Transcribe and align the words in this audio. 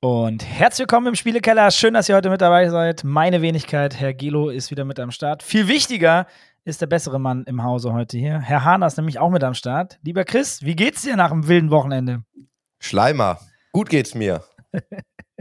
Und 0.00 0.44
herzlich 0.44 0.80
willkommen 0.80 1.08
im 1.08 1.14
Spielekeller. 1.14 1.70
Schön, 1.70 1.94
dass 1.94 2.08
ihr 2.08 2.14
heute 2.14 2.30
mit 2.30 2.40
dabei 2.40 2.68
seid. 2.68 3.02
Meine 3.02 3.42
Wenigkeit, 3.42 3.98
Herr 3.98 4.14
Gelo, 4.14 4.50
ist 4.50 4.70
wieder 4.70 4.84
mit 4.84 5.00
am 5.00 5.10
Start. 5.10 5.42
Viel 5.42 5.68
wichtiger 5.68 6.26
ist 6.64 6.80
der 6.80 6.86
bessere 6.86 7.18
Mann 7.18 7.44
im 7.44 7.62
Hause 7.62 7.92
heute 7.92 8.18
hier. 8.18 8.38
Herr 8.38 8.64
Hahner 8.64 8.86
ist 8.86 8.96
nämlich 8.96 9.18
auch 9.18 9.30
mit 9.30 9.42
am 9.42 9.54
Start. 9.54 9.98
Lieber 10.02 10.24
Chris, 10.24 10.62
wie 10.62 10.76
geht's 10.76 11.02
dir 11.02 11.16
nach 11.16 11.30
dem 11.30 11.48
wilden 11.48 11.70
Wochenende? 11.70 12.22
Schleimer, 12.78 13.40
gut 13.72 13.88
geht's 13.88 14.14
mir. 14.14 14.44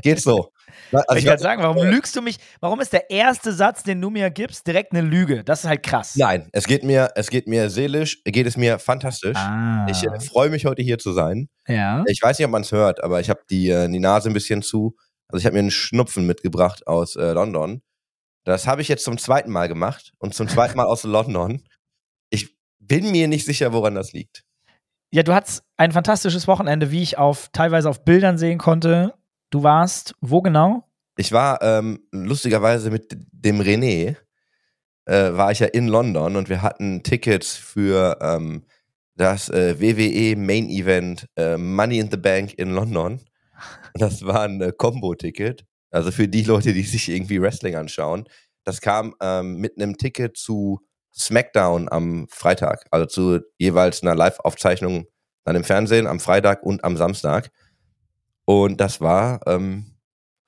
Geht's 0.02 0.23
so. 0.23 0.52
Also 0.92 1.16
ich 1.16 1.26
wollte 1.26 1.42
sagen, 1.42 1.62
warum 1.62 1.88
lügst 1.88 2.16
du 2.16 2.21
mich? 2.21 2.38
Warum 2.60 2.80
ist 2.80 2.94
der 2.94 3.10
erste 3.10 3.52
Satz, 3.52 3.84
den 3.84 4.02
du 4.02 4.10
mir 4.10 4.30
gibst, 4.30 4.68
direkt 4.68 4.94
eine 4.94 5.02
Lüge? 5.02 5.44
Das 5.44 5.64
ist 5.64 5.70
halt 5.70 5.84
krass. 5.84 6.16
Nein, 6.16 6.50
es 6.52 6.68
geht 6.68 6.84
mir, 6.84 7.12
es 7.16 7.30
geht 7.30 7.48
mir 7.48 7.70
seelisch, 7.70 8.23
geht 8.23 8.48
es 8.48 8.58
mir 8.58 8.80
fantastisch. 8.80 9.38
Ah. 9.38 9.88
Ich 9.90 10.03
äh, 10.03 10.20
freue 10.20 10.50
mich 10.50 10.66
heute 10.66 10.81
hier 10.81 10.98
zu 10.98 11.12
sein. 11.12 11.50
Ja. 11.67 12.03
Ich 12.08 12.22
weiß 12.22 12.38
nicht, 12.38 12.45
ob 12.45 12.52
man 12.52 12.62
es 12.62 12.72
hört, 12.72 13.03
aber 13.03 13.20
ich 13.20 13.30
habe 13.30 13.41
die, 13.50 13.70
äh, 13.70 13.90
die 13.90 14.00
Nase 14.00 14.30
ein 14.30 14.34
bisschen 14.34 14.62
zu. 14.62 14.95
Also 15.27 15.40
ich 15.40 15.45
habe 15.45 15.53
mir 15.53 15.59
einen 15.59 15.72
Schnupfen 15.72 16.26
mitgebracht 16.26 16.88
aus 16.88 17.16
äh, 17.16 17.31
London. 17.31 17.81
Das 18.45 18.67
habe 18.67 18.81
ich 18.81 18.88
jetzt 18.88 19.03
zum 19.03 19.17
zweiten 19.17 19.52
Mal 19.52 19.67
gemacht 19.67 20.14
und 20.20 20.36
zum 20.36 20.48
zweiten 20.48 20.78
Mal 20.78 20.86
aus 20.86 21.03
London. 21.03 21.64
Ich 22.30 22.55
bin 22.80 23.12
mir 23.12 23.28
nicht 23.28 23.45
sicher, 23.45 23.73
woran 23.73 23.95
das 23.95 24.14
liegt. 24.14 24.44
Ja, 25.12 25.23
du 25.23 25.34
hattest 25.34 25.64
ein 25.78 25.92
fantastisches 25.92 26.48
Wochenende, 26.48 26.92
wie 26.92 27.02
ich 27.02 27.17
auf 27.17 27.50
teilweise 27.53 27.89
auf 27.89 28.03
Bildern 28.03 28.38
sehen 28.38 28.58
konnte. 28.58 29.14
Du 29.55 29.64
warst 29.64 30.16
wo 30.20 30.41
genau? 30.41 30.84
Ich 31.16 31.32
war 31.32 31.62
ähm, 31.62 32.05
lustigerweise 32.12 32.91
mit 32.91 33.16
dem 33.32 33.62
René, 33.62 34.18
äh, 35.05 35.31
war 35.31 35.54
ich 35.54 35.59
ja 35.59 35.68
in 35.68 35.88
London 35.88 36.36
und 36.36 36.50
wir 36.50 36.62
hatten 36.62 37.04
Tickets 37.04 37.55
für 37.55 38.18
ähm, 38.20 38.66
das 39.16 39.48
äh, 39.48 39.80
WWE 39.80 40.36
Main 40.36 40.67
Event 40.67 41.30
äh, 41.38 41.56
Money 41.56 42.00
in 42.00 42.11
the 42.11 42.17
Bank 42.17 42.56
in 42.56 42.72
London. 42.72 43.22
Das 43.94 44.26
war 44.26 44.42
ein 44.42 44.59
äh, 44.59 44.73
Combo-Ticket. 44.78 45.64
Also 45.89 46.11
für 46.11 46.28
die 46.28 46.44
Leute, 46.44 46.73
die 46.73 46.83
sich 46.83 47.08
irgendwie 47.08 47.42
Wrestling 47.42 47.78
anschauen. 47.78 48.28
Das 48.66 48.81
kam 48.81 49.16
ähm, 49.22 49.56
mit 49.61 49.78
einem 49.78 49.98
Ticket 49.98 50.36
zu 50.36 50.81
SmackDown 51.17 51.88
am 51.89 52.28
Freitag, 52.28 52.86
also 52.92 53.06
zu 53.06 53.39
jeweils 53.58 54.02
einer 54.02 54.16
Live-Aufzeichnung 54.16 55.06
dann 55.45 55.56
im 55.56 55.64
Fernsehen 55.64 56.08
am 56.08 56.20
Freitag 56.20 56.61
und 56.64 56.83
am 56.83 56.98
Samstag. 56.98 57.52
Und 58.46 58.80
das 58.80 59.02
war 59.02 59.42
ähm, 59.48 59.86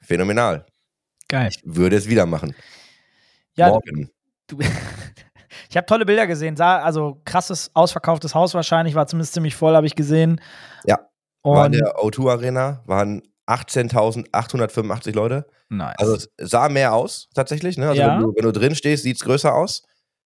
phänomenal. 0.02 0.66
Geil. 1.28 1.50
Ich 1.50 1.62
würde 1.66 1.96
es 1.96 2.08
wieder 2.08 2.26
machen. 2.26 2.56
Ja, 3.56 3.70
Morgen. 3.70 4.10
Du, 4.48 4.60
ich 5.70 5.76
habe 5.76 5.86
tolle 5.86 6.06
Bilder 6.06 6.28
gesehen. 6.28 6.56
Sah, 6.56 6.80
also 6.80 7.22
krasses, 7.26 7.72
ausverkauftes 7.74 8.34
Haus 8.34 8.54
wahrscheinlich, 8.54 8.96
war 8.96 9.08
zumindest 9.08 9.34
ziemlich 9.34 9.56
voll, 9.56 9.76
habe 9.76 9.88
ich 9.88 9.96
gesehen. 9.96 10.40
Ja. 10.86 11.00
Und 11.42 11.56
war 11.56 11.66
in 11.66 11.74
der 11.74 11.96
O2 11.98 12.32
Arena, 12.32 12.84
waren 12.86 13.24
18.885 13.48 15.14
Leute. 15.14 15.48
Nice. 15.70 15.96
Also 15.98 16.16
es 16.16 16.30
sah 16.38 16.70
mehr 16.70 16.94
aus, 16.94 17.30
tatsächlich. 17.34 17.78
Ne? 17.78 17.90
Also 17.90 18.02
ja. 18.02 18.14
wenn, 18.14 18.22
du, 18.22 18.34
wenn 18.36 18.44
du 18.44 18.52
drin 18.52 18.76
stehst, 18.76 19.04
sieht 19.04 19.18
es 19.18 19.24
größer 19.24 19.54
aus. 19.54 19.84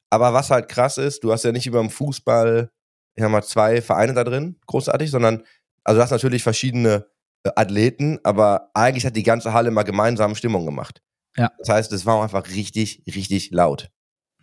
Aber 0.10 0.34
was 0.34 0.50
halt 0.50 0.70
krass 0.70 0.98
ist, 0.98 1.24
du 1.24 1.32
hast 1.32 1.44
ja 1.44 1.52
nicht 1.52 1.68
über 1.68 1.80
dem 1.80 1.90
Fußball, 1.90 2.70
ich 3.16 3.22
sag 3.22 3.32
mal, 3.32 3.44
zwei 3.44 3.82
Vereine 3.82 4.14
da 4.14 4.24
drin, 4.24 4.58
großartig, 4.68 5.12
sondern, 5.12 5.44
also 5.84 5.98
du 5.98 6.04
hast 6.04 6.12
natürlich 6.12 6.44
verschiedene 6.44 7.06
Athleten, 7.44 8.20
aber 8.24 8.72
eigentlich 8.74 9.06
hat 9.06 9.16
die 9.16 9.24
ganze 9.24 9.54
Halle 9.54 9.72
mal 9.72 9.84
gemeinsam 9.84 10.36
Stimmung 10.36 10.66
gemacht. 10.66 11.02
Ja. 11.36 11.52
Das 11.60 11.70
heißt, 11.70 11.92
es 11.94 12.06
war 12.06 12.22
einfach 12.22 12.48
richtig, 12.50 13.04
richtig 13.08 13.52
laut. 13.52 13.90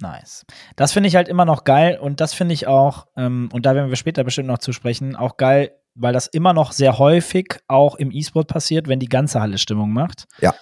Nice. 0.00 0.44
Das 0.76 0.92
finde 0.92 1.08
ich 1.08 1.16
halt 1.16 1.28
immer 1.28 1.44
noch 1.44 1.64
geil 1.64 1.98
und 2.00 2.20
das 2.20 2.34
finde 2.34 2.54
ich 2.54 2.66
auch, 2.66 3.06
ähm, 3.16 3.48
und 3.52 3.66
da 3.66 3.74
werden 3.74 3.90
wir 3.90 3.96
später 3.96 4.24
bestimmt 4.24 4.48
noch 4.48 4.58
zu 4.58 4.72
sprechen, 4.72 5.14
auch 5.14 5.36
geil, 5.36 5.72
weil 5.94 6.12
das 6.12 6.26
immer 6.26 6.52
noch 6.52 6.72
sehr 6.72 6.98
häufig 6.98 7.60
auch 7.68 7.94
im 7.94 8.10
E-Sport 8.10 8.48
passiert, 8.48 8.88
wenn 8.88 8.98
die 8.98 9.08
ganze 9.08 9.40
Halle 9.40 9.58
Stimmung 9.58 9.92
macht. 9.92 10.26
Ja. 10.40 10.54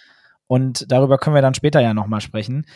Und 0.47 0.91
darüber 0.92 1.16
können 1.16 1.34
wir 1.34 1.42
dann 1.42 1.54
später 1.54 1.81
ja 1.81 1.94
nochmal 1.94 2.21
sprechen. 2.21 2.66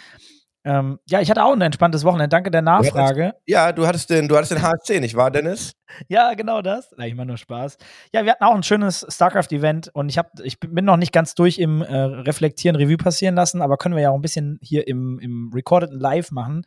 Ähm, 0.67 0.99
ja, 1.09 1.21
ich 1.21 1.31
hatte 1.31 1.45
auch 1.45 1.53
ein 1.53 1.61
entspanntes 1.61 2.03
Wochenende. 2.03 2.29
Danke 2.29 2.51
der 2.51 2.61
Nachfrage. 2.61 3.21
Du 3.21 3.27
hattest, 3.29 3.43
ja, 3.47 3.73
du 3.73 3.87
hattest 3.87 4.11
den, 4.11 4.27
du 4.27 4.37
hattest 4.37 4.51
den 4.51 4.63
HSC, 4.63 4.99
nicht 4.99 5.15
wahr, 5.15 5.31
Dennis? 5.31 5.75
ja, 6.09 6.35
genau 6.35 6.61
das. 6.61 6.93
Na, 6.97 7.07
ich 7.07 7.15
mache 7.15 7.29
nur 7.29 7.37
Spaß. 7.37 7.79
Ja, 8.13 8.25
wir 8.25 8.33
hatten 8.33 8.43
auch 8.43 8.55
ein 8.55 8.65
schönes 8.65 9.07
StarCraft-Event 9.09 9.91
und 9.95 10.09
ich, 10.09 10.19
hab, 10.19 10.33
ich 10.43 10.59
bin 10.59 10.85
noch 10.85 10.97
nicht 10.97 11.13
ganz 11.13 11.37
durch 11.37 11.59
im 11.59 11.83
äh, 11.83 11.97
Reflektieren, 11.97 12.75
Revue 12.75 12.97
passieren 12.97 13.37
lassen, 13.37 13.63
aber 13.63 13.77
können 13.77 13.95
wir 13.95 14.03
ja 14.03 14.11
auch 14.11 14.17
ein 14.17 14.23
bisschen 14.23 14.59
hier 14.61 14.89
im, 14.89 15.21
im 15.21 15.53
Recorded 15.55 15.93
Live 15.93 16.33
machen. 16.33 16.65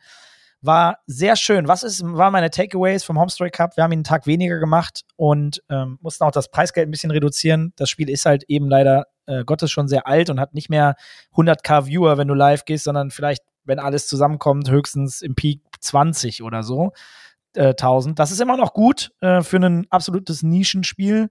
War 0.62 0.98
sehr 1.06 1.36
schön. 1.36 1.68
Was 1.68 1.82
ist, 1.82 2.02
waren 2.02 2.32
meine 2.32 2.50
Takeaways 2.50 3.04
vom 3.04 3.20
Homestory 3.20 3.50
Cup? 3.50 3.76
Wir 3.76 3.84
haben 3.84 3.92
ihn 3.92 3.98
einen 3.98 4.04
Tag 4.04 4.26
weniger 4.26 4.58
gemacht 4.58 5.02
und 5.16 5.62
ähm, 5.68 5.98
mussten 6.00 6.24
auch 6.24 6.32
das 6.32 6.50
Preisgeld 6.50 6.88
ein 6.88 6.90
bisschen 6.90 7.10
reduzieren. 7.10 7.74
Das 7.76 7.90
Spiel 7.90 8.08
ist 8.08 8.24
halt 8.24 8.44
eben 8.48 8.68
leider 8.70 9.04
äh, 9.26 9.44
Gottes 9.44 9.70
schon 9.70 9.88
sehr 9.88 10.06
alt 10.06 10.30
und 10.30 10.40
hat 10.40 10.54
nicht 10.54 10.70
mehr 10.70 10.96
100k 11.34 11.86
Viewer, 11.86 12.16
wenn 12.16 12.28
du 12.28 12.34
live 12.34 12.64
gehst, 12.64 12.84
sondern 12.84 13.10
vielleicht 13.10 13.42
wenn 13.70 13.78
alles 13.78 14.06
zusammenkommt, 14.06 14.70
höchstens 14.70 15.22
im 15.22 15.34
Peak 15.34 15.62
20 15.80 16.42
oder 16.42 16.62
so. 16.62 16.92
Äh, 17.54 17.68
1000. 17.68 18.18
Das 18.18 18.30
ist 18.30 18.40
immer 18.40 18.56
noch 18.56 18.74
gut 18.74 19.12
äh, 19.20 19.42
für 19.42 19.56
ein 19.56 19.86
absolutes 19.90 20.42
Nischenspiel. 20.42 21.30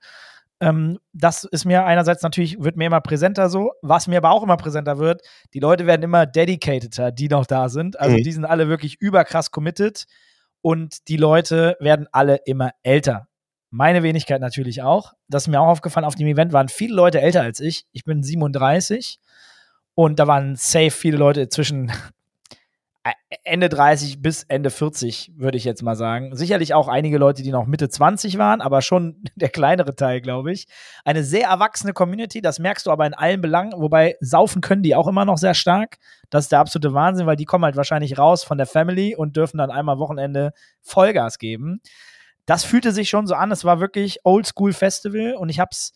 Ähm, 0.59 0.97
das 1.13 1.43
ist 1.43 1.65
mir 1.65 1.85
einerseits 1.85 2.23
natürlich, 2.23 2.61
wird 2.61 2.75
mir 2.75 2.87
immer 2.87 3.01
präsenter 3.01 3.49
so. 3.49 3.71
Was 3.81 4.07
mir 4.07 4.17
aber 4.17 4.31
auch 4.31 4.43
immer 4.43 4.57
präsenter 4.57 4.97
wird, 4.97 5.21
die 5.53 5.59
Leute 5.59 5.85
werden 5.85 6.03
immer 6.03 6.25
dedicateder, 6.25 7.11
die 7.11 7.29
noch 7.29 7.45
da 7.45 7.69
sind. 7.69 7.99
Also 7.99 8.17
mhm. 8.17 8.23
die 8.23 8.31
sind 8.31 8.45
alle 8.45 8.67
wirklich 8.67 8.99
überkrass 8.99 9.51
committed 9.51 10.05
und 10.61 11.07
die 11.07 11.17
Leute 11.17 11.77
werden 11.79 12.07
alle 12.11 12.37
immer 12.45 12.71
älter. 12.83 13.27
Meine 13.71 14.03
Wenigkeit 14.03 14.41
natürlich 14.41 14.81
auch. 14.81 15.13
Das 15.27 15.43
ist 15.43 15.47
mir 15.47 15.61
auch 15.61 15.67
aufgefallen, 15.67 16.05
auf 16.05 16.15
dem 16.15 16.27
Event 16.27 16.53
waren 16.53 16.69
viele 16.69 16.95
Leute 16.95 17.21
älter 17.21 17.41
als 17.41 17.59
ich. 17.59 17.85
Ich 17.91 18.03
bin 18.03 18.23
37 18.23 19.19
und 19.93 20.19
da 20.19 20.27
waren 20.27 20.55
safe 20.55 20.91
viele 20.91 21.17
Leute 21.17 21.49
zwischen 21.49 21.91
Ende 23.43 23.69
30 23.69 24.21
bis 24.21 24.43
Ende 24.43 24.69
40, 24.69 25.33
würde 25.35 25.57
ich 25.57 25.63
jetzt 25.63 25.83
mal 25.83 25.95
sagen. 25.95 26.35
Sicherlich 26.35 26.73
auch 26.73 26.87
einige 26.87 27.17
Leute, 27.17 27.43
die 27.43 27.51
noch 27.51 27.65
Mitte 27.65 27.89
20 27.89 28.37
waren, 28.37 28.61
aber 28.61 28.81
schon 28.81 29.23
der 29.35 29.49
kleinere 29.49 29.95
Teil, 29.95 30.21
glaube 30.21 30.51
ich. 30.51 30.67
Eine 31.05 31.23
sehr 31.23 31.47
erwachsene 31.47 31.93
Community, 31.93 32.41
das 32.41 32.59
merkst 32.59 32.87
du 32.87 32.91
aber 32.91 33.05
in 33.05 33.13
allen 33.13 33.41
Belangen, 33.41 33.73
wobei 33.75 34.15
saufen 34.19 34.61
können 34.61 34.83
die 34.83 34.95
auch 34.95 35.07
immer 35.07 35.25
noch 35.25 35.37
sehr 35.37 35.53
stark. 35.53 35.97
Das 36.29 36.45
ist 36.45 36.51
der 36.51 36.59
absolute 36.59 36.93
Wahnsinn, 36.93 37.25
weil 37.25 37.35
die 37.35 37.45
kommen 37.45 37.65
halt 37.65 37.75
wahrscheinlich 37.75 38.17
raus 38.17 38.43
von 38.43 38.57
der 38.57 38.67
Family 38.67 39.15
und 39.15 39.35
dürfen 39.35 39.57
dann 39.57 39.71
einmal 39.71 39.99
Wochenende 39.99 40.53
Vollgas 40.81 41.37
geben. 41.37 41.81
Das 42.45 42.63
fühlte 42.63 42.91
sich 42.91 43.09
schon 43.09 43.27
so 43.27 43.35
an, 43.35 43.51
es 43.51 43.63
war 43.63 43.79
wirklich 43.79 44.19
Oldschool 44.23 44.73
Festival 44.73 45.35
und 45.35 45.49
ich 45.49 45.59
hab's, 45.59 45.93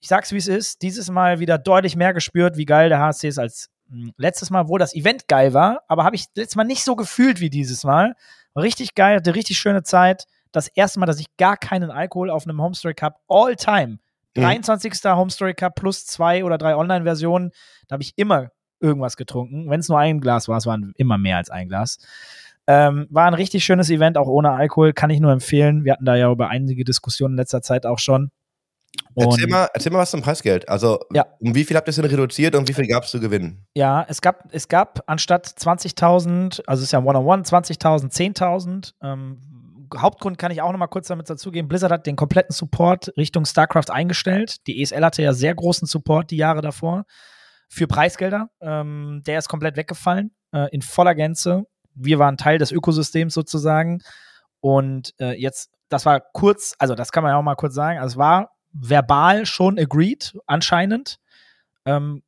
ich 0.00 0.08
sag's 0.08 0.32
wie 0.32 0.38
es 0.38 0.48
ist, 0.48 0.82
dieses 0.82 1.10
Mal 1.10 1.38
wieder 1.38 1.56
deutlich 1.56 1.94
mehr 1.94 2.12
gespürt, 2.12 2.56
wie 2.56 2.64
geil 2.64 2.88
der 2.88 2.98
HSC 2.98 3.28
ist 3.28 3.38
als 3.38 3.70
letztes 4.16 4.50
Mal, 4.50 4.68
wo 4.68 4.78
das 4.78 4.94
Event 4.94 5.28
geil 5.28 5.54
war, 5.54 5.82
aber 5.88 6.04
habe 6.04 6.16
ich 6.16 6.26
letztes 6.34 6.56
Mal 6.56 6.64
nicht 6.64 6.84
so 6.84 6.96
gefühlt 6.96 7.40
wie 7.40 7.50
dieses 7.50 7.84
Mal. 7.84 8.14
richtig 8.56 8.94
geil, 8.94 9.16
hatte 9.16 9.34
richtig 9.34 9.58
schöne 9.58 9.82
Zeit. 9.82 10.26
Das 10.52 10.68
erste 10.68 11.00
Mal, 11.00 11.06
dass 11.06 11.18
ich 11.18 11.36
gar 11.36 11.56
keinen 11.56 11.90
Alkohol 11.90 12.30
auf 12.30 12.46
einem 12.46 12.62
Homestory 12.62 12.94
Cup 12.94 13.20
all 13.28 13.56
time. 13.56 13.98
23. 14.34 14.92
Mhm. 14.92 15.16
Homestory 15.16 15.54
Cup 15.54 15.74
plus 15.74 16.06
zwei 16.06 16.44
oder 16.44 16.58
drei 16.58 16.76
Online-Versionen. 16.76 17.50
Da 17.88 17.94
habe 17.94 18.02
ich 18.02 18.12
immer 18.16 18.50
irgendwas 18.80 19.16
getrunken. 19.16 19.70
Wenn 19.70 19.80
es 19.80 19.88
nur 19.88 19.98
ein 19.98 20.20
Glas 20.20 20.48
war, 20.48 20.58
es 20.58 20.66
waren 20.66 20.92
immer 20.96 21.18
mehr 21.18 21.36
als 21.36 21.50
ein 21.50 21.68
Glas. 21.68 21.98
Ähm, 22.66 23.06
war 23.10 23.26
ein 23.26 23.34
richtig 23.34 23.64
schönes 23.64 23.90
Event, 23.90 24.16
auch 24.16 24.26
ohne 24.26 24.50
Alkohol, 24.50 24.92
kann 24.92 25.10
ich 25.10 25.20
nur 25.20 25.32
empfehlen. 25.32 25.84
Wir 25.84 25.92
hatten 25.92 26.04
da 26.04 26.16
ja 26.16 26.30
über 26.30 26.48
einige 26.48 26.84
Diskussionen 26.84 27.34
in 27.34 27.38
letzter 27.38 27.62
Zeit 27.62 27.86
auch 27.86 27.98
schon. 27.98 28.30
Erzähl 29.16 29.46
mal, 29.46 29.68
erzähl 29.72 29.92
mal 29.92 29.98
was 29.98 30.10
zum 30.10 30.22
Preisgeld. 30.22 30.68
Also, 30.68 31.00
ja. 31.12 31.26
um 31.38 31.54
wie 31.54 31.64
viel 31.64 31.76
habt 31.76 31.88
ihr 31.88 31.90
es 31.90 31.96
denn 31.96 32.04
reduziert 32.04 32.54
und 32.54 32.68
wie 32.68 32.72
viel 32.72 32.86
gab 32.86 33.04
es 33.04 33.10
zu 33.10 33.20
gewinnen? 33.20 33.64
Ja, 33.74 34.04
es 34.08 34.20
gab, 34.20 34.48
es 34.52 34.68
gab 34.68 35.02
anstatt 35.06 35.46
20.000, 35.46 36.62
also 36.66 36.80
es 36.80 36.88
ist 36.88 36.92
ja 36.92 36.98
One-on-One, 36.98 37.42
20.000, 37.42 38.12
10.000. 38.12 38.94
Ähm, 39.02 39.40
Hauptgrund 39.96 40.38
kann 40.38 40.50
ich 40.50 40.62
auch 40.62 40.72
noch 40.72 40.78
mal 40.78 40.88
kurz 40.88 41.08
damit 41.08 41.30
dazugeben. 41.30 41.68
Blizzard 41.68 41.92
hat 41.92 42.06
den 42.06 42.16
kompletten 42.16 42.52
Support 42.52 43.12
Richtung 43.16 43.44
StarCraft 43.44 43.90
eingestellt. 43.90 44.66
Die 44.66 44.82
ESL 44.82 45.04
hatte 45.04 45.22
ja 45.22 45.32
sehr 45.32 45.54
großen 45.54 45.86
Support 45.86 46.30
die 46.30 46.36
Jahre 46.36 46.62
davor 46.62 47.04
für 47.68 47.86
Preisgelder. 47.86 48.50
Ähm, 48.60 49.22
der 49.26 49.38
ist 49.38 49.48
komplett 49.48 49.76
weggefallen 49.76 50.34
äh, 50.52 50.68
in 50.72 50.82
voller 50.82 51.14
Gänze. 51.14 51.64
Wir 51.94 52.18
waren 52.18 52.36
Teil 52.36 52.58
des 52.58 52.72
Ökosystems 52.72 53.34
sozusagen. 53.34 54.00
Und 54.60 55.14
äh, 55.20 55.40
jetzt, 55.40 55.70
das 55.88 56.06
war 56.06 56.20
kurz, 56.32 56.74
also 56.78 56.94
das 56.94 57.12
kann 57.12 57.22
man 57.22 57.32
ja 57.32 57.38
auch 57.38 57.42
mal 57.42 57.54
kurz 57.54 57.74
sagen. 57.74 57.98
Also 57.98 58.14
es 58.14 58.18
war 58.18 58.53
verbal 58.74 59.46
schon 59.46 59.78
agreed, 59.78 60.36
anscheinend. 60.46 61.18
Ähm, 61.86 62.22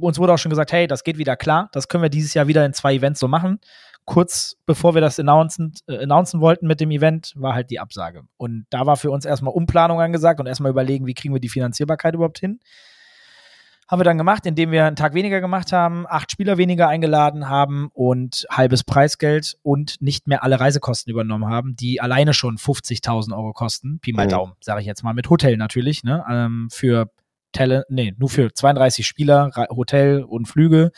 uns 0.00 0.18
wurde 0.18 0.34
auch 0.34 0.38
schon 0.38 0.50
gesagt, 0.50 0.72
hey, 0.72 0.86
das 0.86 1.04
geht 1.04 1.18
wieder 1.18 1.36
klar, 1.36 1.68
das 1.72 1.88
können 1.88 2.02
wir 2.02 2.10
dieses 2.10 2.34
Jahr 2.34 2.48
wieder 2.48 2.64
in 2.64 2.72
zwei 2.72 2.94
Events 2.94 3.20
so 3.20 3.28
machen. 3.28 3.60
Kurz 4.04 4.56
bevor 4.66 4.94
wir 4.94 5.00
das 5.00 5.18
announcen, 5.18 5.74
äh, 5.86 5.98
announcen 5.98 6.40
wollten 6.40 6.66
mit 6.66 6.80
dem 6.80 6.90
Event, 6.90 7.32
war 7.36 7.54
halt 7.54 7.70
die 7.70 7.80
Absage. 7.80 8.22
Und 8.36 8.66
da 8.70 8.86
war 8.86 8.96
für 8.96 9.10
uns 9.10 9.24
erstmal 9.24 9.54
Umplanung 9.54 10.00
angesagt 10.00 10.40
und 10.40 10.46
erstmal 10.46 10.70
überlegen, 10.70 11.06
wie 11.06 11.14
kriegen 11.14 11.34
wir 11.34 11.40
die 11.40 11.48
Finanzierbarkeit 11.48 12.14
überhaupt 12.14 12.38
hin. 12.38 12.60
Haben 13.88 14.00
wir 14.00 14.04
dann 14.04 14.18
gemacht, 14.18 14.46
indem 14.46 14.72
wir 14.72 14.84
einen 14.84 14.96
Tag 14.96 15.14
weniger 15.14 15.40
gemacht 15.40 15.72
haben, 15.72 16.06
acht 16.08 16.32
Spieler 16.32 16.58
weniger 16.58 16.88
eingeladen 16.88 17.48
haben 17.48 17.88
und 17.92 18.44
halbes 18.50 18.82
Preisgeld 18.82 19.56
und 19.62 20.02
nicht 20.02 20.26
mehr 20.26 20.42
alle 20.42 20.58
Reisekosten 20.58 21.10
übernommen 21.10 21.48
haben, 21.48 21.76
die 21.76 22.00
alleine 22.00 22.34
schon 22.34 22.56
50.000 22.56 23.32
Euro 23.32 23.52
kosten. 23.52 24.00
Pi 24.00 24.12
mal 24.12 24.26
Mhm. 24.26 24.30
Daumen, 24.30 24.52
sage 24.60 24.80
ich 24.80 24.86
jetzt 24.86 25.04
mal, 25.04 25.14
mit 25.14 25.30
Hotel 25.30 25.56
natürlich, 25.56 26.02
ne? 26.02 26.24
Ähm, 26.28 26.68
für 26.72 27.10
Talent, 27.52 27.84
nee, 27.88 28.12
nur 28.18 28.28
für 28.28 28.52
32 28.52 29.06
Spieler, 29.06 29.50
Hotel 29.70 30.22
und 30.24 30.46
Flüge. 30.46 30.90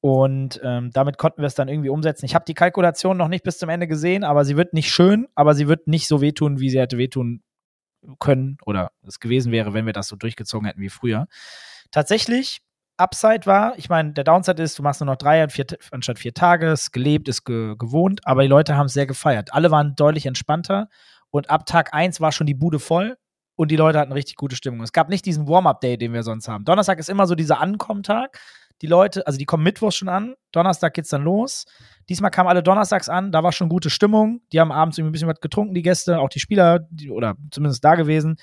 Und 0.00 0.60
ähm, 0.62 0.90
damit 0.92 1.18
konnten 1.18 1.42
wir 1.42 1.46
es 1.46 1.54
dann 1.54 1.68
irgendwie 1.68 1.88
umsetzen. 1.88 2.24
Ich 2.26 2.34
habe 2.34 2.44
die 2.46 2.54
Kalkulation 2.54 3.16
noch 3.16 3.28
nicht 3.28 3.42
bis 3.42 3.58
zum 3.58 3.68
Ende 3.68 3.88
gesehen, 3.88 4.24
aber 4.24 4.44
sie 4.44 4.56
wird 4.56 4.72
nicht 4.72 4.92
schön, 4.92 5.26
aber 5.34 5.54
sie 5.54 5.66
wird 5.68 5.88
nicht 5.88 6.06
so 6.06 6.20
wehtun, 6.20 6.60
wie 6.60 6.70
sie 6.70 6.78
hätte 6.78 6.98
wehtun 6.98 7.42
können 8.20 8.58
oder 8.64 8.92
es 9.06 9.18
gewesen 9.18 9.50
wäre, 9.50 9.74
wenn 9.74 9.86
wir 9.86 9.92
das 9.92 10.06
so 10.06 10.16
durchgezogen 10.16 10.66
hätten 10.66 10.80
wie 10.80 10.88
früher. 10.88 11.26
Tatsächlich, 11.90 12.60
Upside 12.98 13.46
war, 13.46 13.78
ich 13.78 13.88
meine, 13.88 14.12
der 14.12 14.24
Downside 14.24 14.62
ist, 14.62 14.78
du 14.78 14.82
machst 14.82 15.00
nur 15.00 15.06
noch 15.06 15.16
drei 15.16 15.48
vier, 15.48 15.66
anstatt 15.92 16.18
vier 16.18 16.34
Tage, 16.34 16.68
es 16.68 16.90
gelebt, 16.90 17.28
ist 17.28 17.44
ge 17.44 17.76
gewohnt, 17.78 18.26
aber 18.26 18.42
die 18.42 18.48
Leute 18.48 18.76
haben 18.76 18.86
es 18.86 18.92
sehr 18.92 19.06
gefeiert. 19.06 19.54
Alle 19.54 19.70
waren 19.70 19.94
deutlich 19.94 20.26
entspannter 20.26 20.88
und 21.30 21.48
ab 21.48 21.64
Tag 21.66 21.94
1 21.94 22.20
war 22.20 22.32
schon 22.32 22.46
die 22.46 22.54
Bude 22.54 22.80
voll 22.80 23.16
und 23.54 23.70
die 23.70 23.76
Leute 23.76 24.00
hatten 24.00 24.12
richtig 24.12 24.36
gute 24.36 24.56
Stimmung. 24.56 24.82
Es 24.82 24.92
gab 24.92 25.08
nicht 25.08 25.24
diesen 25.26 25.48
Warm-Up-Day, 25.48 25.96
den 25.96 26.12
wir 26.12 26.24
sonst 26.24 26.48
haben. 26.48 26.64
Donnerstag 26.64 26.98
ist 26.98 27.08
immer 27.08 27.26
so 27.26 27.36
dieser 27.36 27.60
Ankommentag. 27.60 28.38
Die 28.82 28.86
Leute, 28.86 29.26
also 29.26 29.38
die 29.38 29.44
kommen 29.44 29.64
Mittwochs 29.64 29.96
schon 29.96 30.08
an, 30.08 30.34
Donnerstag 30.52 30.94
geht's 30.94 31.08
dann 31.08 31.24
los. 31.24 31.66
Diesmal 32.08 32.30
kamen 32.30 32.48
alle 32.48 32.62
donnerstags 32.62 33.08
an, 33.08 33.32
da 33.32 33.42
war 33.42 33.50
schon 33.50 33.68
gute 33.68 33.90
Stimmung. 33.90 34.40
Die 34.52 34.60
haben 34.60 34.70
abends 34.70 34.98
irgendwie 34.98 35.10
ein 35.10 35.12
bisschen 35.12 35.28
was 35.28 35.40
getrunken, 35.40 35.74
die 35.74 35.82
Gäste, 35.82 36.20
auch 36.20 36.28
die 36.28 36.38
Spieler, 36.38 36.80
die, 36.90 37.10
oder 37.10 37.36
zumindest 37.50 37.84
da 37.84 37.96
gewesen. 37.96 38.36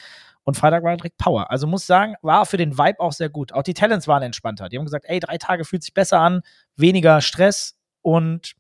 Und 0.45 0.56
Freitag 0.56 0.83
war 0.83 0.95
direkt 0.95 1.18
Power. 1.18 1.50
Also 1.50 1.65
muss 1.65 1.88
sagen, 1.88 2.15
war 2.21 2.45
für 2.45 2.57
den 2.57 2.77
Vibe 2.77 3.00
auch 3.00 3.12
sehr 3.12 3.30
gut. 3.30 3.51
Auch 3.51 3.63
die 3.63 3.74
Talents 3.74 4.07
waren 4.07 4.21
entspannter. 4.21 4.69
Die 4.69 4.77
haben 4.77 4.86
gesagt, 4.86 5.06
ey, 5.07 5.19
drei 5.19 5.38
Tage 5.38 5.65
fühlt 5.65 5.83
sich 5.83 5.94
besser 5.94 6.19
an, 6.19 6.42
weniger 6.75 7.19
Stress 7.21 7.75
und 8.01 8.53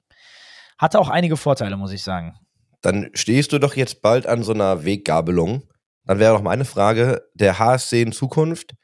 hatte 0.79 0.99
auch 0.99 1.09
einige 1.09 1.37
Vorteile, 1.37 1.77
muss 1.77 1.91
ich 1.91 2.03
sagen. 2.03 2.35
Dann 2.81 3.11
stehst 3.13 3.53
du 3.53 3.59
doch 3.59 3.75
jetzt 3.75 4.01
bald 4.01 4.25
an 4.25 4.43
so 4.43 4.51
einer 4.51 4.83
Weggabelung. 4.83 5.63
Dann 6.05 6.19
wäre 6.19 6.33
doch 6.33 6.41
meine 6.41 6.65
Frage, 6.65 7.23
der 7.35 7.59
HSC 7.59 8.01
in 8.01 8.11
Zukunft, 8.11 8.75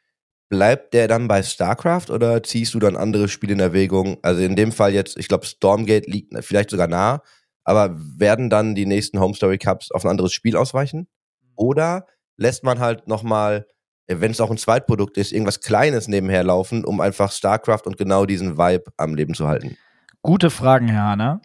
bleibt 0.50 0.94
der 0.94 1.08
dann 1.08 1.28
bei 1.28 1.42
StarCraft 1.42 2.10
oder 2.10 2.44
ziehst 2.44 2.74
du 2.74 2.80
dann 2.80 2.98
andere 2.98 3.30
Spiele 3.30 3.54
in 3.54 3.60
Erwägung? 3.60 4.18
Also 4.22 4.42
in 4.42 4.56
dem 4.56 4.72
Fall 4.72 4.94
jetzt, 4.94 5.18
ich 5.18 5.28
glaube, 5.28 5.46
Stormgate 5.46 6.10
liegt 6.10 6.34
vielleicht 6.44 6.70
sogar 6.70 6.88
nah, 6.88 7.24
aber 7.64 7.96
werden 7.96 8.50
dann 8.50 8.76
die 8.76 8.86
nächsten 8.86 9.20
Home 9.20 9.34
Story 9.34 9.58
Cups 9.58 9.92
auf 9.92 10.04
ein 10.04 10.12
anderes 10.12 10.34
Spiel 10.34 10.58
ausweichen? 10.58 11.08
Oder 11.56 12.06
lässt 12.42 12.64
man 12.64 12.80
halt 12.80 13.08
nochmal, 13.08 13.68
wenn 14.08 14.32
es 14.32 14.42
auch 14.42 14.50
ein 14.50 14.58
Zweitprodukt 14.58 15.18
ist, 15.18 15.32
irgendwas 15.32 15.62
Kleines 15.62 16.08
nebenher 16.08 16.44
laufen, 16.44 16.84
um 16.84 17.00
einfach 17.00 17.32
StarCraft 17.32 17.84
und 17.86 17.98
genau 17.98 18.26
diesen 18.26 18.58
Vibe 18.58 18.92
am 18.98 19.16
Leben 19.16 19.36
zu 19.36 19.48
halten? 19.48 19.78
Gute 20.22 20.50
Fragen, 20.50 20.88
Herr 20.88 21.04
Hahner. 21.04 21.42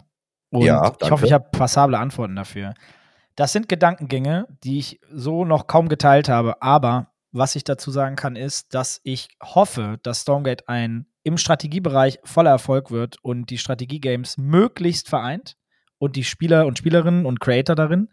Und 0.51 0.63
Ja, 0.63 0.83
ich 0.85 0.97
danke. 0.97 1.11
hoffe, 1.11 1.27
ich 1.27 1.33
habe 1.33 1.51
passable 1.53 1.99
Antworten 1.99 2.35
dafür. 2.35 2.75
Das 3.37 3.53
sind 3.53 3.69
Gedankengänge, 3.69 4.47
die 4.65 4.79
ich 4.79 5.01
so 5.13 5.45
noch 5.45 5.67
kaum 5.67 5.89
geteilt 5.89 6.29
habe, 6.29 6.63
aber 6.63 7.13
was 7.31 7.55
ich 7.55 7.65
dazu 7.65 7.91
sagen 7.91 8.17
kann, 8.17 8.35
ist, 8.35 8.73
dass 8.73 9.01
ich 9.05 9.29
hoffe, 9.43 9.99
dass 10.03 10.23
Stormgate 10.23 10.67
ein 10.69 11.07
im 11.23 11.37
Strategiebereich 11.37 12.21
voller 12.25 12.51
Erfolg 12.51 12.91
wird 12.91 13.19
und 13.23 13.51
die 13.51 13.59
Strategiegames 13.59 14.39
möglichst 14.39 15.09
vereint 15.09 15.57
und 15.99 16.17
die 16.17 16.25
Spieler 16.25 16.65
und 16.65 16.79
Spielerinnen 16.79 17.27
und 17.27 17.41
Creator 17.41 17.77
darin 17.77 18.09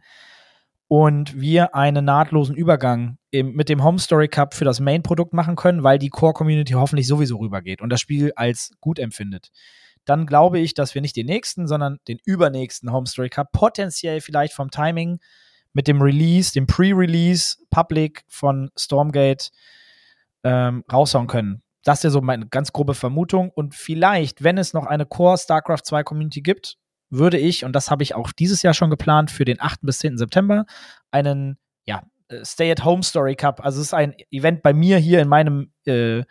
und 0.93 1.41
wir 1.41 1.73
einen 1.73 2.05
nahtlosen 2.05 2.55
Übergang 2.55 3.17
im, 3.31 3.53
mit 3.53 3.67
dem 3.67 3.83
Home 3.83 3.97
Story 3.97 4.27
Cup 4.27 4.53
für 4.53 4.63
das 4.63 4.79
Main-Produkt 4.79 5.33
machen 5.33 5.55
können, 5.55 5.81
weil 5.81 5.97
die 5.97 6.09
Core-Community 6.09 6.73
hoffentlich 6.73 7.07
sowieso 7.07 7.37
rübergeht 7.37 7.81
und 7.81 7.89
das 7.89 7.99
Spiel 7.99 8.31
als 8.35 8.73
gut 8.79 8.99
empfindet. 8.99 9.49
Dann 10.05 10.27
glaube 10.27 10.59
ich, 10.59 10.75
dass 10.75 10.93
wir 10.93 11.01
nicht 11.01 11.15
den 11.15 11.25
nächsten, 11.25 11.65
sondern 11.65 11.97
den 12.07 12.19
übernächsten 12.25 12.91
Home 12.91 13.07
Story 13.07 13.29
Cup 13.29 13.51
potenziell 13.53 14.21
vielleicht 14.21 14.53
vom 14.53 14.69
Timing 14.69 15.19
mit 15.73 15.87
dem 15.87 15.99
Release, 15.99 16.53
dem 16.53 16.67
Pre-Release 16.67 17.57
Public 17.71 18.23
von 18.27 18.69
Stormgate 18.77 19.49
ähm, 20.43 20.83
raushauen 20.93 21.25
können. 21.25 21.63
Das 21.83 22.01
ist 22.01 22.03
ja 22.03 22.09
so 22.11 22.21
meine 22.21 22.45
ganz 22.45 22.71
grobe 22.71 22.93
Vermutung. 22.93 23.49
Und 23.49 23.73
vielleicht, 23.73 24.43
wenn 24.43 24.59
es 24.59 24.73
noch 24.75 24.85
eine 24.85 25.07
Core 25.07 25.39
StarCraft 25.39 25.85
2 25.85 26.03
Community 26.03 26.43
gibt, 26.43 26.77
würde 27.13 27.37
ich, 27.37 27.63
und 27.63 27.73
das 27.73 27.91
habe 27.91 28.03
ich 28.03 28.15
auch 28.15 28.31
dieses 28.31 28.61
Jahr 28.63 28.73
schon 28.73 28.89
geplant, 28.89 29.31
für 29.31 29.45
den 29.45 29.61
8. 29.61 29.81
bis 29.81 29.99
10. 29.99 30.17
September, 30.17 30.65
einen 31.11 31.57
ja, 31.85 32.03
äh, 32.27 32.43
Stay-at-Home 32.43 33.03
Story 33.03 33.35
Cup. 33.35 33.63
Also 33.63 33.79
es 33.79 33.87
ist 33.87 33.93
ein 33.93 34.15
Event 34.31 34.63
bei 34.63 34.73
mir 34.73 34.97
hier 34.97 35.21
in 35.21 35.27
meinem, 35.27 35.71
äh, 35.85 36.23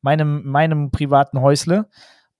meinem, 0.00 0.44
meinem 0.44 0.90
privaten 0.90 1.40
Häusle. 1.40 1.88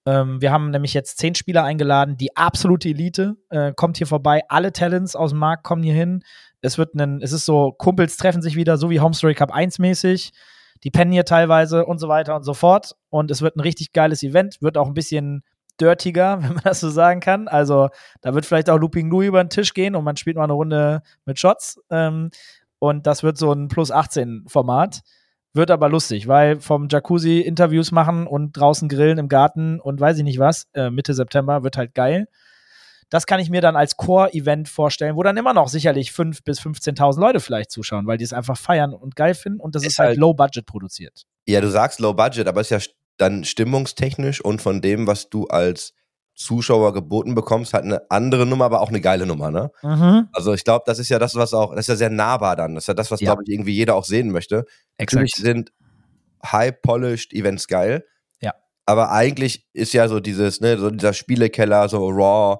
Ähm, 0.04 0.40
wir 0.40 0.50
haben 0.50 0.70
nämlich 0.70 0.94
jetzt 0.94 1.18
zehn 1.18 1.34
Spieler 1.34 1.64
eingeladen, 1.64 2.16
die 2.16 2.36
absolute 2.36 2.88
Elite 2.88 3.36
äh, 3.50 3.72
kommt 3.72 3.98
hier 3.98 4.06
vorbei. 4.06 4.42
Alle 4.48 4.72
Talents 4.72 5.14
aus 5.14 5.30
dem 5.30 5.38
Markt 5.38 5.62
kommen 5.62 5.82
hier 5.82 5.94
hin. 5.94 6.24
Es 6.60 6.78
wird 6.78 6.94
ein, 6.94 7.20
es 7.20 7.32
ist 7.32 7.44
so, 7.44 7.72
Kumpels 7.72 8.16
treffen 8.16 8.42
sich 8.42 8.56
wieder, 8.56 8.78
so 8.78 8.90
wie 8.90 9.00
Home 9.00 9.14
Story 9.14 9.34
Cup 9.34 9.52
1 9.52 9.78
mäßig. 9.78 10.32
Die 10.82 10.90
pennen 10.90 11.12
hier 11.12 11.24
teilweise 11.24 11.86
und 11.86 11.98
so 11.98 12.08
weiter 12.08 12.34
und 12.34 12.42
so 12.42 12.54
fort. 12.54 12.96
Und 13.10 13.30
es 13.30 13.42
wird 13.42 13.56
ein 13.56 13.60
richtig 13.60 13.92
geiles 13.92 14.22
Event, 14.22 14.60
wird 14.60 14.76
auch 14.76 14.88
ein 14.88 14.94
bisschen 14.94 15.44
dirtiger, 15.80 16.38
wenn 16.42 16.54
man 16.54 16.62
das 16.64 16.80
so 16.80 16.90
sagen 16.90 17.20
kann. 17.20 17.48
Also 17.48 17.88
da 18.20 18.34
wird 18.34 18.46
vielleicht 18.46 18.70
auch 18.70 18.78
Looping 18.78 19.10
Louis 19.10 19.28
über 19.28 19.42
den 19.42 19.50
Tisch 19.50 19.74
gehen 19.74 19.94
und 19.94 20.04
man 20.04 20.16
spielt 20.16 20.36
mal 20.36 20.44
eine 20.44 20.52
Runde 20.52 21.02
mit 21.24 21.38
Shots. 21.38 21.80
Ähm, 21.90 22.30
und 22.78 23.06
das 23.06 23.22
wird 23.22 23.38
so 23.38 23.52
ein 23.52 23.68
Plus 23.68 23.90
18 23.90 24.44
Format. 24.48 25.00
Wird 25.54 25.70
aber 25.70 25.88
lustig, 25.90 26.28
weil 26.28 26.60
vom 26.60 26.88
Jacuzzi 26.90 27.40
Interviews 27.40 27.92
machen 27.92 28.26
und 28.26 28.52
draußen 28.56 28.88
grillen 28.88 29.18
im 29.18 29.28
Garten 29.28 29.80
und 29.80 30.00
weiß 30.00 30.16
ich 30.16 30.24
nicht 30.24 30.38
was, 30.38 30.66
äh, 30.72 30.88
Mitte 30.88 31.12
September 31.12 31.62
wird 31.62 31.76
halt 31.76 31.94
geil. 31.94 32.26
Das 33.10 33.26
kann 33.26 33.38
ich 33.40 33.50
mir 33.50 33.60
dann 33.60 33.76
als 33.76 33.98
Core-Event 33.98 34.70
vorstellen, 34.70 35.16
wo 35.16 35.22
dann 35.22 35.36
immer 35.36 35.52
noch 35.52 35.68
sicherlich 35.68 36.08
5.000 36.12 36.44
bis 36.44 36.60
15.000 36.60 37.20
Leute 37.20 37.40
vielleicht 37.40 37.70
zuschauen, 37.70 38.06
weil 38.06 38.16
die 38.16 38.24
es 38.24 38.32
einfach 38.32 38.56
feiern 38.56 38.94
und 38.94 39.14
geil 39.14 39.34
finden 39.34 39.60
und 39.60 39.74
das 39.74 39.82
ist, 39.82 39.88
Ist 39.88 39.98
halt, 39.98 40.08
halt- 40.08 40.18
low-budget 40.18 40.64
produziert. 40.64 41.24
Ja, 41.46 41.60
du 41.60 41.68
sagst 41.68 42.00
Low 42.00 42.14
Budget, 42.14 42.46
aber 42.48 42.62
ist 42.62 42.70
ja 42.70 42.78
dann 43.18 43.44
stimmungstechnisch 43.44 44.40
und 44.44 44.62
von 44.62 44.80
dem, 44.80 45.06
was 45.06 45.28
du 45.30 45.46
als 45.46 45.94
Zuschauer 46.34 46.94
geboten 46.94 47.34
bekommst, 47.34 47.74
halt 47.74 47.84
eine 47.84 48.10
andere 48.10 48.46
Nummer, 48.46 48.64
aber 48.64 48.80
auch 48.80 48.88
eine 48.88 49.00
geile 49.02 49.26
Nummer, 49.26 49.50
ne? 49.50 49.70
Mhm. 49.82 50.28
Also 50.32 50.54
ich 50.54 50.64
glaube, 50.64 50.84
das 50.86 50.98
ist 50.98 51.10
ja 51.10 51.18
das, 51.18 51.34
was 51.34 51.52
auch, 51.52 51.72
das 51.72 51.80
ist 51.82 51.88
ja 51.88 51.96
sehr 51.96 52.10
nahbar 52.10 52.56
dann. 52.56 52.74
Das 52.74 52.84
ist 52.84 52.88
ja 52.88 52.94
das, 52.94 53.10
was, 53.10 53.20
Ja. 53.20 53.26
glaube 53.32 53.42
ich, 53.46 53.52
irgendwie 53.52 53.72
jeder 53.74 53.94
auch 53.96 54.04
sehen 54.04 54.30
möchte. 54.30 54.64
Natürlich 54.98 55.32
sind 55.36 55.72
high-polished 56.44 57.32
Events 57.32 57.68
geil. 57.68 58.04
Ja. 58.40 58.54
Aber 58.86 59.12
eigentlich 59.12 59.66
ist 59.72 59.92
ja 59.92 60.08
so 60.08 60.20
dieses, 60.20 60.60
ne, 60.60 60.78
so 60.78 60.90
dieser 60.90 61.12
Spielekeller, 61.12 61.88
so 61.88 62.08
raw, 62.08 62.56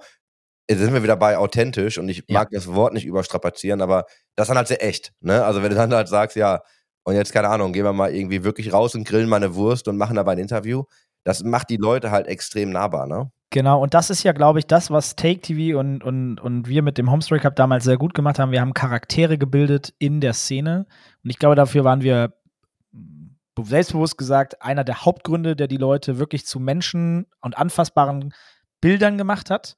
jetzt 0.68 0.78
sind 0.80 0.92
wir 0.94 1.02
wieder 1.02 1.16
bei 1.16 1.38
authentisch 1.38 1.98
und 1.98 2.08
ich 2.08 2.18
Ja. 2.28 2.40
mag 2.40 2.50
das 2.50 2.68
Wort 2.68 2.92
nicht 2.92 3.06
überstrapazieren, 3.06 3.80
aber 3.82 4.04
das 4.36 4.48
dann 4.48 4.56
halt 4.56 4.68
sehr 4.68 4.84
echt, 4.84 5.12
ne? 5.20 5.44
Also 5.44 5.62
wenn 5.62 5.70
du 5.70 5.76
dann 5.76 5.92
halt 5.94 6.08
sagst, 6.08 6.36
ja, 6.36 6.60
und 7.04 7.14
jetzt, 7.14 7.32
keine 7.32 7.48
Ahnung, 7.48 7.72
gehen 7.72 7.84
wir 7.84 7.92
mal 7.92 8.14
irgendwie 8.14 8.44
wirklich 8.44 8.72
raus 8.72 8.94
und 8.94 9.06
grillen 9.06 9.28
mal 9.28 9.36
eine 9.36 9.54
Wurst 9.54 9.88
und 9.88 9.96
machen 9.96 10.16
dabei 10.16 10.32
ein 10.32 10.38
Interview, 10.38 10.84
das 11.24 11.42
macht 11.44 11.70
die 11.70 11.76
Leute 11.76 12.10
halt 12.10 12.26
extrem 12.26 12.70
nahbar, 12.70 13.06
ne? 13.06 13.30
Genau, 13.52 13.82
und 13.82 13.92
das 13.92 14.08
ist 14.08 14.22
ja, 14.22 14.32
glaube 14.32 14.60
ich, 14.60 14.66
das, 14.66 14.90
was 14.90 15.14
Take 15.14 15.42
TV 15.42 15.78
und, 15.78 16.02
und, 16.02 16.40
und 16.40 16.68
wir 16.68 16.80
mit 16.80 16.96
dem 16.96 17.10
Homestory 17.10 17.38
Cup 17.38 17.54
damals 17.54 17.84
sehr 17.84 17.98
gut 17.98 18.14
gemacht 18.14 18.38
haben. 18.38 18.50
Wir 18.50 18.62
haben 18.62 18.72
Charaktere 18.72 19.36
gebildet 19.36 19.92
in 19.98 20.22
der 20.22 20.32
Szene. 20.32 20.86
Und 21.22 21.28
ich 21.28 21.38
glaube, 21.38 21.54
dafür 21.54 21.84
waren 21.84 22.00
wir 22.00 22.32
mh, 22.92 23.34
selbstbewusst 23.62 24.16
gesagt 24.16 24.62
einer 24.62 24.84
der 24.84 25.04
Hauptgründe, 25.04 25.54
der 25.54 25.68
die 25.68 25.76
Leute 25.76 26.18
wirklich 26.18 26.46
zu 26.46 26.60
Menschen 26.60 27.26
und 27.42 27.58
anfassbaren 27.58 28.32
Bildern 28.80 29.18
gemacht 29.18 29.50
hat. 29.50 29.76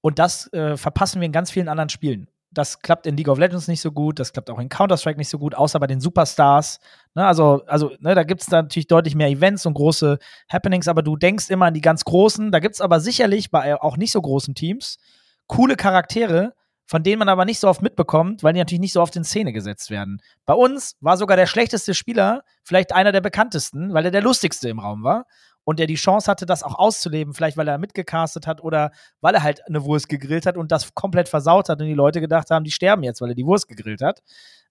Und 0.00 0.18
das 0.18 0.52
äh, 0.52 0.76
verpassen 0.76 1.20
wir 1.20 1.26
in 1.26 1.32
ganz 1.32 1.52
vielen 1.52 1.68
anderen 1.68 1.90
Spielen. 1.90 2.28
Das 2.54 2.80
klappt 2.80 3.06
in 3.06 3.16
League 3.16 3.28
of 3.28 3.38
Legends 3.38 3.68
nicht 3.68 3.80
so 3.80 3.92
gut, 3.92 4.18
das 4.18 4.32
klappt 4.32 4.48
auch 4.50 4.58
in 4.58 4.68
Counter-Strike 4.68 5.18
nicht 5.18 5.28
so 5.28 5.38
gut, 5.38 5.54
außer 5.54 5.78
bei 5.80 5.86
den 5.86 6.00
Superstars. 6.00 6.80
Ne, 7.14 7.26
also, 7.26 7.62
also 7.66 7.92
ne, 8.00 8.14
da 8.14 8.22
gibt 8.22 8.42
es 8.42 8.50
natürlich 8.50 8.86
deutlich 8.86 9.14
mehr 9.14 9.28
Events 9.28 9.66
und 9.66 9.74
große 9.74 10.18
Happenings, 10.48 10.88
aber 10.88 11.02
du 11.02 11.16
denkst 11.16 11.50
immer 11.50 11.66
an 11.66 11.74
die 11.74 11.80
ganz 11.80 12.04
großen. 12.04 12.52
Da 12.52 12.60
gibt 12.60 12.74
es 12.74 12.80
aber 12.80 13.00
sicherlich 13.00 13.50
bei 13.50 13.80
auch 13.80 13.96
nicht 13.96 14.12
so 14.12 14.22
großen 14.22 14.54
Teams 14.54 14.98
coole 15.46 15.76
Charaktere, 15.76 16.54
von 16.86 17.02
denen 17.02 17.18
man 17.18 17.28
aber 17.28 17.44
nicht 17.44 17.60
so 17.60 17.68
oft 17.68 17.82
mitbekommt, 17.82 18.42
weil 18.42 18.52
die 18.52 18.58
natürlich 18.58 18.80
nicht 18.80 18.92
so 18.92 19.00
oft 19.00 19.16
in 19.16 19.24
Szene 19.24 19.52
gesetzt 19.52 19.90
werden. 19.90 20.20
Bei 20.44 20.54
uns 20.54 20.96
war 21.00 21.16
sogar 21.16 21.36
der 21.36 21.46
schlechteste 21.46 21.94
Spieler 21.94 22.44
vielleicht 22.62 22.92
einer 22.94 23.12
der 23.12 23.22
bekanntesten, 23.22 23.94
weil 23.94 24.04
er 24.04 24.10
der 24.10 24.22
lustigste 24.22 24.68
im 24.68 24.78
Raum 24.78 25.02
war 25.02 25.26
und 25.64 25.78
der 25.78 25.86
die 25.86 25.94
Chance 25.94 26.30
hatte, 26.30 26.46
das 26.46 26.62
auch 26.62 26.78
auszuleben, 26.78 27.34
vielleicht 27.34 27.56
weil 27.56 27.68
er 27.68 27.78
mitgecastet 27.78 28.46
hat 28.46 28.62
oder 28.62 28.92
weil 29.20 29.34
er 29.34 29.42
halt 29.42 29.66
eine 29.66 29.84
Wurst 29.84 30.08
gegrillt 30.08 30.46
hat 30.46 30.56
und 30.56 30.70
das 30.70 30.94
komplett 30.94 31.28
versaut 31.28 31.68
hat 31.68 31.80
und 31.80 31.86
die 31.86 31.94
Leute 31.94 32.20
gedacht 32.20 32.50
haben, 32.50 32.64
die 32.64 32.70
sterben 32.70 33.02
jetzt, 33.02 33.20
weil 33.20 33.30
er 33.30 33.34
die 33.34 33.46
Wurst 33.46 33.68
gegrillt 33.68 34.02
hat. 34.02 34.22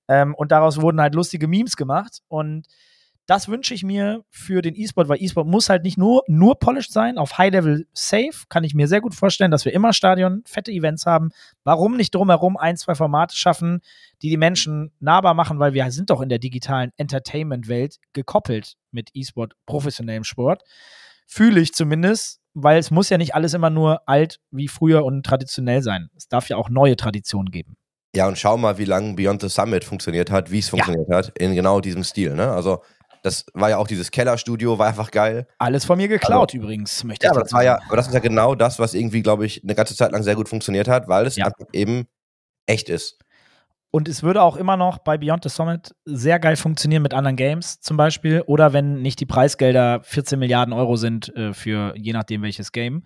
Ähm, 0.08 0.36
und 0.36 0.52
daraus 0.52 0.82
wurden 0.82 1.02
halt 1.02 1.16
lustige 1.16 1.48
Memes 1.48 1.76
gemacht 1.76 2.20
und 2.28 2.68
das 3.26 3.48
wünsche 3.48 3.74
ich 3.74 3.84
mir 3.84 4.24
für 4.30 4.62
den 4.62 4.76
E-Sport, 4.76 5.08
weil 5.08 5.22
E-Sport 5.22 5.48
muss 5.48 5.70
halt 5.70 5.84
nicht 5.84 5.98
nur, 5.98 6.24
nur 6.28 6.60
polished 6.60 6.92
sein, 6.92 7.18
auf 7.18 7.38
High-Level 7.38 7.88
safe, 7.94 8.46
kann 8.50 8.64
ich 8.64 8.74
mir 8.74 8.88
sehr 8.88 9.00
gut 9.00 9.16
vorstellen, 9.16 9.52
dass 9.52 9.64
wir 9.64 9.74
immer 9.74 9.94
Stadion, 9.94 10.44
fette 10.46 10.72
Events 10.72 11.06
haben. 11.06 11.30
Warum 11.64 11.96
nicht 11.96 12.14
drumherum 12.14 12.58
ein, 12.58 12.76
zwei 12.76 12.96
Formate 12.96 13.36
schaffen, 13.36 13.80
die 14.22 14.30
die 14.30 14.38
Menschen 14.38 14.92
nahbar 15.00 15.34
machen, 15.34 15.60
weil 15.60 15.74
wir 15.74 15.90
sind 15.92 16.10
doch 16.10 16.22
in 16.22 16.30
der 16.30 16.40
digitalen 16.40 16.92
Entertainment-Welt 16.98 17.98
gekoppelt 18.12 18.76
mit 18.92 19.10
E-Sport, 19.14 19.54
professionellem 19.66 20.26
Sport. 20.26 20.64
Fühle 21.26 21.62
ich 21.62 21.74
zumindest, 21.74 22.42
weil 22.54 22.78
es 22.78 22.92
muss 22.92 23.10
ja 23.10 23.18
nicht 23.18 23.36
alles 23.36 23.54
immer 23.54 23.70
nur 23.70 24.08
alt 24.08 24.40
wie 24.52 24.68
früher 24.68 25.06
und 25.06 25.26
traditionell 25.26 25.82
sein. 25.82 26.10
Es 26.16 26.28
darf 26.28 26.50
ja 26.50 26.58
auch 26.58 26.70
neue 26.70 26.98
Traditionen 26.98 27.52
geben. 27.52 27.78
Ja, 28.16 28.28
und 28.28 28.38
schau 28.38 28.58
mal, 28.58 28.78
wie 28.78 28.86
lange 28.86 29.16
Beyond 29.16 29.42
the 29.42 29.50
Summit 29.50 29.84
funktioniert 29.84 30.30
hat, 30.30 30.52
wie 30.52 30.60
es 30.60 30.70
funktioniert 30.70 31.08
ja. 31.10 31.18
hat, 31.18 31.32
in 31.40 31.56
genau 31.56 31.80
diesem 31.80 32.04
Stil. 32.04 32.36
Ne? 32.36 32.52
Also 32.52 32.84
das 33.24 33.46
war 33.54 33.70
ja 33.70 33.78
auch 33.78 33.88
dieses 33.88 34.12
Kellerstudio, 34.12 34.78
war 34.78 34.88
einfach 34.88 35.10
geil. 35.10 35.48
Alles 35.58 35.86
von 35.86 35.98
mir 35.98 36.10
geklaut 36.10 36.50
also, 36.52 36.62
übrigens, 36.62 37.04
möchte 37.06 37.26
ja, 37.26 37.32
ich 37.32 37.36
aber 37.36 37.44
das 37.44 37.54
war 37.54 37.64
ja, 37.64 37.80
aber 37.88 37.96
das 37.96 38.08
ist 38.08 38.14
ja 38.14 38.20
genau 38.20 38.54
das, 38.54 38.80
was 38.80 38.94
irgendwie, 38.94 39.24
glaube 39.24 39.46
ich, 39.46 39.64
eine 39.64 39.76
ganze 39.76 39.96
Zeit 39.96 40.12
lang 40.12 40.24
sehr 40.24 40.36
gut 40.36 40.50
funktioniert 40.50 40.88
hat, 40.88 41.08
weil 41.08 41.26
es 41.26 41.38
ja. 41.38 41.50
eben 41.72 42.06
echt 42.66 42.90
ist. 42.90 43.18
Und 43.92 44.10
es 44.10 44.24
würde 44.24 44.42
auch 44.42 44.58
immer 44.58 44.76
noch 44.76 44.98
bei 44.98 45.18
Beyond 45.18 45.44
the 45.44 45.50
Summit 45.50 45.96
sehr 46.04 46.40
geil 46.40 46.58
funktionieren 46.58 47.04
mit 47.04 47.14
anderen 47.14 47.38
Games 47.38 47.80
zum 47.80 47.96
Beispiel. 47.96 48.42
Oder 48.46 48.74
wenn 48.74 49.02
nicht 49.02 49.20
die 49.20 49.26
Preisgelder 49.26 50.02
14 50.04 50.38
Milliarden 50.38 50.74
Euro 50.74 50.96
sind 50.98 51.34
äh, 51.36 51.54
für 51.54 51.94
je 51.96 52.12
nachdem 52.12 52.42
welches 52.42 52.72
Game. 52.72 53.04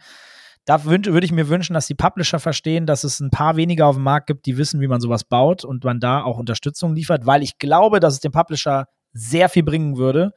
Da 0.66 0.84
würde 0.84 1.26
ich 1.26 1.32
mir 1.32 1.48
wünschen, 1.48 1.74
dass 1.74 1.88
die 1.88 1.96
Publisher 1.96 2.40
verstehen, 2.40 2.86
dass 2.86 3.04
es 3.04 3.20
ein 3.20 3.30
paar 3.30 3.56
weniger 3.56 3.86
auf 3.86 3.96
dem 3.96 4.04
Markt 4.04 4.28
gibt, 4.28 4.46
die 4.46 4.58
wissen, 4.58 4.82
wie 4.82 4.88
man 4.88 5.00
sowas 5.00 5.24
baut 5.24 5.64
und 5.64 5.84
man 5.84 6.00
da 6.00 6.24
auch 6.24 6.38
Unterstützung 6.40 6.94
liefert, 6.94 7.26
weil 7.26 7.42
ich 7.42 7.58
glaube, 7.58 8.02
dass 8.02 8.16
es 8.16 8.20
dem 8.20 8.34
Publisher 8.34 8.86
sehr 9.18 9.50
viel 9.50 9.64
bringen 9.64 9.98
würde, 9.98 10.34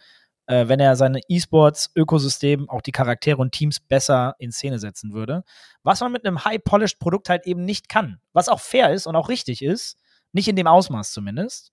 äh, 0.46 0.68
wenn 0.68 0.80
er 0.80 0.96
seine 0.96 1.20
E-Sports-Ökosystem, 1.28 2.68
auch 2.68 2.82
die 2.82 2.92
Charaktere 2.92 3.38
und 3.38 3.52
Teams 3.52 3.80
besser 3.80 4.34
in 4.38 4.52
Szene 4.52 4.78
setzen 4.78 5.12
würde. 5.12 5.44
Was 5.82 6.00
man 6.00 6.12
mit 6.12 6.24
einem 6.24 6.44
High-Polished-Produkt 6.44 7.28
halt 7.28 7.46
eben 7.46 7.64
nicht 7.64 7.88
kann. 7.88 8.20
Was 8.32 8.48
auch 8.48 8.60
fair 8.60 8.92
ist 8.92 9.06
und 9.06 9.16
auch 9.16 9.28
richtig 9.28 9.62
ist. 9.62 9.96
Nicht 10.32 10.48
in 10.48 10.56
dem 10.56 10.66
Ausmaß 10.66 11.12
zumindest. 11.12 11.72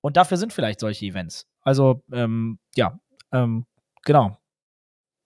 Und 0.00 0.16
dafür 0.16 0.36
sind 0.36 0.52
vielleicht 0.52 0.80
solche 0.80 1.06
Events. 1.06 1.46
Also, 1.62 2.02
ähm, 2.12 2.58
ja, 2.76 2.98
ähm, 3.32 3.66
genau. 4.04 4.36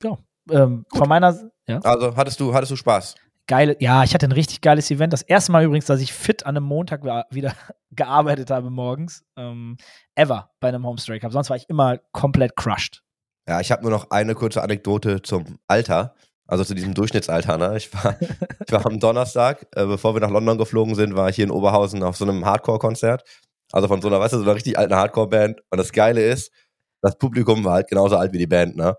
Ja, 0.02 0.18
ähm, 0.50 0.86
von 0.94 1.08
meiner. 1.08 1.50
Ja. 1.66 1.80
Also, 1.80 2.16
hattest 2.16 2.38
du, 2.38 2.54
hattest 2.54 2.72
du 2.72 2.76
Spaß? 2.76 3.16
Geile, 3.48 3.76
ja, 3.80 4.04
ich 4.04 4.14
hatte 4.14 4.26
ein 4.26 4.32
richtig 4.32 4.60
geiles 4.60 4.90
Event. 4.90 5.12
Das 5.12 5.22
erste 5.22 5.50
Mal 5.50 5.64
übrigens, 5.64 5.86
dass 5.86 6.00
ich 6.00 6.12
fit 6.12 6.46
an 6.46 6.56
einem 6.56 6.66
Montag 6.66 7.02
wieder 7.30 7.54
gearbeitet 7.90 8.50
habe 8.50 8.70
morgens. 8.70 9.24
Ähm, 9.36 9.76
ever 10.14 10.50
bei 10.60 10.68
einem 10.68 10.86
Homestray 10.86 11.18
Cup. 11.18 11.32
Sonst 11.32 11.50
war 11.50 11.56
ich 11.56 11.68
immer 11.68 11.98
komplett 12.12 12.54
crushed. 12.54 13.02
Ja, 13.48 13.60
ich 13.60 13.72
habe 13.72 13.82
nur 13.82 13.90
noch 13.90 14.10
eine 14.10 14.34
kurze 14.34 14.62
Anekdote 14.62 15.22
zum 15.22 15.58
Alter. 15.66 16.14
Also 16.46 16.64
zu 16.64 16.74
diesem 16.74 16.94
Durchschnittsalter. 16.94 17.58
Ne? 17.58 17.76
Ich, 17.76 17.92
war, 17.92 18.16
ich 18.66 18.72
war 18.72 18.86
am 18.86 19.00
Donnerstag, 19.00 19.66
äh, 19.74 19.86
bevor 19.86 20.14
wir 20.14 20.20
nach 20.20 20.30
London 20.30 20.58
geflogen 20.58 20.94
sind, 20.94 21.16
war 21.16 21.28
ich 21.28 21.36
hier 21.36 21.44
in 21.44 21.50
Oberhausen 21.50 22.02
auf 22.02 22.16
so 22.16 22.24
einem 22.24 22.44
Hardcore-Konzert. 22.44 23.22
Also 23.72 23.88
von 23.88 24.00
so 24.00 24.08
einer, 24.08 24.20
weißt 24.20 24.34
du, 24.34 24.38
so 24.38 24.44
einer 24.44 24.54
richtig 24.54 24.78
alten 24.78 24.94
Hardcore-Band. 24.94 25.60
Und 25.70 25.78
das 25.78 25.92
Geile 25.92 26.22
ist, 26.22 26.52
das 27.02 27.16
Publikum 27.16 27.64
war 27.64 27.74
halt 27.74 27.88
genauso 27.88 28.16
alt 28.16 28.32
wie 28.32 28.38
die 28.38 28.46
Band. 28.46 28.76
Ne? 28.76 28.96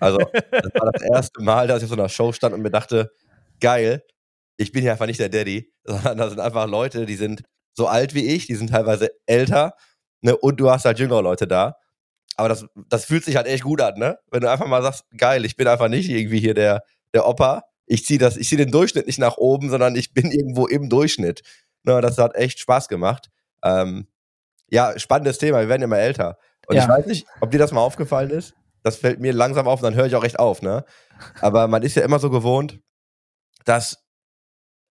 Also 0.00 0.18
das 0.18 0.70
war 0.74 0.92
das 0.92 1.02
erste 1.02 1.42
Mal, 1.42 1.66
dass 1.66 1.78
ich 1.78 1.84
auf 1.84 1.90
so 1.90 1.96
einer 1.96 2.08
Show 2.08 2.32
stand 2.32 2.54
und 2.54 2.62
mir 2.62 2.70
dachte, 2.70 3.10
geil, 3.62 4.02
ich 4.58 4.72
bin 4.72 4.82
hier 4.82 4.92
einfach 4.92 5.06
nicht 5.06 5.20
der 5.20 5.30
Daddy, 5.30 5.72
sondern 5.84 6.18
da 6.18 6.28
sind 6.28 6.40
einfach 6.40 6.66
Leute, 6.66 7.06
die 7.06 7.16
sind 7.16 7.42
so 7.74 7.86
alt 7.86 8.14
wie 8.14 8.26
ich, 8.26 8.46
die 8.46 8.54
sind 8.54 8.68
teilweise 8.68 9.10
älter, 9.24 9.74
ne, 10.20 10.36
und 10.36 10.60
du 10.60 10.70
hast 10.70 10.84
halt 10.84 10.98
jüngere 10.98 11.22
Leute 11.22 11.46
da. 11.46 11.76
Aber 12.36 12.48
das, 12.48 12.66
das 12.88 13.04
fühlt 13.04 13.24
sich 13.24 13.36
halt 13.36 13.46
echt 13.46 13.62
gut 13.62 13.80
an, 13.80 13.98
ne? 13.98 14.18
Wenn 14.30 14.40
du 14.40 14.50
einfach 14.50 14.66
mal 14.66 14.82
sagst, 14.82 15.04
geil, 15.16 15.44
ich 15.44 15.56
bin 15.56 15.68
einfach 15.68 15.88
nicht 15.88 16.08
irgendwie 16.08 16.40
hier 16.40 16.54
der, 16.54 16.82
der 17.14 17.26
Opa. 17.26 17.62
Ich 17.86 18.06
ziehe 18.06 18.18
das, 18.18 18.36
ich 18.38 18.48
ziehe 18.48 18.56
den 18.56 18.70
Durchschnitt 18.70 19.06
nicht 19.06 19.18
nach 19.18 19.36
oben, 19.36 19.68
sondern 19.68 19.96
ich 19.96 20.14
bin 20.14 20.30
irgendwo 20.32 20.66
im 20.66 20.88
Durchschnitt. 20.88 21.42
Ne, 21.84 22.00
das 22.00 22.16
hat 22.18 22.34
echt 22.34 22.58
Spaß 22.58 22.88
gemacht. 22.88 23.28
Ähm, 23.62 24.06
ja, 24.70 24.98
spannendes 24.98 25.38
Thema. 25.38 25.60
Wir 25.60 25.68
werden 25.68 25.82
immer 25.82 25.98
älter. 25.98 26.38
Und 26.66 26.76
ja. 26.76 26.84
ich 26.84 26.88
weiß 26.88 27.06
nicht, 27.06 27.26
ob 27.40 27.50
dir 27.50 27.58
das 27.58 27.72
mal 27.72 27.80
aufgefallen 27.80 28.30
ist. 28.30 28.54
Das 28.82 28.96
fällt 28.96 29.20
mir 29.20 29.32
langsam 29.32 29.68
auf 29.68 29.80
und 29.80 29.84
dann 29.84 29.94
höre 29.94 30.06
ich 30.06 30.16
auch 30.16 30.24
echt 30.24 30.38
auf, 30.38 30.62
ne? 30.62 30.84
Aber 31.40 31.68
man 31.68 31.82
ist 31.82 31.96
ja 31.96 32.02
immer 32.02 32.18
so 32.18 32.30
gewohnt, 32.30 32.80
dass 33.64 34.02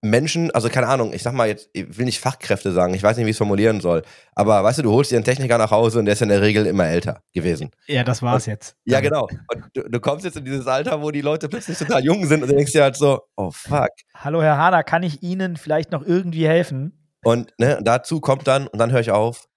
Menschen, 0.01 0.51
also 0.51 0.69
keine 0.69 0.87
Ahnung, 0.87 1.11
ich 1.11 1.23
sag 1.23 1.33
mal 1.33 1.47
jetzt, 1.47 1.69
ich 1.73 1.97
will 1.97 2.05
nicht 2.05 2.19
Fachkräfte 2.19 2.71
sagen, 2.71 2.93
ich 2.93 3.01
weiß 3.01 3.17
nicht, 3.17 3.25
wie 3.25 3.31
ich 3.31 3.35
es 3.35 3.39
formulieren 3.39 3.81
soll, 3.81 4.03
aber 4.35 4.63
weißt 4.63 4.79
du, 4.79 4.83
du 4.83 4.91
holst 4.91 5.11
dir 5.11 5.15
einen 5.15 5.25
Techniker 5.25 5.57
nach 5.57 5.71
Hause 5.71 5.99
und 5.99 6.05
der 6.05 6.13
ist 6.13 6.21
in 6.21 6.29
der 6.29 6.41
Regel 6.41 6.67
immer 6.67 6.85
älter 6.85 7.23
gewesen. 7.33 7.71
Ja, 7.87 8.03
das 8.03 8.21
war's 8.21 8.45
und, 8.45 8.53
jetzt. 8.53 8.75
Ja, 8.85 8.99
genau. 8.99 9.23
Und 9.23 9.65
du, 9.73 9.89
du, 9.89 9.99
kommst 9.99 10.23
jetzt 10.23 10.37
in 10.37 10.45
dieses 10.45 10.67
Alter, 10.67 11.01
wo 11.01 11.09
die 11.09 11.21
Leute 11.21 11.49
plötzlich 11.49 11.77
total 11.77 12.03
jung 12.03 12.25
sind 12.25 12.43
und 12.43 12.49
du 12.49 12.55
denkst 12.55 12.73
dir 12.73 12.83
halt 12.83 12.95
so, 12.95 13.21
oh 13.35 13.51
fuck. 13.51 13.89
Hallo 14.13 14.41
Herr 14.41 14.57
Hader, 14.57 14.83
kann 14.83 15.01
ich 15.01 15.23
Ihnen 15.23 15.57
vielleicht 15.57 15.91
noch 15.91 16.05
irgendwie 16.05 16.47
helfen? 16.47 17.09
Und 17.23 17.51
ne, 17.57 17.79
dazu 17.81 18.21
kommt 18.21 18.47
dann, 18.47 18.67
und 18.67 18.77
dann 18.77 18.91
höre 18.91 19.01
ich 19.01 19.11
auf, 19.11 19.47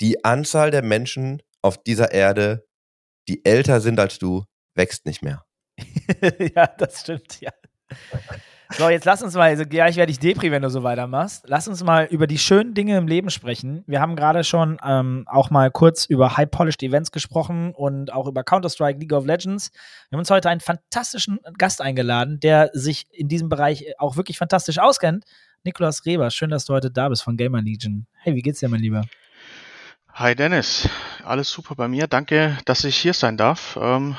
die 0.00 0.24
Anzahl 0.24 0.72
der 0.72 0.82
Menschen 0.82 1.40
auf 1.62 1.82
dieser 1.82 2.12
Erde, 2.12 2.66
die 3.28 3.44
älter 3.44 3.80
sind 3.80 4.00
als 4.00 4.18
du, 4.18 4.44
wächst 4.74 5.06
nicht 5.06 5.22
mehr. 5.22 5.44
ja, 6.54 6.66
das 6.66 7.00
stimmt, 7.00 7.40
ja. 7.40 7.50
So, 8.76 8.88
jetzt 8.88 9.04
lass 9.04 9.22
uns 9.22 9.34
mal, 9.34 9.50
also 9.50 9.64
gleich 9.64 9.94
werde 9.94 10.10
ich 10.10 10.18
Depri, 10.18 10.50
wenn 10.50 10.62
du 10.62 10.68
so 10.68 10.82
weitermachst. 10.82 11.44
Lass 11.46 11.68
uns 11.68 11.84
mal 11.84 12.06
über 12.06 12.26
die 12.26 12.38
schönen 12.38 12.74
Dinge 12.74 12.96
im 12.96 13.06
Leben 13.06 13.30
sprechen. 13.30 13.84
Wir 13.86 14.00
haben 14.00 14.16
gerade 14.16 14.42
schon 14.42 14.78
ähm, 14.84 15.24
auch 15.28 15.50
mal 15.50 15.70
kurz 15.70 16.06
über 16.06 16.36
High-Polished 16.36 16.82
Events 16.82 17.12
gesprochen 17.12 17.72
und 17.72 18.12
auch 18.12 18.26
über 18.26 18.42
Counter-Strike, 18.42 18.98
League 18.98 19.12
of 19.12 19.26
Legends. 19.26 19.70
Wir 20.08 20.16
haben 20.16 20.20
uns 20.20 20.30
heute 20.30 20.50
einen 20.50 20.60
fantastischen 20.60 21.38
Gast 21.56 21.80
eingeladen, 21.80 22.40
der 22.40 22.70
sich 22.72 23.06
in 23.12 23.28
diesem 23.28 23.48
Bereich 23.48 23.84
auch 23.98 24.16
wirklich 24.16 24.38
fantastisch 24.38 24.80
auskennt. 24.80 25.24
Nikolas 25.62 26.04
Reber, 26.04 26.30
schön, 26.32 26.50
dass 26.50 26.64
du 26.64 26.74
heute 26.74 26.90
da 26.90 27.08
bist 27.08 27.22
von 27.22 27.36
Gamer 27.36 27.62
Legion. 27.62 28.08
Hey, 28.22 28.34
wie 28.34 28.42
geht's 28.42 28.58
dir, 28.58 28.68
mein 28.68 28.80
Lieber? 28.80 29.02
Hi 30.14 30.34
Dennis, 30.34 30.88
alles 31.24 31.48
super 31.48 31.76
bei 31.76 31.86
mir. 31.86 32.08
Danke, 32.08 32.58
dass 32.64 32.82
ich 32.82 32.96
hier 32.96 33.14
sein 33.14 33.36
darf. 33.36 33.78
Ähm, 33.80 34.16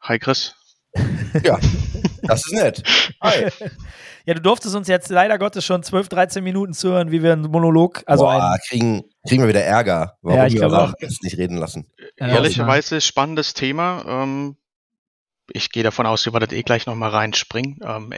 hi 0.00 0.20
Chris. 0.20 0.54
Ja, 1.44 1.58
das 2.22 2.46
ist 2.46 2.52
nett. 2.52 2.82
Hi. 3.20 3.48
Ja, 4.24 4.34
du 4.34 4.40
durftest 4.40 4.76
uns 4.76 4.86
jetzt 4.86 5.10
leider 5.10 5.36
Gottes 5.36 5.64
schon 5.64 5.82
12, 5.82 6.08
13 6.08 6.44
Minuten 6.44 6.74
zuhören, 6.74 7.10
wie 7.10 7.24
wir 7.24 7.32
einen 7.32 7.50
Monolog, 7.50 8.04
also 8.06 8.22
Boah, 8.22 8.56
kriegen, 8.68 9.02
kriegen 9.26 9.42
wir 9.42 9.48
wieder 9.48 9.64
Ärger, 9.64 10.16
warum 10.22 10.38
ja, 10.38 10.46
ich 10.46 10.54
wir 10.54 10.72
auch 10.72 10.94
jetzt 11.00 11.24
nicht 11.24 11.38
reden 11.38 11.56
lassen. 11.56 11.88
Ja, 12.20 12.28
Ehrlicherweise 12.28 13.00
spannendes 13.00 13.52
Thema. 13.52 14.04
Ähm, 14.06 14.56
ich 15.52 15.70
gehe 15.70 15.82
davon 15.82 16.06
aus, 16.06 16.24
wir 16.24 16.32
werden 16.32 16.56
eh 16.56 16.62
gleich 16.62 16.86
nochmal 16.86 17.10
reinspringen. 17.10 17.80
Ähm, 17.82 18.12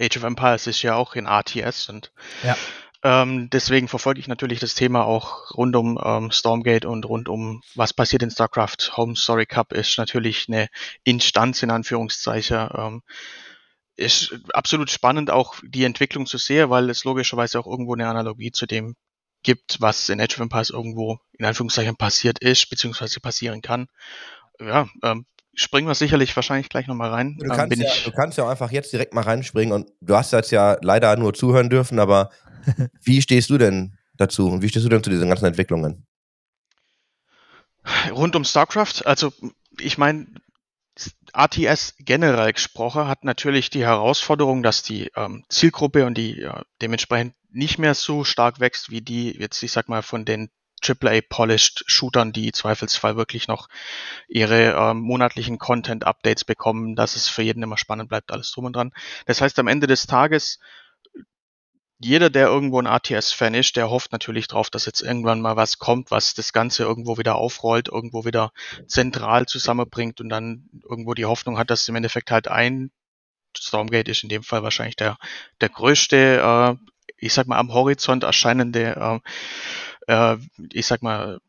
Age 0.00 0.16
of 0.16 0.22
Empires 0.22 0.68
ist 0.68 0.82
ja 0.82 0.94
auch 0.94 1.14
in 1.14 1.26
RTS 1.26 1.88
und 1.88 2.12
ja. 2.44 2.56
Ähm, 3.04 3.50
deswegen 3.50 3.88
verfolge 3.88 4.20
ich 4.20 4.28
natürlich 4.28 4.60
das 4.60 4.74
Thema 4.74 5.04
auch 5.04 5.50
rund 5.56 5.74
um 5.74 5.98
ähm, 6.02 6.30
Stormgate 6.30 6.86
und 6.86 7.04
rund 7.04 7.28
um 7.28 7.62
was 7.74 7.92
passiert 7.92 8.22
in 8.22 8.30
StarCraft. 8.30 8.96
Home 8.96 9.16
Story 9.16 9.46
Cup 9.46 9.72
ist 9.72 9.98
natürlich 9.98 10.46
eine 10.48 10.68
Instanz 11.02 11.62
in 11.62 11.70
Anführungszeichen. 11.70 12.68
Ähm, 12.74 13.02
ist 13.96 14.34
absolut 14.54 14.90
spannend 14.90 15.30
auch 15.30 15.56
die 15.62 15.84
Entwicklung 15.84 16.26
zu 16.26 16.38
sehen, 16.38 16.70
weil 16.70 16.88
es 16.90 17.04
logischerweise 17.04 17.58
auch 17.58 17.66
irgendwo 17.66 17.94
eine 17.94 18.08
Analogie 18.08 18.52
zu 18.52 18.66
dem 18.66 18.94
gibt, 19.42 19.80
was 19.80 20.08
in 20.08 20.20
Age 20.20 20.34
of 20.34 20.40
Empires 20.40 20.70
irgendwo 20.70 21.18
in 21.36 21.44
Anführungszeichen 21.44 21.96
passiert 21.96 22.38
ist, 22.38 22.70
beziehungsweise 22.70 23.20
passieren 23.20 23.60
kann. 23.60 23.88
Ja, 24.60 24.86
ähm, 25.02 25.26
springen 25.54 25.88
wir 25.88 25.94
sicherlich 25.94 26.34
wahrscheinlich 26.36 26.68
gleich 26.68 26.86
nochmal 26.86 27.10
rein. 27.10 27.36
Du 27.38 27.46
ähm, 27.46 27.50
kannst, 27.50 27.76
ja, 27.76 27.90
du 28.04 28.12
kannst 28.12 28.38
ja 28.38 28.48
einfach 28.48 28.70
jetzt 28.70 28.92
direkt 28.92 29.12
mal 29.12 29.24
reinspringen 29.24 29.74
und 29.74 29.90
du 30.00 30.16
hast 30.16 30.32
jetzt 30.32 30.52
ja 30.52 30.76
leider 30.80 31.16
nur 31.16 31.34
zuhören 31.34 31.68
dürfen, 31.68 31.98
aber 31.98 32.30
wie 33.02 33.22
stehst 33.22 33.50
du 33.50 33.58
denn 33.58 33.98
dazu 34.14 34.48
und 34.48 34.62
wie 34.62 34.68
stehst 34.68 34.84
du 34.84 34.90
denn 34.90 35.02
zu 35.02 35.10
diesen 35.10 35.28
ganzen 35.28 35.46
Entwicklungen? 35.46 36.06
Rund 38.10 38.36
um 38.36 38.44
StarCraft, 38.44 39.04
also 39.04 39.32
ich 39.78 39.98
meine, 39.98 40.26
ATS 41.32 41.94
generell 41.98 42.52
gesprochen 42.52 43.08
hat 43.08 43.24
natürlich 43.24 43.70
die 43.70 43.84
Herausforderung, 43.84 44.62
dass 44.62 44.82
die 44.82 45.10
ähm, 45.16 45.44
Zielgruppe 45.48 46.04
und 46.06 46.16
die 46.18 46.42
äh, 46.42 46.62
dementsprechend 46.82 47.34
nicht 47.50 47.78
mehr 47.78 47.94
so 47.94 48.24
stark 48.24 48.60
wächst 48.60 48.90
wie 48.90 49.00
die 49.00 49.30
jetzt, 49.30 49.62
ich 49.62 49.72
sag 49.72 49.88
mal, 49.88 50.02
von 50.02 50.24
den 50.24 50.50
AAA-polished 50.82 51.84
Shootern, 51.86 52.32
die 52.32 52.52
Zweifelsfall 52.52 53.16
wirklich 53.16 53.46
noch 53.48 53.68
ihre 54.28 54.72
ähm, 54.72 54.98
monatlichen 54.98 55.58
Content-Updates 55.58 56.44
bekommen, 56.44 56.96
dass 56.96 57.16
es 57.16 57.28
für 57.28 57.42
jeden 57.42 57.62
immer 57.62 57.78
spannend 57.78 58.08
bleibt, 58.08 58.32
alles 58.32 58.50
drum 58.50 58.66
und 58.66 58.76
dran. 58.76 58.92
Das 59.26 59.40
heißt, 59.40 59.58
am 59.58 59.68
Ende 59.68 59.86
des 59.86 60.06
Tages 60.06 60.58
jeder, 62.04 62.30
der 62.30 62.46
irgendwo 62.46 62.80
ein 62.80 62.86
ATS-Fan 62.86 63.54
ist, 63.54 63.76
der 63.76 63.90
hofft 63.90 64.12
natürlich 64.12 64.48
drauf, 64.48 64.70
dass 64.70 64.86
jetzt 64.86 65.00
irgendwann 65.00 65.40
mal 65.40 65.56
was 65.56 65.78
kommt, 65.78 66.10
was 66.10 66.34
das 66.34 66.52
Ganze 66.52 66.82
irgendwo 66.84 67.18
wieder 67.18 67.36
aufrollt, 67.36 67.88
irgendwo 67.88 68.24
wieder 68.24 68.52
zentral 68.86 69.46
zusammenbringt 69.46 70.20
und 70.20 70.28
dann 70.28 70.68
irgendwo 70.88 71.14
die 71.14 71.26
Hoffnung 71.26 71.58
hat, 71.58 71.70
dass 71.70 71.88
im 71.88 71.96
Endeffekt 71.96 72.30
halt 72.30 72.48
ein 72.48 72.90
Stormgate 73.56 74.10
ist 74.10 74.22
in 74.22 74.28
dem 74.28 74.42
Fall 74.42 74.62
wahrscheinlich 74.62 74.96
der, 74.96 75.18
der 75.60 75.68
größte, 75.68 76.76
äh, 76.78 76.90
ich 77.18 77.32
sag 77.32 77.46
mal, 77.46 77.58
am 77.58 77.72
Horizont 77.72 78.24
erscheinende, 78.24 79.20
äh, 80.06 80.12
äh, 80.12 80.38
ich 80.72 80.86
sag 80.86 81.02
mal, 81.02 81.40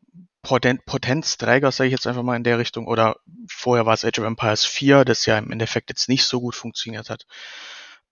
Poten 0.42 0.78
Potenzträger, 0.84 1.72
sage 1.72 1.88
ich 1.88 1.92
jetzt 1.92 2.06
einfach 2.06 2.22
mal 2.22 2.36
in 2.36 2.44
der 2.44 2.58
Richtung, 2.58 2.86
oder 2.86 3.16
vorher 3.48 3.86
war 3.86 3.94
es 3.94 4.04
Age 4.04 4.18
of 4.18 4.26
Empires 4.26 4.64
4, 4.66 5.04
das 5.06 5.24
ja 5.24 5.38
im 5.38 5.50
Endeffekt 5.50 5.88
jetzt 5.88 6.08
nicht 6.08 6.24
so 6.24 6.40
gut 6.40 6.54
funktioniert 6.54 7.08
hat. 7.08 7.26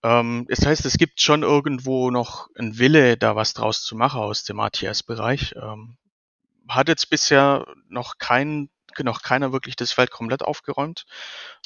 Ähm, 0.02 0.46
das 0.48 0.66
heißt, 0.66 0.84
es 0.84 0.98
gibt 0.98 1.20
schon 1.20 1.42
irgendwo 1.42 2.10
noch 2.10 2.48
einen 2.56 2.78
Wille, 2.78 3.16
da 3.16 3.36
was 3.36 3.54
draus 3.54 3.82
zu 3.82 3.96
machen 3.96 4.20
aus 4.20 4.44
dem 4.44 4.60
ATS-Bereich. 4.60 5.54
Ähm, 5.56 5.96
hat 6.68 6.88
jetzt 6.88 7.10
bisher 7.10 7.66
noch 7.88 8.18
kein 8.18 8.68
noch 9.00 9.22
keiner 9.22 9.52
wirklich 9.52 9.74
das 9.76 9.92
Feld 9.92 10.10
komplett 10.10 10.42
aufgeräumt. 10.42 11.06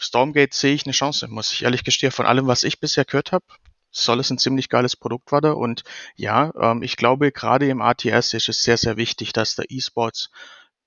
Stormgate 0.00 0.54
sehe 0.54 0.74
ich 0.74 0.86
eine 0.86 0.92
Chance, 0.92 1.26
muss 1.28 1.52
ich 1.52 1.64
ehrlich 1.64 1.82
gestehen. 1.82 2.12
Von 2.12 2.26
allem, 2.26 2.46
was 2.46 2.62
ich 2.62 2.78
bisher 2.78 3.04
gehört 3.04 3.32
habe, 3.32 3.44
soll 3.90 4.20
es 4.20 4.30
ein 4.30 4.38
ziemlich 4.38 4.68
geiles 4.68 4.96
Produkt 4.96 5.32
werden. 5.32 5.54
Und 5.54 5.82
ja, 6.14 6.52
ähm, 6.60 6.82
ich 6.82 6.96
glaube, 6.96 7.32
gerade 7.32 7.68
im 7.68 7.82
ATS 7.82 8.34
ist 8.34 8.48
es 8.48 8.62
sehr, 8.62 8.76
sehr 8.76 8.96
wichtig, 8.96 9.32
dass 9.32 9.56
der 9.56 9.70
E-Sports 9.70 10.30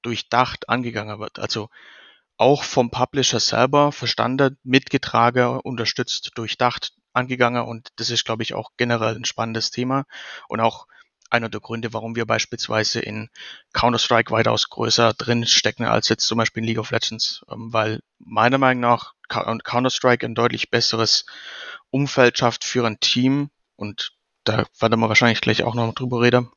durchdacht 0.01 0.69
angegangen 0.69 1.19
wird. 1.19 1.39
Also 1.39 1.69
auch 2.37 2.63
vom 2.63 2.89
Publisher 2.89 3.41
selber 3.41 3.91
verstanden, 3.91 4.57
mitgetragen, 4.63 5.59
unterstützt, 5.59 6.31
durchdacht 6.35 6.93
angegangen. 7.19 7.63
Und 7.63 7.89
das 7.97 8.09
ist, 8.09 8.25
glaube 8.25 8.43
ich, 8.43 8.53
auch 8.53 8.71
generell 8.77 9.15
ein 9.15 9.25
spannendes 9.25 9.71
Thema. 9.71 10.05
Und 10.47 10.59
auch 10.59 10.87
einer 11.29 11.49
der 11.49 11.61
Gründe, 11.61 11.93
warum 11.93 12.15
wir 12.15 12.25
beispielsweise 12.25 12.99
in 12.99 13.29
Counter-Strike 13.73 14.31
weitaus 14.31 14.69
größer 14.69 15.13
drin 15.13 15.45
stecken 15.45 15.85
als 15.85 16.09
jetzt 16.09 16.25
zum 16.25 16.37
Beispiel 16.37 16.63
in 16.63 16.67
League 16.67 16.79
of 16.79 16.91
Legends, 16.91 17.43
ähm, 17.51 17.71
weil 17.71 18.01
meiner 18.17 18.57
Meinung 18.57 18.81
nach 18.81 19.13
Counter-Strike 19.27 20.25
ein 20.25 20.35
deutlich 20.35 20.71
besseres 20.71 21.25
Umfeld 21.91 22.37
schafft 22.37 22.63
für 22.63 22.85
ein 22.85 22.99
Team 22.99 23.51
und 23.75 24.13
da 24.43 24.65
werden 24.79 24.99
wir 24.99 25.09
wahrscheinlich 25.09 25.41
gleich 25.41 25.63
auch 25.63 25.75
noch 25.75 25.93
drüber 25.93 26.21
reden, 26.21 26.49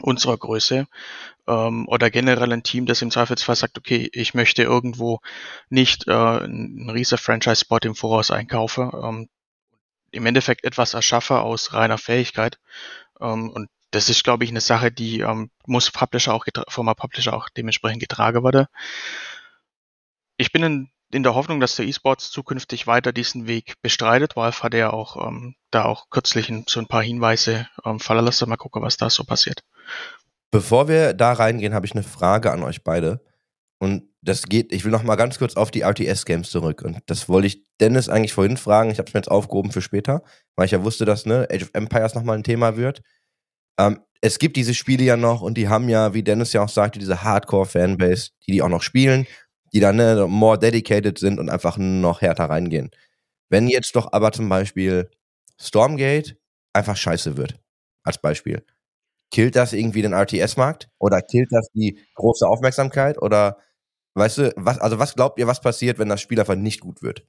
unserer 0.00 0.36
Größe 0.36 0.86
ähm, 1.48 1.88
oder 1.88 2.10
generell 2.10 2.52
ein 2.52 2.62
Team, 2.62 2.86
das 2.86 3.02
im 3.02 3.10
Zweifelsfall 3.10 3.56
sagt, 3.56 3.78
okay, 3.78 4.08
ich 4.12 4.34
möchte 4.34 4.62
irgendwo 4.62 5.18
nicht 5.70 6.06
äh, 6.06 6.12
einen 6.12 6.88
riesen 6.90 7.18
Franchise-Spot 7.18 7.78
im 7.82 7.96
Voraus 7.96 8.30
einkaufen, 8.30 8.90
ähm, 8.94 9.28
im 10.10 10.26
Endeffekt 10.26 10.64
etwas 10.64 10.94
erschaffe 10.94 11.40
aus 11.40 11.72
reiner 11.72 11.98
Fähigkeit 11.98 12.58
ähm, 13.20 13.50
und 13.50 13.68
das 13.90 14.10
ist, 14.10 14.22
glaube 14.22 14.44
ich, 14.44 14.50
eine 14.50 14.60
Sache, 14.60 14.92
die 14.92 15.20
ähm, 15.20 15.50
muss 15.66 15.90
Publisher 15.90 16.34
auch 16.34 16.44
vom 16.68 16.94
Publisher 16.94 17.34
auch 17.34 17.48
dementsprechend 17.48 18.00
getragen 18.00 18.44
werden. 18.44 18.66
Ich 20.36 20.52
bin 20.52 20.62
in, 20.62 20.90
in 21.10 21.22
der 21.22 21.34
Hoffnung, 21.34 21.58
dass 21.58 21.76
der 21.76 21.86
E-Sports 21.86 22.30
zukünftig 22.30 22.86
weiter 22.86 23.12
diesen 23.12 23.46
Weg 23.46 23.74
bestreitet. 23.80 24.36
Valve 24.36 24.62
hat 24.62 24.74
ja 24.74 24.90
auch 24.90 25.26
ähm, 25.26 25.54
da 25.70 25.84
auch 25.84 26.10
kürzlich 26.10 26.52
so 26.68 26.80
ein 26.80 26.86
paar 26.86 27.02
Hinweise 27.02 27.66
ähm, 27.84 27.98
fallen 27.98 28.24
lassen. 28.24 28.48
Mal 28.48 28.56
gucken, 28.56 28.82
was 28.82 28.98
da 28.98 29.08
so 29.08 29.24
passiert. 29.24 29.64
Bevor 30.50 30.88
wir 30.88 31.14
da 31.14 31.32
reingehen, 31.32 31.74
habe 31.74 31.86
ich 31.86 31.92
eine 31.92 32.02
Frage 32.02 32.52
an 32.52 32.62
euch 32.62 32.84
beide. 32.84 33.20
Und 33.78 34.08
das 34.22 34.42
geht, 34.44 34.72
ich 34.72 34.84
will 34.84 34.90
noch 34.90 35.04
mal 35.04 35.16
ganz 35.16 35.38
kurz 35.38 35.56
auf 35.56 35.70
die 35.70 35.82
RTS-Games 35.82 36.50
zurück. 36.50 36.82
Und 36.82 36.98
das 37.06 37.28
wollte 37.28 37.46
ich 37.46 37.64
Dennis 37.80 38.08
eigentlich 38.08 38.32
vorhin 38.32 38.56
fragen. 38.56 38.90
Ich 38.90 38.98
habe 38.98 39.08
es 39.08 39.14
mir 39.14 39.20
jetzt 39.20 39.30
aufgehoben 39.30 39.70
für 39.70 39.82
später, 39.82 40.22
weil 40.56 40.66
ich 40.66 40.72
ja 40.72 40.82
wusste, 40.84 41.04
dass 41.04 41.26
ne, 41.26 41.46
Age 41.50 41.62
of 41.62 41.70
Empires 41.74 42.14
noch 42.14 42.24
mal 42.24 42.36
ein 42.36 42.42
Thema 42.42 42.76
wird. 42.76 43.02
Ähm, 43.78 44.00
es 44.20 44.38
gibt 44.40 44.56
diese 44.56 44.74
Spiele 44.74 45.04
ja 45.04 45.16
noch 45.16 45.42
und 45.42 45.56
die 45.56 45.68
haben 45.68 45.88
ja, 45.88 46.12
wie 46.12 46.24
Dennis 46.24 46.52
ja 46.52 46.62
auch 46.62 46.68
sagte, 46.68 46.98
diese 46.98 47.22
Hardcore-Fanbase, 47.22 48.30
die 48.46 48.52
die 48.52 48.62
auch 48.62 48.68
noch 48.68 48.82
spielen, 48.82 49.26
die 49.72 49.80
dann 49.80 49.96
ne, 49.96 50.26
more 50.28 50.58
dedicated 50.58 51.18
sind 51.18 51.38
und 51.38 51.48
einfach 51.48 51.76
noch 51.78 52.20
härter 52.20 52.46
reingehen. 52.46 52.90
Wenn 53.48 53.68
jetzt 53.68 53.94
doch 53.94 54.12
aber 54.12 54.32
zum 54.32 54.48
Beispiel 54.48 55.10
Stormgate 55.60 56.36
einfach 56.72 56.96
scheiße 56.96 57.36
wird, 57.36 57.60
als 58.02 58.18
Beispiel, 58.18 58.64
killt 59.30 59.56
das 59.56 59.72
irgendwie 59.72 60.02
den 60.02 60.12
RTS-Markt 60.14 60.88
oder 60.98 61.20
killt 61.22 61.48
das 61.52 61.68
die 61.74 62.00
große 62.14 62.46
Aufmerksamkeit 62.46 63.20
oder 63.20 63.58
weißt 64.14 64.38
du, 64.38 64.52
was, 64.56 64.78
also 64.78 64.98
was 64.98 65.14
glaubt 65.14 65.38
ihr, 65.38 65.46
was 65.46 65.60
passiert, 65.60 65.98
wenn 65.98 66.08
das 66.08 66.20
Spiel 66.20 66.40
einfach 66.40 66.56
nicht 66.56 66.80
gut 66.80 67.02
wird? 67.02 67.26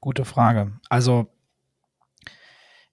Gute 0.00 0.24
Frage. 0.24 0.78
Also 0.88 1.32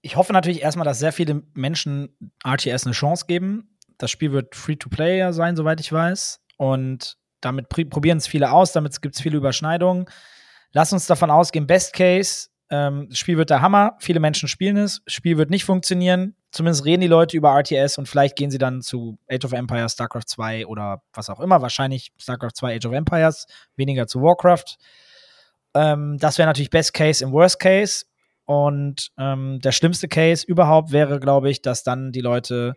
ich 0.01 0.15
hoffe 0.15 0.33
natürlich 0.33 0.61
erstmal, 0.61 0.85
dass 0.85 0.99
sehr 0.99 1.13
viele 1.13 1.43
Menschen 1.53 2.15
RTS 2.43 2.85
eine 2.85 2.93
Chance 2.93 3.25
geben. 3.27 3.77
Das 3.97 4.11
Spiel 4.11 4.31
wird 4.31 4.55
Free-to-Play 4.55 5.31
sein, 5.33 5.55
soweit 5.55 5.79
ich 5.79 5.91
weiß. 5.91 6.41
Und 6.57 7.17
damit 7.41 7.69
probieren 7.69 8.17
es 8.17 8.27
viele 8.27 8.51
aus, 8.51 8.71
damit 8.71 9.01
gibt 9.01 9.15
es 9.15 9.21
viele 9.21 9.37
Überschneidungen. 9.37 10.05
Lass 10.73 10.93
uns 10.93 11.07
davon 11.07 11.31
ausgehen, 11.31 11.67
Best 11.67 11.93
Case, 11.93 12.49
ähm, 12.69 13.07
das 13.09 13.19
Spiel 13.19 13.37
wird 13.37 13.49
der 13.49 13.61
Hammer, 13.61 13.95
viele 13.99 14.19
Menschen 14.19 14.47
spielen 14.47 14.77
es, 14.77 15.01
das 15.05 15.13
Spiel 15.13 15.37
wird 15.37 15.49
nicht 15.49 15.65
funktionieren. 15.65 16.35
Zumindest 16.51 16.85
reden 16.85 17.01
die 17.01 17.07
Leute 17.07 17.35
über 17.37 17.49
RTS 17.57 17.97
und 17.97 18.07
vielleicht 18.07 18.35
gehen 18.35 18.49
sie 18.49 18.57
dann 18.57 18.81
zu 18.81 19.17
Age 19.29 19.45
of 19.45 19.51
Empires, 19.51 19.93
StarCraft 19.93 20.27
2 20.27 20.65
oder 20.67 21.01
was 21.13 21.29
auch 21.29 21.39
immer. 21.39 21.61
Wahrscheinlich 21.61 22.11
StarCraft 22.17 22.53
2, 22.55 22.77
Age 22.77 22.85
of 22.85 22.93
Empires, 22.93 23.45
weniger 23.75 24.07
zu 24.07 24.21
Warcraft. 24.21 24.77
Ähm, 25.73 26.17
das 26.17 26.37
wäre 26.37 26.47
natürlich 26.47 26.69
Best 26.69 26.93
Case 26.93 27.23
im 27.23 27.31
Worst 27.33 27.59
Case. 27.59 28.05
Und 28.45 29.11
ähm, 29.17 29.59
der 29.59 29.71
schlimmste 29.71 30.07
Case 30.07 30.45
überhaupt 30.47 30.91
wäre, 30.91 31.19
glaube 31.19 31.49
ich, 31.49 31.61
dass 31.61 31.83
dann 31.83 32.11
die 32.11 32.21
Leute 32.21 32.73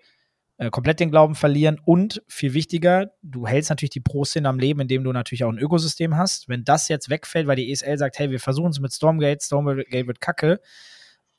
äh, 0.59 0.71
komplett 0.71 1.01
den 1.01 1.11
Glauben 1.11 1.35
verlieren. 1.35 1.81
Und 1.85 2.23
viel 2.29 2.53
wichtiger, 2.53 3.13
du 3.23 3.47
hältst 3.47 3.71
natürlich 3.71 3.91
die 3.91 4.01
Pro-Szene 4.01 4.49
am 4.49 4.59
Leben, 4.59 4.81
indem 4.81 5.05
du 5.05 5.13
natürlich 5.13 5.45
auch 5.45 5.53
ein 5.53 5.59
Ökosystem 5.59 6.17
hast. 6.17 6.49
Wenn 6.49 6.65
das 6.65 6.89
jetzt 6.89 7.09
wegfällt, 7.09 7.47
weil 7.47 7.57
die 7.57 7.73
ESL 7.73 7.99
sagt, 7.99 8.19
hey, 8.19 8.31
wir 8.31 8.41
versuchen 8.41 8.71
es 8.71 8.81
mit 8.81 8.93
Stormgate, 8.93 9.43
Stormgate 9.43 10.07
wird 10.07 10.21
kacke, 10.21 10.61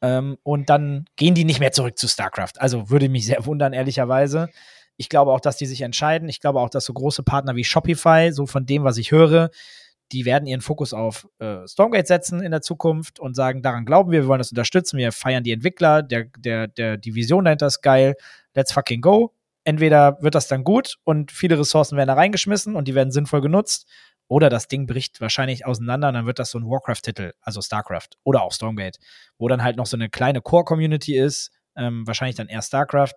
ähm, 0.01 0.38
und 0.43 0.69
dann 0.69 1.05
gehen 1.15 1.36
die 1.36 1.43
nicht 1.43 1.60
mehr 1.60 1.71
zurück 1.71 1.97
zu 1.97 2.08
StarCraft. 2.08 2.53
Also 2.58 2.89
würde 2.89 3.10
mich 3.10 3.25
sehr 3.25 3.45
wundern, 3.45 3.73
ehrlicherweise. 3.73 4.49
Ich 4.97 5.10
glaube 5.10 5.32
auch, 5.32 5.39
dass 5.39 5.58
die 5.58 5.65
sich 5.65 5.82
entscheiden. 5.82 6.29
Ich 6.29 6.39
glaube 6.39 6.60
auch, 6.60 6.69
dass 6.69 6.86
so 6.86 6.93
große 6.93 7.23
Partner 7.23 7.55
wie 7.55 7.63
Shopify, 7.63 8.32
so 8.32 8.45
von 8.45 8.65
dem, 8.65 8.84
was 8.84 8.97
ich 8.97 9.12
höre, 9.12 9.49
die 10.12 10.26
werden 10.26 10.45
ihren 10.45 10.62
Fokus 10.62 10.93
auf 10.93 11.28
äh, 11.39 11.67
Stormgate 11.67 12.08
setzen 12.08 12.41
in 12.41 12.52
der 12.52 12.62
Zukunft 12.62 13.19
und 13.19 13.36
sagen, 13.36 13.62
daran 13.62 13.86
glauben 13.86 14.12
wir, 14.12 14.22
wir 14.22 14.28
wollen 14.28 14.39
das 14.39 14.52
unterstützen, 14.52 14.98
wir 14.98 15.12
feiern 15.12 15.43
die 15.43 15.52
Entwickler, 15.52 16.02
der, 16.02 16.26
der, 16.38 16.67
der, 16.67 16.98
die 16.98 17.15
Vision 17.15 17.45
dahinter 17.45 17.67
ist 17.67 17.82
geil, 17.82 18.15
let's 18.54 18.72
fucking 18.72 19.02
go. 19.02 19.34
Entweder 19.63 20.17
wird 20.22 20.36
das 20.36 20.48
dann 20.48 20.63
gut 20.63 20.98
und 21.04 21.32
viele 21.32 21.60
Ressourcen 21.60 21.98
werden 21.98 22.08
da 22.08 22.15
reingeschmissen 22.15 22.76
und 22.76 22.88
die 22.88 22.95
werden 22.95 23.12
sinnvoll 23.12 23.41
genutzt, 23.41 23.88
oder 24.30 24.50
das 24.50 24.67
Ding 24.67 24.86
bricht 24.86 25.19
wahrscheinlich 25.22 25.65
auseinander 25.65 26.08
und 26.08 26.13
dann 26.13 26.26
wird 26.28 26.39
das 26.39 26.52
so 26.52 26.60
ein 26.60 26.65
Warcraft-Titel, 26.65 27.34
also 27.41 27.62
StarCraft 27.62 28.10
oder 28.24 28.43
auch 28.43 28.54
Stormgate, 28.54 29.00
wo 29.39 29.48
dann 29.48 29.63
halt 29.63 29.76
noch 29.76 29.88
so 29.88 29.98
eine 29.98 30.08
kleine 30.08 30.39
Core-Community 30.39 31.17
ist, 31.17 31.52
ähm, 31.76 32.06
wahrscheinlich 32.06 32.36
dann 32.36 32.48
eher 32.48 32.62
StarCraft 32.62 33.15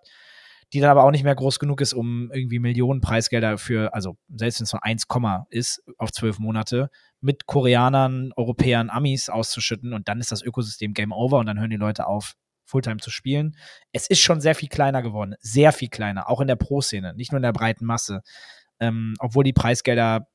die 0.73 0.79
dann 0.79 0.89
aber 0.89 1.03
auch 1.03 1.11
nicht 1.11 1.23
mehr 1.23 1.35
groß 1.35 1.59
genug 1.59 1.81
ist, 1.81 1.93
um 1.93 2.31
irgendwie 2.33 2.57
Millionen 2.57 2.99
Preisgelder 2.99 3.59
für, 3.59 3.93
also 3.93 4.17
selbst 4.35 4.59
wenn 4.59 4.65
es 4.65 4.73
nur 4.73 4.83
1, 4.83 5.05
ist 5.51 5.83
auf 5.97 6.11
zwölf 6.11 6.39
Monate, 6.39 6.89
mit 7.21 7.45
Koreanern, 7.45 8.31
Europäern, 8.35 8.89
Amis 8.89 9.29
auszuschütten 9.29 9.93
und 9.93 10.07
dann 10.07 10.19
ist 10.19 10.31
das 10.31 10.41
Ökosystem 10.41 10.93
Game 10.93 11.11
Over 11.11 11.37
und 11.37 11.45
dann 11.45 11.59
hören 11.59 11.69
die 11.69 11.77
Leute 11.77 12.07
auf, 12.07 12.33
Fulltime 12.65 12.97
zu 12.97 13.11
spielen. 13.11 13.55
Es 13.91 14.07
ist 14.07 14.21
schon 14.21 14.41
sehr 14.41 14.55
viel 14.55 14.69
kleiner 14.69 15.01
geworden, 15.01 15.35
sehr 15.41 15.73
viel 15.73 15.89
kleiner, 15.89 16.29
auch 16.29 16.41
in 16.41 16.47
der 16.47 16.55
Pro-Szene, 16.55 17.13
nicht 17.13 17.31
nur 17.31 17.37
in 17.37 17.43
der 17.43 17.53
breiten 17.53 17.85
Masse. 17.85 18.21
Ähm, 18.79 19.13
obwohl 19.19 19.43
die 19.43 19.53
Preisgelder, 19.53 20.27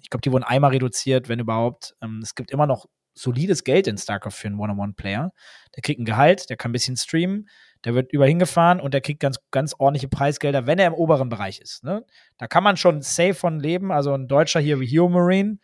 ich 0.00 0.08
glaube, 0.08 0.22
die 0.22 0.32
wurden 0.32 0.44
einmal 0.44 0.70
reduziert, 0.70 1.28
wenn 1.28 1.40
überhaupt. 1.40 1.94
Ähm, 2.00 2.20
es 2.22 2.34
gibt 2.34 2.50
immer 2.50 2.66
noch 2.66 2.86
solides 3.14 3.64
Geld 3.64 3.86
in 3.86 3.98
StarCraft 3.98 4.32
für 4.32 4.48
einen 4.48 4.58
One-on-One-Player. 4.58 5.32
Der 5.76 5.82
kriegt 5.82 6.00
ein 6.00 6.04
Gehalt, 6.04 6.48
der 6.48 6.56
kann 6.56 6.70
ein 6.70 6.72
bisschen 6.72 6.96
streamen, 6.96 7.48
der 7.84 7.94
wird 7.94 8.12
über 8.12 8.26
hingefahren 8.26 8.80
und 8.80 8.94
der 8.94 9.00
kriegt 9.00 9.20
ganz, 9.20 9.38
ganz 9.50 9.74
ordentliche 9.78 10.08
Preisgelder, 10.08 10.66
wenn 10.66 10.78
er 10.78 10.88
im 10.88 10.94
oberen 10.94 11.28
Bereich 11.28 11.60
ist. 11.60 11.84
Ne? 11.84 12.04
Da 12.38 12.46
kann 12.46 12.62
man 12.62 12.76
schon 12.76 13.02
safe 13.02 13.34
von 13.34 13.60
leben. 13.60 13.90
Also 13.90 14.12
ein 14.12 14.28
Deutscher 14.28 14.60
hier 14.60 14.80
wie 14.80 14.86
Hero 14.86 15.08
Marine, 15.08 15.58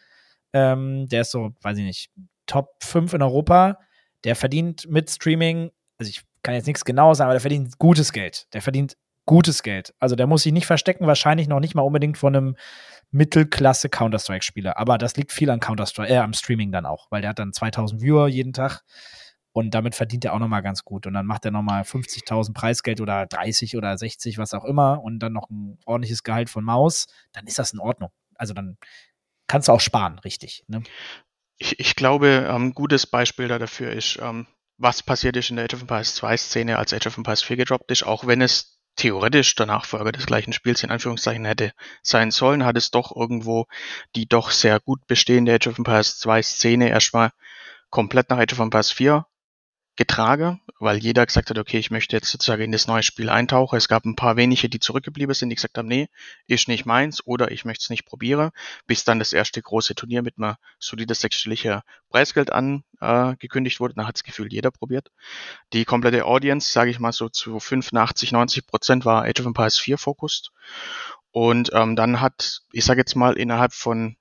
ähm, 0.52 1.08
der 1.08 1.22
ist 1.22 1.30
so, 1.30 1.52
weiß 1.62 1.78
ich 1.78 1.84
nicht, 1.84 2.10
Top 2.46 2.82
5 2.82 3.14
in 3.14 3.22
Europa. 3.22 3.78
Der 4.24 4.36
verdient 4.36 4.88
mit 4.88 5.10
Streaming, 5.10 5.70
also 5.98 6.08
ich 6.08 6.22
kann 6.42 6.54
jetzt 6.54 6.66
nichts 6.66 6.84
genau 6.84 7.12
sagen, 7.12 7.26
aber 7.26 7.34
der 7.34 7.40
verdient 7.40 7.78
gutes 7.78 8.12
Geld. 8.12 8.46
Der 8.54 8.62
verdient 8.62 8.96
gutes 9.26 9.62
Geld. 9.62 9.92
Also 9.98 10.16
der 10.16 10.26
muss 10.26 10.44
sich 10.44 10.52
nicht 10.52 10.66
verstecken, 10.66 11.06
wahrscheinlich 11.06 11.48
noch 11.48 11.60
nicht 11.60 11.74
mal 11.74 11.82
unbedingt 11.82 12.16
von 12.16 12.34
einem 12.34 12.56
Mittelklasse 13.10 13.88
Counter-Strike-Spieler. 13.88 14.78
Aber 14.78 14.98
das 14.98 15.16
liegt 15.16 15.32
viel 15.32 15.50
an 15.50 15.60
Counter-Strike, 15.60 16.12
äh, 16.12 16.18
am 16.18 16.32
Streaming 16.32 16.72
dann 16.72 16.86
auch, 16.86 17.08
weil 17.10 17.20
der 17.20 17.30
hat 17.30 17.38
dann 17.38 17.52
2000 17.52 18.00
Viewer 18.00 18.28
jeden 18.28 18.52
Tag. 18.52 18.82
Und 19.56 19.70
damit 19.70 19.94
verdient 19.94 20.22
er 20.26 20.34
auch 20.34 20.38
nochmal 20.38 20.60
ganz 20.60 20.84
gut. 20.84 21.06
Und 21.06 21.14
dann 21.14 21.24
macht 21.24 21.46
er 21.46 21.50
nochmal 21.50 21.80
50.000 21.80 22.52
Preisgeld 22.52 23.00
oder 23.00 23.24
30 23.24 23.78
oder 23.78 23.96
60, 23.96 24.36
was 24.36 24.52
auch 24.52 24.66
immer. 24.66 25.02
Und 25.02 25.20
dann 25.20 25.32
noch 25.32 25.48
ein 25.48 25.78
ordentliches 25.86 26.22
Gehalt 26.24 26.50
von 26.50 26.62
Maus. 26.62 27.06
Dann 27.32 27.46
ist 27.46 27.58
das 27.58 27.72
in 27.72 27.78
Ordnung. 27.78 28.10
Also 28.34 28.52
dann 28.52 28.76
kannst 29.46 29.68
du 29.68 29.72
auch 29.72 29.80
sparen, 29.80 30.18
richtig. 30.18 30.62
Ne? 30.68 30.82
Ich, 31.56 31.80
ich 31.80 31.96
glaube, 31.96 32.50
ein 32.50 32.64
ähm, 32.64 32.74
gutes 32.74 33.06
Beispiel 33.06 33.48
da 33.48 33.58
dafür 33.58 33.92
ist, 33.92 34.18
ähm, 34.20 34.46
was 34.76 35.02
passiert 35.02 35.38
ist 35.38 35.48
in 35.48 35.56
der 35.56 35.64
Age 35.64 35.72
of 35.72 35.80
Empires 35.80 36.16
2 36.16 36.36
Szene, 36.36 36.76
als 36.76 36.92
Age 36.92 37.06
of 37.06 37.16
Empires 37.16 37.42
4 37.42 37.56
gedroppt 37.56 37.90
ist, 37.90 38.02
auch 38.02 38.26
wenn 38.26 38.42
es 38.42 38.78
theoretisch 38.96 39.54
der 39.54 39.64
Nachfolger 39.64 40.12
des 40.12 40.26
gleichen 40.26 40.52
Spiels 40.52 40.82
in 40.82 40.90
Anführungszeichen 40.90 41.46
hätte 41.46 41.72
sein 42.02 42.30
sollen, 42.30 42.66
hat 42.66 42.76
es 42.76 42.90
doch 42.90 43.16
irgendwo 43.16 43.68
die 44.16 44.28
doch 44.28 44.50
sehr 44.50 44.80
gut 44.80 45.06
bestehende 45.06 45.54
Age 45.54 45.68
of 45.68 45.78
Empires 45.78 46.18
2 46.18 46.42
Szene 46.42 46.90
erstmal 46.90 47.30
komplett 47.88 48.28
nach 48.28 48.36
Age 48.36 48.52
of 48.52 48.58
Empires 48.58 48.90
4 48.90 49.24
getragen, 49.96 50.60
weil 50.78 50.98
jeder 50.98 51.24
gesagt 51.24 51.48
hat, 51.50 51.58
okay, 51.58 51.78
ich 51.78 51.90
möchte 51.90 52.14
jetzt 52.16 52.30
sozusagen 52.30 52.62
in 52.62 52.72
das 52.72 52.86
neue 52.86 53.02
Spiel 53.02 53.30
eintauchen. 53.30 53.76
Es 53.76 53.88
gab 53.88 54.04
ein 54.04 54.14
paar 54.14 54.36
wenige, 54.36 54.68
die 54.68 54.78
zurückgeblieben 54.78 55.34
sind, 55.34 55.48
die 55.48 55.54
gesagt 55.54 55.78
haben, 55.78 55.88
nee, 55.88 56.08
ist 56.46 56.68
nicht 56.68 56.84
meins 56.84 57.26
oder 57.26 57.50
ich 57.50 57.64
möchte 57.64 57.82
es 57.82 57.90
nicht 57.90 58.04
probieren, 58.04 58.50
bis 58.86 59.04
dann 59.04 59.18
das 59.18 59.32
erste 59.32 59.60
große 59.62 59.94
Turnier 59.94 60.22
mit 60.22 60.34
einem 60.38 60.56
solides 60.78 61.20
sechsstelliger 61.20 61.82
Preisgeld 62.10 62.52
angekündigt 62.52 63.76
äh, 63.76 63.80
wurde. 63.80 63.94
Dann 63.94 64.06
hat 64.06 64.16
es 64.16 64.24
gefühlt 64.24 64.52
jeder 64.52 64.70
probiert. 64.70 65.10
Die 65.72 65.84
komplette 65.84 66.26
Audience, 66.26 66.70
sage 66.70 66.90
ich 66.90 66.98
mal 66.98 67.12
so 67.12 67.28
zu 67.28 67.58
85, 67.58 68.32
90 68.32 68.66
Prozent 68.66 69.04
war 69.04 69.24
Age 69.24 69.40
of 69.40 69.46
Empires 69.46 69.78
4 69.78 69.98
fokussiert. 69.98 70.50
Und 71.30 71.70
ähm, 71.72 71.96
dann 71.96 72.20
hat, 72.20 72.62
ich 72.72 72.84
sage 72.84 73.00
jetzt 73.00 73.14
mal, 73.14 73.36
innerhalb 73.36 73.72
von 73.72 74.16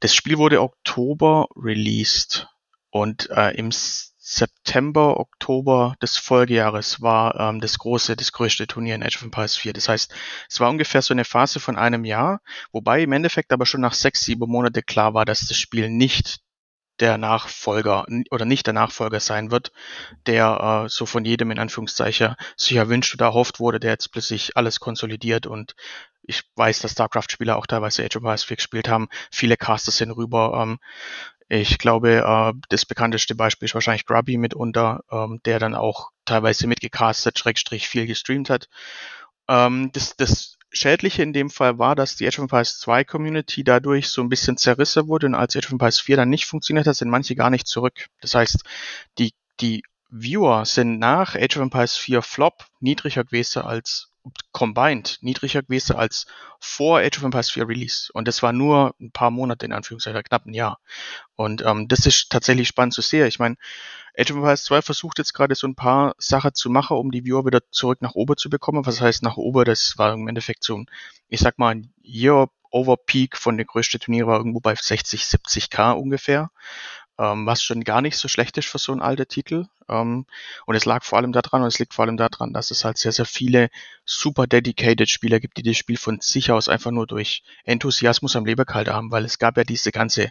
das 0.00 0.14
Spiel 0.14 0.38
wurde 0.38 0.60
Oktober 0.60 1.48
released 1.56 2.48
und 2.90 3.30
äh, 3.30 3.50
im 3.52 3.70
September, 4.28 5.20
Oktober 5.20 5.94
des 6.02 6.16
Folgejahres 6.16 7.00
war 7.00 7.38
ähm, 7.38 7.60
das 7.60 7.78
große, 7.78 8.16
das 8.16 8.32
größte 8.32 8.66
Turnier 8.66 8.96
in 8.96 9.04
Age 9.04 9.16
of 9.18 9.22
Empires 9.22 9.56
4. 9.56 9.72
Das 9.72 9.88
heißt, 9.88 10.12
es 10.48 10.58
war 10.58 10.68
ungefähr 10.68 11.00
so 11.00 11.14
eine 11.14 11.24
Phase 11.24 11.60
von 11.60 11.76
einem 11.76 12.04
Jahr, 12.04 12.40
wobei 12.72 13.02
im 13.02 13.12
Endeffekt 13.12 13.52
aber 13.52 13.66
schon 13.66 13.82
nach 13.82 13.94
sechs, 13.94 14.24
sieben 14.24 14.50
Monate 14.50 14.82
klar 14.82 15.14
war, 15.14 15.24
dass 15.24 15.46
das 15.46 15.56
Spiel 15.56 15.90
nicht 15.90 16.40
der 16.98 17.18
Nachfolger 17.18 18.06
oder 18.30 18.44
nicht 18.46 18.66
der 18.66 18.74
Nachfolger 18.74 19.20
sein 19.20 19.52
wird, 19.52 19.70
der 20.26 20.86
äh, 20.86 20.88
so 20.88 21.06
von 21.06 21.24
jedem 21.24 21.52
in 21.52 21.58
Anführungszeichen 21.60 22.34
sich 22.56 22.76
erwünscht 22.76 23.14
oder 23.14 23.26
erhofft 23.26 23.60
wurde, 23.60 23.78
der 23.78 23.92
jetzt 23.92 24.10
plötzlich 24.10 24.56
alles 24.56 24.80
konsolidiert 24.80 25.46
und 25.46 25.76
ich 26.28 26.42
weiß, 26.56 26.80
dass 26.80 26.92
StarCraft-Spieler 26.92 27.56
auch 27.56 27.66
teilweise 27.66 28.04
Age 28.04 28.16
of 28.16 28.22
Empires 28.22 28.42
4 28.42 28.56
gespielt 28.56 28.88
haben. 28.88 29.08
Viele 29.30 29.56
Casters 29.56 29.98
sind 29.98 30.10
rüber. 30.10 30.58
Ähm, 30.60 30.78
ich 31.48 31.78
glaube, 31.78 32.24
äh, 32.26 32.52
das 32.68 32.84
bekannteste 32.84 33.34
Beispiel 33.34 33.66
ist 33.66 33.74
wahrscheinlich 33.74 34.06
Grubby 34.06 34.36
mitunter, 34.36 35.04
ähm, 35.10 35.40
der 35.44 35.58
dann 35.58 35.74
auch 35.74 36.10
teilweise 36.24 36.66
mitgecastet, 36.66 37.38
Schrägstrich 37.38 37.88
viel 37.88 38.06
gestreamt 38.06 38.50
hat. 38.50 38.68
Ähm, 39.48 39.90
das, 39.92 40.16
das 40.16 40.58
Schädliche 40.72 41.22
in 41.22 41.32
dem 41.32 41.50
Fall 41.50 41.78
war, 41.78 41.94
dass 41.94 42.16
die 42.16 42.26
Age 42.26 42.38
of 42.38 42.44
Empires 42.44 42.78
2 42.80 43.04
Community 43.04 43.64
dadurch 43.64 44.08
so 44.08 44.22
ein 44.22 44.28
bisschen 44.28 44.56
zerrissen 44.56 45.06
wurde 45.08 45.26
und 45.26 45.34
als 45.34 45.56
Age 45.56 45.66
of 45.66 45.72
Empires 45.72 46.00
4 46.00 46.16
dann 46.16 46.30
nicht 46.30 46.46
funktioniert 46.46 46.86
hat, 46.86 46.96
sind 46.96 47.10
manche 47.10 47.36
gar 47.36 47.50
nicht 47.50 47.66
zurück. 47.68 48.06
Das 48.20 48.34
heißt, 48.34 48.64
die, 49.18 49.32
die 49.60 49.84
Viewer 50.10 50.64
sind 50.64 50.98
nach 50.98 51.36
Age 51.36 51.56
of 51.56 51.62
Empires 51.62 51.96
4 51.96 52.22
Flop 52.22 52.66
niedriger 52.80 53.24
gewesen 53.24 53.62
als 53.62 54.10
combined 54.52 55.18
niedriger 55.20 55.62
gewesen 55.62 55.96
als 55.96 56.26
vor 56.60 56.98
Age 56.98 57.18
of 57.18 57.24
Empires 57.24 57.50
4 57.50 57.68
Release. 57.68 58.10
Und 58.12 58.28
das 58.28 58.42
war 58.42 58.52
nur 58.52 58.94
ein 59.00 59.10
paar 59.10 59.30
Monate, 59.30 59.66
in 59.66 59.72
Anführungszeichen, 59.72 60.22
knapp 60.22 60.46
ein 60.46 60.54
Jahr. 60.54 60.78
Und 61.34 61.62
ähm, 61.64 61.88
das 61.88 62.06
ist 62.06 62.30
tatsächlich 62.30 62.68
spannend 62.68 62.94
zu 62.94 63.02
sehen. 63.02 63.26
Ich 63.26 63.38
meine, 63.38 63.56
Age 64.18 64.30
of 64.30 64.36
Empires 64.36 64.64
2 64.64 64.82
versucht 64.82 65.18
jetzt 65.18 65.34
gerade 65.34 65.54
so 65.54 65.66
ein 65.66 65.74
paar 65.74 66.14
Sachen 66.18 66.54
zu 66.54 66.70
machen, 66.70 66.96
um 66.96 67.10
die 67.10 67.24
Viewer 67.24 67.44
wieder 67.44 67.60
zurück 67.70 68.00
nach 68.00 68.14
oben 68.14 68.36
zu 68.36 68.48
bekommen. 68.48 68.86
Was 68.86 69.00
heißt 69.00 69.22
nach 69.22 69.36
oben? 69.36 69.64
Das 69.64 69.98
war 69.98 70.14
im 70.14 70.28
Endeffekt 70.28 70.64
so 70.64 70.78
ein, 70.78 70.86
ich 71.28 71.40
sag 71.40 71.58
mal, 71.58 71.74
ein 71.74 71.92
Year 72.02 72.48
Over 72.70 72.96
Peak 72.96 73.36
von 73.36 73.56
der 73.56 73.66
größten 73.66 74.00
Turnier 74.00 74.26
war 74.26 74.38
irgendwo 74.38 74.60
bei 74.60 74.74
60, 74.74 75.22
70k 75.22 75.92
ungefähr 75.92 76.50
ähm, 77.18 77.46
was 77.46 77.62
schon 77.62 77.84
gar 77.84 78.02
nicht 78.02 78.16
so 78.16 78.28
schlecht 78.28 78.58
ist 78.58 78.68
für 78.68 78.78
so 78.78 78.92
ein 78.92 79.00
alter 79.00 79.26
Titel. 79.26 79.66
Ähm, 79.88 80.26
und 80.66 80.74
es 80.74 80.84
lag 80.84 81.04
vor 81.04 81.18
allem 81.18 81.32
daran, 81.32 81.62
und 81.62 81.68
es 81.68 81.78
liegt 81.78 81.94
vor 81.94 82.04
allem 82.04 82.16
daran, 82.16 82.52
dass 82.52 82.70
es 82.70 82.84
halt 82.84 82.98
sehr, 82.98 83.12
sehr 83.12 83.24
viele 83.24 83.70
super 84.04 84.46
dedicated 84.46 85.08
Spieler 85.08 85.40
gibt, 85.40 85.56
die 85.56 85.62
das 85.62 85.76
Spiel 85.76 85.96
von 85.96 86.20
sich 86.20 86.50
aus 86.50 86.68
einfach 86.68 86.90
nur 86.90 87.06
durch 87.06 87.42
Enthusiasmus 87.64 88.36
am 88.36 88.44
Leberkalte 88.44 88.92
haben, 88.94 89.10
weil 89.10 89.24
es 89.24 89.38
gab 89.38 89.56
ja 89.56 89.64
diese 89.64 89.92
ganze 89.92 90.30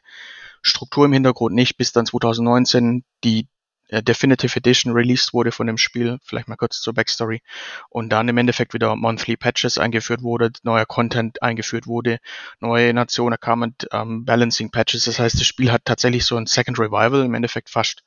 Struktur 0.62 1.06
im 1.06 1.14
Hintergrund 1.14 1.56
nicht, 1.56 1.78
bis 1.78 1.92
dann 1.92 2.06
2019 2.06 3.04
die 3.24 3.48
Definitive 3.90 4.58
Edition 4.58 4.94
released 4.94 5.34
wurde 5.34 5.52
von 5.52 5.68
dem 5.68 5.78
Spiel, 5.78 6.18
vielleicht 6.24 6.48
mal 6.48 6.56
kurz 6.56 6.82
zur 6.82 6.94
Backstory, 6.94 7.42
und 7.90 8.10
dann 8.10 8.28
im 8.28 8.38
Endeffekt 8.38 8.74
wieder 8.74 8.96
Monthly 8.96 9.38
Patches 9.38 9.78
eingeführt 9.78 10.24
wurde, 10.24 10.52
neuer 10.64 10.86
Content 10.86 11.42
eingeführt 11.44 11.86
wurde, 11.86 12.20
neue 12.60 12.94
Nationen 12.94 13.40
kamen, 13.40 13.76
ähm, 13.92 14.26
Balancing 14.26 14.72
Patches, 14.72 15.06
das 15.06 15.20
heißt, 15.20 15.40
das 15.40 15.46
Spiel 15.46 15.72
hat 15.72 15.86
tatsächlich 15.86 16.26
so 16.26 16.36
ein 16.38 16.48
Second 16.48 16.80
Revival, 16.80 17.26
im 17.26 17.34
Endeffekt 17.34 17.70
fast 17.70 18.04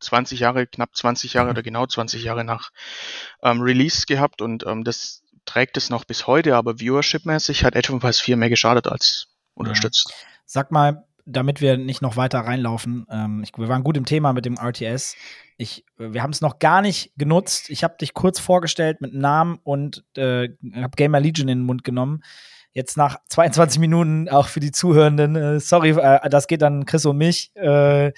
20 0.00 0.40
Jahre, 0.40 0.66
knapp 0.66 0.94
20 0.94 1.32
Jahre 1.32 1.46
mhm. 1.46 1.52
oder 1.52 1.62
genau 1.62 1.86
20 1.86 2.22
Jahre 2.22 2.44
nach 2.44 2.70
ähm, 3.42 3.62
Release 3.62 4.04
gehabt 4.06 4.42
und 4.42 4.66
ähm, 4.66 4.84
das 4.84 5.22
trägt 5.46 5.76
es 5.76 5.88
noch 5.90 6.04
bis 6.04 6.26
heute, 6.26 6.54
aber 6.54 6.74
Viewership-mäßig 6.74 7.64
hat 7.64 7.76
Age 7.76 7.88
of 7.90 7.94
Empires 7.94 8.20
4 8.20 8.36
mehr 8.36 8.50
geschadet 8.50 8.86
als 8.88 9.28
unterstützt. 9.54 10.10
Ja. 10.10 10.16
Sag 10.44 10.70
mal, 10.70 11.05
damit 11.26 11.60
wir 11.60 11.76
nicht 11.76 12.00
noch 12.00 12.16
weiter 12.16 12.40
reinlaufen, 12.40 13.06
ähm, 13.10 13.42
ich, 13.42 13.52
wir 13.58 13.68
waren 13.68 13.82
gut 13.82 13.96
im 13.96 14.06
Thema 14.06 14.32
mit 14.32 14.46
dem 14.46 14.56
RTS. 14.56 15.16
Ich, 15.58 15.84
wir 15.98 16.22
haben 16.22 16.30
es 16.30 16.40
noch 16.40 16.58
gar 16.58 16.80
nicht 16.80 17.12
genutzt. 17.16 17.68
Ich 17.70 17.82
habe 17.84 17.96
dich 18.00 18.14
kurz 18.14 18.38
vorgestellt 18.38 19.00
mit 19.00 19.12
Namen 19.12 19.58
und 19.64 20.04
äh, 20.16 20.48
habe 20.74 20.96
Gamer 20.96 21.20
Legion 21.20 21.48
in 21.48 21.58
den 21.58 21.66
Mund 21.66 21.82
genommen. 21.82 22.22
Jetzt 22.72 22.96
nach 22.96 23.18
22 23.28 23.80
Minuten 23.80 24.28
auch 24.28 24.48
für 24.48 24.60
die 24.60 24.72
Zuhörenden, 24.72 25.36
äh, 25.36 25.60
sorry, 25.60 25.90
äh, 25.90 26.28
das 26.30 26.46
geht 26.46 26.62
dann 26.62 26.86
Chris 26.86 27.04
und 27.04 27.18
mich, 27.18 27.50
äh, 27.56 28.08
äh, 28.08 28.12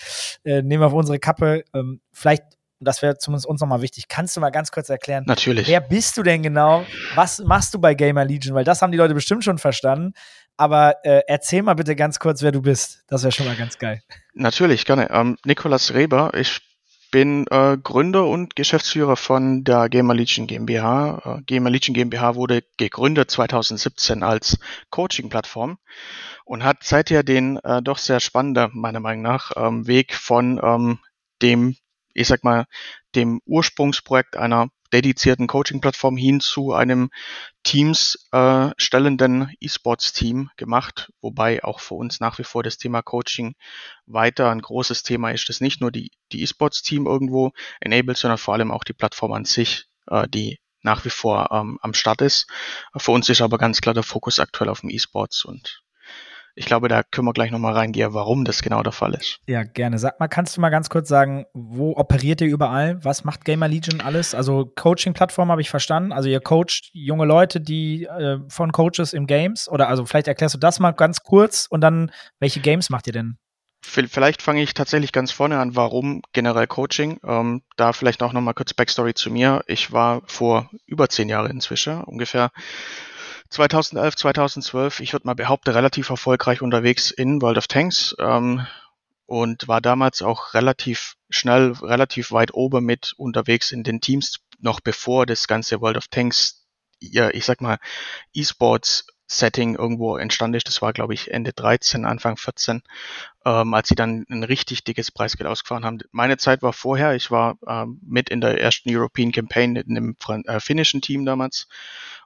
nehmen 0.45 0.83
wir 0.83 0.87
auf 0.87 0.93
unsere 0.93 1.19
Kappe. 1.19 1.65
Ähm, 1.75 2.01
vielleicht 2.13 2.45
das 2.81 3.03
wäre 3.03 3.19
zumindest 3.19 3.47
uns 3.47 3.61
nochmal 3.61 3.83
wichtig. 3.83 4.09
Kannst 4.09 4.37
du 4.37 4.41
mal 4.41 4.51
ganz 4.51 4.71
kurz 4.71 4.89
erklären? 4.89 5.25
Natürlich. 5.27 5.67
Wer 5.67 5.81
bist 5.81 6.17
du 6.17 6.23
denn 6.23 6.43
genau? 6.43 6.85
Was 7.17 7.41
machst 7.41 7.75
du 7.75 7.81
bei 7.81 7.95
Gamer 7.95 8.25
Legion? 8.25 8.55
Weil 8.55 8.65
das 8.65 8.83
haben 8.83 8.93
die 8.93 8.99
Leute 8.99 9.15
bestimmt 9.15 9.43
schon 9.43 9.59
verstanden. 9.59 10.13
Aber 10.59 10.97
äh, 11.05 11.23
erzähl 11.27 11.63
mal 11.63 11.75
bitte 11.75 11.97
ganz 11.97 12.19
kurz, 12.19 12.43
wer 12.43 12.53
du 12.53 12.61
bist. 12.61 13.05
Das 13.07 13.23
wäre 13.23 13.33
schon 13.33 13.47
mal 13.47 13.57
ganz 13.57 13.79
geil. 13.79 14.03
Natürlich, 14.35 14.85
gerne. 14.85 15.09
Ähm, 15.11 15.39
Nikolas 15.45 15.95
Reber, 15.95 16.33
ich 16.35 16.61
bin 17.11 17.47
äh, 17.51 17.79
Gründer 17.83 18.27
und 18.27 18.57
Geschäftsführer 18.57 19.17
von 19.17 19.65
der 19.65 19.89
Gamer 19.89 20.15
Legion 20.15 20.47
GmbH. 20.47 21.39
Äh, 21.39 21.43
Gamer 21.43 21.71
Legion 21.71 21.95
GmbH 21.95 22.35
wurde 22.35 22.63
gegründet 22.77 23.31
2017 23.31 24.23
als 24.23 24.59
Coaching-Plattform 24.91 25.79
und 26.45 26.65
hat 26.65 26.83
seither 26.83 27.23
den 27.23 27.57
äh, 27.59 27.81
doch 27.81 27.99
sehr 27.99 28.21
spannenden, 28.21 28.73
meiner 28.75 29.01
Meinung 29.01 29.23
nach, 29.23 29.53
ähm, 29.57 29.87
Weg 29.87 30.13
von 30.13 30.61
ähm, 30.63 30.99
dem 31.41 31.77
ich 32.19 32.27
sag 32.27 32.45
mal, 32.45 32.67
dem 33.15 33.41
Ursprungsprojekt 33.47 34.37
einer 34.37 34.69
dedizierten 34.93 35.47
Coaching-Plattform 35.47 36.17
hin 36.17 36.41
zu 36.41 36.73
einem 36.73 37.11
Teams 37.63 38.29
äh, 38.33 38.71
stellenden 38.77 39.53
E-Sports-Team 39.61 40.51
gemacht, 40.57 41.13
wobei 41.21 41.63
auch 41.65 41.81
für 41.81 41.95
uns 41.95 42.21
nach 42.21 42.39
wie 42.39 42.45
vor 42.45 42.63
das 42.63 42.79
Thema 42.79 43.03
Coaching 43.03 43.55
weiter 44.07 44.51
ein 44.51 44.63
großes 44.63 45.03
Thema 45.03 45.31
ist, 45.31 45.49
das 45.49 45.61
nicht 45.61 45.81
nur 45.81 45.91
die, 45.91 46.11
die 46.33 46.43
E-Sports-Team 46.43 47.07
irgendwo 47.07 47.53
enabled, 47.81 48.17
sondern 48.17 48.39
vor 48.39 48.55
allem 48.55 48.71
auch 48.71 48.85
die 48.85 48.95
Plattform 48.95 49.33
an 49.33 49.45
sich, 49.45 49.87
äh, 50.07 50.27
die 50.29 50.59
nach 50.83 51.05
wie 51.05 51.11
vor 51.11 51.51
ähm, 51.53 51.79
am 51.83 51.93
Start 51.95 52.23
ist. 52.23 52.47
Für 52.97 53.11
uns 53.11 53.29
ist 53.29 53.41
aber 53.41 53.59
ganz 53.59 53.81
klar 53.81 53.95
der 53.95 54.03
Fokus 54.03 54.39
aktuell 54.39 54.71
auf 54.71 54.81
dem 54.81 54.91
E-Sports 54.91 55.45
und 55.45 55.83
ich 56.55 56.67
glaube, 56.67 56.89
da 56.89 57.03
können 57.03 57.27
wir 57.27 57.33
gleich 57.33 57.51
nochmal 57.51 57.75
reingehen, 57.75 58.15
warum 58.15 58.45
das 58.45 58.63
genau 58.63 58.83
der 58.83 58.93
Fall 58.93 59.15
ist. 59.15 59.41
Ja, 59.47 59.63
gerne. 59.63 59.99
Sag 59.99 60.19
mal, 60.21 60.29
kannst 60.29 60.57
du 60.57 60.61
mal 60.61 60.71
ganz 60.71 60.91
kurz 60.91 61.09
sagen, 61.09 61.47
wo 61.55 61.97
operiert 61.97 62.41
ihr 62.41 62.49
überall? 62.49 63.03
Was 63.05 63.25
macht 63.25 63.45
Gamer 63.45 63.69
Legion 63.69 64.01
alles? 64.01 64.35
Also 64.35 64.67
Coaching-Plattform 64.67 65.51
habe 65.51 65.61
ich 65.61 65.71
verstanden. 65.71 66.13
Also 66.13 66.29
ihr 66.29 66.41
coacht 66.41 66.91
junge 66.93 67.25
Leute, 67.25 67.61
die 67.61 68.05
äh, 68.05 68.39
von 68.49 68.73
Coaches 68.73 69.13
im 69.13 69.27
Games 69.27 69.69
oder 69.69 69.89
also 69.89 70.05
vielleicht 70.05 70.29
erklärst 70.29 70.55
du 70.55 70.59
das 70.59 70.81
mal 70.81 70.93
ganz 70.93 71.23
kurz 71.23 71.67
und 71.69 71.81
dann, 71.81 72.11
welche 72.41 72.61
Games 72.61 72.91
macht 72.91 73.07
ihr 73.07 73.13
denn? 73.13 73.39
Vielleicht 73.81 74.43
fange 74.43 74.63
ich 74.63 74.75
tatsächlich 74.75 75.13
ganz 75.13 75.31
vorne 75.31 75.59
an, 75.59 75.77
warum 75.77 76.21
generell 76.33 76.67
Coaching. 76.67 77.21
Ähm, 77.25 77.63
da 77.77 77.93
vielleicht 77.93 78.23
auch 78.23 78.33
nochmal 78.33 78.55
kurz 78.55 78.75
Backstory 78.75 79.15
zu 79.15 79.31
mir. 79.31 79.63
Ich 79.67 79.93
war 79.93 80.23
vor 80.27 80.69
über 80.87 81.09
zehn 81.09 81.29
Jahren 81.29 81.51
inzwischen 81.51 82.03
ungefähr 82.03 82.51
2011, 83.51 84.17
2012, 84.17 85.01
ich 85.01 85.13
würde 85.13 85.27
mal 85.27 85.35
behaupten, 85.35 85.71
relativ 85.71 86.11
erfolgreich 86.11 86.63
unterwegs 86.63 87.11
in 87.11 87.41
World 87.41 87.59
of 87.59 87.67
Tanks 87.67 88.15
ähm, 88.19 88.67
und 89.27 89.69
war 89.69 89.81
damals 89.81 90.23
auch 90.23 90.55
relativ 90.55 91.17
schnell, 91.31 91.73
relativ 91.83 92.31
weit 92.33 92.53
oben 92.55 92.85
mit 92.85 93.15
unterwegs 93.17 93.73
in 93.73 93.85
den 93.85 94.01
Teams, 94.01 94.41
noch 94.61 94.81
bevor 94.81 95.27
das 95.27 95.47
ganze 95.47 95.81
World 95.81 95.97
of 95.97 96.09
Tanks, 96.09 96.67
ja, 97.01 97.31
ich 97.31 97.45
sag 97.45 97.61
mal, 97.61 97.79
E-Sports 98.35 99.07
Setting 99.31 99.77
irgendwo 99.77 100.17
entstanden 100.17 100.57
ist. 100.57 100.69
Das 100.69 100.81
war, 100.81 100.95
glaube 100.95 101.13
ich, 101.13 101.31
Ende 101.31 101.53
13, 101.53 102.07
Anfang 102.07 102.39
14, 102.39 102.83
ähm, 103.45 103.75
als 103.75 103.89
sie 103.89 103.95
dann 103.95 104.25
ein 104.31 104.43
richtig 104.43 104.85
dickes 104.85 105.11
Preisgeld 105.11 105.47
ausgefahren 105.47 105.85
haben. 105.85 105.99
Meine 106.13 106.39
Zeit 106.39 106.63
war 106.63 106.73
vorher. 106.73 107.15
Ich 107.15 107.31
war 107.31 107.59
ähm, 107.67 108.01
mit 108.03 108.31
in 108.31 108.41
der 108.41 108.59
ersten 108.59 108.89
European 108.95 109.31
Campaign 109.31 109.77
in 109.77 109.95
dem 109.95 110.17
äh, 110.47 110.61
finnischen 110.61 111.03
Team 111.03 111.27
damals 111.27 111.69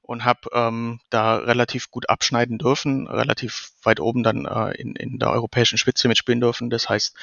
und 0.02 0.24
habe 0.24 0.48
ähm, 0.52 1.00
da 1.10 1.36
relativ 1.36 1.90
gut 1.90 2.08
abschneiden 2.10 2.58
dürfen, 2.58 3.06
relativ 3.06 3.72
weit 3.82 4.00
oben 4.00 4.22
dann 4.22 4.46
äh, 4.46 4.72
in, 4.72 4.96
in 4.96 5.18
der 5.18 5.30
europäischen 5.30 5.78
Spitze 5.78 6.08
mitspielen 6.08 6.40
dürfen. 6.40 6.70
Das 6.70 6.88
heißt, 6.88 7.16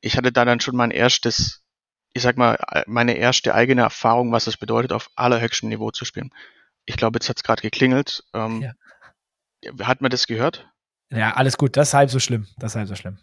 ich 0.00 0.16
hatte 0.16 0.32
da 0.32 0.44
dann 0.44 0.60
schon 0.60 0.76
mein 0.76 0.90
erstes, 0.90 1.62
ich 2.12 2.22
sag 2.22 2.36
mal, 2.36 2.58
meine 2.86 3.16
erste 3.16 3.54
eigene 3.54 3.82
Erfahrung, 3.82 4.32
was 4.32 4.46
es 4.46 4.56
bedeutet, 4.56 4.92
auf 4.92 5.10
allerhöchstem 5.14 5.68
Niveau 5.68 5.90
zu 5.90 6.04
spielen. 6.04 6.32
Ich 6.84 6.96
glaube, 6.96 7.16
jetzt 7.16 7.28
hat 7.28 7.36
es 7.36 7.42
gerade 7.42 7.62
geklingelt. 7.62 8.24
Ähm, 8.34 8.62
ja. 8.62 8.72
Hat 9.86 10.00
man 10.00 10.10
das 10.10 10.26
gehört? 10.26 10.68
Ja, 11.10 11.34
alles 11.34 11.56
gut. 11.56 11.76
Das 11.76 11.88
ist 11.88 11.94
halb 11.94 12.10
so 12.10 12.18
schlimm. 12.18 12.46
Das 12.58 12.72
ist 12.72 12.76
halb 12.76 12.88
so 12.88 12.94
schlimm. 12.94 13.18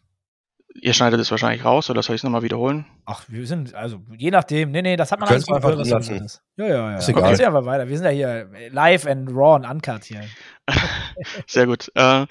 Ihr 0.81 0.93
schneidet 0.93 1.19
es 1.19 1.29
wahrscheinlich 1.29 1.63
raus 1.63 1.89
oder 1.89 2.01
soll 2.01 2.15
ich 2.15 2.19
es 2.19 2.23
nochmal 2.23 2.41
wiederholen? 2.41 2.85
Ach, 3.05 3.23
wir 3.27 3.45
sind, 3.45 3.75
also 3.75 4.01
je 4.17 4.31
nachdem. 4.31 4.71
Nee, 4.71 4.81
nee, 4.81 4.95
das 4.95 5.11
hat 5.11 5.19
man 5.19 5.29
alles 5.29 5.47
einfach 5.47 5.61
gehört, 5.69 5.79
was 5.79 5.91
hast. 5.91 6.41
Ja, 6.57 6.65
ja, 6.65 6.73
ja. 6.91 6.97
Ist 6.97 7.09
Okay, 7.09 7.19
egal. 7.19 7.45
einfach 7.45 7.65
weiter. 7.65 7.87
Wir 7.87 7.97
sind 7.97 8.05
ja 8.05 8.11
hier 8.11 8.49
live 8.71 9.05
and 9.05 9.29
raw 9.29 9.55
und 9.55 9.65
uncut 9.65 10.03
hier. 10.03 10.23
Sehr 11.47 11.67
gut. 11.67 11.91
Äh, 11.95 12.25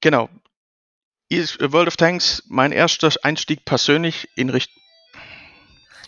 genau. 0.00 0.30
World 1.30 1.88
of 1.88 1.96
Tanks, 1.96 2.42
mein 2.48 2.72
erster 2.72 3.10
Einstieg 3.22 3.64
persönlich 3.64 4.28
in 4.36 4.48
Richtung. 4.48 4.82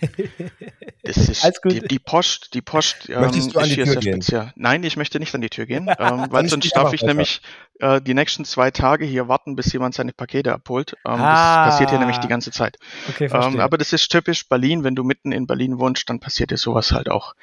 Das 1.03 1.17
ist 1.17 1.43
Alles 1.45 1.63
gut. 1.63 1.73
die, 1.73 1.81
die 1.81 1.99
Post, 1.99 2.53
die 2.55 2.61
Post 2.61 3.09
ähm, 3.09 3.21
Möchtest 3.21 3.55
du 3.55 3.59
an 3.59 3.65
ist 3.65 3.71
die 3.71 3.75
hier 3.77 3.85
Tür 3.85 3.93
sehr 3.95 4.03
gehen? 4.03 4.23
speziell. 4.23 4.53
Nein, 4.57 4.83
ich 4.85 4.97
möchte 4.99 5.19
nicht 5.19 5.35
an 5.35 5.41
die 5.41 5.49
Tür 5.49 5.65
gehen, 5.65 5.89
ähm, 5.99 6.27
weil 6.31 6.47
sonst 6.49 6.71
darf 6.77 6.93
ich 6.93 7.01
weiter. 7.03 7.15
nämlich 7.15 7.41
äh, 7.81 8.01
die 8.03 8.13
nächsten 8.13 8.45
zwei 8.45 8.71
Tage 8.71 9.07
hier 9.07 9.27
warten, 9.29 9.57
bis 9.57 9.73
jemand 9.73 9.95
seine 9.95 10.13
Pakete 10.13 10.53
abholt. 10.53 10.95
Ähm, 11.07 11.15
Ah. 11.21 11.65
Das 11.65 11.75
passiert 11.75 11.91
hier 11.91 11.99
nämlich 11.99 12.19
die 12.19 12.29
ganze 12.29 12.51
Zeit. 12.51 12.77
Okay, 13.09 13.29
verstehe. 13.29 13.55
Ähm, 13.55 13.61
aber 13.61 13.79
das 13.79 13.93
ist 13.93 14.09
typisch 14.11 14.49
Berlin. 14.49 14.85
Wenn 14.85 14.97
du 14.97 15.05
mitten 15.05 15.33
in 15.33 15.47
Berlin 15.47 15.79
wohnst, 15.79 16.11
dann 16.11 16.21
passiert 16.21 16.51
dir 16.51 16.59
sowas 16.59 16.93
halt 16.93 17.09
auch. 17.09 17.35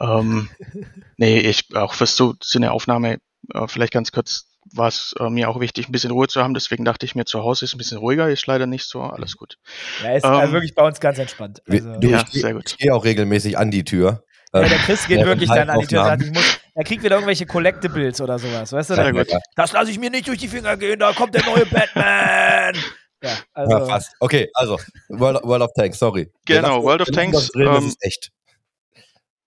Ähm, 0.00 0.48
nee, 1.16 1.38
ich 1.38 1.76
auch 1.76 1.94
fürs 1.94 2.16
so 2.16 2.34
Sinne 2.42 2.72
Aufnahme, 2.72 3.18
äh, 3.54 3.68
vielleicht 3.68 3.92
ganz 3.92 4.10
kurz, 4.10 4.48
war 4.72 4.88
es 4.88 5.14
äh, 5.18 5.28
mir 5.30 5.48
auch 5.48 5.60
wichtig, 5.60 5.88
ein 5.88 5.92
bisschen 5.92 6.10
Ruhe 6.10 6.28
zu 6.28 6.42
haben. 6.42 6.54
Deswegen 6.54 6.84
dachte 6.84 7.06
ich 7.06 7.14
mir, 7.14 7.24
zu 7.24 7.42
Hause 7.42 7.64
ist 7.64 7.74
ein 7.74 7.78
bisschen 7.78 7.98
ruhiger, 7.98 8.28
ist 8.28 8.46
leider 8.46 8.66
nicht 8.66 8.84
so. 8.86 9.02
Alles 9.02 9.36
gut. 9.36 9.58
ja, 10.02 10.14
ist 10.14 10.24
ähm, 10.24 10.32
also 10.32 10.52
wirklich 10.52 10.74
bei 10.74 10.86
uns 10.86 11.00
ganz 11.00 11.18
entspannt. 11.18 11.62
Also, 11.68 11.98
du, 11.98 12.08
Ja, 12.08 12.24
ich, 12.32 12.40
sehr 12.40 12.54
gut. 12.54 12.64
ich 12.70 12.78
gehe 12.78 12.94
auch 12.94 13.04
regelmäßig 13.04 13.58
an 13.58 13.70
die 13.70 13.84
Tür. 13.84 14.24
ja, 14.52 14.62
Ähm, 14.62 14.68
der 14.68 14.78
Chris 14.78 15.06
geht 15.06 15.18
während 15.18 15.40
wirklich 15.40 15.50
dann 15.50 15.70
an 15.70 15.80
die 15.80 15.86
Tür 15.86 16.00
und 16.00 16.06
sagt, 16.06 16.22
ich 16.22 16.32
muss, 16.32 16.58
er 16.74 16.84
kriegt 16.84 17.02
wieder 17.02 17.16
irgendwelche 17.16 17.46
Collectibles 17.46 18.20
oder 18.20 18.38
sowas, 18.38 18.72
weißt 18.72 18.90
du? 18.90 18.94
Sehr 18.94 19.12
gut. 19.12 19.30
Ja, 19.30 19.38
das 19.54 19.72
lasse 19.72 19.90
ich 19.90 19.98
mir 19.98 20.10
nicht 20.10 20.28
durch 20.28 20.38
die 20.38 20.48
Finger 20.48 20.76
gehen, 20.76 20.98
da 20.98 21.12
kommt 21.12 21.34
der 21.34 21.44
neue 21.44 21.66
Batman. 21.70 22.74
Ja, 23.22 23.30
also, 23.54 23.78
ja, 23.78 23.86
fast. 23.86 24.12
Okay, 24.20 24.48
also, 24.54 24.78
World, 25.08 25.42
World 25.42 25.62
of 25.62 25.70
Tanks, 25.74 25.98
sorry. 25.98 26.30
Genau, 26.46 26.82
World 26.82 27.00
of 27.02 27.08
Tanks, 27.08 27.48
Drin, 27.48 27.64
das 27.66 27.82
ähm, 27.82 27.88
ist 27.88 28.04
echt. 28.04 28.30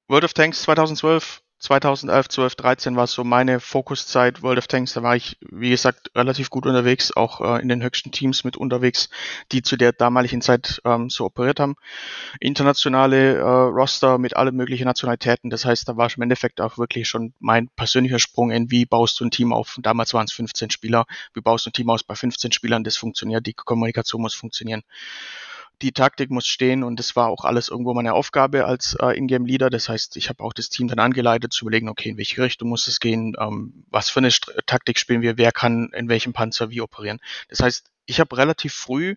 World 0.08 0.24
of 0.24 0.34
Tanks 0.34 0.64
2012, 0.64 1.42
2011, 1.60 2.30
12, 2.30 2.56
13 2.56 2.96
war 2.96 3.06
so 3.08 3.26
meine 3.26 3.60
Fokuszeit. 3.60 4.42
World 4.42 4.60
of 4.60 4.68
Tanks, 4.68 4.94
da 4.94 5.04
war 5.04 5.18
ich, 5.18 5.38
wie 5.42 5.70
gesagt, 5.70 6.10
relativ 6.16 6.50
gut 6.50 6.66
unterwegs, 6.66 7.12
auch 7.16 7.42
äh, 7.42 7.62
in 7.62 7.68
den 7.68 7.84
höchsten 7.84 8.12
Teams 8.12 8.46
mit 8.46 8.56
unterwegs, 8.56 9.10
die 9.52 9.62
zu 9.62 9.76
der 9.76 9.92
damaligen 9.92 10.42
Zeit 10.42 10.82
ähm, 10.86 11.10
so 11.10 11.26
operiert 11.26 11.60
haben. 11.60 11.76
Internationale 12.40 13.36
äh, 13.36 13.42
Roster 13.42 14.18
mit 14.18 14.38
allen 14.38 14.56
möglichen 14.56 14.86
Nationalitäten. 14.86 15.50
Das 15.50 15.66
heißt, 15.66 15.88
da 15.90 15.98
war 15.98 16.10
im 16.16 16.22
Endeffekt 16.22 16.62
auch 16.62 16.78
wirklich 16.78 17.10
schon 17.10 17.34
mein 17.40 17.68
persönlicher 17.68 18.20
Sprung 18.20 18.52
in, 18.52 18.72
wie 18.72 18.86
baust 18.86 19.20
du 19.20 19.26
ein 19.26 19.32
Team 19.32 19.52
auf? 19.52 19.76
Damals 19.82 20.14
waren 20.14 20.26
es 20.26 20.34
15 20.34 20.70
Spieler. 20.70 21.06
Wie 21.34 21.42
baust 21.42 21.66
du 21.66 21.72
ein 21.72 21.74
Team 21.74 21.90
aus 21.90 22.04
bei 22.04 22.16
15 22.16 22.54
Spielern? 22.54 22.86
Das 22.86 22.96
funktioniert, 22.96 23.46
die 23.46 23.54
Kommunikation 23.54 24.22
muss 24.22 24.34
funktionieren 24.34 24.84
die 25.82 25.92
Taktik 25.94 26.30
muss 26.30 26.46
stehen 26.46 26.84
und 26.84 26.98
das 27.00 27.16
war 27.16 27.28
auch 27.28 27.46
alles 27.46 27.70
irgendwo 27.70 27.94
meine 27.94 28.14
Aufgabe 28.14 28.66
als 28.66 28.96
äh, 29.00 29.18
Ingame-Leader. 29.18 29.70
Das 29.70 29.88
heißt, 29.88 30.18
ich 30.18 30.30
habe 30.30 30.44
auch 30.44 30.54
das 30.54 30.70
Team 30.70 30.88
dann 30.88 31.00
angeleitet, 31.00 31.54
zu 31.54 31.66
überlegen, 31.66 31.90
okay, 31.90 32.10
in 32.10 32.18
welche 32.18 32.42
Richtung 32.42 32.70
muss 32.70 32.88
es 32.88 33.00
gehen, 33.00 33.36
ähm, 33.40 33.86
was 33.90 34.10
für 34.10 34.20
eine 34.20 34.32
St 34.32 34.52
Taktik 34.66 35.00
spielen 35.00 35.22
wir, 35.22 35.38
wer 35.38 35.52
kann 35.52 35.90
in 35.94 36.10
welchem 36.10 36.34
Panzer 36.34 36.70
wie 36.70 36.82
operieren. 36.82 37.20
Das 37.48 37.62
heißt, 37.62 37.90
ich 38.06 38.20
habe 38.20 38.38
relativ 38.38 38.74
früh, 38.74 39.16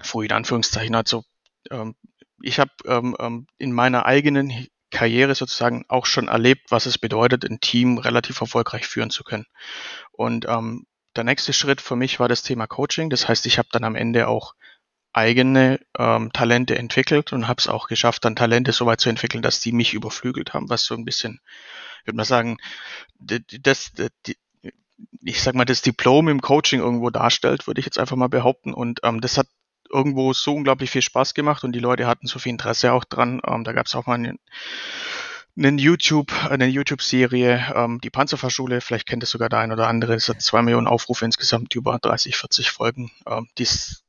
früh 0.00 0.26
in 0.26 0.32
Anführungszeichen, 0.32 0.94
also 0.94 1.24
ähm, 1.70 1.96
ich 2.42 2.58
habe 2.58 2.70
ähm, 2.86 3.16
ähm, 3.18 3.46
in 3.58 3.72
meiner 3.72 4.06
eigenen 4.06 4.68
Karriere 4.90 5.34
sozusagen 5.34 5.84
auch 5.88 6.06
schon 6.06 6.28
erlebt, 6.28 6.70
was 6.70 6.86
es 6.86 6.98
bedeutet, 6.98 7.44
ein 7.44 7.60
Team 7.60 7.98
relativ 7.98 8.40
erfolgreich 8.40 8.86
führen 8.86 9.10
zu 9.10 9.24
können. 9.24 9.46
Und 10.12 10.46
ähm, 10.48 10.86
der 11.16 11.24
nächste 11.24 11.52
Schritt 11.52 11.80
für 11.80 11.96
mich 11.96 12.20
war 12.20 12.28
das 12.28 12.42
Thema 12.42 12.66
Coaching. 12.66 13.10
Das 13.10 13.28
heißt, 13.28 13.46
ich 13.46 13.58
habe 13.58 13.68
dann 13.72 13.84
am 13.84 13.96
Ende 13.96 14.28
auch 14.28 14.54
eigene 15.14 15.80
ähm, 15.98 16.32
Talente 16.32 16.76
entwickelt 16.78 17.32
und 17.32 17.48
habe 17.48 17.60
es 17.60 17.68
auch 17.68 17.88
geschafft, 17.88 18.24
dann 18.24 18.36
Talente 18.36 18.72
so 18.72 18.86
weit 18.86 19.00
zu 19.00 19.08
entwickeln, 19.08 19.42
dass 19.42 19.60
die 19.60 19.72
mich 19.72 19.94
überflügelt 19.94 20.54
haben, 20.54 20.68
was 20.70 20.84
so 20.84 20.94
ein 20.94 21.04
bisschen, 21.04 21.40
ich 22.00 22.06
würde 22.08 22.16
mal 22.16 22.24
sagen, 22.24 22.58
das, 23.18 23.92
d- 23.92 24.08
die, 24.26 24.36
ich 25.22 25.42
sag 25.42 25.54
mal, 25.54 25.64
das 25.64 25.82
Diplom 25.82 26.28
im 26.28 26.40
Coaching 26.40 26.80
irgendwo 26.80 27.10
darstellt, 27.10 27.66
würde 27.66 27.80
ich 27.80 27.86
jetzt 27.86 27.98
einfach 27.98 28.16
mal 28.16 28.28
behaupten. 28.28 28.74
Und 28.74 29.00
ähm, 29.02 29.20
das 29.20 29.38
hat 29.38 29.48
irgendwo 29.90 30.32
so 30.32 30.54
unglaublich 30.54 30.90
viel 30.90 31.02
Spaß 31.02 31.34
gemacht 31.34 31.64
und 31.64 31.72
die 31.72 31.78
Leute 31.80 32.06
hatten 32.06 32.26
so 32.26 32.38
viel 32.38 32.50
Interesse 32.50 32.92
auch 32.92 33.04
dran. 33.04 33.40
Ähm, 33.46 33.64
da 33.64 33.72
gab 33.72 33.86
es 33.86 33.94
auch 33.94 34.06
mal 34.06 34.14
einen, 34.14 34.38
einen 35.56 35.78
YouTube, 35.78 36.32
eine 36.50 36.66
YouTube-Serie, 36.66 37.72
ähm, 37.74 38.00
die 38.02 38.10
Panzerfahrschule, 38.10 38.80
vielleicht 38.80 39.06
kennt 39.06 39.22
es 39.22 39.30
sogar 39.30 39.48
der 39.48 39.60
ein 39.60 39.72
oder 39.72 39.86
andere, 39.88 40.14
das 40.14 40.28
hat 40.28 40.42
zwei 40.42 40.62
Millionen 40.62 40.88
Aufrufe 40.88 41.24
insgesamt, 41.24 41.74
über 41.74 41.98
30, 42.00 42.36
40 42.36 42.70
Folgen. 42.70 43.10
Ähm, 43.26 43.48
dies 43.58 44.02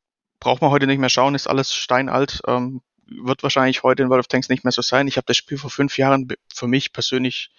braucht 0.45 0.61
man 0.61 0.69
heute 0.69 0.85
nicht 0.85 0.99
mehr 0.99 1.09
schauen, 1.09 1.33
ist 1.33 1.47
alles 1.47 1.73
steinalt. 1.73 2.43
Ähm, 2.45 2.81
wird 3.07 3.41
wahrscheinlich 3.41 3.81
heute 3.81 4.03
in 4.03 4.09
World 4.09 4.19
of 4.19 4.27
Tanks 4.27 4.47
nicht 4.47 4.63
mehr 4.63 4.71
so 4.71 4.83
sein. 4.83 5.07
Ich 5.07 5.17
habe 5.17 5.25
das 5.25 5.37
Spiel 5.37 5.57
vor 5.57 5.71
fünf 5.71 5.97
Jahren 5.97 6.27
für 6.53 6.67
mich 6.67 6.93
persönlich 6.93 7.49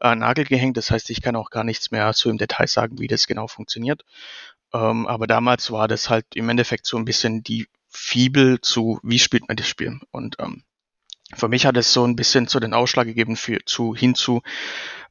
äh, 0.00 0.16
Nagel 0.16 0.44
gehängt. 0.44 0.76
Das 0.76 0.90
heißt, 0.90 1.10
ich 1.10 1.22
kann 1.22 1.36
auch 1.36 1.50
gar 1.50 1.62
nichts 1.62 1.92
mehr 1.92 2.12
so 2.12 2.28
im 2.28 2.36
Detail 2.36 2.66
sagen, 2.66 2.98
wie 2.98 3.06
das 3.06 3.28
genau 3.28 3.46
funktioniert. 3.46 4.04
Ähm, 4.74 5.06
aber 5.06 5.28
damals 5.28 5.70
war 5.70 5.86
das 5.86 6.10
halt 6.10 6.26
im 6.34 6.48
Endeffekt 6.48 6.86
so 6.86 6.96
ein 6.96 7.04
bisschen 7.04 7.44
die 7.44 7.68
Fibel 7.88 8.60
zu, 8.60 8.98
wie 9.04 9.20
spielt 9.20 9.46
man 9.46 9.56
das 9.56 9.68
Spiel. 9.68 10.00
Und 10.10 10.36
ähm, 10.40 10.64
für 11.36 11.46
mich 11.46 11.66
hat 11.66 11.76
es 11.76 11.92
so 11.92 12.04
ein 12.04 12.16
bisschen 12.16 12.48
zu 12.48 12.58
den 12.58 12.74
Ausschlag 12.74 13.06
gegeben 13.06 13.36
für, 13.36 13.64
zu, 13.64 13.94
hinzu, 13.94 14.42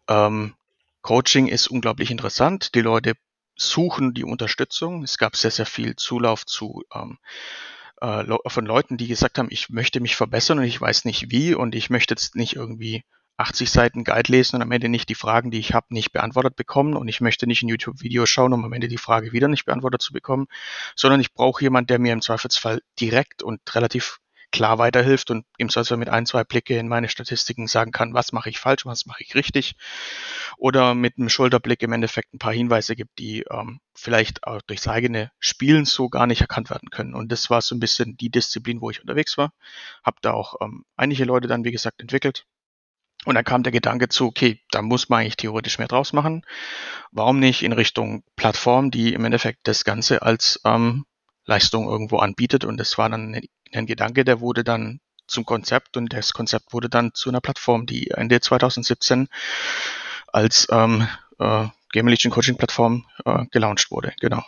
ähm, 0.10 0.56
Coaching 1.04 1.48
ist 1.48 1.68
unglaublich 1.68 2.12
interessant. 2.12 2.76
Die 2.76 2.82
Leute 2.82 3.14
suchen 3.58 4.14
die 4.14 4.24
Unterstützung. 4.24 5.04
Es 5.04 5.18
gab 5.18 5.36
sehr, 5.36 5.52
sehr 5.52 5.66
viel 5.66 5.96
Zulauf 5.96 6.46
zu 6.46 6.84
ähm, 6.94 7.18
äh, 8.02 8.24
von 8.48 8.66
Leuten, 8.66 8.98
die 8.98 9.08
gesagt 9.08 9.38
haben, 9.38 9.48
ich 9.52 9.70
möchte 9.70 10.00
mich 10.00 10.16
verbessern 10.16 10.60
und 10.60 10.66
ich 10.66 10.80
weiß 10.80 11.06
nicht 11.06 11.32
wie 11.32 11.56
und 11.56 11.76
ich 11.76 11.90
möchte 11.90 12.14
jetzt 12.14 12.36
nicht 12.36 12.56
irgendwie 12.56 13.04
80 13.38 13.70
Seiten 13.70 14.04
Guide 14.04 14.32
lesen 14.32 14.56
und 14.56 14.62
am 14.64 14.72
Ende 14.72 14.90
nicht 14.90 15.10
die 15.10 15.16
Fragen, 15.16 15.52
die 15.52 15.60
ich 15.60 15.74
habe, 15.74 15.88
nicht 15.90 16.12
beantwortet 16.12 16.56
bekommen 16.56 16.96
und 16.96 17.08
ich 17.08 17.22
möchte 17.22 17.46
nicht 17.46 17.62
ein 17.62 17.70
YouTube-Video 17.70 18.26
schauen, 18.26 18.54
um 18.54 18.66
am 18.66 18.74
Ende 18.74 18.88
die 18.88 18.98
Frage 18.98 19.32
wieder 19.32 19.48
nicht 19.48 19.66
beantwortet 19.66 20.02
zu 20.02 20.12
bekommen, 20.12 20.48
sondern 20.96 21.22
ich 21.22 21.34
brauche 21.34 21.62
jemand, 21.62 21.90
der 21.90 22.00
mir 22.00 22.14
im 22.14 22.22
Zweifelsfall 22.22 22.82
direkt 23.00 23.44
und 23.44 23.62
relativ 23.76 24.20
klar 24.52 24.78
weiterhilft 24.78 25.32
und 25.32 25.46
im 25.58 25.70
Zweifelsfall 25.70 25.98
mit 25.98 26.10
ein, 26.10 26.26
zwei 26.26 26.44
Blicke 26.44 26.78
in 26.78 26.88
meine 26.88 27.10
Statistiken 27.10 27.68
sagen 27.68 27.92
kann, 27.92 28.14
was 28.14 28.32
mache 28.32 28.50
ich 28.50 28.60
falsch, 28.60 28.86
was 28.86 29.06
mache 29.06 29.24
ich 29.24 29.36
richtig 29.36 29.76
oder 30.58 30.96
mit 30.96 31.18
einem 31.18 31.30
Schulterblick 31.30 31.84
im 31.84 31.94
Endeffekt 31.94 32.34
ein 32.34 32.40
paar 32.40 32.54
Hinweise 32.54 32.96
gibt, 32.96 33.20
die 33.20 33.46
ähm, 33.52 33.80
vielleicht 33.94 34.44
auch 34.46 34.62
durchs 34.64 34.88
eigene 34.88 35.32
Spielen 35.40 35.86
so 35.86 36.10
gar 36.10 36.28
nicht 36.28 36.42
erkannt 36.42 36.70
werden 36.70 36.90
können. 36.90 37.14
Und 37.14 37.32
das 37.32 37.50
war 37.50 37.62
so 37.62 37.76
ein 37.76 37.80
bisschen 37.80 38.18
die 38.18 38.30
Disziplin, 38.30 38.82
wo 38.82 38.90
ich 38.90 39.02
unterwegs 39.02 39.38
war. 39.38 39.52
Habe 40.04 40.18
da 40.22 40.34
auch 40.34 40.56
ähm, 40.62 40.84
einige 40.96 41.26
Leute 41.26 41.48
dann, 41.48 41.64
wie 41.64 41.72
gesagt, 41.72 42.02
entwickelt. 42.02 42.46
Und 43.26 43.36
dann 43.36 43.44
kam 43.44 43.64
der 43.64 43.72
Gedanke 43.72 44.10
zu, 44.10 44.26
okay, 44.26 44.62
da 44.72 44.82
muss 44.82 45.10
man 45.10 45.22
eigentlich 45.22 45.38
theoretisch 45.38 45.80
mehr 45.80 45.88
draus 45.88 46.14
machen. 46.14 46.44
Warum 47.12 47.40
nicht 47.40 47.64
in 47.64 47.74
Richtung 47.74 48.24
Plattform, 48.36 48.90
die 48.90 49.14
im 49.14 49.26
Endeffekt 49.26 49.68
das 49.68 49.84
Ganze 49.84 50.22
als 50.22 50.60
ähm, 50.66 51.06
Leistung 51.48 51.90
irgendwo 51.90 52.18
anbietet? 52.18 52.64
Und 52.64 52.78
das 52.78 52.98
war 52.98 53.10
dann 53.10 53.42
ein, 53.74 53.86
Gedanke, 53.88 54.24
der 54.24 54.40
wurde 54.40 54.64
dann 54.64 55.00
zum 55.28 55.46
Konzept 55.46 55.98
und 55.98 56.14
das 56.14 56.34
Konzept 56.34 56.74
wurde 56.74 56.90
dann 56.90 57.14
zu 57.14 57.30
einer 57.30 57.42
Plattform, 57.42 57.86
die 57.86 58.12
Ende 58.12 58.40
2017 58.40 59.28
als 60.28 60.68
ähm, 60.72 61.08
äh, 61.40 61.68
Game 61.92 62.08
Legion 62.08 62.32
Coaching 62.32 62.58
Plattform 62.58 63.06
äh, 63.26 63.46
gelauncht 63.52 63.92
wurde. 63.92 64.14
Genau. 64.20 64.44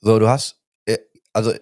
So, 0.00 0.18
du 0.18 0.28
hast, 0.28 0.60
äh, 0.86 0.98
also, 1.32 1.52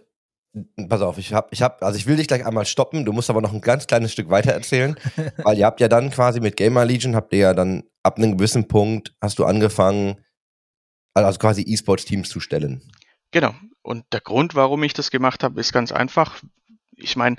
pass 0.89 1.01
auf, 1.01 1.19
ich 1.19 1.33
hab, 1.33 1.53
ich 1.53 1.63
hab, 1.63 1.83
also 1.83 1.99
ich 1.99 2.07
will 2.07 2.17
dich 2.17 2.29
gleich 2.29 2.47
einmal 2.47 2.67
stoppen, 2.67 3.05
du 3.05 3.13
musst 3.13 3.31
aber 3.31 3.41
noch 3.41 3.53
ein 3.53 3.61
ganz 3.61 3.87
kleines 3.87 4.13
Stück 4.13 4.31
weiter 4.31 4.53
erzählen, 4.53 4.97
weil 5.39 5.59
ihr 5.59 5.67
habt 5.67 5.81
ja 5.81 5.89
dann 5.89 6.11
quasi 6.11 6.41
mit 6.41 6.57
Gamer 6.57 6.85
Legion, 6.85 7.17
habt 7.17 7.33
ihr 7.33 7.39
ja 7.41 7.55
dann 7.55 7.85
ab 8.03 8.19
einem 8.19 8.37
gewissen 8.37 8.69
Punkt, 8.69 9.15
hast 9.21 9.39
du 9.39 9.45
angefangen, 9.45 10.25
also 11.15 11.39
quasi 11.39 11.63
E-Sports-Teams 11.63 12.29
zu 12.29 12.41
stellen. 12.41 12.83
Genau. 13.31 13.55
Und 13.83 14.05
der 14.13 14.21
Grund, 14.21 14.55
warum 14.55 14.83
ich 14.83 14.95
das 14.95 15.11
gemacht 15.11 15.43
habe, 15.45 15.61
ist 15.61 15.73
ganz 15.73 15.93
einfach. 15.93 16.41
Ich 16.97 17.17
meine, 17.17 17.37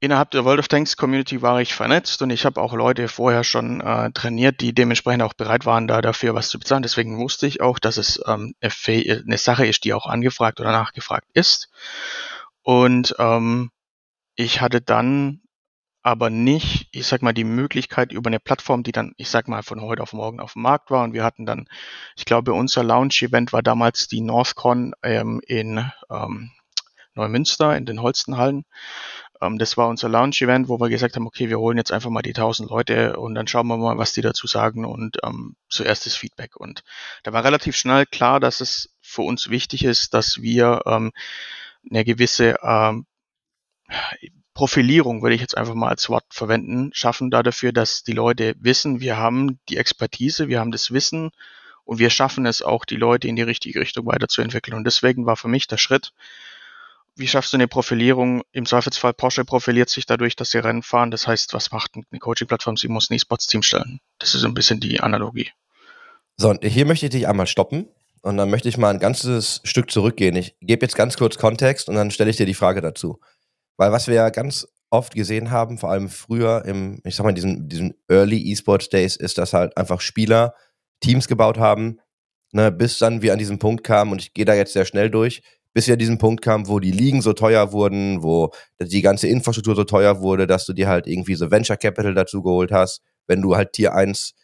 innerhalb 0.00 0.30
der 0.32 0.44
World 0.44 0.58
of 0.58 0.68
Tanks 0.68 0.96
Community 0.96 1.42
war 1.42 1.60
ich 1.60 1.74
vernetzt 1.74 2.22
und 2.22 2.30
ich 2.30 2.44
habe 2.44 2.60
auch 2.60 2.74
Leute 2.74 3.06
vorher 3.08 3.44
schon 3.44 3.80
äh, 3.80 4.10
trainiert, 4.10 4.60
die 4.60 4.74
dementsprechend 4.74 5.22
auch 5.22 5.34
bereit 5.34 5.64
waren, 5.64 5.86
da 5.86 6.00
dafür 6.00 6.34
was 6.34 6.48
zu 6.48 6.58
bezahlen. 6.58 6.82
Deswegen 6.82 7.18
wusste 7.18 7.46
ich 7.46 7.60
auch, 7.60 7.78
dass 7.78 7.98
es 7.98 8.20
ähm, 8.26 8.54
eine, 8.60 9.38
Sache 9.38 9.66
ist, 9.66 9.84
die 9.84 9.94
auch 9.94 10.06
angefragt 10.06 10.60
oder 10.60 10.72
nachgefragt 10.72 11.28
ist. 11.34 11.70
Und 12.62 13.14
ähm, 13.18 13.70
ich 14.34 14.60
hatte 14.60 14.80
dann 14.80 15.41
aber 16.02 16.30
nicht, 16.30 16.88
ich 16.92 17.06
sag 17.06 17.22
mal, 17.22 17.32
die 17.32 17.44
Möglichkeit 17.44 18.12
über 18.12 18.28
eine 18.28 18.40
Plattform, 18.40 18.82
die 18.82 18.92
dann, 18.92 19.12
ich 19.16 19.30
sag 19.30 19.48
mal, 19.48 19.62
von 19.62 19.80
heute 19.80 20.02
auf 20.02 20.12
morgen 20.12 20.40
auf 20.40 20.54
dem 20.54 20.62
Markt 20.62 20.90
war. 20.90 21.04
Und 21.04 21.12
wir 21.12 21.24
hatten 21.24 21.46
dann, 21.46 21.68
ich 22.16 22.24
glaube, 22.24 22.52
unser 22.52 22.82
Launch-Event 22.82 23.52
war 23.52 23.62
damals 23.62 24.08
die 24.08 24.20
NorthCon 24.20 24.94
ähm, 25.02 25.40
in 25.46 25.90
ähm, 26.10 26.50
Neumünster 27.14 27.76
in 27.76 27.86
den 27.86 28.02
Holstenhallen. 28.02 28.64
Ähm, 29.40 29.58
das 29.58 29.76
war 29.76 29.88
unser 29.88 30.08
Launch-Event, 30.08 30.68
wo 30.68 30.80
wir 30.80 30.88
gesagt 30.88 31.14
haben, 31.14 31.26
okay, 31.26 31.48
wir 31.48 31.60
holen 31.60 31.76
jetzt 31.76 31.92
einfach 31.92 32.10
mal 32.10 32.22
die 32.22 32.30
1000 32.30 32.68
Leute 32.68 33.16
und 33.16 33.34
dann 33.34 33.46
schauen 33.46 33.68
wir 33.68 33.76
mal, 33.76 33.98
was 33.98 34.12
die 34.12 34.22
dazu 34.22 34.48
sagen 34.48 34.84
und 34.84 35.18
ähm, 35.22 35.54
zuerst 35.68 36.06
das 36.06 36.16
Feedback. 36.16 36.56
Und 36.56 36.82
da 37.22 37.32
war 37.32 37.44
relativ 37.44 37.76
schnell 37.76 38.06
klar, 38.06 38.40
dass 38.40 38.60
es 38.60 38.92
für 39.00 39.22
uns 39.22 39.50
wichtig 39.50 39.84
ist, 39.84 40.14
dass 40.14 40.42
wir 40.42 40.82
ähm, 40.86 41.12
eine 41.88 42.04
gewisse 42.04 42.56
ähm, 42.62 43.06
Profilierung, 44.54 45.22
würde 45.22 45.34
ich 45.34 45.40
jetzt 45.40 45.56
einfach 45.56 45.74
mal 45.74 45.88
als 45.88 46.08
Wort 46.08 46.24
verwenden, 46.30 46.90
schaffen 46.92 47.30
da 47.30 47.42
dafür, 47.42 47.72
dass 47.72 48.02
die 48.02 48.12
Leute 48.12 48.54
wissen, 48.58 49.00
wir 49.00 49.16
haben 49.16 49.58
die 49.68 49.78
Expertise, 49.78 50.48
wir 50.48 50.60
haben 50.60 50.72
das 50.72 50.92
Wissen 50.92 51.30
und 51.84 51.98
wir 51.98 52.10
schaffen 52.10 52.46
es 52.46 52.62
auch, 52.62 52.84
die 52.84 52.96
Leute 52.96 53.28
in 53.28 53.36
die 53.36 53.42
richtige 53.42 53.80
Richtung 53.80 54.06
weiterzuentwickeln. 54.06 54.76
Und 54.76 54.84
deswegen 54.84 55.26
war 55.26 55.36
für 55.36 55.48
mich 55.48 55.66
der 55.68 55.78
Schritt, 55.78 56.12
wie 57.16 57.28
schaffst 57.28 57.52
du 57.52 57.56
eine 57.56 57.68
Profilierung? 57.68 58.42
Im 58.52 58.64
Zweifelsfall 58.64 59.12
Porsche 59.12 59.44
profiliert 59.44 59.90
sich 59.90 60.06
dadurch, 60.06 60.34
dass 60.36 60.50
sie 60.50 60.58
Rennen 60.58 60.82
fahren. 60.82 61.10
Das 61.10 61.26
heißt, 61.26 61.52
was 61.52 61.70
macht 61.70 61.92
eine 61.94 62.18
Coaching-Plattform? 62.18 62.76
Sie 62.76 62.88
muss 62.88 63.10
ein 63.10 63.14
E-Sports-Team 63.14 63.62
stellen. 63.62 64.00
Das 64.18 64.34
ist 64.34 64.44
ein 64.44 64.54
bisschen 64.54 64.80
die 64.80 65.00
Analogie. 65.00 65.50
So, 66.36 66.48
und 66.48 66.64
hier 66.64 66.86
möchte 66.86 67.06
ich 67.06 67.12
dich 67.12 67.28
einmal 67.28 67.46
stoppen 67.46 67.86
und 68.22 68.38
dann 68.38 68.48
möchte 68.48 68.68
ich 68.68 68.78
mal 68.78 68.90
ein 68.90 68.98
ganzes 68.98 69.60
Stück 69.64 69.90
zurückgehen. 69.90 70.36
Ich 70.36 70.56
gebe 70.60 70.86
jetzt 70.86 70.96
ganz 70.96 71.16
kurz 71.16 71.36
Kontext 71.36 71.88
und 71.88 71.96
dann 71.96 72.10
stelle 72.10 72.30
ich 72.30 72.36
dir 72.36 72.46
die 72.46 72.54
Frage 72.54 72.80
dazu. 72.80 73.20
Weil 73.82 73.90
was 73.90 74.06
wir 74.06 74.14
ja 74.14 74.30
ganz 74.30 74.68
oft 74.90 75.12
gesehen 75.12 75.50
haben, 75.50 75.76
vor 75.76 75.90
allem 75.90 76.08
früher 76.08 76.64
im, 76.66 77.00
ich 77.02 77.16
sag 77.16 77.24
mal, 77.24 77.32
diesen, 77.32 77.68
diesen 77.68 77.94
Early 78.08 78.40
E-Sports 78.52 78.90
Days, 78.90 79.16
ist, 79.16 79.38
dass 79.38 79.54
halt 79.54 79.76
einfach 79.76 80.00
Spieler 80.00 80.54
Teams 81.00 81.26
gebaut 81.26 81.58
haben, 81.58 81.98
ne, 82.52 82.70
bis 82.70 82.98
dann 82.98 83.22
wir 83.22 83.32
an 83.32 83.40
diesen 83.40 83.58
Punkt 83.58 83.82
kamen, 83.82 84.12
und 84.12 84.22
ich 84.22 84.34
gehe 84.34 84.44
da 84.44 84.54
jetzt 84.54 84.72
sehr 84.72 84.84
schnell 84.84 85.10
durch, 85.10 85.42
bis 85.74 85.88
wir 85.88 85.94
an 85.94 85.98
diesen 85.98 86.18
Punkt 86.18 86.44
kamen, 86.44 86.68
wo 86.68 86.78
die 86.78 86.92
Ligen 86.92 87.22
so 87.22 87.32
teuer 87.32 87.72
wurden, 87.72 88.22
wo 88.22 88.52
die 88.80 89.02
ganze 89.02 89.26
Infrastruktur 89.26 89.74
so 89.74 89.82
teuer 89.82 90.20
wurde, 90.20 90.46
dass 90.46 90.64
du 90.64 90.74
dir 90.74 90.86
halt 90.86 91.08
irgendwie 91.08 91.34
so 91.34 91.50
Venture 91.50 91.76
Capital 91.76 92.14
dazu 92.14 92.40
geholt 92.40 92.70
hast, 92.70 93.02
wenn 93.26 93.42
du 93.42 93.56
halt 93.56 93.72
Tier 93.72 93.94
1 93.94 94.34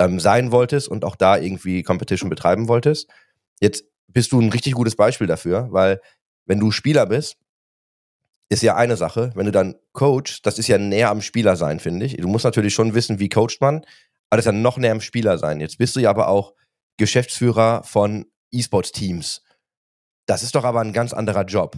ähm, 0.00 0.18
sein 0.18 0.50
wolltest 0.50 0.88
und 0.88 1.04
auch 1.04 1.14
da 1.14 1.36
irgendwie 1.36 1.84
Competition 1.84 2.30
betreiben 2.30 2.66
wolltest. 2.66 3.08
Jetzt 3.60 3.84
bist 4.08 4.32
du 4.32 4.40
ein 4.40 4.50
richtig 4.50 4.72
gutes 4.72 4.96
Beispiel 4.96 5.28
dafür, 5.28 5.68
weil 5.70 6.00
wenn 6.46 6.58
du 6.58 6.72
Spieler 6.72 7.06
bist, 7.06 7.36
ist 8.48 8.62
ja 8.62 8.76
eine 8.76 8.96
Sache. 8.96 9.32
Wenn 9.34 9.46
du 9.46 9.52
dann 9.52 9.76
Coach, 9.92 10.42
das 10.42 10.58
ist 10.58 10.68
ja 10.68 10.78
näher 10.78 11.10
am 11.10 11.22
Spieler 11.22 11.56
sein, 11.56 11.80
finde 11.80 12.06
ich. 12.06 12.16
Du 12.16 12.28
musst 12.28 12.44
natürlich 12.44 12.74
schon 12.74 12.94
wissen, 12.94 13.18
wie 13.18 13.28
coacht 13.28 13.60
man, 13.60 13.78
aber 14.30 14.36
das 14.36 14.46
ist 14.46 14.52
ja 14.52 14.52
noch 14.52 14.76
näher 14.76 14.92
am 14.92 15.00
Spieler 15.00 15.38
sein. 15.38 15.60
Jetzt 15.60 15.78
bist 15.78 15.96
du 15.96 16.00
ja 16.00 16.10
aber 16.10 16.28
auch 16.28 16.54
Geschäftsführer 16.96 17.82
von 17.82 18.26
E-Sports-Teams. 18.52 19.42
Das 20.26 20.42
ist 20.42 20.54
doch 20.54 20.64
aber 20.64 20.80
ein 20.80 20.92
ganz 20.92 21.12
anderer 21.12 21.44
Job. 21.44 21.76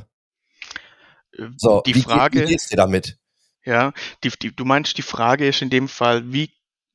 Äh, 1.32 1.48
so, 1.56 1.82
die 1.82 1.94
wie, 1.94 2.02
Frage, 2.02 2.42
wie 2.42 2.46
geht's 2.46 2.68
dir 2.68 2.76
damit? 2.76 3.18
Ja, 3.64 3.92
die, 4.24 4.30
die, 4.30 4.54
du 4.54 4.64
meinst, 4.64 4.96
die 4.96 5.02
Frage 5.02 5.46
ist 5.46 5.62
in 5.62 5.70
dem 5.70 5.88
Fall, 5.88 6.32
wie 6.32 6.50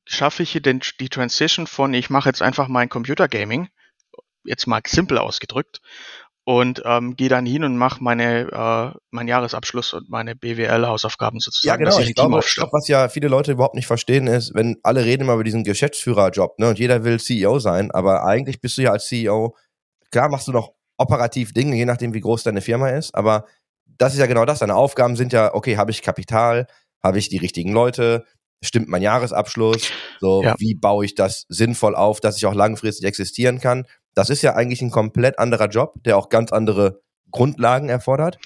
schaffe 0.06 0.42
ich 0.42 0.50
hier 0.50 0.60
denn 0.60 0.80
die 1.00 1.08
Transition 1.08 1.66
von, 1.66 1.94
ich 1.94 2.10
mache 2.10 2.28
jetzt 2.28 2.42
einfach 2.42 2.68
mein 2.68 2.88
Computergaming, 2.88 3.68
jetzt 4.44 4.66
mal 4.66 4.82
simpel 4.86 5.18
ausgedrückt, 5.18 5.80
und 6.44 6.82
ähm, 6.84 7.16
gehe 7.16 7.30
dann 7.30 7.46
hin 7.46 7.64
und 7.64 7.76
mache 7.78 8.04
meine 8.04 8.50
äh, 8.52 8.98
meinen 9.10 9.28
Jahresabschluss 9.28 9.94
und 9.94 10.10
meine 10.10 10.36
BWL-Hausaufgaben 10.36 11.40
sozusagen. 11.40 11.82
Ja, 11.82 11.90
genau. 11.90 11.98
Ich, 12.00 12.10
ich 12.10 12.14
glaube, 12.14 12.38
ich 12.38 12.54
glaube, 12.54 12.72
was 12.72 12.86
ja 12.86 13.08
viele 13.08 13.28
Leute 13.28 13.52
überhaupt 13.52 13.74
nicht 13.74 13.86
verstehen, 13.86 14.26
ist, 14.26 14.54
wenn 14.54 14.76
alle 14.82 15.04
reden 15.04 15.22
immer 15.22 15.34
über 15.34 15.44
diesen 15.44 15.64
Geschäftsführerjob, 15.64 16.58
ne, 16.58 16.68
und 16.68 16.78
jeder 16.78 17.02
will 17.04 17.18
CEO 17.18 17.58
sein, 17.58 17.90
aber 17.90 18.24
eigentlich 18.24 18.60
bist 18.60 18.76
du 18.76 18.82
ja 18.82 18.90
als 18.90 19.06
CEO, 19.06 19.56
klar 20.10 20.28
machst 20.28 20.46
du 20.46 20.52
noch 20.52 20.72
operativ 20.98 21.54
Dinge, 21.54 21.76
je 21.76 21.86
nachdem, 21.86 22.12
wie 22.12 22.20
groß 22.20 22.42
deine 22.42 22.60
Firma 22.60 22.90
ist, 22.90 23.14
aber 23.14 23.46
das 23.98 24.12
ist 24.12 24.18
ja 24.18 24.26
genau 24.26 24.44
das. 24.44 24.58
Deine 24.58 24.74
Aufgaben 24.74 25.16
sind 25.16 25.32
ja, 25.32 25.54
okay, 25.54 25.76
habe 25.76 25.90
ich 25.90 26.02
Kapital, 26.02 26.66
habe 27.02 27.18
ich 27.18 27.28
die 27.28 27.38
richtigen 27.38 27.72
Leute, 27.72 28.24
stimmt 28.62 28.88
mein 28.88 29.02
Jahresabschluss, 29.02 29.90
so 30.20 30.42
ja. 30.42 30.54
wie 30.58 30.74
baue 30.74 31.04
ich 31.04 31.14
das 31.14 31.46
sinnvoll 31.48 31.94
auf, 31.94 32.20
dass 32.20 32.36
ich 32.36 32.46
auch 32.46 32.54
langfristig 32.54 33.06
existieren 33.06 33.60
kann. 33.60 33.86
Das 34.14 34.30
ist 34.30 34.42
ja 34.42 34.54
eigentlich 34.54 34.82
ein 34.82 34.90
komplett 34.90 35.38
anderer 35.38 35.68
Job, 35.68 36.02
der 36.04 36.16
auch 36.16 36.28
ganz 36.28 36.52
andere 36.52 37.00
Grundlagen 37.30 37.88
erfordert, 37.88 38.38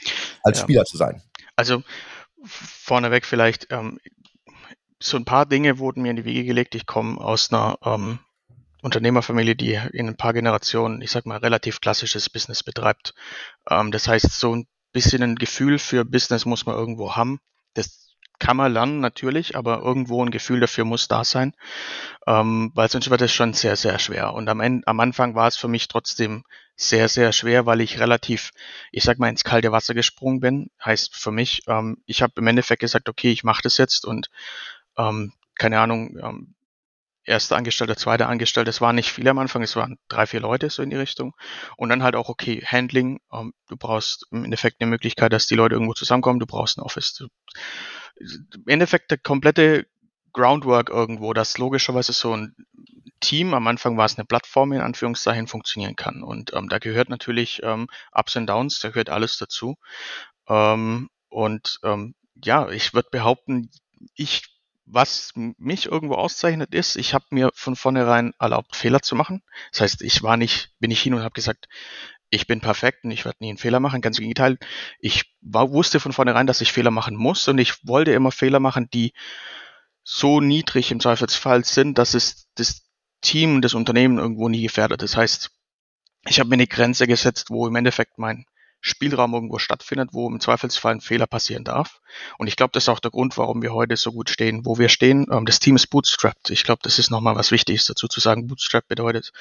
als 0.42 0.58
ja. 0.58 0.64
Spieler 0.64 0.84
zu 0.84 0.96
sein. 0.96 1.22
Also 1.56 1.82
vorneweg 2.44 3.26
vielleicht, 3.26 3.66
ähm, 3.70 3.98
so 5.00 5.16
ein 5.16 5.24
paar 5.24 5.46
Dinge 5.46 5.78
wurden 5.78 6.02
mir 6.02 6.10
in 6.10 6.16
die 6.16 6.24
Wege 6.24 6.44
gelegt. 6.44 6.74
Ich 6.74 6.86
komme 6.86 7.20
aus 7.20 7.52
einer 7.52 7.78
ähm, 7.84 8.18
Unternehmerfamilie, 8.82 9.56
die 9.56 9.78
in 9.92 10.08
ein 10.08 10.16
paar 10.16 10.32
Generationen, 10.32 11.02
ich 11.02 11.10
sag 11.10 11.26
mal, 11.26 11.38
relativ 11.38 11.80
klassisches 11.80 12.30
Business 12.30 12.62
betreibt. 12.62 13.14
Ähm, 13.68 13.90
das 13.90 14.08
heißt, 14.08 14.30
so 14.30 14.54
ein 14.54 14.66
bisschen 14.92 15.22
ein 15.22 15.36
Gefühl 15.36 15.78
für 15.78 16.04
Business 16.04 16.46
muss 16.46 16.66
man 16.66 16.74
irgendwo 16.74 17.14
haben. 17.14 17.40
Das 17.74 18.07
kann 18.38 18.56
man 18.56 18.72
lernen 18.72 19.00
natürlich, 19.00 19.56
aber 19.56 19.82
irgendwo 19.82 20.24
ein 20.24 20.30
Gefühl 20.30 20.60
dafür 20.60 20.84
muss 20.84 21.08
da 21.08 21.24
sein, 21.24 21.54
ähm, 22.26 22.70
weil 22.74 22.88
sonst 22.88 23.10
wird 23.10 23.22
es 23.22 23.32
schon 23.32 23.52
sehr, 23.52 23.76
sehr 23.76 23.98
schwer. 23.98 24.34
Und 24.34 24.48
am, 24.48 24.60
Ende, 24.60 24.86
am 24.86 25.00
Anfang 25.00 25.34
war 25.34 25.48
es 25.48 25.56
für 25.56 25.68
mich 25.68 25.88
trotzdem 25.88 26.44
sehr, 26.76 27.08
sehr 27.08 27.32
schwer, 27.32 27.66
weil 27.66 27.80
ich 27.80 27.98
relativ, 27.98 28.50
ich 28.92 29.02
sag 29.02 29.18
mal, 29.18 29.28
ins 29.28 29.44
kalte 29.44 29.72
Wasser 29.72 29.94
gesprungen 29.94 30.40
bin. 30.40 30.70
Heißt 30.84 31.16
für 31.16 31.32
mich, 31.32 31.62
ähm, 31.66 31.98
ich 32.06 32.22
habe 32.22 32.34
im 32.36 32.46
Endeffekt 32.46 32.80
gesagt, 32.80 33.08
okay, 33.08 33.32
ich 33.32 33.44
mache 33.44 33.62
das 33.62 33.78
jetzt 33.78 34.06
und 34.06 34.30
ähm, 34.96 35.32
keine 35.56 35.80
Ahnung, 35.80 36.16
ähm, 36.22 36.54
erster 37.28 37.56
Angestellter, 37.56 37.96
zweiter 37.96 38.28
Angestellter, 38.28 38.70
es 38.70 38.80
waren 38.80 38.96
nicht 38.96 39.12
viele 39.12 39.30
am 39.30 39.38
Anfang, 39.38 39.62
es 39.62 39.76
waren 39.76 39.98
drei, 40.08 40.26
vier 40.26 40.40
Leute 40.40 40.70
so 40.70 40.82
in 40.82 40.90
die 40.90 40.96
Richtung. 40.96 41.34
Und 41.76 41.90
dann 41.90 42.02
halt 42.02 42.16
auch, 42.16 42.28
okay, 42.28 42.64
Handling, 42.64 43.20
ähm, 43.32 43.52
du 43.68 43.76
brauchst 43.76 44.26
im 44.30 44.44
Endeffekt 44.44 44.80
eine 44.80 44.90
Möglichkeit, 44.90 45.32
dass 45.32 45.46
die 45.46 45.54
Leute 45.54 45.74
irgendwo 45.74 45.94
zusammenkommen, 45.94 46.40
du 46.40 46.46
brauchst 46.46 46.78
ein 46.78 46.82
Office. 46.82 47.14
Du, 47.14 47.28
im 48.20 48.64
Endeffekt 48.66 49.10
der 49.10 49.18
komplette 49.18 49.86
Groundwork 50.32 50.90
irgendwo, 50.90 51.32
dass 51.32 51.58
logischerweise 51.58 52.12
so 52.12 52.36
ein 52.36 52.54
Team, 53.20 53.54
am 53.54 53.66
Anfang 53.66 53.96
war 53.96 54.06
es 54.06 54.16
eine 54.16 54.24
Plattform 54.24 54.72
in 54.72 54.80
Anführungszeichen, 54.80 55.48
funktionieren 55.48 55.96
kann. 55.96 56.22
Und 56.22 56.52
ähm, 56.54 56.68
da 56.68 56.78
gehört 56.78 57.08
natürlich 57.08 57.60
ähm, 57.62 57.88
Ups 58.12 58.36
und 58.36 58.46
Downs, 58.46 58.78
da 58.80 58.88
gehört 58.88 59.10
alles 59.10 59.38
dazu. 59.38 59.76
Ähm, 60.48 61.08
und 61.28 61.80
ähm, 61.82 62.14
ja, 62.42 62.68
ich 62.70 62.94
würde 62.94 63.08
behaupten, 63.10 63.70
ich, 64.14 64.42
was 64.86 65.32
mich 65.34 65.86
irgendwo 65.86 66.14
auszeichnet, 66.14 66.74
ist, 66.74 66.96
ich 66.96 67.12
habe 67.14 67.24
mir 67.30 67.50
von 67.54 67.76
vornherein 67.76 68.32
erlaubt, 68.38 68.76
Fehler 68.76 69.02
zu 69.02 69.16
machen. 69.16 69.42
Das 69.72 69.80
heißt, 69.80 70.02
ich 70.02 70.22
war 70.22 70.36
nicht, 70.36 70.70
bin 70.78 70.90
ich 70.90 71.02
hin 71.02 71.14
und 71.14 71.22
habe 71.22 71.34
gesagt, 71.34 71.68
ich 72.30 72.46
bin 72.46 72.60
perfekt 72.60 73.04
und 73.04 73.10
ich 73.10 73.24
werde 73.24 73.38
nie 73.40 73.48
einen 73.48 73.58
Fehler 73.58 73.80
machen. 73.80 74.00
Ganz 74.00 74.18
im 74.18 74.22
Gegenteil, 74.22 74.58
ich 75.00 75.34
war, 75.40 75.70
wusste 75.70 76.00
von 76.00 76.12
vornherein, 76.12 76.46
dass 76.46 76.60
ich 76.60 76.72
Fehler 76.72 76.90
machen 76.90 77.16
muss 77.16 77.48
und 77.48 77.58
ich 77.58 77.86
wollte 77.86 78.12
immer 78.12 78.32
Fehler 78.32 78.60
machen, 78.60 78.88
die 78.90 79.12
so 80.04 80.40
niedrig 80.40 80.90
im 80.90 81.00
Zweifelsfall 81.00 81.64
sind, 81.64 81.98
dass 81.98 82.14
es 82.14 82.48
das 82.54 82.82
Team 83.20 83.60
das 83.60 83.74
Unternehmen 83.74 84.18
irgendwo 84.18 84.48
nie 84.48 84.62
gefährdet. 84.62 85.02
Das 85.02 85.16
heißt, 85.16 85.50
ich 86.26 86.40
habe 86.40 86.48
mir 86.48 86.54
eine 86.54 86.66
Grenze 86.66 87.06
gesetzt, 87.06 87.50
wo 87.50 87.66
im 87.66 87.76
Endeffekt 87.76 88.18
mein 88.18 88.46
Spielraum 88.80 89.34
irgendwo 89.34 89.58
stattfindet, 89.58 90.10
wo 90.12 90.28
im 90.28 90.40
Zweifelsfall 90.40 90.94
ein 90.94 91.00
Fehler 91.00 91.26
passieren 91.26 91.64
darf. 91.64 92.00
Und 92.38 92.46
ich 92.46 92.56
glaube, 92.56 92.70
das 92.72 92.84
ist 92.84 92.88
auch 92.88 93.00
der 93.00 93.10
Grund, 93.10 93.36
warum 93.36 93.62
wir 93.62 93.72
heute 93.72 93.96
so 93.96 94.12
gut 94.12 94.30
stehen, 94.30 94.64
wo 94.64 94.78
wir 94.78 94.88
stehen. 94.88 95.26
Ähm, 95.30 95.46
das 95.46 95.58
Team 95.58 95.76
ist 95.76 95.88
bootstrapped. 95.88 96.50
Ich 96.50 96.64
glaube, 96.64 96.80
das 96.82 96.98
ist 96.98 97.10
nochmal 97.10 97.36
was 97.36 97.50
Wichtiges 97.50 97.86
dazu 97.86 98.06
zu 98.08 98.20
sagen. 98.20 98.46
Bootstrap 98.46 98.86
bedeutet 98.86 99.32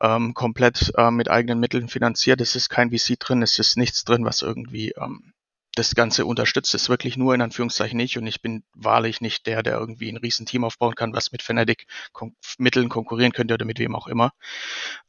ähm, 0.00 0.34
komplett 0.34 0.92
äh, 0.96 1.10
mit 1.10 1.30
eigenen 1.30 1.60
Mitteln 1.60 1.88
finanziert. 1.88 2.40
Es 2.40 2.56
ist 2.56 2.68
kein 2.68 2.90
VC 2.90 3.18
drin, 3.18 3.42
es 3.42 3.58
ist 3.58 3.76
nichts 3.76 4.04
drin, 4.04 4.24
was 4.24 4.42
irgendwie 4.42 4.90
ähm, 4.92 5.32
das 5.76 5.94
Ganze 5.94 6.26
unterstützt. 6.26 6.74
Es 6.74 6.82
ist 6.82 6.88
wirklich 6.88 7.16
nur 7.16 7.34
in 7.34 7.42
Anführungszeichen 7.42 7.96
nicht. 7.96 8.18
Und 8.18 8.26
ich 8.26 8.42
bin 8.42 8.64
wahrlich 8.74 9.20
nicht 9.20 9.46
der, 9.46 9.62
der 9.62 9.78
irgendwie 9.78 10.08
ein 10.08 10.16
riesen 10.16 10.46
Team 10.46 10.64
aufbauen 10.64 10.94
kann, 10.94 11.12
was 11.12 11.32
mit 11.32 11.42
Fnatic 11.42 11.86
kon 12.12 12.34
Mitteln 12.58 12.88
konkurrieren 12.88 13.32
könnte 13.32 13.54
oder 13.54 13.64
mit 13.64 13.78
wem 13.78 13.94
auch 13.94 14.06
immer. 14.06 14.32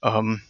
Ähm, 0.04 0.42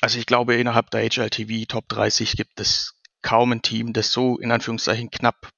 also 0.00 0.18
ich 0.18 0.26
glaube, 0.26 0.56
innerhalb 0.56 0.90
der 0.90 1.08
HLTV 1.08 1.66
Top 1.68 1.88
30 1.88 2.36
gibt 2.36 2.60
es 2.60 2.94
kaum 3.22 3.52
ein 3.52 3.62
Team, 3.62 3.92
das 3.92 4.12
so 4.12 4.38
in 4.38 4.50
Anführungszeichen 4.50 5.10
knapp 5.10 5.50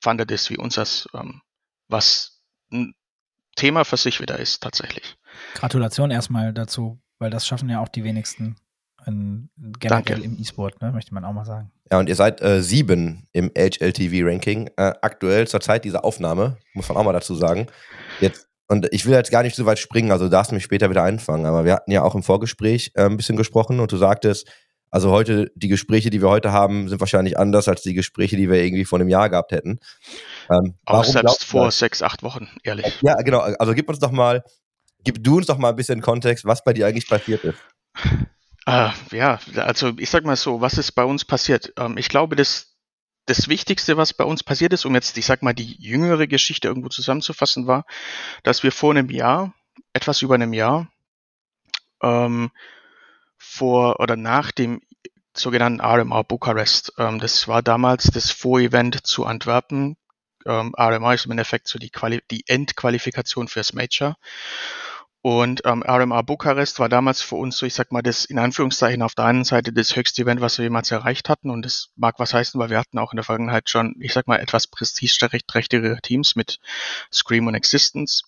fandet 0.00 0.30
ist 0.30 0.50
wie 0.50 0.56
unseres, 0.56 1.08
ähm, 1.14 1.40
was 1.88 2.40
ein 2.72 2.94
Thema 3.56 3.84
für 3.84 3.96
sich 3.96 4.20
wieder 4.20 4.38
ist, 4.38 4.62
tatsächlich. 4.62 5.16
Gratulation 5.54 6.10
erstmal 6.10 6.52
dazu, 6.52 7.00
weil 7.18 7.30
das 7.30 7.46
schaffen 7.46 7.68
ja 7.68 7.80
auch 7.80 7.88
die 7.88 8.04
wenigsten 8.04 8.56
in, 9.06 9.48
generell 9.56 10.02
Danke. 10.04 10.22
im 10.22 10.38
E-Sport, 10.38 10.80
ne, 10.82 10.92
möchte 10.92 11.14
man 11.14 11.24
auch 11.24 11.32
mal 11.32 11.44
sagen. 11.44 11.72
Ja, 11.90 11.98
und 11.98 12.08
ihr 12.08 12.14
seid 12.14 12.42
äh, 12.42 12.62
sieben 12.62 13.26
im 13.32 13.50
HLTV-Ranking. 13.56 14.70
Äh, 14.76 14.92
aktuell 15.00 15.48
zur 15.48 15.60
Zeit 15.60 15.84
dieser 15.84 16.04
Aufnahme, 16.04 16.58
muss 16.74 16.88
man 16.88 16.98
auch 16.98 17.04
mal 17.04 17.12
dazu 17.12 17.34
sagen. 17.34 17.66
Jetzt 18.20 18.47
und 18.68 18.86
ich 18.92 19.06
will 19.06 19.14
jetzt 19.14 19.30
gar 19.30 19.42
nicht 19.42 19.56
so 19.56 19.66
weit 19.66 19.78
springen, 19.78 20.12
also 20.12 20.26
du 20.26 20.30
darfst 20.30 20.52
mich 20.52 20.62
später 20.62 20.90
wieder 20.90 21.02
einfangen, 21.02 21.46
aber 21.46 21.64
wir 21.64 21.72
hatten 21.72 21.90
ja 21.90 22.02
auch 22.02 22.14
im 22.14 22.22
Vorgespräch 22.22 22.92
äh, 22.94 23.06
ein 23.06 23.16
bisschen 23.16 23.36
gesprochen 23.36 23.80
und 23.80 23.90
du 23.90 23.96
sagtest, 23.96 24.48
also 24.90 25.10
heute, 25.10 25.50
die 25.54 25.68
Gespräche, 25.68 26.10
die 26.10 26.22
wir 26.22 26.30
heute 26.30 26.52
haben, 26.52 26.88
sind 26.88 27.00
wahrscheinlich 27.00 27.38
anders 27.38 27.68
als 27.68 27.82
die 27.82 27.94
Gespräche, 27.94 28.36
die 28.36 28.50
wir 28.50 28.62
irgendwie 28.62 28.84
vor 28.84 28.98
einem 28.98 29.08
Jahr 29.08 29.28
gehabt 29.28 29.52
hätten. 29.52 29.80
Ähm, 30.50 30.76
auch 30.86 31.04
selbst 31.04 31.44
vor 31.44 31.70
sechs, 31.70 32.02
acht 32.02 32.22
Wochen, 32.22 32.48
ehrlich. 32.62 32.98
Ja, 33.02 33.14
genau. 33.16 33.40
Also 33.40 33.74
gib 33.74 33.88
uns 33.88 33.98
doch 33.98 34.10
mal, 34.10 34.42
gib 35.04 35.22
du 35.22 35.36
uns 35.36 35.46
doch 35.46 35.58
mal 35.58 35.70
ein 35.70 35.76
bisschen 35.76 36.00
Kontext, 36.00 36.46
was 36.46 36.64
bei 36.64 36.72
dir 36.72 36.86
eigentlich 36.86 37.08
passiert 37.08 37.44
ist. 37.44 37.58
Äh, 38.66 38.90
ja, 39.12 39.38
also 39.56 39.92
ich 39.98 40.10
sag 40.10 40.24
mal 40.24 40.36
so, 40.36 40.60
was 40.60 40.78
ist 40.78 40.92
bei 40.92 41.04
uns 41.04 41.24
passiert? 41.24 41.72
Ähm, 41.78 41.96
ich 41.96 42.08
glaube, 42.08 42.36
das 42.36 42.67
das 43.28 43.48
Wichtigste, 43.48 43.96
was 43.96 44.14
bei 44.14 44.24
uns 44.24 44.42
passiert 44.42 44.72
ist, 44.72 44.84
um 44.84 44.94
jetzt, 44.94 45.16
ich 45.18 45.26
sag 45.26 45.42
mal, 45.42 45.52
die 45.52 45.76
jüngere 45.78 46.26
Geschichte 46.26 46.68
irgendwo 46.68 46.88
zusammenzufassen, 46.88 47.66
war, 47.66 47.84
dass 48.42 48.62
wir 48.62 48.72
vor 48.72 48.90
einem 48.90 49.10
Jahr, 49.10 49.54
etwas 49.92 50.22
über 50.22 50.34
einem 50.34 50.52
Jahr, 50.52 50.88
ähm, 52.02 52.50
vor 53.36 54.00
oder 54.00 54.16
nach 54.16 54.50
dem 54.50 54.80
sogenannten 55.34 55.80
RMR 55.80 56.24
Bukarest. 56.24 56.94
Ähm, 56.98 57.18
das 57.18 57.46
war 57.48 57.62
damals 57.62 58.04
das 58.04 58.30
Vorevent 58.30 59.06
zu 59.06 59.26
Antwerpen. 59.26 59.96
Ähm, 60.46 60.74
RMR 60.78 61.14
ist 61.14 61.26
im 61.26 61.32
Endeffekt 61.32 61.68
so 61.68 61.78
die, 61.78 61.90
Quali 61.90 62.22
die 62.30 62.44
Endqualifikation 62.46 63.48
fürs 63.48 63.74
Major. 63.74 64.16
Und 65.20 65.62
ähm, 65.64 65.82
RMR 65.82 66.22
Bukarest 66.22 66.78
war 66.78 66.88
damals 66.88 67.22
für 67.22 67.34
uns 67.34 67.58
so, 67.58 67.66
ich 67.66 67.74
sag 67.74 67.90
mal, 67.90 68.02
das 68.02 68.24
in 68.24 68.38
Anführungszeichen 68.38 69.02
auf 69.02 69.14
der 69.14 69.24
einen 69.24 69.44
Seite 69.44 69.72
das 69.72 69.96
höchste 69.96 70.22
Event, 70.22 70.40
was 70.40 70.58
wir 70.58 70.64
jemals 70.64 70.90
erreicht 70.90 71.28
hatten. 71.28 71.50
Und 71.50 71.64
das 71.64 71.90
mag 71.96 72.18
was 72.18 72.34
heißen, 72.34 72.58
weil 72.60 72.70
wir 72.70 72.78
hatten 72.78 72.98
auch 72.98 73.12
in 73.12 73.16
der 73.16 73.24
Vergangenheit 73.24 73.68
schon, 73.68 73.96
ich 74.00 74.12
sag 74.12 74.28
mal, 74.28 74.38
etwas 74.38 74.68
prestigeträchtigere 74.68 75.98
Teams 76.02 76.36
mit 76.36 76.60
Scream 77.12 77.48
und 77.48 77.54
Existence 77.54 78.22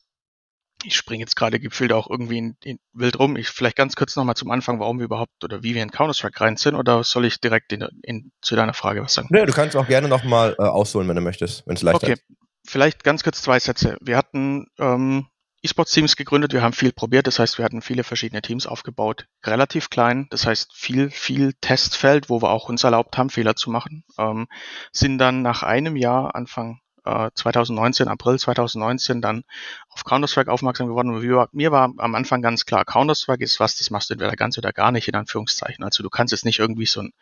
ich 0.84 0.96
springe 0.96 1.20
jetzt 1.20 1.36
gerade 1.36 1.60
gefühlt 1.60 1.92
auch 1.92 2.08
irgendwie 2.08 2.38
in, 2.38 2.56
in 2.62 2.78
wild 2.92 3.18
rum. 3.18 3.36
Ich 3.36 3.48
vielleicht 3.48 3.76
ganz 3.76 3.96
kurz 3.96 4.16
nochmal 4.16 4.34
zum 4.34 4.50
Anfang, 4.50 4.80
warum 4.80 4.98
wir 4.98 5.04
überhaupt 5.04 5.44
oder 5.44 5.62
wie 5.62 5.74
wir 5.74 5.82
in 5.82 5.90
Counter-Strike 5.90 6.40
rein 6.40 6.56
sind, 6.56 6.74
oder 6.74 7.04
soll 7.04 7.24
ich 7.24 7.40
direkt 7.40 7.72
in, 7.72 7.86
in, 8.02 8.32
zu 8.40 8.56
deiner 8.56 8.74
Frage 8.74 9.02
was 9.02 9.14
sagen? 9.14 9.28
Nee, 9.30 9.44
du 9.44 9.52
kannst 9.52 9.76
auch 9.76 9.86
gerne 9.86 10.08
nochmal 10.08 10.56
äh, 10.58 10.62
ausholen, 10.62 11.08
wenn 11.08 11.16
du 11.16 11.22
möchtest, 11.22 11.66
wenn 11.66 11.76
es 11.76 11.82
leichter 11.82 12.04
okay. 12.04 12.12
ist. 12.14 12.24
Okay, 12.28 12.36
vielleicht 12.66 13.04
ganz 13.04 13.22
kurz 13.22 13.42
zwei 13.42 13.58
Sätze. 13.60 13.96
Wir 14.00 14.16
hatten 14.16 14.66
ähm, 14.78 15.26
E-Sports-Teams 15.62 16.16
gegründet, 16.16 16.52
wir 16.52 16.62
haben 16.62 16.72
viel 16.72 16.92
probiert, 16.92 17.26
das 17.26 17.38
heißt, 17.38 17.58
wir 17.58 17.64
hatten 17.64 17.82
viele 17.82 18.04
verschiedene 18.04 18.40
Teams 18.40 18.66
aufgebaut, 18.66 19.26
relativ 19.44 19.90
klein, 19.90 20.26
das 20.30 20.46
heißt 20.46 20.72
viel, 20.74 21.10
viel 21.10 21.52
Testfeld, 21.60 22.30
wo 22.30 22.40
wir 22.40 22.50
auch 22.50 22.68
uns 22.68 22.84
erlaubt 22.84 23.18
haben, 23.18 23.30
Fehler 23.30 23.56
zu 23.56 23.70
machen, 23.70 24.04
ähm, 24.18 24.48
sind 24.92 25.18
dann 25.18 25.42
nach 25.42 25.62
einem 25.62 25.96
Jahr, 25.96 26.34
Anfang 26.34 26.80
2019, 27.04 28.06
äh, 28.06 28.10
April 28.10 28.38
2019 28.38 29.20
dann 29.20 29.44
auf 29.88 30.04
Counter-Strike 30.04 30.50
aufmerksam 30.50 30.88
geworden. 30.88 31.14
Und 31.14 31.54
mir 31.54 31.72
war 31.72 31.92
am 31.96 32.14
Anfang 32.14 32.42
ganz 32.42 32.66
klar, 32.66 32.84
Counter-Strike 32.84 33.42
ist 33.42 33.60
was, 33.60 33.76
das 33.76 33.90
machst 33.90 34.10
du 34.10 34.14
entweder 34.14 34.36
ganz 34.36 34.58
oder 34.58 34.72
gar 34.72 34.92
nicht, 34.92 35.08
in 35.08 35.14
Anführungszeichen. 35.14 35.84
Also 35.84 36.02
du 36.02 36.10
kannst 36.10 36.32
jetzt 36.32 36.44
nicht 36.44 36.58
irgendwie 36.58 36.86
so 36.86 37.00
ein 37.00 37.12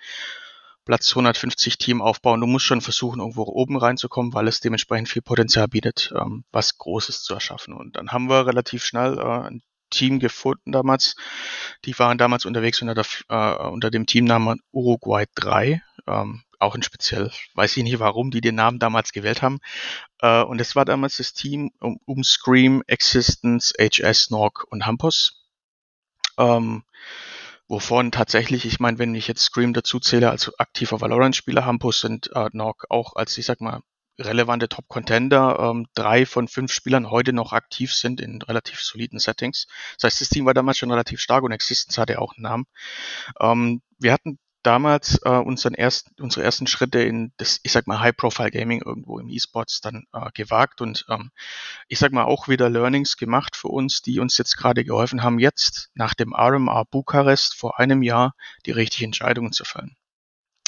Platz 0.89 1.11
150 1.11 1.77
Team 1.77 2.01
aufbauen. 2.01 2.41
Du 2.41 2.47
musst 2.47 2.65
schon 2.65 2.81
versuchen, 2.81 3.21
irgendwo 3.21 3.43
oben 3.43 3.77
reinzukommen, 3.77 4.33
weil 4.33 4.49
es 4.49 4.61
dementsprechend 4.61 5.11
viel 5.11 5.21
Potenzial 5.21 5.69
bietet, 5.69 6.15
ähm, 6.19 6.45
was 6.51 6.79
Großes 6.79 7.23
zu 7.23 7.35
erschaffen. 7.35 7.75
Und 7.75 7.97
dann 7.97 8.09
haben 8.09 8.31
wir 8.31 8.47
relativ 8.47 8.87
schnell 8.87 9.19
äh, 9.19 9.49
ein 9.49 9.63
Team 9.91 10.19
gefunden 10.19 10.73
damals. 10.73 11.15
Die 11.85 11.99
waren 11.99 12.17
damals 12.17 12.47
unterwegs 12.47 12.81
unter, 12.81 12.95
der, 12.95 13.05
äh, 13.29 13.69
unter 13.69 13.91
dem 13.91 14.07
Teamnamen 14.07 14.61
Uruguay 14.73 15.27
3. 15.35 15.83
Ähm, 16.07 16.43
auch 16.59 16.75
ein 16.75 16.83
speziell, 16.83 17.31
weiß 17.53 17.77
ich 17.77 17.83
nicht, 17.83 17.99
warum 17.99 18.31
die 18.31 18.41
den 18.41 18.55
Namen 18.55 18.79
damals 18.79 19.13
gewählt 19.13 19.43
haben. 19.43 19.59
Äh, 20.23 20.41
und 20.41 20.59
es 20.59 20.75
war 20.75 20.87
damals 20.87 21.19
das 21.19 21.35
Team 21.35 21.71
um, 21.81 22.01
um 22.07 22.25
Scream, 22.25 22.83
Existence, 22.87 23.75
HS, 23.79 24.31
Nork 24.31 24.65
und 24.71 24.87
Hampus. 24.87 25.45
Ähm, 26.39 26.83
wovon 27.69 28.11
tatsächlich, 28.11 28.65
ich 28.65 28.81
meine, 28.81 28.99
wenn 28.99 29.15
ich 29.15 29.29
jetzt 29.29 29.43
Scream 29.43 29.73
dazu 29.73 30.01
zähle 30.01 30.31
als 30.31 30.59
aktiver 30.59 31.01
Valorant-Spieler, 31.01 31.65
Hampus 31.65 32.05
und 32.05 32.31
äh, 32.35 32.49
Nork 32.53 32.87
auch 32.89 33.15
als, 33.17 33.37
ich 33.39 33.47
sag 33.47 33.61
mal, 33.61 33.83
relevante 34.19 34.69
Top-Contender. 34.69 35.59
Ähm, 35.61 35.87
drei 35.95 36.27
von 36.27 36.49
fünf 36.49 36.73
Spielern 36.73 37.11
heute 37.11 37.33
noch 37.33 37.53
aktiv 37.53 37.95
sind 37.95 38.21
in 38.21 38.43
relativ 38.43 38.81
soliden 38.81 39.19
Settings. 39.19 39.67
Das 39.95 40.05
heißt, 40.05 40.21
das 40.23 40.29
Team 40.29 40.47
war 40.47 40.55
damals 40.55 40.79
schon 40.79 40.91
relativ 40.91 41.21
stark 41.21 41.45
und 41.45 41.53
Existence 41.53 41.99
hatte 41.99 42.21
auch 42.21 42.35
einen 42.37 42.43
Namen. 42.43 42.65
Ähm, 43.41 43.83
wir 43.99 44.13
hatten 44.13 44.39
damals 44.69 45.19
äh, 45.25 45.31
unseren 45.31 45.73
ersten, 45.73 46.11
unsere 46.21 46.45
ersten 46.45 46.67
Schritte 46.67 47.01
in 47.01 47.33
das, 47.39 47.59
ich 47.63 47.73
sag 47.73 47.87
mal, 47.87 48.01
High-Profile-Gaming 48.01 48.83
irgendwo 48.85 49.19
im 49.19 49.31
E-Sports 49.31 49.81
dann 49.81 50.05
äh, 50.13 50.31
gewagt 50.35 50.83
und 50.83 51.07
ähm, 51.09 51.31
ich 51.89 51.99
sag 51.99 52.13
mal 52.13 52.25
auch 52.25 52.49
wieder 52.49 52.69
Learnings 52.69 53.17
gemacht 53.17 53.57
für 53.57 53.69
uns, 53.69 54.03
die 54.03 54.21
uns 54.21 54.37
jetzt 54.37 54.59
gerade 54.59 54.85
geholfen 54.85 55.23
haben, 55.23 55.39
jetzt 55.39 55.89
nach 55.95 56.13
dem 56.13 56.35
RMR 56.35 56.85
Bukarest 56.85 57.55
vor 57.55 57.81
einem 57.81 58.03
Jahr 58.03 58.35
die 58.67 58.73
richtigen 58.73 59.07
Entscheidungen 59.07 59.53
zu 59.53 59.65
fällen. 59.65 59.97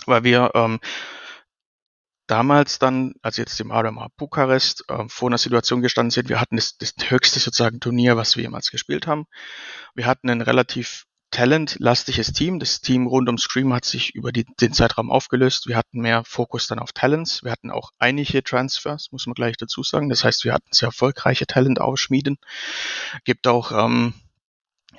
Weil 0.07 0.25
wir 0.25 0.53
ähm, 0.55 0.81
damals 2.27 2.79
dann, 2.79 3.17
als 3.21 3.37
jetzt 3.37 3.61
im 3.61 3.71
RMR 3.71 4.09
Bukarest 4.17 4.83
äh, 4.89 5.05
vor 5.09 5.29
einer 5.29 5.37
Situation 5.37 5.83
gestanden 5.83 6.11
sind, 6.11 6.31
wir 6.31 6.41
hatten 6.41 6.57
das, 6.57 6.79
das 6.79 6.95
höchste 7.11 7.39
sozusagen 7.39 7.81
Turnier, 7.81 8.17
was 8.17 8.35
wir 8.35 8.45
jemals 8.45 8.71
gespielt 8.71 9.07
haben. 9.07 9.27
Wir 9.95 10.07
hatten 10.07 10.31
einen 10.31 10.41
relativ 10.41 11.05
talentlastiges 11.31 12.33
Team. 12.33 12.59
Das 12.59 12.81
Team 12.81 13.07
rund 13.07 13.29
um 13.29 13.39
Scream 13.39 13.73
hat 13.73 13.85
sich 13.85 14.15
über 14.15 14.33
die, 14.33 14.45
den 14.61 14.73
Zeitraum 14.73 15.11
aufgelöst. 15.11 15.67
Wir 15.67 15.77
hatten 15.77 16.01
mehr 16.01 16.25
Fokus 16.25 16.67
dann 16.67 16.79
auf 16.79 16.93
Talents. 16.93 17.45
Wir 17.45 17.53
hatten 17.53 17.71
auch 17.71 17.91
einige 17.99 18.43
Transfers, 18.43 19.13
muss 19.13 19.27
man 19.27 19.35
gleich 19.35 19.57
dazu 19.57 19.83
sagen. 19.83 20.09
Das 20.09 20.25
heißt, 20.25 20.45
wir 20.45 20.53
hatten 20.53 20.73
sehr 20.73 20.89
erfolgreiche 20.89 21.47
Talent-Ausschmieden. 21.47 22.39
Gibt 23.25 23.47
auch, 23.47 23.73
ähm, 23.73 24.15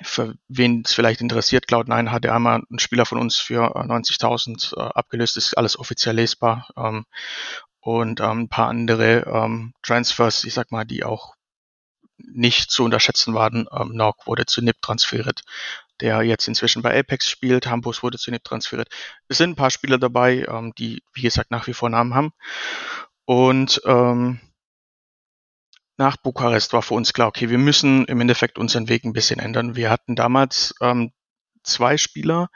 für 0.00 0.34
wen 0.48 0.82
es 0.84 0.94
vielleicht 0.94 1.20
interessiert, 1.20 1.66
Cloud9 1.68 2.10
hatte 2.10 2.32
einmal 2.32 2.62
einen 2.68 2.78
Spieler 2.78 3.06
von 3.06 3.18
uns 3.18 3.36
für 3.36 3.76
90.000 3.76 4.74
äh, 4.74 4.80
äh, 4.80 4.90
abgelöst, 4.94 5.36
ist 5.36 5.56
alles 5.56 5.78
offiziell 5.78 6.16
lesbar. 6.16 6.68
Ähm, 6.76 7.04
und 7.80 8.20
ähm, 8.20 8.42
ein 8.42 8.48
paar 8.48 8.68
andere 8.68 9.26
ähm, 9.26 9.74
Transfers, 9.82 10.44
ich 10.44 10.54
sag 10.54 10.70
mal, 10.72 10.84
die 10.84 11.04
auch 11.04 11.34
nicht 12.16 12.70
zu 12.70 12.84
unterschätzen 12.84 13.34
waren. 13.34 13.66
Ähm, 13.72 13.92
Nog 13.92 14.26
wurde 14.26 14.46
zu 14.46 14.62
NIP 14.62 14.80
transferiert 14.80 15.42
der 16.00 16.22
jetzt 16.22 16.48
inzwischen 16.48 16.82
bei 16.82 16.98
Apex 16.98 17.28
spielt. 17.28 17.66
Hampus 17.66 18.02
wurde 18.02 18.18
zu 18.18 18.30
NIP 18.30 18.44
transferiert. 18.44 18.88
Es 19.28 19.38
sind 19.38 19.50
ein 19.50 19.56
paar 19.56 19.70
Spieler 19.70 19.98
dabei, 19.98 20.46
ähm, 20.48 20.72
die, 20.76 21.02
wie 21.12 21.22
gesagt, 21.22 21.50
nach 21.50 21.66
wie 21.66 21.74
vor 21.74 21.90
Namen 21.90 22.14
haben. 22.14 22.32
Und 23.24 23.80
ähm, 23.84 24.40
nach 25.96 26.16
Bukarest 26.16 26.72
war 26.72 26.82
für 26.82 26.94
uns 26.94 27.12
klar, 27.12 27.28
okay, 27.28 27.50
wir 27.50 27.58
müssen 27.58 28.04
im 28.06 28.20
Endeffekt 28.20 28.58
unseren 28.58 28.88
Weg 28.88 29.04
ein 29.04 29.12
bisschen 29.12 29.38
ändern. 29.38 29.76
Wir 29.76 29.90
hatten 29.90 30.16
damals 30.16 30.74
ähm, 30.80 31.12
zwei 31.62 31.96
Spieler, 31.96 32.48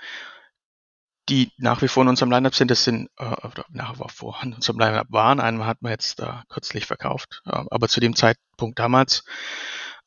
die 1.29 1.53
nach 1.59 1.83
wie 1.83 1.89
vor 1.89 2.03
in 2.03 2.09
unserem 2.09 2.31
Lineup 2.31 2.55
sind. 2.55 2.71
Das 2.71 2.85
sind, 2.85 3.11
äh, 3.19 3.25
oder 3.25 3.65
nach 3.69 3.99
wie 3.99 4.09
vor 4.09 4.39
in 4.43 4.55
unserem 4.55 4.79
Lineup 4.79 5.09
waren. 5.11 5.41
Einen 5.41 5.67
hat 5.67 5.83
man 5.83 5.93
jetzt 5.93 6.21
äh, 6.21 6.33
kürzlich 6.49 6.87
verkauft, 6.87 7.43
äh, 7.47 7.65
aber 7.71 7.89
zu 7.89 8.01
dem 8.01 8.17
Zeitpunkt 8.17 8.79
damals 8.79 9.25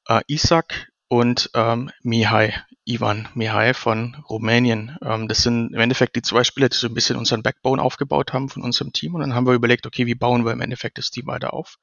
äh, 0.07 0.21
Isaac 0.27 0.91
und 1.07 1.49
ähm, 1.53 1.91
Mihai, 2.01 2.53
Ivan 2.89 3.27
Mihai 3.35 3.75
von 3.75 4.15
Rumänien. 4.27 4.97
Ähm, 5.03 5.27
das 5.27 5.43
sind 5.43 5.73
im 5.73 5.79
Endeffekt 5.79 6.15
die 6.15 6.23
zwei 6.23 6.43
Spieler, 6.43 6.69
die 6.69 6.77
so 6.77 6.87
ein 6.87 6.93
bisschen 6.95 7.17
unseren 7.17 7.43
Backbone 7.43 7.81
aufgebaut 7.81 8.33
haben 8.33 8.49
von 8.49 8.63
unserem 8.63 8.91
Team. 8.91 9.13
Und 9.13 9.21
dann 9.21 9.35
haben 9.35 9.45
wir 9.45 9.53
überlegt, 9.53 9.85
okay, 9.85 10.07
wie 10.07 10.15
bauen 10.15 10.43
wir 10.43 10.51
im 10.51 10.61
Endeffekt 10.61 10.97
das 10.97 11.11
Team 11.11 11.27
weiter 11.27 11.53
auf? 11.53 11.77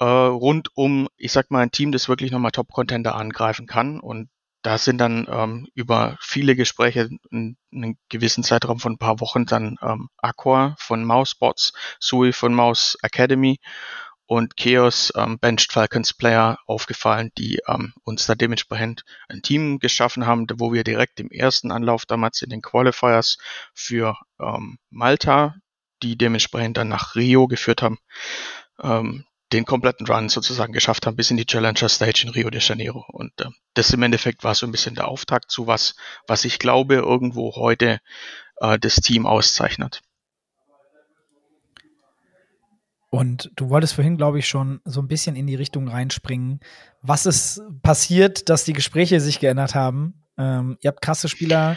Äh, 0.00 0.04
rund 0.04 0.70
um, 0.74 1.08
ich 1.16 1.30
sag 1.30 1.50
mal, 1.52 1.60
ein 1.60 1.70
Team, 1.70 1.92
das 1.92 2.08
wirklich 2.08 2.32
nochmal 2.32 2.50
Top-Contender 2.50 3.14
angreifen 3.14 3.66
kann. 3.66 4.00
Und 4.00 4.28
da 4.62 4.76
sind 4.76 4.98
dann 4.98 5.26
ähm, 5.30 5.68
über 5.74 6.16
viele 6.20 6.56
Gespräche 6.56 7.08
in, 7.30 7.56
in 7.70 7.84
einem 7.84 7.96
gewissen 8.08 8.42
Zeitraum 8.42 8.80
von 8.80 8.94
ein 8.94 8.98
paar 8.98 9.20
Wochen 9.20 9.46
dann 9.46 9.76
ähm, 9.82 10.08
Aqua 10.16 10.74
von 10.78 11.04
Mousebots, 11.04 11.72
Sui 12.00 12.32
von 12.32 12.54
Mouse 12.54 12.96
Academy 13.02 13.60
und 14.32 14.56
Chaos 14.56 15.12
ähm, 15.14 15.38
Benched 15.38 15.72
Falcons 15.72 16.14
Player 16.14 16.58
aufgefallen, 16.66 17.30
die 17.36 17.60
ähm, 17.68 17.92
uns 18.02 18.24
da 18.24 18.34
dementsprechend 18.34 19.04
ein 19.28 19.42
Team 19.42 19.78
geschaffen 19.78 20.24
haben, 20.26 20.46
wo 20.54 20.72
wir 20.72 20.84
direkt 20.84 21.20
im 21.20 21.30
ersten 21.30 21.70
Anlauf 21.70 22.06
damals 22.06 22.40
in 22.40 22.48
den 22.48 22.62
Qualifiers 22.62 23.36
für 23.74 24.16
ähm, 24.40 24.78
Malta, 24.88 25.56
die 26.02 26.16
dementsprechend 26.16 26.78
dann 26.78 26.88
nach 26.88 27.14
Rio 27.14 27.46
geführt 27.46 27.82
haben, 27.82 27.98
ähm, 28.82 29.26
den 29.52 29.66
kompletten 29.66 30.06
Run 30.06 30.30
sozusagen 30.30 30.72
geschafft 30.72 31.06
haben 31.06 31.16
bis 31.16 31.30
in 31.30 31.36
die 31.36 31.44
Challenger 31.44 31.90
Stage 31.90 32.22
in 32.24 32.30
Rio 32.30 32.48
de 32.48 32.62
Janeiro. 32.62 33.04
Und 33.12 33.38
äh, 33.42 33.50
das 33.74 33.92
im 33.92 34.02
Endeffekt 34.02 34.44
war 34.44 34.54
so 34.54 34.64
ein 34.64 34.72
bisschen 34.72 34.94
der 34.94 35.08
Auftakt 35.08 35.50
zu 35.50 35.66
was, 35.66 35.94
was 36.26 36.46
ich 36.46 36.58
glaube 36.58 36.94
irgendwo 36.94 37.54
heute 37.56 38.00
äh, 38.60 38.78
das 38.78 38.96
Team 38.96 39.26
auszeichnet. 39.26 40.00
Und 43.14 43.50
du 43.56 43.68
wolltest 43.68 43.92
vorhin, 43.92 44.16
glaube 44.16 44.38
ich, 44.38 44.48
schon 44.48 44.80
so 44.86 45.02
ein 45.02 45.06
bisschen 45.06 45.36
in 45.36 45.46
die 45.46 45.54
Richtung 45.54 45.86
reinspringen. 45.86 46.60
Was 47.02 47.26
ist 47.26 47.60
passiert, 47.82 48.48
dass 48.48 48.64
die 48.64 48.72
Gespräche 48.72 49.20
sich 49.20 49.38
geändert 49.38 49.74
haben? 49.74 50.24
Ähm, 50.38 50.78
ihr 50.80 50.88
habt 50.88 51.02
krasse 51.02 51.28
Spieler, 51.28 51.76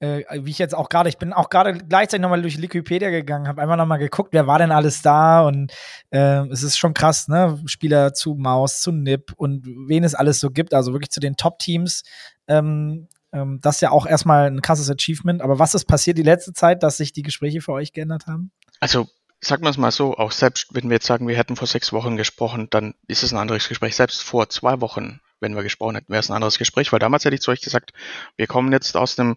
äh, 0.00 0.24
wie 0.42 0.50
ich 0.50 0.58
jetzt 0.58 0.74
auch 0.74 0.88
gerade, 0.88 1.08
ich 1.08 1.16
bin 1.16 1.32
auch 1.32 1.48
gerade 1.48 1.74
gleichzeitig 1.74 2.22
nochmal 2.22 2.42
durch 2.42 2.60
Wikipedia 2.60 3.10
gegangen, 3.10 3.46
habe 3.46 3.62
einfach 3.62 3.76
nochmal 3.76 4.00
geguckt, 4.00 4.30
wer 4.32 4.48
war 4.48 4.58
denn 4.58 4.72
alles 4.72 5.00
da 5.00 5.46
und 5.46 5.72
äh, 6.10 6.44
es 6.48 6.64
ist 6.64 6.76
schon 6.76 6.92
krass, 6.92 7.28
ne? 7.28 7.62
Spieler 7.66 8.12
zu 8.12 8.34
Maus, 8.34 8.80
zu 8.80 8.90
Nip 8.90 9.32
und 9.36 9.64
wen 9.86 10.02
es 10.02 10.16
alles 10.16 10.40
so 10.40 10.50
gibt, 10.50 10.74
also 10.74 10.92
wirklich 10.92 11.10
zu 11.10 11.20
den 11.20 11.36
Top-Teams. 11.36 12.02
Ähm, 12.48 13.06
ähm, 13.32 13.60
das 13.62 13.76
ist 13.76 13.80
ja 13.82 13.92
auch 13.92 14.06
erstmal 14.06 14.48
ein 14.48 14.60
krasses 14.60 14.90
Achievement. 14.90 15.40
Aber 15.40 15.60
was 15.60 15.74
ist 15.74 15.84
passiert 15.84 16.18
die 16.18 16.22
letzte 16.22 16.52
Zeit, 16.52 16.82
dass 16.82 16.96
sich 16.96 17.12
die 17.12 17.22
Gespräche 17.22 17.60
für 17.60 17.72
euch 17.72 17.92
geändert 17.92 18.26
haben? 18.26 18.50
Also 18.80 19.06
sagen 19.46 19.62
wir 19.64 19.70
es 19.70 19.76
mal 19.76 19.90
so, 19.90 20.16
auch 20.16 20.32
selbst 20.32 20.68
wenn 20.72 20.88
wir 20.88 20.94
jetzt 20.94 21.06
sagen, 21.06 21.28
wir 21.28 21.36
hätten 21.36 21.56
vor 21.56 21.68
sechs 21.68 21.92
Wochen 21.92 22.16
gesprochen, 22.16 22.68
dann 22.70 22.94
ist 23.06 23.22
es 23.22 23.32
ein 23.32 23.38
anderes 23.38 23.68
Gespräch. 23.68 23.96
Selbst 23.96 24.22
vor 24.22 24.48
zwei 24.48 24.80
Wochen, 24.80 25.20
wenn 25.40 25.54
wir 25.54 25.62
gesprochen 25.62 25.96
hätten, 25.96 26.12
wäre 26.12 26.20
es 26.20 26.30
ein 26.30 26.34
anderes 26.34 26.58
Gespräch, 26.58 26.92
weil 26.92 26.98
damals 26.98 27.24
hätte 27.24 27.34
ich 27.34 27.42
zu 27.42 27.50
euch 27.50 27.60
gesagt, 27.60 27.92
wir 28.36 28.46
kommen 28.46 28.72
jetzt 28.72 28.96
aus 28.96 29.16
dem, 29.16 29.36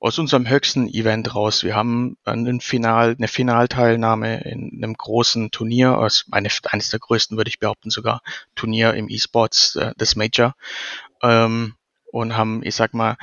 aus 0.00 0.18
unserem 0.18 0.48
höchsten 0.48 0.88
Event 0.88 1.34
raus. 1.34 1.62
Wir 1.62 1.76
haben 1.76 2.16
einen 2.24 2.60
Final, 2.60 3.14
eine 3.16 3.28
Finalteilnahme 3.28 4.42
in 4.42 4.72
einem 4.82 4.94
großen 4.94 5.50
Turnier, 5.50 5.98
also 5.98 6.24
eine, 6.30 6.48
eines 6.64 6.90
der 6.90 7.00
größten, 7.00 7.36
würde 7.36 7.48
ich 7.48 7.58
behaupten, 7.58 7.90
sogar 7.90 8.22
Turnier 8.54 8.94
im 8.94 9.08
E-Sports, 9.08 9.76
äh, 9.76 9.92
das 9.96 10.16
Major, 10.16 10.54
ähm, 11.22 11.74
und 12.10 12.36
haben, 12.36 12.62
ich 12.64 12.74
sag 12.74 12.94
mal, 12.94 13.16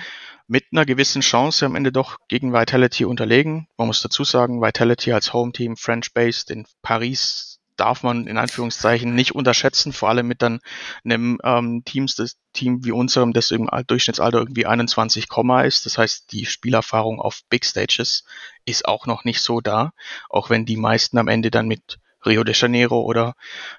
mit 0.49 0.65
einer 0.71 0.85
gewissen 0.85 1.21
Chance 1.21 1.65
am 1.65 1.75
Ende 1.75 1.91
doch 1.91 2.17
gegen 2.27 2.53
Vitality 2.53 3.05
unterlegen. 3.05 3.67
Man 3.77 3.87
muss 3.87 4.01
dazu 4.01 4.23
sagen, 4.23 4.61
Vitality 4.61 5.13
als 5.13 5.31
Home-Team, 5.31 5.77
French-based 5.77 6.49
in 6.49 6.65
Paris 6.81 7.59
darf 7.77 8.01
man 8.01 8.25
in 8.25 8.37
Anführungszeichen 8.37 9.13
nicht 9.13 9.35
unterschätzen, 9.35 9.93
vor 9.93 10.09
allem 10.09 10.27
mit 10.27 10.41
dann 10.41 10.59
einem 11.05 11.39
ähm, 11.43 11.83
Teams, 11.85 12.15
das 12.15 12.35
Team 12.51 12.83
wie 12.83 12.91
unserem, 12.91 13.31
das 13.31 13.51
im 13.51 13.69
Durchschnittsalter 13.87 14.39
irgendwie 14.39 14.65
21, 14.65 15.27
ist. 15.65 15.85
Das 15.85 15.97
heißt, 15.99 16.31
die 16.31 16.45
Spielerfahrung 16.45 17.21
auf 17.21 17.41
Big 17.49 17.63
Stages 17.63 18.25
ist 18.65 18.85
auch 18.85 19.05
noch 19.05 19.23
nicht 19.23 19.41
so 19.41 19.61
da, 19.61 19.93
auch 20.29 20.49
wenn 20.49 20.65
die 20.65 20.77
meisten 20.77 21.19
am 21.19 21.27
Ende 21.27 21.51
dann 21.51 21.67
mit 21.67 21.99
Rio 22.25 22.43
de 22.43 22.55
Janeiro 22.55 23.01
oder 23.01 23.35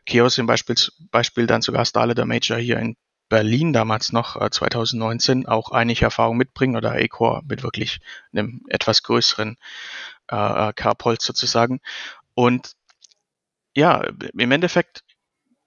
Chaos 0.07 0.39
im 0.39 0.47
Beispiel, 0.47 0.77
Beispiel 1.11 1.47
dann 1.47 1.63
sogar 1.63 1.85
Starlet 1.85 2.17
der 2.17 2.27
Major 2.27 2.59
hier 2.59 2.79
in 2.79 2.97
Berlin 3.31 3.73
damals 3.73 4.13
noch, 4.13 4.39
äh, 4.39 4.51
2019, 4.51 5.47
auch 5.47 5.71
einige 5.71 6.05
Erfahrung 6.05 6.37
mitbringen 6.37 6.77
oder 6.77 6.97
Ecor 6.97 7.43
mit 7.47 7.63
wirklich 7.63 8.01
einem 8.33 8.63
etwas 8.69 9.03
größeren 9.03 9.57
äh, 10.31 10.69
äh 10.69 10.73
Carpol 10.75 11.17
sozusagen. 11.19 11.81
Und 12.35 12.73
ja, 13.75 14.03
im 14.37 14.51
Endeffekt, 14.51 15.05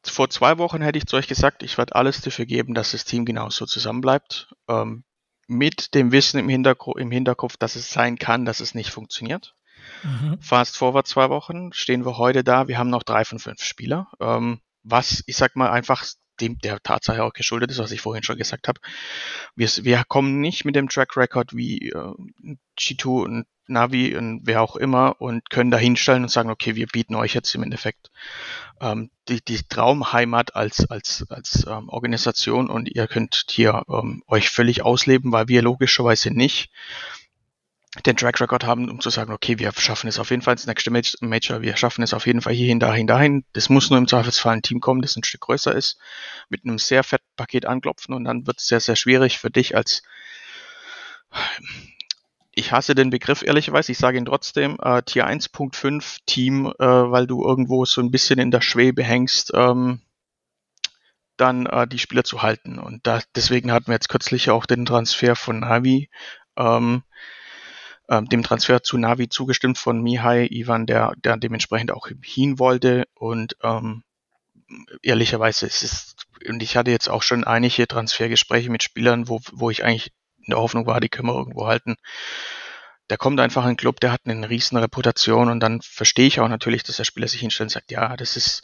vor 0.06 0.30
zwei 0.30 0.58
Wochen 0.58 0.82
hätte 0.82 0.98
ich 0.98 1.06
zu 1.08 1.16
euch 1.16 1.28
gesagt, 1.28 1.64
ich 1.64 1.78
werde 1.78 1.96
alles 1.96 2.22
dafür 2.22 2.46
geben, 2.46 2.74
dass 2.74 2.92
das 2.92 3.06
Team 3.06 3.26
genauso 3.26 3.66
zusammenbleibt. 3.66 4.54
Ähm, 4.68 5.06
mit 5.48 5.94
dem 5.94 6.12
Wissen 6.12 6.40
im, 6.40 6.50
Hintergr 6.50 6.98
im 6.98 7.12
Hinterkopf, 7.12 7.58
dass 7.58 7.76
es 7.76 7.92
sein 7.92 8.18
kann, 8.18 8.46
dass 8.46 8.60
es 8.60 8.76
nicht 8.76 8.92
funktioniert. 8.92 9.56
Mhm. 10.04 10.38
Fast 10.42 10.78
forward 10.78 11.08
zwei 11.08 11.30
Wochen 11.30 11.72
stehen 11.74 12.06
wir 12.06 12.18
heute 12.18 12.44
da. 12.44 12.68
Wir 12.68 12.78
haben 12.78 12.90
noch 12.90 13.04
drei 13.04 13.24
von 13.24 13.40
fünf 13.40 13.64
Spieler. 13.64 14.10
Ähm, 14.20 14.60
was, 14.84 15.24
ich 15.28 15.38
sag 15.38 15.56
mal, 15.56 15.70
einfach 15.70 16.06
dem 16.44 16.60
der 16.60 16.82
Tatsache 16.82 17.24
auch 17.24 17.34
geschuldet 17.34 17.72
ist, 17.72 17.80
was 17.80 17.92
ich 17.92 18.02
vorhin 18.02 18.24
schon 18.24 18.38
gesagt 18.38 18.68
habe. 18.68 18.80
Wir, 19.56 19.70
wir 19.82 20.04
kommen 20.08 20.42
nicht 20.42 20.66
mit 20.66 20.76
dem 20.76 20.90
Track 20.90 21.16
Record 21.18 21.56
wie 21.56 21.90
äh, 21.90 22.14
G2 22.78 23.24
und 23.24 23.46
Navi 23.68 24.16
und 24.18 24.42
wer 24.44 24.62
auch 24.62 24.76
immer 24.76 25.22
und 25.22 25.50
können 25.50 25.72
da 25.72 25.78
hinstellen 25.78 26.24
und 26.24 26.30
sagen, 26.30 26.50
okay, 26.50 26.76
wir 26.76 26.88
bieten 26.88 27.16
euch 27.16 27.34
jetzt 27.34 27.56
im 27.56 27.64
Endeffekt 27.64 28.12
ähm, 28.82 29.10
die, 29.30 29.42
die 29.42 29.62
Traumheimat 29.70 30.56
als, 30.56 30.90
als, 30.90 31.26
als 31.30 31.66
ähm, 31.66 31.88
Organisation 31.88 32.70
und 32.70 32.90
ihr 32.94 33.08
könnt 33.08 33.46
hier 33.50 33.84
ähm, 33.90 34.22
euch 34.28 34.50
völlig 34.50 34.84
ausleben, 34.84 35.32
weil 35.32 35.48
wir 35.48 35.62
logischerweise 35.62 36.32
nicht 36.32 36.72
den 38.06 38.18
Track 38.18 38.42
Record 38.42 38.64
haben, 38.64 38.90
um 38.90 39.00
zu 39.00 39.10
sagen, 39.10 39.32
okay, 39.32 39.60
wir 39.60 39.72
schaffen 39.78 40.08
es 40.08 40.18
auf 40.18 40.32
jeden 40.32 40.42
Fall 40.42 40.54
ins 40.54 40.66
nächste 40.66 40.90
Major, 40.90 41.62
wir 41.62 41.78
schaffen 41.78 42.04
es 42.04 42.14
auf 42.14 42.26
jeden 42.26 42.42
Fall 42.42 42.54
hierhin, 42.54 42.80
dahin, 42.80 43.06
dahin. 43.06 43.46
Das 43.54 43.70
muss 43.70 43.90
nur 43.90 44.00
im 44.00 44.08
Zweifelsfall 44.08 44.56
ein 44.56 44.62
Team 44.64 44.80
kommen, 44.80 45.02
das 45.02 45.16
ein 45.16 45.24
Stück 45.24 45.42
größer 45.42 45.74
ist, 45.74 46.00
mit 46.50 46.66
einem 46.66 46.80
sehr 46.80 47.04
fetten 47.04 47.28
Paket 47.36 47.66
anklopfen 47.66 48.16
und 48.16 48.24
dann 48.24 48.48
wird 48.48 48.60
es 48.60 48.68
sehr, 48.68 48.80
sehr 48.80 48.96
schwierig 48.96 49.38
für 49.38 49.52
dich 49.52 49.76
als 49.76 50.04
ich 52.56 52.72
hasse 52.72 52.94
den 52.94 53.10
Begriff 53.10 53.42
ehrlicherweise, 53.42 53.92
ich 53.92 53.98
sage 53.98 54.18
ihn 54.18 54.26
trotzdem, 54.26 54.78
äh, 54.82 55.02
Tier 55.02 55.28
1.5 55.28 56.20
Team, 56.28 56.68
äh, 56.68 56.86
weil 56.86 57.26
du 57.26 57.44
irgendwo 57.44 57.86
so 57.86 58.00
ein 58.02 58.12
bisschen 58.12 58.40
in 58.40 58.52
der 58.52 58.62
Schwebe 58.62 59.04
hängst, 59.04 59.52
ähm, 59.56 60.02
dann 61.36 61.66
äh, 61.66 61.88
die 61.88 61.98
Spieler 61.98 62.24
zu 62.24 62.44
halten. 62.44 62.78
Und 62.78 63.08
da, 63.08 63.22
deswegen 63.36 63.72
hatten 63.72 63.88
wir 63.88 63.96
jetzt 63.96 64.10
kürzlich 64.10 64.52
auch 64.52 64.68
den 64.68 64.86
Transfer 64.86 65.36
von 65.36 65.62
Navi, 65.62 66.10
ähm, 66.56 67.02
ähm, 68.10 68.28
dem 68.28 68.44
Transfer 68.44 68.84
zu 68.84 68.98
Navi 68.98 69.30
zugestimmt 69.30 69.78
von 69.78 70.02
Mihai 70.02 70.48
Ivan, 70.50 70.86
der, 70.86 71.14
der 71.18 71.38
dementsprechend 71.38 71.92
auch 71.92 72.08
hin 72.24 72.60
wollte. 72.60 73.06
Und 73.16 73.56
ähm, 73.64 74.04
ehrlicherweise 75.02 75.66
ist 75.66 75.84
es, 75.84 76.16
und 76.48 76.62
ich 76.64 76.76
hatte 76.76 76.92
jetzt 76.92 77.10
auch 77.10 77.24
schon 77.24 77.44
einige 77.44 77.88
Transfergespräche 77.88 78.70
mit 78.70 78.84
Spielern, 78.84 79.28
wo, 79.30 79.40
wo 79.52 79.70
ich 79.70 79.84
eigentlich 79.84 80.12
in 80.46 80.52
der 80.52 80.60
Hoffnung 80.60 80.86
war, 80.86 81.00
die 81.00 81.10
können 81.10 81.30
wir 81.30 81.38
irgendwo 81.38 81.68
halten. 81.68 81.96
Der 83.10 83.18
kommt 83.18 83.40
einfach 83.40 83.64
in 83.64 83.70
einen 83.70 83.78
Club, 83.78 84.00
der 84.00 84.12
hat 84.12 84.22
eine 84.26 84.50
riesen 84.50 84.78
Reputation 84.78 85.50
und 85.50 85.60
dann 85.60 85.82
verstehe 85.82 86.28
ich 86.28 86.40
auch 86.40 86.48
natürlich, 86.48 86.84
dass 86.84 86.98
der 86.98 87.04
Spieler 87.04 87.28
sich 87.28 87.42
hinstellt 87.42 87.68
und 87.68 87.74
sagt, 87.74 87.92
ja, 87.92 88.16
das 88.18 88.38
ist 88.38 88.64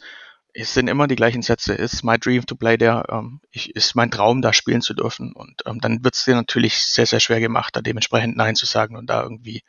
es 0.54 0.74
sind 0.74 0.88
immer 0.88 1.06
die 1.06 1.16
gleichen 1.16 1.42
Sätze. 1.42 1.74
It's 1.74 2.02
my 2.02 2.18
dream 2.18 2.44
to 2.46 2.54
play 2.56 2.76
there. 2.76 3.04
Ähm, 3.08 3.40
ich, 3.50 3.74
ist 3.74 3.94
mein 3.94 4.10
Traum, 4.10 4.42
da 4.42 4.52
spielen 4.52 4.82
zu 4.82 4.94
dürfen. 4.94 5.32
Und 5.32 5.62
ähm, 5.66 5.80
dann 5.80 6.04
wird 6.04 6.14
es 6.14 6.24
dir 6.24 6.34
natürlich 6.34 6.76
sehr, 6.76 7.06
sehr 7.06 7.20
schwer 7.20 7.40
gemacht, 7.40 7.76
da 7.76 7.80
dementsprechend 7.80 8.36
Nein 8.36 8.56
zu 8.56 8.66
sagen 8.66 8.96
und 8.96 9.06
da 9.08 9.22
irgendwie 9.22 9.62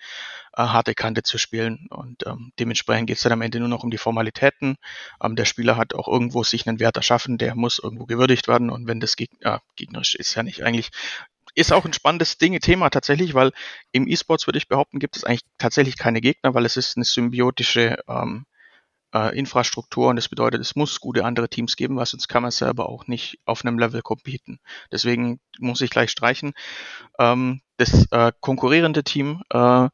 äh, 0.54 0.64
harte 0.64 0.94
Kante 0.94 1.24
zu 1.24 1.38
spielen. 1.38 1.88
Und 1.90 2.26
ähm, 2.26 2.52
dementsprechend 2.60 3.08
geht 3.08 3.18
es 3.18 3.24
dann 3.24 3.34
am 3.34 3.42
Ende 3.42 3.60
nur 3.60 3.70
noch 3.70 3.84
um 3.84 3.92
die 3.92 3.98
Formalitäten. 3.98 4.78
Ähm, 5.24 5.36
der 5.36 5.46
Spieler 5.46 5.78
hat 5.78 5.94
auch 5.94 6.08
irgendwo 6.08 6.44
sich 6.44 6.68
einen 6.68 6.80
Wert 6.80 6.98
erschaffen, 6.98 7.38
der 7.38 7.56
muss 7.56 7.80
irgendwo 7.80 8.06
gewürdigt 8.06 8.48
werden. 8.48 8.70
Und 8.70 8.88
wenn 8.88 9.00
das 9.00 9.16
Geg 9.16 9.30
äh, 9.42 9.60
gegnerisch 9.76 10.16
ist, 10.16 10.36
ja 10.36 10.44
nicht 10.44 10.64
eigentlich 10.64 10.90
ist 11.54 11.74
auch 11.74 11.84
ein 11.84 11.94
spannendes 11.94 12.38
Ding, 12.38 12.58
Thema 12.62 12.90
tatsächlich, 12.90 13.34
weil 13.34 13.52
im 13.92 14.08
E-Sports 14.08 14.48
würde 14.48 14.58
ich 14.58 14.70
behaupten, 14.70 15.00
gibt 15.00 15.18
es 15.18 15.26
eigentlich 15.26 15.44
tatsächlich 15.58 15.98
keine 15.98 16.22
Gegner, 16.22 16.54
weil 16.54 16.66
es 16.66 16.78
ist 16.78 16.96
eine 16.96 17.04
symbiotische 17.04 17.98
ähm, 18.08 18.46
äh, 19.14 19.38
Infrastruktur 19.38 20.10
und 20.10 20.16
das 20.16 20.30
bedeutet, 20.30 20.62
es 20.62 20.76
muss 20.76 21.00
gute 21.00 21.26
andere 21.26 21.50
Teams 21.50 21.76
geben, 21.76 21.98
weil 21.98 22.06
sonst 22.06 22.28
kann 22.28 22.42
man 22.42 22.52
selber 22.52 22.90
auch 22.90 23.08
nicht 23.08 23.40
auf 23.46 23.64
einem 23.64 23.80
Level 23.80 24.02
competen. 24.02 24.60
Deswegen 24.92 25.40
muss 25.60 25.82
ich 25.82 25.90
gleich 25.90 26.12
streichen. 26.12 26.54
Ähm, 27.20 27.62
das 27.78 28.08
äh, 28.12 28.32
konkurrierende 28.40 29.04
Team, 29.04 29.42
äh, 29.50 29.90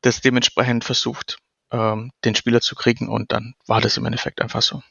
das 0.00 0.20
dementsprechend 0.20 0.84
versucht, 0.84 1.38
ähm, 1.70 2.12
den 2.24 2.34
Spieler 2.34 2.60
zu 2.60 2.74
kriegen 2.74 3.08
und 3.08 3.32
dann 3.32 3.54
war 3.66 3.80
das 3.80 3.96
im 3.96 4.06
Endeffekt 4.06 4.40
einfach 4.40 4.62
so. 4.62 4.82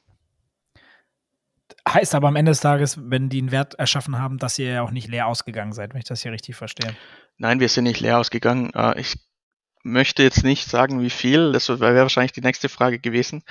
Heißt 1.88 2.15
aber 2.15 2.28
am 2.28 2.36
Ende 2.36 2.51
des 2.51 2.61
Tages, 2.61 2.97
wenn 2.99 3.30
die 3.30 3.39
einen 3.39 3.51
Wert 3.51 3.76
erschaffen 3.76 4.17
haben, 4.17 4.39
dass 4.39 4.57
ihr 4.57 4.71
ja 4.71 4.82
auch 4.82 4.91
nicht 4.91 5.07
leer 5.07 5.28
ausgegangen 5.28 5.71
seid, 5.71 5.93
wenn 5.93 5.99
ich 5.99 6.07
das 6.07 6.21
hier 6.23 6.32
richtig 6.32 6.55
verstehe. 6.55 6.95
Nein, 7.38 7.59
wir 7.59 7.69
sind 7.69 7.84
nicht 7.84 7.99
leer 7.99 8.17
ausgegangen. 8.17 8.71
Äh, 8.73 8.99
ich 8.99 9.15
möchte 9.86 10.23
jetzt 10.23 10.43
nicht 10.43 10.67
sagen, 10.67 11.01
wie 11.01 11.09
viel, 11.09 11.51
das 11.51 11.69
wäre 11.69 11.95
wahrscheinlich 11.95 12.33
die 12.33 12.41
nächste 12.41 12.69
Frage 12.69 12.99
gewesen, 12.99 13.43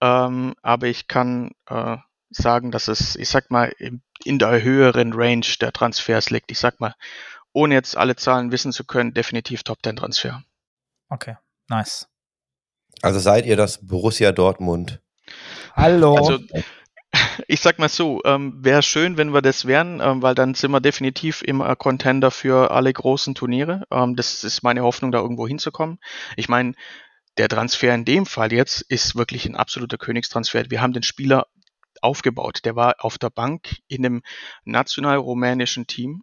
ähm, 0.00 0.54
aber 0.60 0.88
ich 0.88 1.06
kann 1.08 1.52
äh, 1.68 1.96
sagen, 2.30 2.72
dass 2.72 2.88
es, 2.88 3.16
ich 3.16 3.28
sag 3.28 3.50
mal, 3.50 3.72
in 4.24 4.38
der 4.38 4.62
höheren 4.62 5.12
Range 5.12 5.46
der 5.60 5.72
Transfers 5.72 6.30
liegt. 6.30 6.50
Ich 6.50 6.58
sag 6.58 6.80
mal, 6.80 6.94
ohne 7.52 7.74
jetzt 7.74 7.96
alle 7.96 8.16
Zahlen 8.16 8.52
wissen 8.52 8.72
zu 8.72 8.84
können, 8.84 9.14
definitiv 9.14 9.62
Top 9.62 9.78
10 9.82 9.96
Transfer. 9.96 10.42
Okay, 11.08 11.36
nice. 11.68 12.08
Also 13.02 13.20
seid 13.20 13.46
ihr 13.46 13.56
das 13.56 13.86
Borussia 13.86 14.32
Dortmund? 14.32 15.00
Hallo. 15.74 16.16
Also 16.16 16.38
ich 17.48 17.60
sag 17.60 17.78
mal 17.78 17.88
so, 17.88 18.20
ähm, 18.24 18.64
wäre 18.64 18.82
schön, 18.82 19.16
wenn 19.16 19.32
wir 19.32 19.42
das 19.42 19.66
wären, 19.66 20.00
ähm, 20.00 20.22
weil 20.22 20.34
dann 20.34 20.54
sind 20.54 20.70
wir 20.70 20.80
definitiv 20.80 21.42
immer 21.42 21.74
Contender 21.76 22.30
für 22.30 22.70
alle 22.70 22.92
großen 22.92 23.34
Turniere. 23.34 23.84
Ähm, 23.90 24.16
das 24.16 24.44
ist 24.44 24.62
meine 24.62 24.82
Hoffnung, 24.82 25.12
da 25.12 25.18
irgendwo 25.18 25.46
hinzukommen. 25.46 25.98
Ich 26.36 26.48
meine, 26.48 26.74
der 27.38 27.48
Transfer 27.48 27.94
in 27.94 28.04
dem 28.04 28.26
Fall 28.26 28.52
jetzt 28.52 28.80
ist 28.82 29.16
wirklich 29.16 29.46
ein 29.46 29.56
absoluter 29.56 29.98
Königstransfer. 29.98 30.70
Wir 30.70 30.80
haben 30.80 30.92
den 30.92 31.02
Spieler 31.02 31.46
aufgebaut. 32.00 32.60
Der 32.64 32.76
war 32.76 32.96
auf 32.98 33.18
der 33.18 33.30
Bank 33.30 33.76
in 33.88 34.04
einem 34.04 34.22
national-rumänischen 34.64 35.86
Team. 35.86 36.22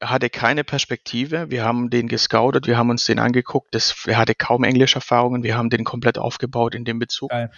Er 0.00 0.10
hatte 0.10 0.30
keine 0.30 0.64
Perspektive. 0.64 1.50
Wir 1.50 1.64
haben 1.64 1.90
den 1.90 2.08
gescoutet, 2.08 2.66
wir 2.66 2.76
haben 2.76 2.90
uns 2.90 3.04
den 3.04 3.18
angeguckt. 3.18 3.74
Das, 3.74 4.04
er 4.06 4.18
hatte 4.18 4.34
kaum 4.34 4.64
Englischerfahrungen. 4.64 5.42
Wir 5.42 5.56
haben 5.56 5.70
den 5.70 5.84
komplett 5.84 6.18
aufgebaut 6.18 6.74
in 6.74 6.84
dem 6.84 6.98
Bezug. 6.98 7.30
Geil. 7.30 7.50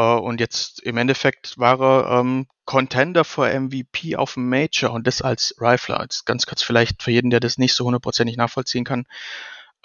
Äh, 0.00 0.18
und 0.18 0.40
jetzt 0.40 0.80
im 0.80 0.96
Endeffekt 0.96 1.58
war 1.58 1.80
er 1.80 2.20
ähm, 2.20 2.46
Contender 2.64 3.24
für 3.24 3.48
MVP 3.48 4.16
auf 4.16 4.34
dem 4.34 4.48
Major 4.48 4.92
und 4.92 5.06
das 5.06 5.20
als 5.20 5.54
Rifler. 5.60 6.00
Jetzt 6.02 6.24
ganz 6.24 6.46
kurz 6.46 6.62
vielleicht 6.62 7.02
für 7.02 7.10
jeden, 7.10 7.30
der 7.30 7.40
das 7.40 7.58
nicht 7.58 7.74
so 7.74 7.84
hundertprozentig 7.84 8.36
nachvollziehen 8.36 8.84
kann. 8.84 9.06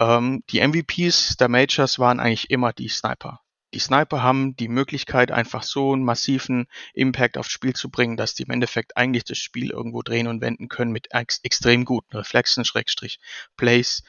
Ähm, 0.00 0.42
die 0.50 0.66
MVPs 0.66 1.36
der 1.36 1.48
Majors 1.48 1.98
waren 1.98 2.20
eigentlich 2.20 2.50
immer 2.50 2.72
die 2.72 2.88
Sniper. 2.88 3.40
Die 3.74 3.78
Sniper 3.78 4.22
haben 4.22 4.56
die 4.56 4.68
Möglichkeit, 4.68 5.32
einfach 5.32 5.62
so 5.62 5.92
einen 5.92 6.04
massiven 6.04 6.66
Impact 6.94 7.36
aufs 7.36 7.50
Spiel 7.50 7.74
zu 7.74 7.90
bringen, 7.90 8.16
dass 8.16 8.34
die 8.34 8.44
im 8.44 8.50
Endeffekt 8.50 8.96
eigentlich 8.96 9.24
das 9.24 9.36
Spiel 9.36 9.70
irgendwo 9.70 10.00
drehen 10.02 10.28
und 10.28 10.40
wenden 10.40 10.68
können 10.68 10.92
mit 10.92 11.08
ex 11.12 11.40
extrem 11.42 11.84
guten 11.84 12.16
Reflexen, 12.16 12.64
Schrägstrich, 12.64 13.18
Plays. 13.56 14.02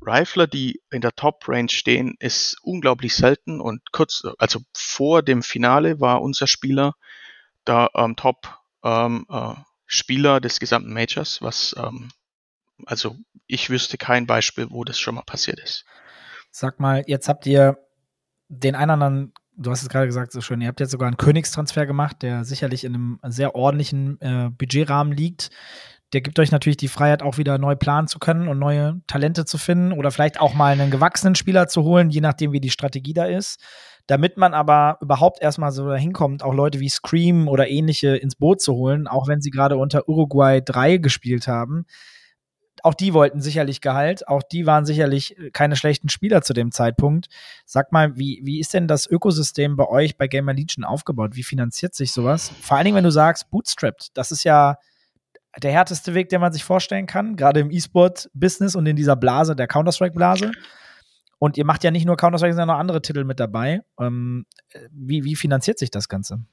Rifler, 0.00 0.46
die 0.46 0.80
in 0.90 1.00
der 1.00 1.14
Top-Range 1.14 1.70
stehen, 1.70 2.16
ist 2.18 2.56
unglaublich 2.62 3.14
selten 3.14 3.60
und 3.60 3.80
kurz, 3.92 4.22
also 4.38 4.60
vor 4.74 5.22
dem 5.22 5.42
Finale 5.42 6.00
war 6.00 6.22
unser 6.22 6.46
Spieler 6.46 6.94
der 7.66 7.90
ähm, 7.94 8.16
Top-Spieler 8.16 9.26
ähm, 10.30 10.36
äh, 10.36 10.40
des 10.40 10.60
gesamten 10.60 10.92
Majors, 10.92 11.40
was 11.40 11.74
ähm, 11.78 12.10
also 12.86 13.16
ich 13.46 13.70
wüsste 13.70 13.96
kein 13.98 14.26
Beispiel, 14.26 14.66
wo 14.70 14.84
das 14.84 14.98
schon 14.98 15.14
mal 15.14 15.22
passiert 15.22 15.60
ist. 15.60 15.84
Sag 16.50 16.80
mal, 16.80 17.04
jetzt 17.06 17.28
habt 17.28 17.46
ihr 17.46 17.78
den 18.48 18.74
einen 18.74 18.90
anderen, 18.90 19.32
du 19.56 19.70
hast 19.70 19.82
es 19.82 19.88
gerade 19.88 20.06
gesagt, 20.06 20.32
so 20.32 20.40
schön, 20.40 20.60
ihr 20.60 20.68
habt 20.68 20.80
jetzt 20.80 20.90
sogar 20.90 21.08
einen 21.08 21.16
Königstransfer 21.16 21.86
gemacht, 21.86 22.22
der 22.22 22.44
sicherlich 22.44 22.84
in 22.84 22.94
einem 22.94 23.20
sehr 23.22 23.54
ordentlichen 23.54 24.20
äh, 24.20 24.50
Budgetrahmen 24.50 25.12
liegt 25.12 25.50
der 26.14 26.20
gibt 26.20 26.38
euch 26.38 26.52
natürlich 26.52 26.76
die 26.76 26.88
Freiheit, 26.88 27.22
auch 27.22 27.38
wieder 27.38 27.58
neu 27.58 27.74
planen 27.74 28.06
zu 28.06 28.20
können 28.20 28.46
und 28.46 28.58
neue 28.60 29.00
Talente 29.08 29.44
zu 29.44 29.58
finden 29.58 29.92
oder 29.92 30.12
vielleicht 30.12 30.40
auch 30.40 30.54
mal 30.54 30.72
einen 30.72 30.92
gewachsenen 30.92 31.34
Spieler 31.34 31.66
zu 31.66 31.82
holen, 31.82 32.08
je 32.08 32.20
nachdem, 32.20 32.52
wie 32.52 32.60
die 32.60 32.70
Strategie 32.70 33.12
da 33.12 33.24
ist. 33.24 33.60
Damit 34.06 34.36
man 34.36 34.54
aber 34.54 34.98
überhaupt 35.00 35.42
erstmal 35.42 35.72
so 35.72 35.88
dahin 35.88 36.12
kommt, 36.12 36.44
auch 36.44 36.54
Leute 36.54 36.78
wie 36.78 36.88
Scream 36.88 37.48
oder 37.48 37.68
ähnliche 37.68 38.16
ins 38.16 38.36
Boot 38.36 38.60
zu 38.60 38.74
holen, 38.74 39.08
auch 39.08 39.26
wenn 39.26 39.40
sie 39.40 39.50
gerade 39.50 39.76
unter 39.76 40.08
Uruguay 40.08 40.60
3 40.60 40.98
gespielt 40.98 41.48
haben. 41.48 41.84
auch 42.82 42.94
die 42.94 43.14
wollten 43.14 43.40
sicherlich 43.40 43.80
Gehalt, 43.80 44.28
auch 44.28 44.42
die 44.42 44.66
waren 44.66 44.84
sicherlich 44.84 45.36
keine 45.52 45.74
schlechten 45.74 46.10
Spieler 46.10 46.42
zu 46.42 46.52
dem 46.52 46.70
Zeitpunkt. 46.70 47.28
Sag 47.64 47.92
mal, 47.92 48.16
wie, 48.18 48.42
wie 48.44 48.60
ist 48.60 48.74
denn 48.74 48.86
das 48.86 49.06
Ökosystem 49.06 49.74
bei 49.74 49.88
euch 49.88 50.18
bei 50.18 50.28
Gamer 50.28 50.52
Legion 50.52 50.84
aufgebaut? 50.84 51.30
Wie 51.34 51.42
finanziert 51.42 51.94
sich 51.94 52.12
sowas? 52.12 52.52
Vor 52.60 52.76
allen 52.76 52.84
Dingen, 52.84 52.96
wenn 52.96 53.04
du 53.04 53.10
sagst, 53.10 53.50
bootstrapped, 53.50 54.10
das 54.14 54.30
ist 54.32 54.44
ja 54.44 54.76
der 55.62 55.72
härteste 55.72 56.14
Weg, 56.14 56.28
den 56.28 56.40
man 56.40 56.52
sich 56.52 56.64
vorstellen 56.64 57.06
kann, 57.06 57.36
gerade 57.36 57.60
im 57.60 57.70
E-Sport-Business 57.70 58.74
und 58.74 58.86
in 58.86 58.96
dieser 58.96 59.16
Blase, 59.16 59.54
der 59.54 59.66
Counter-Strike-Blase. 59.66 60.52
Und 61.38 61.56
ihr 61.56 61.64
macht 61.64 61.84
ja 61.84 61.90
nicht 61.90 62.06
nur 62.06 62.16
Counter-Strike, 62.16 62.54
sondern 62.54 62.76
auch 62.76 62.80
andere 62.80 63.02
Titel 63.02 63.24
mit 63.24 63.40
dabei. 63.40 63.80
Ähm, 64.00 64.46
wie, 64.90 65.24
wie 65.24 65.36
finanziert 65.36 65.78
sich 65.78 65.90
das 65.90 66.08
Ganze? 66.08 66.44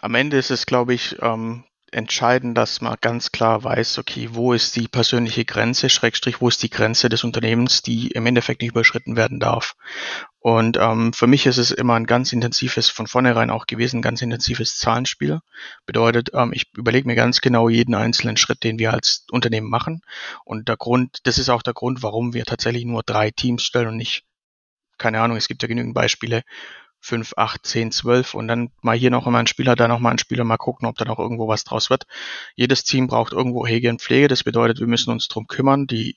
Am 0.00 0.14
Ende 0.14 0.36
ist 0.36 0.50
es, 0.50 0.66
glaube 0.66 0.94
ich, 0.94 1.16
ähm, 1.22 1.64
entscheidend, 1.92 2.58
dass 2.58 2.80
man 2.80 2.96
ganz 3.00 3.32
klar 3.32 3.62
weiß, 3.64 3.98
okay, 3.98 4.28
wo 4.32 4.52
ist 4.52 4.76
die 4.76 4.88
persönliche 4.88 5.44
Grenze, 5.44 5.88
Schrägstrich, 5.88 6.40
wo 6.40 6.48
ist 6.48 6.62
die 6.62 6.70
Grenze 6.70 7.08
des 7.08 7.24
Unternehmens, 7.24 7.82
die 7.82 8.08
im 8.08 8.26
Endeffekt 8.26 8.60
nicht 8.60 8.70
überschritten 8.70 9.16
werden 9.16 9.40
darf. 9.40 9.76
Und 10.46 10.76
ähm, 10.76 11.12
für 11.12 11.26
mich 11.26 11.44
ist 11.46 11.58
es 11.58 11.72
immer 11.72 11.94
ein 11.94 12.06
ganz 12.06 12.32
intensives, 12.32 12.88
von 12.88 13.08
vornherein 13.08 13.50
auch 13.50 13.66
gewesen, 13.66 14.00
ganz 14.00 14.22
intensives 14.22 14.78
Zahlenspiel. 14.78 15.40
Bedeutet, 15.86 16.30
ähm, 16.34 16.52
ich 16.52 16.70
überlege 16.76 17.08
mir 17.08 17.16
ganz 17.16 17.40
genau 17.40 17.68
jeden 17.68 17.96
einzelnen 17.96 18.36
Schritt, 18.36 18.62
den 18.62 18.78
wir 18.78 18.92
als 18.92 19.26
Unternehmen 19.32 19.68
machen. 19.68 20.02
Und 20.44 20.68
der 20.68 20.76
Grund, 20.76 21.18
das 21.24 21.38
ist 21.38 21.48
auch 21.48 21.62
der 21.62 21.74
Grund, 21.74 22.04
warum 22.04 22.32
wir 22.32 22.44
tatsächlich 22.44 22.84
nur 22.84 23.02
drei 23.02 23.32
Teams 23.32 23.64
stellen 23.64 23.88
und 23.88 23.96
nicht, 23.96 24.22
keine 24.98 25.20
Ahnung, 25.20 25.36
es 25.36 25.48
gibt 25.48 25.62
ja 25.62 25.68
genügend 25.68 25.94
Beispiele, 25.94 26.42
5, 27.06 27.34
8, 27.36 27.64
10, 27.64 27.92
12 27.92 28.34
und 28.34 28.48
dann 28.48 28.70
mal 28.82 28.96
hier 28.96 29.10
noch 29.10 29.26
mal 29.26 29.38
ein 29.38 29.46
Spieler, 29.46 29.76
da 29.76 29.86
noch 29.86 30.00
mal 30.00 30.10
ein 30.10 30.18
Spieler, 30.18 30.42
mal 30.42 30.56
gucken, 30.56 30.88
ob 30.88 30.96
da 30.96 31.04
noch 31.04 31.20
irgendwo 31.20 31.46
was 31.46 31.62
draus 31.62 31.88
wird. 31.88 32.04
Jedes 32.56 32.82
Team 32.82 33.06
braucht 33.06 33.32
irgendwo 33.32 33.64
Hege 33.64 33.90
und 33.90 34.02
Pflege. 34.02 34.26
Das 34.26 34.42
bedeutet, 34.42 34.80
wir 34.80 34.88
müssen 34.88 35.10
uns 35.10 35.28
drum 35.28 35.46
kümmern. 35.46 35.86
Die 35.86 36.16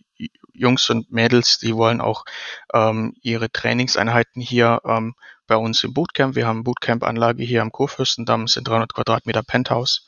Jungs 0.52 0.90
und 0.90 1.12
Mädels, 1.12 1.60
die 1.60 1.76
wollen 1.76 2.02
auch 2.02 2.26
ähm, 2.74 3.14
ihre 3.22 3.52
Trainingseinheiten 3.52 4.42
hier 4.42 4.82
ähm, 4.84 5.14
bei 5.46 5.58
uns 5.58 5.84
im 5.84 5.94
Bootcamp. 5.94 6.36
Wir 6.36 6.48
haben 6.48 6.64
Bootcamp-Anlage 6.64 7.44
hier 7.44 7.62
am 7.62 7.72
Kurfürstendamm, 7.72 8.48
sind 8.48 8.68
300 8.68 8.92
Quadratmeter 8.92 9.44
Penthouse, 9.44 10.08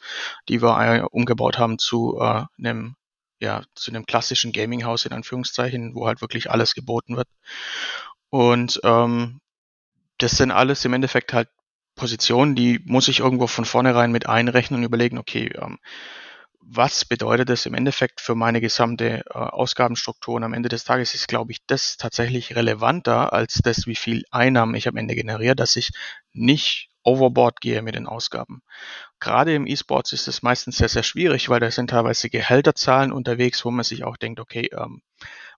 die 0.49 0.63
wir 0.63 0.79
äh, 0.79 1.01
umgebaut 1.11 1.59
haben 1.59 1.77
zu 1.77 2.17
äh, 2.19 2.43
einem 2.57 2.95
ja, 3.39 3.63
zu 3.73 3.91
einem 3.91 4.05
klassischen 4.05 4.51
Gaming-Haus 4.51 5.05
in 5.05 5.13
Anführungszeichen, 5.13 5.95
wo 5.95 6.05
halt 6.05 6.21
wirklich 6.21 6.51
alles 6.51 6.75
geboten 6.75 7.17
wird. 7.17 7.27
Und 8.29 8.79
ähm, 8.83 9.40
das 10.21 10.33
sind 10.33 10.51
alles 10.51 10.85
im 10.85 10.93
Endeffekt 10.93 11.33
halt 11.33 11.49
Positionen, 11.95 12.55
die 12.55 12.79
muss 12.85 13.07
ich 13.07 13.19
irgendwo 13.19 13.47
von 13.47 13.65
vornherein 13.65 14.11
mit 14.11 14.27
einrechnen 14.27 14.79
und 14.79 14.85
überlegen, 14.85 15.17
okay, 15.17 15.51
ähm, 15.61 15.77
was 16.61 17.05
bedeutet 17.05 17.49
das 17.49 17.65
im 17.65 17.73
Endeffekt 17.73 18.21
für 18.21 18.35
meine 18.35 18.61
gesamte 18.61 19.23
äh, 19.25 19.33
Ausgabenstruktur? 19.33 20.35
Und 20.35 20.43
am 20.43 20.53
Ende 20.53 20.69
des 20.69 20.83
Tages 20.83 21.15
ist, 21.15 21.27
glaube 21.27 21.51
ich, 21.51 21.65
das 21.67 21.97
tatsächlich 21.97 22.55
relevanter 22.55 23.33
als 23.33 23.59
das, 23.63 23.87
wie 23.87 23.95
viel 23.95 24.23
Einnahmen 24.31 24.75
ich 24.75 24.87
am 24.87 24.95
Ende 24.95 25.15
generiere, 25.15 25.55
dass 25.55 25.75
ich 25.75 25.89
nicht 26.33 26.89
overboard 27.03 27.61
gehe 27.61 27.81
mit 27.81 27.95
den 27.95 28.07
Ausgaben. 28.07 28.61
Gerade 29.21 29.53
im 29.53 29.67
E-Sports 29.67 30.11
ist 30.13 30.27
es 30.27 30.41
meistens 30.41 30.77
sehr, 30.77 30.89
sehr 30.89 31.03
schwierig, 31.03 31.47
weil 31.47 31.59
da 31.59 31.71
sind 31.71 31.91
teilweise 31.91 32.29
Gehälterzahlen 32.29 33.13
unterwegs, 33.13 33.63
wo 33.63 33.71
man 33.71 33.85
sich 33.85 34.03
auch 34.03 34.17
denkt, 34.17 34.39
okay, 34.39 34.69
ähm, 34.75 35.01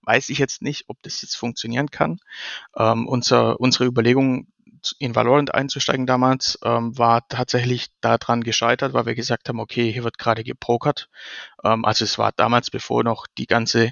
weiß 0.01 0.29
ich 0.29 0.37
jetzt 0.37 0.61
nicht, 0.61 0.85
ob 0.89 1.01
das 1.01 1.21
jetzt 1.21 1.35
funktionieren 1.35 1.89
kann. 1.89 2.19
Ähm, 2.75 3.07
unser, 3.07 3.59
unsere 3.61 3.85
Überlegung 3.85 4.47
in 4.99 5.15
Valorant 5.15 5.53
einzusteigen 5.53 6.05
damals, 6.05 6.59
ähm, 6.63 6.97
war 6.97 7.27
tatsächlich 7.27 7.87
daran 8.01 8.43
gescheitert, 8.43 8.93
weil 8.93 9.05
wir 9.05 9.15
gesagt 9.15 9.47
haben, 9.49 9.59
okay, 9.59 9.91
hier 9.91 10.03
wird 10.03 10.17
gerade 10.17 10.43
gepokert. 10.43 11.09
Ähm, 11.63 11.85
also 11.85 12.03
es 12.03 12.17
war 12.17 12.31
damals, 12.35 12.69
bevor 12.69 13.03
noch 13.03 13.25
die 13.37 13.47
ganze 13.47 13.91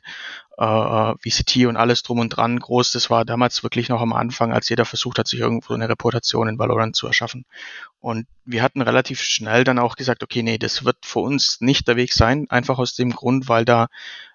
äh, 0.57 1.13
VCT 1.17 1.65
und 1.67 1.77
alles 1.77 2.03
drum 2.03 2.19
und 2.19 2.29
dran 2.29 2.59
groß, 2.59 2.91
das 2.91 3.09
war 3.09 3.25
damals 3.25 3.63
wirklich 3.63 3.89
noch 3.89 4.01
am 4.01 4.13
Anfang, 4.13 4.53
als 4.53 4.69
jeder 4.69 4.85
versucht 4.85 5.17
hat, 5.17 5.27
sich 5.27 5.39
irgendwo 5.39 5.73
eine 5.73 5.89
Reputation 5.89 6.47
in 6.47 6.59
Valorant 6.59 6.95
zu 6.95 7.07
erschaffen. 7.07 7.45
Und 7.99 8.27
wir 8.45 8.61
hatten 8.61 8.81
relativ 8.81 9.21
schnell 9.21 9.63
dann 9.63 9.79
auch 9.79 9.95
gesagt, 9.95 10.23
okay, 10.23 10.43
nee, 10.43 10.57
das 10.57 10.83
wird 10.83 10.97
für 11.05 11.19
uns 11.19 11.61
nicht 11.61 11.87
der 11.87 11.95
Weg 11.95 12.13
sein, 12.13 12.47
einfach 12.49 12.79
aus 12.79 12.95
dem 12.95 13.11
Grund, 13.11 13.47
weil 13.47 13.65
da, 13.65 13.87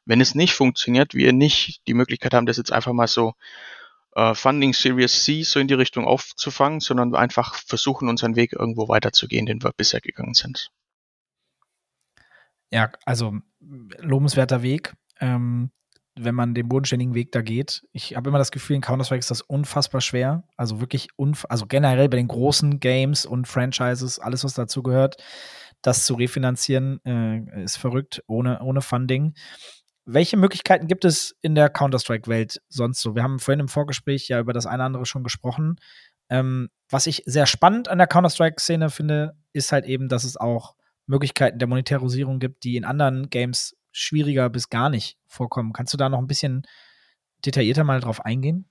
wenn 0.05 0.21
es 0.21 0.35
nicht 0.35 0.55
funktioniert, 0.55 1.15
wir 1.15 1.33
nicht 1.33 1.83
die 1.87 1.95
Möglichkeit 1.95 2.35
haben, 2.35 2.47
das 2.47 2.57
jetzt 2.57 2.73
einfach 2.73 2.93
mal 2.93 3.09
so 3.09 3.35
äh, 4.17 4.35
Funding 4.35 4.73
Series 4.73 5.25
C 5.25 5.43
so 5.43 5.61
in 5.61 5.69
die 5.69 5.75
Richtung 5.75 6.07
aufzufangen, 6.07 6.81
sondern 6.81 7.14
einfach 7.14 7.55
versuchen, 7.55 8.09
unseren 8.09 8.35
Weg 8.35 8.53
irgendwo 8.53 8.89
weiterzugehen, 8.89 9.47
den 9.47 9.62
wir 9.62 9.73
bisher 9.77 10.01
gegangen 10.01 10.35
sind. 10.35 10.71
Ja, 12.71 12.91
also 13.05 13.35
lobenswerter 13.61 14.62
Weg. 14.62 14.95
Ähm, 15.21 15.71
wenn 16.19 16.35
man 16.35 16.55
den 16.55 16.69
bodenständigen 16.69 17.14
Weg 17.14 17.31
da 17.33 17.43
geht. 17.43 17.87
Ich 17.93 18.17
habe 18.17 18.31
immer 18.31 18.39
das 18.39 18.51
Gefühl, 18.51 18.77
in 18.77 18.83
Counter-Strike 18.83 19.19
ist 19.19 19.31
das 19.31 19.43
unfassbar 19.43 20.01
schwer. 20.01 20.45
Also 20.57 20.81
wirklich, 20.81 21.09
unf 21.17 21.45
also 21.51 21.67
generell 21.67 22.09
bei 22.09 22.17
den 22.17 22.29
großen 22.29 22.81
Games 22.81 23.27
und 23.27 23.47
Franchises, 23.47 24.19
alles, 24.19 24.43
was 24.43 24.55
dazu 24.55 24.83
gehört, 24.83 25.23
das 25.83 26.07
zu 26.07 26.14
refinanzieren, 26.14 27.05
äh, 27.05 27.62
ist 27.64 27.77
verrückt, 27.77 28.23
ohne, 28.27 28.62
ohne 28.62 28.81
Funding. 28.81 29.35
Welche 30.09 30.37
Möglichkeiten 30.37 30.87
gibt 30.87 31.05
es 31.05 31.35
in 31.43 31.57
der 31.57 31.69
Counter-Strike-Welt 31.69 32.63
sonst 32.69 33.03
so? 33.03 33.17
Wir 33.17 33.25
haben 33.25 33.41
vorhin 33.41 33.59
im 33.59 33.69
Vorgespräch 33.69 34.29
ja 34.29 34.39
über 34.39 34.53
das 34.53 34.65
eine 34.65 34.77
oder 34.77 34.85
andere 34.85 35.07
schon 35.07 35.25
gesprochen. 35.25 35.81
Ähm, 36.31 36.69
was 36.89 37.09
ich 37.09 37.25
sehr 37.27 37.47
spannend 37.47 37.89
an 37.89 37.99
der 37.99 38.07
Counter-Strike-Szene 38.07 38.89
finde, 38.91 39.37
ist 39.53 39.73
halt 39.73 39.85
eben, 39.85 40.09
dass 40.09 40.23
es 40.23 40.37
auch 40.37 40.77
Möglichkeiten 41.07 41.59
der 41.59 41.67
Monetarisierung 41.67 42.39
gibt, 42.39 42.63
die 42.63 42.77
in 42.77 42.85
anderen 42.85 43.31
Games 43.31 43.77
schwieriger 43.91 44.49
bis 44.49 44.71
gar 44.71 44.91
nicht 44.91 45.19
vorkommen. 45.27 45.73
Kannst 45.73 45.93
du 45.93 45.97
da 45.97 46.09
noch 46.09 46.19
ein 46.19 46.29
bisschen 46.29 46.63
detaillierter 47.45 47.83
mal 47.83 47.99
drauf 47.99 48.25
eingehen? 48.25 48.69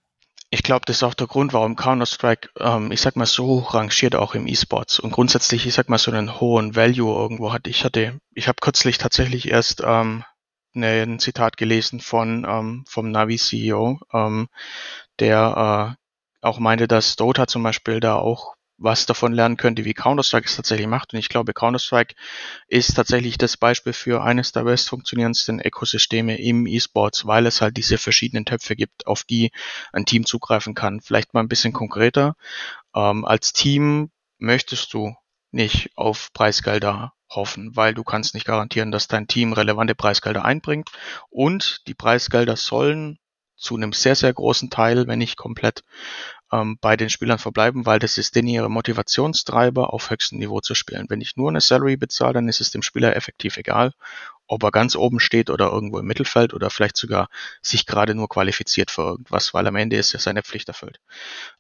Ich 0.52 0.64
glaube, 0.64 0.86
das 0.86 0.98
ist 0.98 1.04
auch 1.04 1.16
der 1.16 1.28
Grund, 1.28 1.52
warum 1.52 1.76
Counter-Strike, 1.76 2.50
ähm, 2.60 2.94
ich 2.94 3.02
sag 3.02 3.18
mal, 3.18 3.26
so 3.26 3.46
hoch 3.46 3.74
rangiert 3.74 4.16
auch 4.16 4.36
im 4.36 4.48
E-Sports 4.48 5.00
und 5.00 5.12
grundsätzlich, 5.12 5.66
ich 5.66 5.74
sag 5.74 5.90
mal, 5.90 5.98
so 5.98 6.12
einen 6.12 6.40
hohen 6.40 6.78
Value 6.78 7.14
irgendwo 7.14 7.52
hat. 7.52 7.68
Ich 7.68 7.84
hatte, 7.84 8.22
ich 8.34 8.48
habe 8.48 8.58
kürzlich 8.62 8.98
tatsächlich 8.98 9.50
erst 9.50 9.82
ähm, 9.86 10.24
ne, 10.76 11.04
ein 11.04 11.20
Zitat 11.20 11.58
gelesen 11.58 12.00
von 12.00 12.46
ähm, 12.48 12.86
vom 12.88 13.12
Navi-CEO, 13.12 14.00
ähm, 14.14 14.48
der 15.20 15.98
äh, 16.42 16.46
auch 16.46 16.60
meinte, 16.60 16.88
dass 16.88 17.16
Dota 17.16 17.48
zum 17.48 17.64
Beispiel 17.64 18.00
da 18.00 18.16
auch 18.16 18.56
was 18.78 19.06
davon 19.06 19.34
lernen 19.34 19.58
könnte, 19.58 19.86
wie 19.86 19.94
Counter-Strike 19.94 20.48
es 20.48 20.56
tatsächlich 20.56 20.88
macht. 20.88 21.14
Und 21.14 21.20
ich 21.20 21.30
glaube, 21.30 21.54
Counter-Strike 21.54 22.16
ist 22.68 22.96
tatsächlich 22.96 23.38
das 23.38 23.58
Beispiel 23.58 23.94
für 23.94 24.22
eines 24.22 24.52
der 24.52 24.64
best 24.64 24.90
funktionierendsten 24.90 25.62
Ökosysteme 25.62 26.38
im 26.40 26.68
E-Sports, 26.68 27.26
weil 27.26 27.46
es 27.46 27.62
halt 27.62 27.78
diese 27.78 27.98
verschiedenen 27.98 28.46
Töpfe 28.46 28.76
gibt, 28.76 29.08
auf 29.08 29.24
die 29.24 29.52
ein 29.94 30.06
Team 30.06 30.26
zugreifen 30.26 30.74
kann. 30.74 31.02
Vielleicht 31.02 31.34
mal 31.34 31.42
ein 31.42 31.48
bisschen 31.48 31.74
konkreter. 31.74 32.36
Ähm, 32.94 33.26
als 33.26 33.54
Team 33.54 34.12
möchtest 34.38 34.94
du 34.94 35.16
nicht 35.52 35.92
auf 35.96 36.34
Preisgelder 36.34 37.14
hoffen, 37.36 37.76
weil 37.76 37.94
du 37.94 38.04
kannst 38.04 38.34
nicht 38.34 38.46
garantieren, 38.46 38.92
dass 38.92 39.08
dein 39.08 39.28
Team 39.28 39.54
relevante 39.54 39.96
Preisgelder 39.96 40.46
einbringt 40.46 40.90
und 41.30 41.88
die 41.88 41.94
Preisgelder 41.94 42.56
sollen 42.56 43.20
zu 43.56 43.76
einem 43.76 43.94
sehr, 43.94 44.16
sehr 44.16 44.34
großen 44.34 44.70
Teil, 44.70 45.08
wenn 45.08 45.20
nicht 45.20 45.38
komplett, 45.38 45.84
ähm, 46.52 46.78
bei 46.80 46.96
den 46.98 47.10
Spielern 47.10 47.40
verbleiben, 47.40 47.86
weil 47.86 48.00
das 48.00 48.18
ist 48.18 48.36
denn 48.36 48.48
ihre 48.48 48.70
Motivationstreiber, 48.70 49.94
auf 49.94 50.10
höchstem 50.10 50.40
Niveau 50.40 50.60
zu 50.62 50.76
spielen. 50.76 51.08
Wenn 51.10 51.22
ich 51.22 51.36
nur 51.36 51.50
eine 51.50 51.62
Salary 51.62 51.98
bezahle, 51.98 52.34
dann 52.34 52.48
ist 52.48 52.62
es 52.62 52.72
dem 52.72 52.82
Spieler 52.82 53.16
effektiv 53.16 53.58
egal, 53.58 53.94
ob 54.48 54.64
er 54.64 54.72
ganz 54.72 54.96
oben 54.96 55.20
steht 55.20 55.50
oder 55.50 55.72
irgendwo 55.72 56.00
im 56.00 56.06
Mittelfeld 56.06 56.54
oder 56.54 56.70
vielleicht 56.70 56.98
sogar 56.98 57.30
sich 57.62 57.86
gerade 57.86 58.14
nur 58.14 58.30
qualifiziert 58.30 58.92
für 58.92 59.02
irgendwas, 59.02 59.54
weil 59.54 59.66
am 59.68 59.76
Ende 59.76 59.98
ist 59.98 60.14
er 60.14 60.20
seine 60.20 60.44
Pflicht 60.44 60.68
erfüllt. 60.68 61.00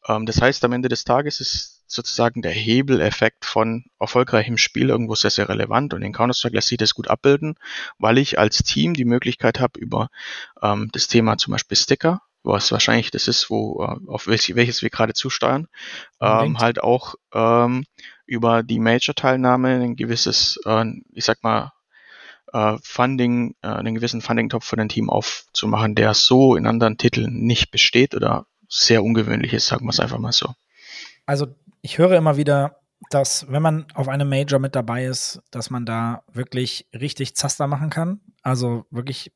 Ähm, 0.08 0.26
das 0.26 0.42
heißt, 0.42 0.64
am 0.66 0.74
Ende 0.74 0.90
des 0.90 1.04
Tages 1.04 1.40
ist 1.40 1.75
sozusagen 1.88 2.42
der 2.42 2.52
Hebeleffekt 2.52 3.46
von 3.46 3.86
erfolgreichem 4.00 4.58
Spiel 4.58 4.90
irgendwo 4.90 5.16
sehr, 5.16 5.32
sehr 5.32 5.50
relevant 5.50 5.94
und 5.94 6.02
in 6.02 6.14
Counter-Strike 6.14 6.56
lässt 6.56 6.70
sich 6.70 6.78
das 6.78 6.94
gut 6.94 7.10
abbilden, 7.10 7.56
weil 7.98 8.18
ich 8.18 8.40
als 8.40 8.58
Team 8.60 8.94
die 8.94 9.06
Möglichkeit 9.06 9.60
habe, 9.60 9.80
über 9.80 10.10
ähm, 10.62 10.90
das 10.92 11.08
Thema 11.08 11.38
zum 11.38 11.52
Beispiel 11.52 11.78
Sticker, 11.78 12.22
was 12.44 12.72
wahrscheinlich 12.72 13.12
das 13.12 13.28
ist, 13.28 13.50
wo 13.50 13.84
äh, 13.84 14.10
auf 14.10 14.28
welches, 14.28 14.56
welches 14.56 14.82
wir 14.82 14.90
gerade 14.90 15.14
zusteuern, 15.14 15.68
ähm, 16.22 16.60
halt 16.60 16.82
auch 16.82 17.16
ähm, 17.34 17.86
über 18.26 18.64
die 18.64 18.80
Major-Teilnahme 18.80 19.70
ein 19.70 19.96
gewisses, 19.96 20.60
äh, 20.66 20.86
ich 21.14 21.26
sag 21.26 21.44
mal, 21.44 21.72
äh, 22.54 22.78
Funding, 22.84 23.56
äh, 23.62 23.68
einen 23.68 23.96
gewissen 23.96 24.22
Funding-Topf 24.22 24.66
für 24.66 24.78
ein 24.78 24.90
Team 24.90 25.10
aufzumachen, 25.10 25.96
der 25.96 26.14
so 26.14 26.56
in 26.56 26.68
anderen 26.68 26.98
Titeln 26.98 27.46
nicht 27.46 27.72
besteht 27.72 28.16
oder 28.16 28.48
sehr 28.68 29.04
ungewöhnlich 29.04 29.54
ist, 29.54 29.68
sagen 29.68 29.86
wir 29.86 29.92
es 29.92 30.00
einfach 30.00 30.20
mal 30.20 30.32
so. 30.32 30.54
Also 31.26 31.48
ich 31.86 32.00
höre 32.00 32.18
immer 32.18 32.36
wieder, 32.36 32.80
dass 33.12 33.46
wenn 33.52 33.62
man 33.62 33.86
auf 33.94 34.08
einem 34.08 34.28
Major 34.28 34.60
mit 34.60 34.76
dabei 34.76 35.06
ist, 35.06 35.40
dass 35.52 35.70
man 35.70 35.86
da 35.86 36.24
wirklich 36.34 36.88
richtig 37.00 37.36
Zaster 37.36 37.68
machen 37.68 37.92
kann. 37.92 38.22
Also 38.42 38.86
wirklich 38.90 39.32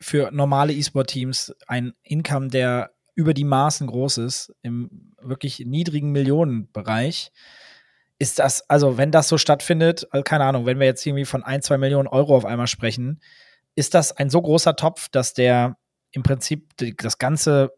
für 0.00 0.30
normale 0.32 0.72
E-Sport-Teams 0.72 1.54
ein 1.66 1.92
Income, 2.02 2.48
der 2.48 2.92
über 3.14 3.34
die 3.34 3.44
Maßen 3.44 3.86
groß 3.86 4.18
ist, 4.18 4.54
im 4.62 5.12
wirklich 5.20 5.60
niedrigen 5.66 6.12
Millionenbereich. 6.12 7.30
Ist 8.18 8.38
das, 8.38 8.70
also 8.70 8.96
wenn 8.96 9.10
das 9.10 9.28
so 9.28 9.36
stattfindet, 9.36 10.08
also 10.12 10.22
keine 10.22 10.44
Ahnung, 10.44 10.64
wenn 10.64 10.78
wir 10.78 10.86
jetzt 10.86 11.04
irgendwie 11.04 11.26
von 11.26 11.42
ein, 11.42 11.60
zwei 11.60 11.76
Millionen 11.76 12.08
Euro 12.08 12.34
auf 12.34 12.46
einmal 12.46 12.68
sprechen, 12.68 13.20
ist 13.74 13.92
das 13.92 14.16
ein 14.16 14.30
so 14.30 14.40
großer 14.40 14.76
Topf, 14.76 15.10
dass 15.10 15.34
der 15.34 15.76
im 16.12 16.22
Prinzip 16.22 16.70
das 16.96 17.18
ganze 17.18 17.70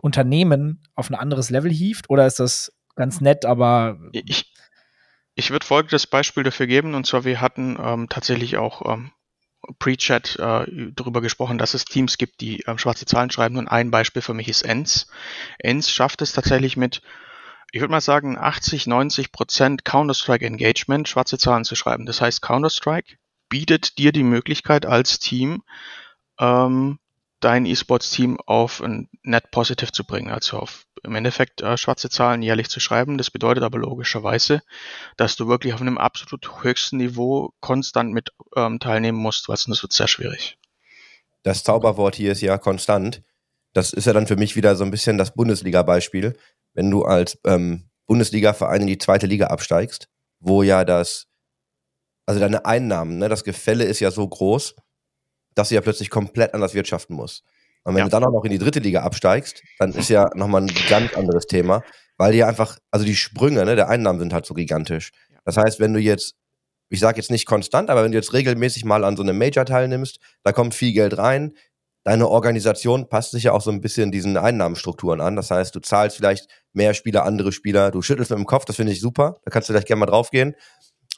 Unternehmen 0.00 0.80
auf 0.94 1.10
ein 1.10 1.16
anderes 1.16 1.50
Level 1.50 1.72
hieft? 1.72 2.08
Oder 2.08 2.24
ist 2.24 2.38
das 2.38 2.72
ganz 2.98 3.22
nett, 3.22 3.46
aber. 3.46 3.98
Ich, 4.12 4.52
ich 5.34 5.50
würde 5.50 5.64
folgendes 5.64 6.06
Beispiel 6.06 6.42
dafür 6.42 6.66
geben, 6.66 6.94
und 6.94 7.06
zwar 7.06 7.24
wir 7.24 7.40
hatten 7.40 7.78
ähm, 7.80 8.08
tatsächlich 8.10 8.58
auch 8.58 8.84
ähm, 8.92 9.12
Pre-Chat 9.78 10.36
äh, 10.38 10.92
darüber 10.92 11.20
gesprochen, 11.20 11.58
dass 11.58 11.74
es 11.74 11.84
Teams 11.84 12.18
gibt, 12.18 12.40
die 12.40 12.60
ähm, 12.66 12.78
schwarze 12.78 13.06
Zahlen 13.06 13.30
schreiben. 13.30 13.56
Und 13.56 13.68
ein 13.68 13.90
Beispiel 13.90 14.22
für 14.22 14.34
mich 14.34 14.48
ist 14.48 14.62
ENS. 14.62 15.06
ENS 15.58 15.90
schafft 15.90 16.22
es 16.22 16.32
tatsächlich 16.32 16.76
mit, 16.76 17.02
ich 17.72 17.80
würde 17.80 17.90
mal 17.90 18.00
sagen, 18.00 18.36
80, 18.38 18.86
90 18.86 19.32
Prozent 19.32 19.84
Counter-Strike 19.84 20.44
Engagement 20.44 21.08
schwarze 21.08 21.38
Zahlen 21.38 21.64
zu 21.64 21.76
schreiben. 21.76 22.06
Das 22.06 22.20
heißt, 22.20 22.42
Counter-Strike 22.42 23.16
bietet 23.48 23.98
dir 23.98 24.12
die 24.12 24.24
Möglichkeit 24.24 24.86
als 24.86 25.18
Team, 25.18 25.62
ähm, 26.38 26.98
dein 27.40 27.66
E-Sports-Team 27.66 28.38
auf 28.46 28.82
ein 28.82 29.08
Net 29.22 29.50
Positive 29.50 29.92
zu 29.92 30.04
bringen, 30.04 30.30
also 30.30 30.58
auf 30.58 30.84
im 31.04 31.14
Endeffekt 31.14 31.62
äh, 31.62 31.76
schwarze 31.76 32.10
Zahlen 32.10 32.42
jährlich 32.42 32.68
zu 32.68 32.80
schreiben. 32.80 33.18
Das 33.18 33.30
bedeutet 33.30 33.62
aber 33.62 33.78
logischerweise, 33.78 34.62
dass 35.16 35.36
du 35.36 35.48
wirklich 35.48 35.72
auf 35.74 35.80
einem 35.80 35.98
absolut 35.98 36.62
höchsten 36.62 36.96
Niveau 36.96 37.52
konstant 37.60 38.12
mit 38.12 38.30
ähm, 38.56 38.80
teilnehmen 38.80 39.18
musst, 39.18 39.48
was 39.48 39.64
das 39.64 39.82
wird 39.82 39.92
sehr 39.92 40.08
schwierig. 40.08 40.58
Das 41.42 41.62
Zauberwort 41.62 42.16
hier 42.16 42.32
ist 42.32 42.40
ja 42.40 42.58
konstant. 42.58 43.22
Das 43.72 43.92
ist 43.92 44.06
ja 44.06 44.12
dann 44.12 44.26
für 44.26 44.36
mich 44.36 44.56
wieder 44.56 44.76
so 44.76 44.84
ein 44.84 44.90
bisschen 44.90 45.18
das 45.18 45.34
Bundesliga-Beispiel. 45.34 46.36
Wenn 46.74 46.90
du 46.90 47.04
als 47.04 47.38
ähm, 47.44 47.90
Bundesliga-Verein 48.06 48.82
in 48.82 48.86
die 48.86 48.98
zweite 48.98 49.26
Liga 49.26 49.48
absteigst, 49.48 50.08
wo 50.40 50.62
ja 50.62 50.84
das, 50.84 51.26
also 52.26 52.40
deine 52.40 52.66
Einnahmen, 52.66 53.18
ne, 53.18 53.28
das 53.28 53.44
Gefälle 53.44 53.84
ist 53.84 54.00
ja 54.00 54.10
so 54.10 54.26
groß, 54.26 54.74
dass 55.58 55.70
du 55.70 55.74
ja 55.74 55.80
plötzlich 55.80 56.10
komplett 56.10 56.54
anders 56.54 56.74
wirtschaften 56.74 57.14
musst. 57.14 57.42
Und 57.84 57.94
wenn 57.94 58.00
ja. 58.00 58.04
du 58.04 58.10
dann 58.10 58.24
auch 58.24 58.32
noch 58.32 58.44
in 58.44 58.50
die 58.50 58.58
dritte 58.58 58.80
Liga 58.80 59.02
absteigst, 59.02 59.62
dann 59.78 59.92
ist 59.92 60.08
ja 60.08 60.30
nochmal 60.34 60.62
ein 60.62 60.70
ganz 60.88 61.14
anderes 61.14 61.46
Thema, 61.46 61.82
weil 62.16 62.32
die 62.32 62.44
einfach, 62.44 62.78
also 62.90 63.04
die 63.04 63.16
Sprünge 63.16 63.64
ne, 63.64 63.76
der 63.76 63.88
Einnahmen 63.88 64.18
sind 64.18 64.32
halt 64.32 64.46
so 64.46 64.54
gigantisch. 64.54 65.10
Das 65.44 65.56
heißt, 65.56 65.80
wenn 65.80 65.94
du 65.94 66.00
jetzt, 66.00 66.34
ich 66.90 67.00
sage 67.00 67.16
jetzt 67.18 67.30
nicht 67.30 67.46
konstant, 67.46 67.90
aber 67.90 68.04
wenn 68.04 68.12
du 68.12 68.18
jetzt 68.18 68.32
regelmäßig 68.32 68.84
mal 68.84 69.04
an 69.04 69.16
so 69.16 69.22
einem 69.22 69.38
Major 69.38 69.64
teilnimmst, 69.64 70.18
da 70.42 70.52
kommt 70.52 70.74
viel 70.74 70.92
Geld 70.92 71.18
rein, 71.18 71.54
deine 72.04 72.28
Organisation 72.28 73.08
passt 73.08 73.32
sich 73.32 73.44
ja 73.44 73.52
auch 73.52 73.60
so 73.60 73.70
ein 73.70 73.80
bisschen 73.80 74.12
diesen 74.12 74.36
Einnahmenstrukturen 74.36 75.20
an. 75.20 75.36
Das 75.36 75.50
heißt, 75.50 75.74
du 75.74 75.80
zahlst 75.80 76.16
vielleicht 76.16 76.48
mehr 76.72 76.94
Spieler, 76.94 77.24
andere 77.24 77.52
Spieler, 77.52 77.90
du 77.90 78.02
schüttelst 78.02 78.30
mit 78.30 78.38
dem 78.38 78.46
Kopf, 78.46 78.64
das 78.64 78.76
finde 78.76 78.92
ich 78.92 79.00
super, 79.00 79.40
da 79.44 79.50
kannst 79.50 79.68
du 79.68 79.72
vielleicht 79.72 79.86
gerne 79.86 80.00
mal 80.00 80.06
draufgehen. 80.06 80.54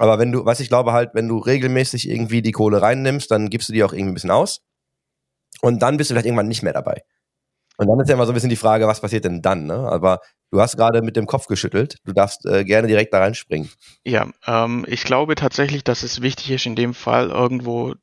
Aber 0.01 0.19
wenn 0.19 0.33
du, 0.33 0.47
was 0.47 0.61
ich 0.61 0.69
glaube 0.69 0.93
halt, 0.93 1.11
wenn 1.13 1.29
du 1.29 1.37
regelmäßig 1.37 2.09
irgendwie 2.09 2.41
die 2.41 2.53
Kohle 2.53 2.81
reinnimmst, 2.81 3.31
dann 3.31 3.51
gibst 3.51 3.69
du 3.69 3.75
die 3.75 3.85
auch 3.85 3.93
irgendwie 3.93 4.13
ein 4.13 4.15
bisschen 4.15 4.31
aus. 4.31 4.63
Und 5.61 5.83
dann 5.83 5.99
bist 5.99 6.09
du 6.09 6.15
vielleicht 6.15 6.25
irgendwann 6.25 6.49
nicht 6.49 6.63
mehr 6.63 6.73
dabei. 6.73 7.03
Und 7.77 7.87
dann 7.87 8.01
ist 8.01 8.09
ja 8.09 8.15
immer 8.15 8.25
so 8.25 8.33
ein 8.33 8.35
bisschen 8.35 8.49
die 8.49 8.57
Frage, 8.57 8.87
was 8.87 9.03
passiert 9.03 9.27
denn 9.27 9.43
dann? 9.43 9.67
Ne? 9.67 9.75
Aber 9.75 10.21
du 10.51 10.59
hast 10.59 10.79
gerade 10.79 11.03
mit 11.03 11.17
dem 11.17 11.27
Kopf 11.27 11.49
geschüttelt. 11.49 11.99
Du 12.05 12.15
darfst 12.15 12.47
äh, 12.47 12.65
gerne 12.65 12.89
direkt 12.89 13.13
da 13.13 13.19
reinspringen. 13.19 13.69
Ja, 14.03 14.31
ähm, 14.47 14.87
ich 14.89 15.05
glaube 15.05 15.35
tatsächlich, 15.35 15.85
dass 15.85 16.03
es 16.03 16.23
wichtig 16.23 16.51
ist, 16.51 16.65
in 16.65 16.77
dem 16.77 16.95
Fall 16.95 17.29
irgendwo 17.29 17.95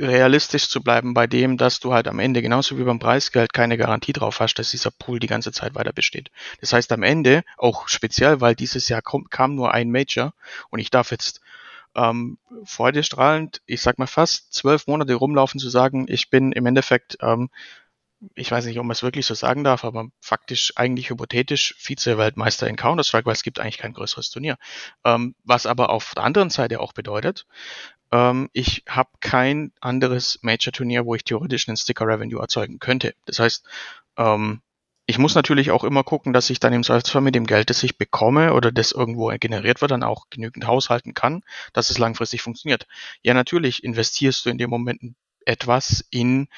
realistisch 0.00 0.68
zu 0.68 0.82
bleiben 0.82 1.14
bei 1.14 1.26
dem, 1.26 1.56
dass 1.56 1.80
du 1.80 1.92
halt 1.92 2.08
am 2.08 2.18
Ende 2.18 2.42
genauso 2.42 2.78
wie 2.78 2.84
beim 2.84 2.98
Preisgeld 2.98 3.52
keine 3.52 3.76
Garantie 3.76 4.12
drauf 4.12 4.40
hast, 4.40 4.54
dass 4.54 4.70
dieser 4.70 4.90
Pool 4.90 5.18
die 5.18 5.26
ganze 5.26 5.52
Zeit 5.52 5.74
weiter 5.74 5.92
besteht. 5.92 6.30
Das 6.60 6.72
heißt 6.72 6.92
am 6.92 7.02
Ende, 7.02 7.44
auch 7.56 7.88
speziell, 7.88 8.40
weil 8.40 8.54
dieses 8.54 8.88
Jahr 8.88 9.02
kom 9.02 9.28
kam 9.30 9.54
nur 9.54 9.74
ein 9.74 9.90
Major 9.90 10.32
und 10.70 10.78
ich 10.78 10.90
darf 10.90 11.10
jetzt 11.10 11.40
ähm, 11.94 12.38
freudestrahlend, 12.64 13.62
ich 13.66 13.80
sag 13.80 13.98
mal 13.98 14.06
fast 14.06 14.52
zwölf 14.52 14.86
Monate 14.86 15.14
rumlaufen 15.14 15.58
zu 15.58 15.68
sagen, 15.68 16.06
ich 16.08 16.30
bin 16.30 16.52
im 16.52 16.66
Endeffekt, 16.66 17.18
ähm, 17.20 17.50
ich 18.34 18.50
weiß 18.50 18.66
nicht, 18.66 18.78
ob 18.78 18.84
man 18.84 18.92
es 18.92 19.02
wirklich 19.02 19.26
so 19.26 19.34
sagen 19.34 19.64
darf, 19.64 19.84
aber 19.84 20.08
faktisch 20.20 20.72
eigentlich 20.76 21.10
hypothetisch 21.10 21.74
Vize-Weltmeister 21.78 22.66
in 22.68 22.76
Counter-Strike, 22.76 23.26
weil 23.26 23.34
es 23.34 23.42
gibt 23.42 23.60
eigentlich 23.60 23.78
kein 23.78 23.92
größeres 23.92 24.30
Turnier. 24.30 24.56
Ähm, 25.04 25.34
was 25.44 25.66
aber 25.66 25.90
auf 25.90 26.12
der 26.14 26.24
anderen 26.24 26.50
Seite 26.50 26.80
auch 26.80 26.92
bedeutet, 26.92 27.46
ähm, 28.12 28.48
ich 28.52 28.84
habe 28.88 29.10
kein 29.20 29.72
anderes 29.80 30.40
Major-Turnier, 30.42 31.06
wo 31.06 31.14
ich 31.14 31.24
theoretisch 31.24 31.68
einen 31.68 31.76
Sticker-Revenue 31.76 32.40
erzeugen 32.40 32.78
könnte. 32.78 33.14
Das 33.26 33.38
heißt, 33.38 33.64
ähm, 34.16 34.62
ich 35.06 35.18
muss 35.18 35.34
natürlich 35.34 35.70
auch 35.70 35.84
immer 35.84 36.04
gucken, 36.04 36.34
dass 36.34 36.50
ich 36.50 36.60
dann 36.60 36.74
im 36.74 36.82
Zweifelsfall 36.82 37.22
mit 37.22 37.34
dem 37.34 37.46
Geld, 37.46 37.70
das 37.70 37.82
ich 37.82 37.96
bekomme 37.96 38.52
oder 38.52 38.70
das 38.72 38.92
irgendwo 38.92 39.28
generiert 39.38 39.80
wird, 39.80 39.90
dann 39.90 40.02
auch 40.02 40.26
genügend 40.28 40.66
haushalten 40.66 41.14
kann, 41.14 41.42
dass 41.72 41.88
es 41.88 41.98
langfristig 41.98 42.42
funktioniert. 42.42 42.86
Ja, 43.22 43.32
natürlich 43.32 43.84
investierst 43.84 44.44
du 44.44 44.50
in 44.50 44.58
dem 44.58 44.68
Moment 44.68 45.00
etwas 45.46 46.04
in 46.10 46.48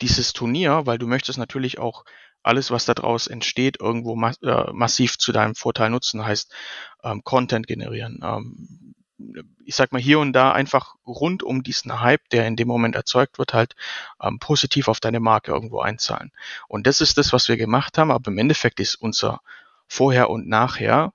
dieses 0.00 0.32
Turnier, 0.32 0.82
weil 0.84 0.98
du 0.98 1.06
möchtest 1.06 1.38
natürlich 1.38 1.78
auch 1.78 2.04
alles, 2.42 2.70
was 2.70 2.84
daraus 2.84 3.26
entsteht, 3.26 3.80
irgendwo 3.80 4.14
äh, 4.14 4.72
massiv 4.72 5.18
zu 5.18 5.32
deinem 5.32 5.54
Vorteil 5.54 5.90
nutzen, 5.90 6.24
heißt 6.24 6.54
ähm, 7.02 7.22
Content 7.24 7.66
generieren, 7.66 8.20
ähm, 8.22 8.94
ich 9.64 9.74
sag 9.74 9.92
mal, 9.92 10.00
hier 10.00 10.18
und 10.18 10.32
da 10.32 10.52
einfach 10.52 10.94
rund 11.06 11.42
um 11.42 11.62
diesen 11.62 12.00
Hype, 12.00 12.28
der 12.30 12.46
in 12.46 12.56
dem 12.56 12.68
Moment 12.68 12.94
erzeugt 12.94 13.38
wird, 13.38 13.54
halt 13.54 13.74
ähm, 14.22 14.38
positiv 14.38 14.88
auf 14.88 15.00
deine 15.00 15.20
Marke 15.20 15.52
irgendwo 15.52 15.80
einzahlen. 15.80 16.32
Und 16.68 16.86
das 16.86 17.00
ist 17.00 17.18
das, 17.18 17.32
was 17.32 17.48
wir 17.48 17.56
gemacht 17.56 17.98
haben, 17.98 18.10
aber 18.10 18.30
im 18.30 18.38
Endeffekt 18.38 18.78
ist 18.80 18.96
unser 18.96 19.40
Vorher 19.88 20.30
und 20.30 20.48
Nachher, 20.48 21.12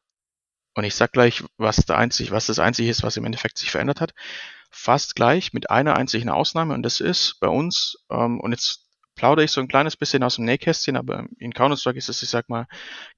und 0.74 0.84
ich 0.84 0.96
sag 0.96 1.12
gleich, 1.12 1.44
was 1.58 1.78
der 1.78 1.98
einzig, 1.98 2.32
was 2.32 2.48
das 2.48 2.60
einzige 2.60 2.90
ist, 2.90 3.04
was 3.04 3.18
im 3.18 3.26
Endeffekt 3.26 3.58
sich 3.58 3.72
verändert 3.72 4.02
hat, 4.02 4.14
fast 4.72 5.16
gleich 5.16 5.54
mit 5.54 5.70
einer 5.70 5.96
einzigen 5.96 6.30
Ausnahme, 6.30 6.74
und 6.74 6.84
das 6.84 7.00
ist 7.00 7.40
bei 7.40 7.48
uns, 7.48 7.98
ähm, 8.10 8.40
und 8.40 8.52
jetzt 8.52 8.88
plaudere 9.16 9.46
ich 9.46 9.52
so 9.52 9.62
ein 9.62 9.68
kleines 9.68 9.96
bisschen 9.96 10.24
aus 10.24 10.38
dem 10.38 10.46
Nähkästchen, 10.46 10.96
aber 10.98 11.26
in 11.38 11.54
Counter-Strike 11.54 11.98
ist 11.98 12.10
es, 12.10 12.24
ich 12.24 12.30
sag 12.30 12.50
mal, 12.50 12.68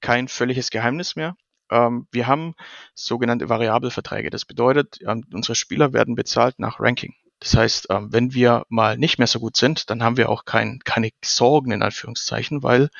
kein 0.00 0.28
völliges 0.28 0.70
Geheimnis 0.70 1.16
mehr. 1.16 1.36
Ähm, 1.70 2.06
wir 2.10 2.26
haben 2.26 2.54
sogenannte 2.94 3.48
Variabelverträge. 3.48 4.30
Das 4.30 4.44
bedeutet, 4.44 4.98
ähm, 5.06 5.24
unsere 5.32 5.54
Spieler 5.54 5.92
werden 5.92 6.14
bezahlt 6.14 6.58
nach 6.58 6.78
Ranking. 6.80 7.14
Das 7.40 7.56
heißt, 7.56 7.86
ähm, 7.90 8.12
wenn 8.12 8.34
wir 8.34 8.64
mal 8.68 8.96
nicht 8.96 9.18
mehr 9.18 9.26
so 9.26 9.40
gut 9.40 9.56
sind, 9.56 9.90
dann 9.90 10.02
haben 10.02 10.16
wir 10.16 10.28
auch 10.28 10.44
kein, 10.44 10.80
keine 10.80 11.10
Sorgen 11.24 11.72
in 11.72 11.82
Anführungszeichen, 11.82 12.62
weil 12.62 12.90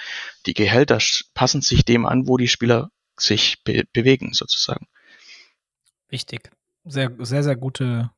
die 0.47 0.55
Gehälter 0.55 0.99
passen 1.35 1.63
sich 1.63 1.85
dem 1.85 2.07
an, 2.07 2.27
wo 2.29 2.37
die 2.37 2.49
Spieler 2.49 2.91
sich 3.19 3.63
be 3.65 3.85
bewegen, 3.93 4.33
sozusagen. 4.33 4.87
Wichtig. 6.09 6.51
Sehr, 6.85 7.13
sehr, 7.19 7.43
sehr 7.43 7.57
gute. 7.57 8.11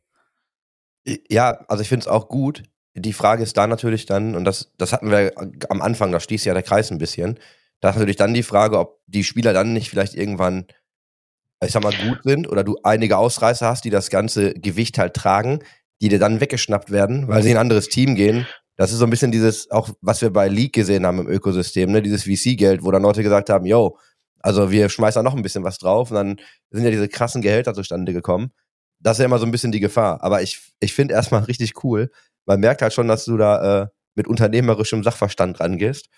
Ja, 1.29 1.65
also 1.69 1.83
ich 1.83 1.89
finde 1.89 2.05
es 2.05 2.09
auch 2.09 2.29
gut. 2.29 2.65
Die 2.95 3.13
Frage 3.13 3.43
ist 3.43 3.57
da 3.57 3.67
natürlich 3.67 4.07
dann, 4.07 4.35
und 4.35 4.45
das, 4.45 4.73
das 4.79 4.93
hatten 4.93 5.11
wir 5.11 5.33
am 5.69 5.83
Anfang, 5.83 6.13
da 6.13 6.21
stieß 6.21 6.45
ja 6.45 6.55
der 6.55 6.63
Kreis 6.63 6.91
ein 6.91 6.99
bisschen. 6.99 7.39
Da 7.81 7.91
ist 7.91 7.97
natürlich 7.97 8.17
dann 8.17 8.35
die 8.35 8.43
Frage, 8.43 8.79
ob 8.79 9.01
die 9.07 9.23
Spieler 9.23 9.53
dann 9.53 9.73
nicht 9.73 9.91
vielleicht 9.91 10.15
irgendwann, 10.15 10.67
ich 11.63 11.73
sag 11.73 11.83
mal, 11.83 11.93
gut 11.93 12.23
sind 12.25 12.49
oder 12.49 12.65
du 12.65 12.79
einige 12.83 13.19
Ausreißer 13.19 13.67
hast, 13.67 13.85
die 13.85 13.91
das 13.91 14.09
ganze 14.11 14.55
Gewicht 14.55 14.99
halt 14.99 15.15
tragen, 15.15 15.61
die 16.01 16.09
dir 16.09 16.19
dann 16.19 16.41
weggeschnappt 16.41 16.91
werden, 16.91 17.29
weil 17.29 17.43
sie 17.43 17.51
in 17.51 17.57
ein 17.57 17.63
anderes 17.63 17.89
Team 17.89 18.15
gehen. 18.15 18.47
Das 18.77 18.93
ist 18.93 18.99
so 18.99 19.05
ein 19.05 19.11
bisschen 19.11 19.33
dieses, 19.33 19.71
auch 19.71 19.91
was 20.01 20.23
wir 20.23 20.31
bei 20.31 20.49
League 20.49 20.75
gesehen 20.75 21.07
haben 21.07 21.21
im 21.21 21.29
Ökosystem, 21.29 21.91
ne? 21.91 22.03
dieses 22.03 22.25
VC-Geld, 22.25 22.83
wo 22.83 22.91
dann 22.91 23.03
Leute 23.03 23.23
gesagt 23.23 23.49
haben, 23.51 23.67
yo, 23.67 23.99
also 24.41 24.71
wir 24.71 24.89
schmeißen 24.89 25.19
da 25.19 25.23
noch 25.23 25.35
ein 25.35 25.43
bisschen 25.43 25.65
was 25.65 25.79
drauf 25.79 26.11
und 26.11 26.17
dann 26.17 26.37
sind 26.71 26.85
ja 26.85 26.91
diese 26.91 27.09
krassen 27.09 27.43
Gehälter 27.43 27.75
zustande 27.75 28.13
gekommen. 28.13 28.53
Das 28.99 29.17
ist 29.17 29.21
ja 29.21 29.27
immer 29.27 29.39
so 29.39 29.47
ein 29.47 29.51
bisschen 29.51 29.73
die 29.73 29.81
Gefahr. 29.81 30.23
Aber 30.23 30.43
ich, 30.43 30.73
ich 30.81 30.95
finde 30.95 31.15
erstmal 31.15 31.45
richtig 31.45 31.85
cool. 31.85 32.11
Man 32.47 32.61
merkt 32.61 32.83
halt 32.83 32.93
schon, 32.93 33.09
dass 33.09 33.25
du 33.25 33.37
da 33.37 33.83
äh, 33.83 33.87
mit 34.15 34.27
unternehmerischem 34.27 35.03
Sachverstand 35.03 35.61
rangehst 35.61 36.09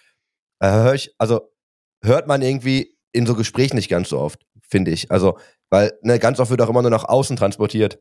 äh, 0.60 0.68
hör 0.68 0.94
ich, 0.94 1.14
also 1.18 1.52
hört 2.02 2.26
man 2.26 2.42
irgendwie 2.42 2.96
in 3.12 3.26
so 3.26 3.34
Gesprächen 3.34 3.76
nicht 3.76 3.88
ganz 3.88 4.08
so 4.08 4.18
oft, 4.18 4.44
finde 4.68 4.90
ich. 4.90 5.10
Also, 5.10 5.38
weil 5.70 5.98
ne, 6.02 6.18
ganz 6.18 6.40
oft 6.40 6.50
wird 6.50 6.60
auch 6.62 6.68
immer 6.68 6.82
nur 6.82 6.90
nach 6.90 7.04
außen 7.04 7.36
transportiert, 7.36 8.00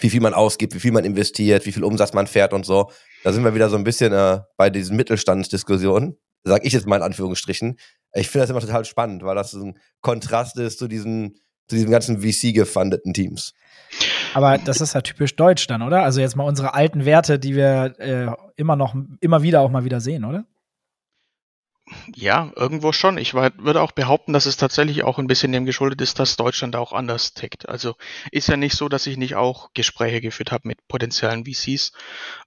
wie 0.00 0.10
viel 0.10 0.20
man 0.20 0.34
ausgibt, 0.34 0.74
wie 0.74 0.80
viel 0.80 0.92
man 0.92 1.04
investiert, 1.04 1.66
wie 1.66 1.72
viel 1.72 1.84
Umsatz 1.84 2.12
man 2.12 2.26
fährt 2.26 2.52
und 2.52 2.64
so. 2.66 2.90
Da 3.24 3.32
sind 3.32 3.44
wir 3.44 3.54
wieder 3.54 3.68
so 3.68 3.76
ein 3.76 3.84
bisschen 3.84 4.12
äh, 4.12 4.40
bei 4.56 4.70
diesen 4.70 4.96
Mittelstandsdiskussionen, 4.96 6.18
sag 6.44 6.64
ich 6.64 6.72
jetzt 6.72 6.86
mal 6.86 6.96
in 6.96 7.02
Anführungsstrichen. 7.02 7.78
Ich 8.14 8.28
finde 8.28 8.44
das 8.44 8.50
immer 8.50 8.60
total 8.60 8.84
spannend, 8.84 9.22
weil 9.24 9.34
das 9.34 9.50
so 9.50 9.64
ein 9.64 9.78
Kontrast 10.00 10.56
ist 10.58 10.78
zu 10.78 10.88
diesen, 10.88 11.40
zu 11.68 11.76
diesen 11.76 11.90
ganzen 11.90 12.20
VC-gefundeten 12.20 13.14
Teams. 13.14 13.54
Aber 14.34 14.58
das 14.58 14.80
ist 14.80 14.94
ja 14.94 15.00
typisch 15.00 15.36
deutsch 15.36 15.66
dann, 15.66 15.82
oder? 15.82 16.02
Also 16.02 16.20
jetzt 16.20 16.36
mal 16.36 16.44
unsere 16.44 16.74
alten 16.74 17.04
Werte, 17.04 17.38
die 17.38 17.54
wir 17.54 17.94
äh, 17.98 18.26
immer 18.56 18.76
noch, 18.76 18.94
immer 19.20 19.42
wieder 19.42 19.60
auch 19.60 19.70
mal 19.70 19.84
wieder 19.84 20.00
sehen, 20.00 20.24
oder? 20.24 20.44
Ja, 22.14 22.52
irgendwo 22.56 22.92
schon. 22.92 23.18
Ich 23.18 23.34
würde 23.34 23.80
auch 23.80 23.92
behaupten, 23.92 24.32
dass 24.32 24.46
es 24.46 24.56
tatsächlich 24.56 25.04
auch 25.04 25.18
ein 25.18 25.26
bisschen 25.26 25.52
dem 25.52 25.64
geschuldet 25.64 26.00
ist, 26.00 26.18
dass 26.18 26.36
Deutschland 26.36 26.76
auch 26.76 26.92
anders 26.92 27.34
tickt. 27.34 27.68
Also 27.68 27.96
ist 28.30 28.48
ja 28.48 28.56
nicht 28.56 28.76
so, 28.76 28.88
dass 28.88 29.06
ich 29.06 29.16
nicht 29.16 29.36
auch 29.36 29.70
Gespräche 29.74 30.20
geführt 30.20 30.52
habe 30.52 30.68
mit 30.68 30.86
potenziellen 30.88 31.44
VCs, 31.44 31.92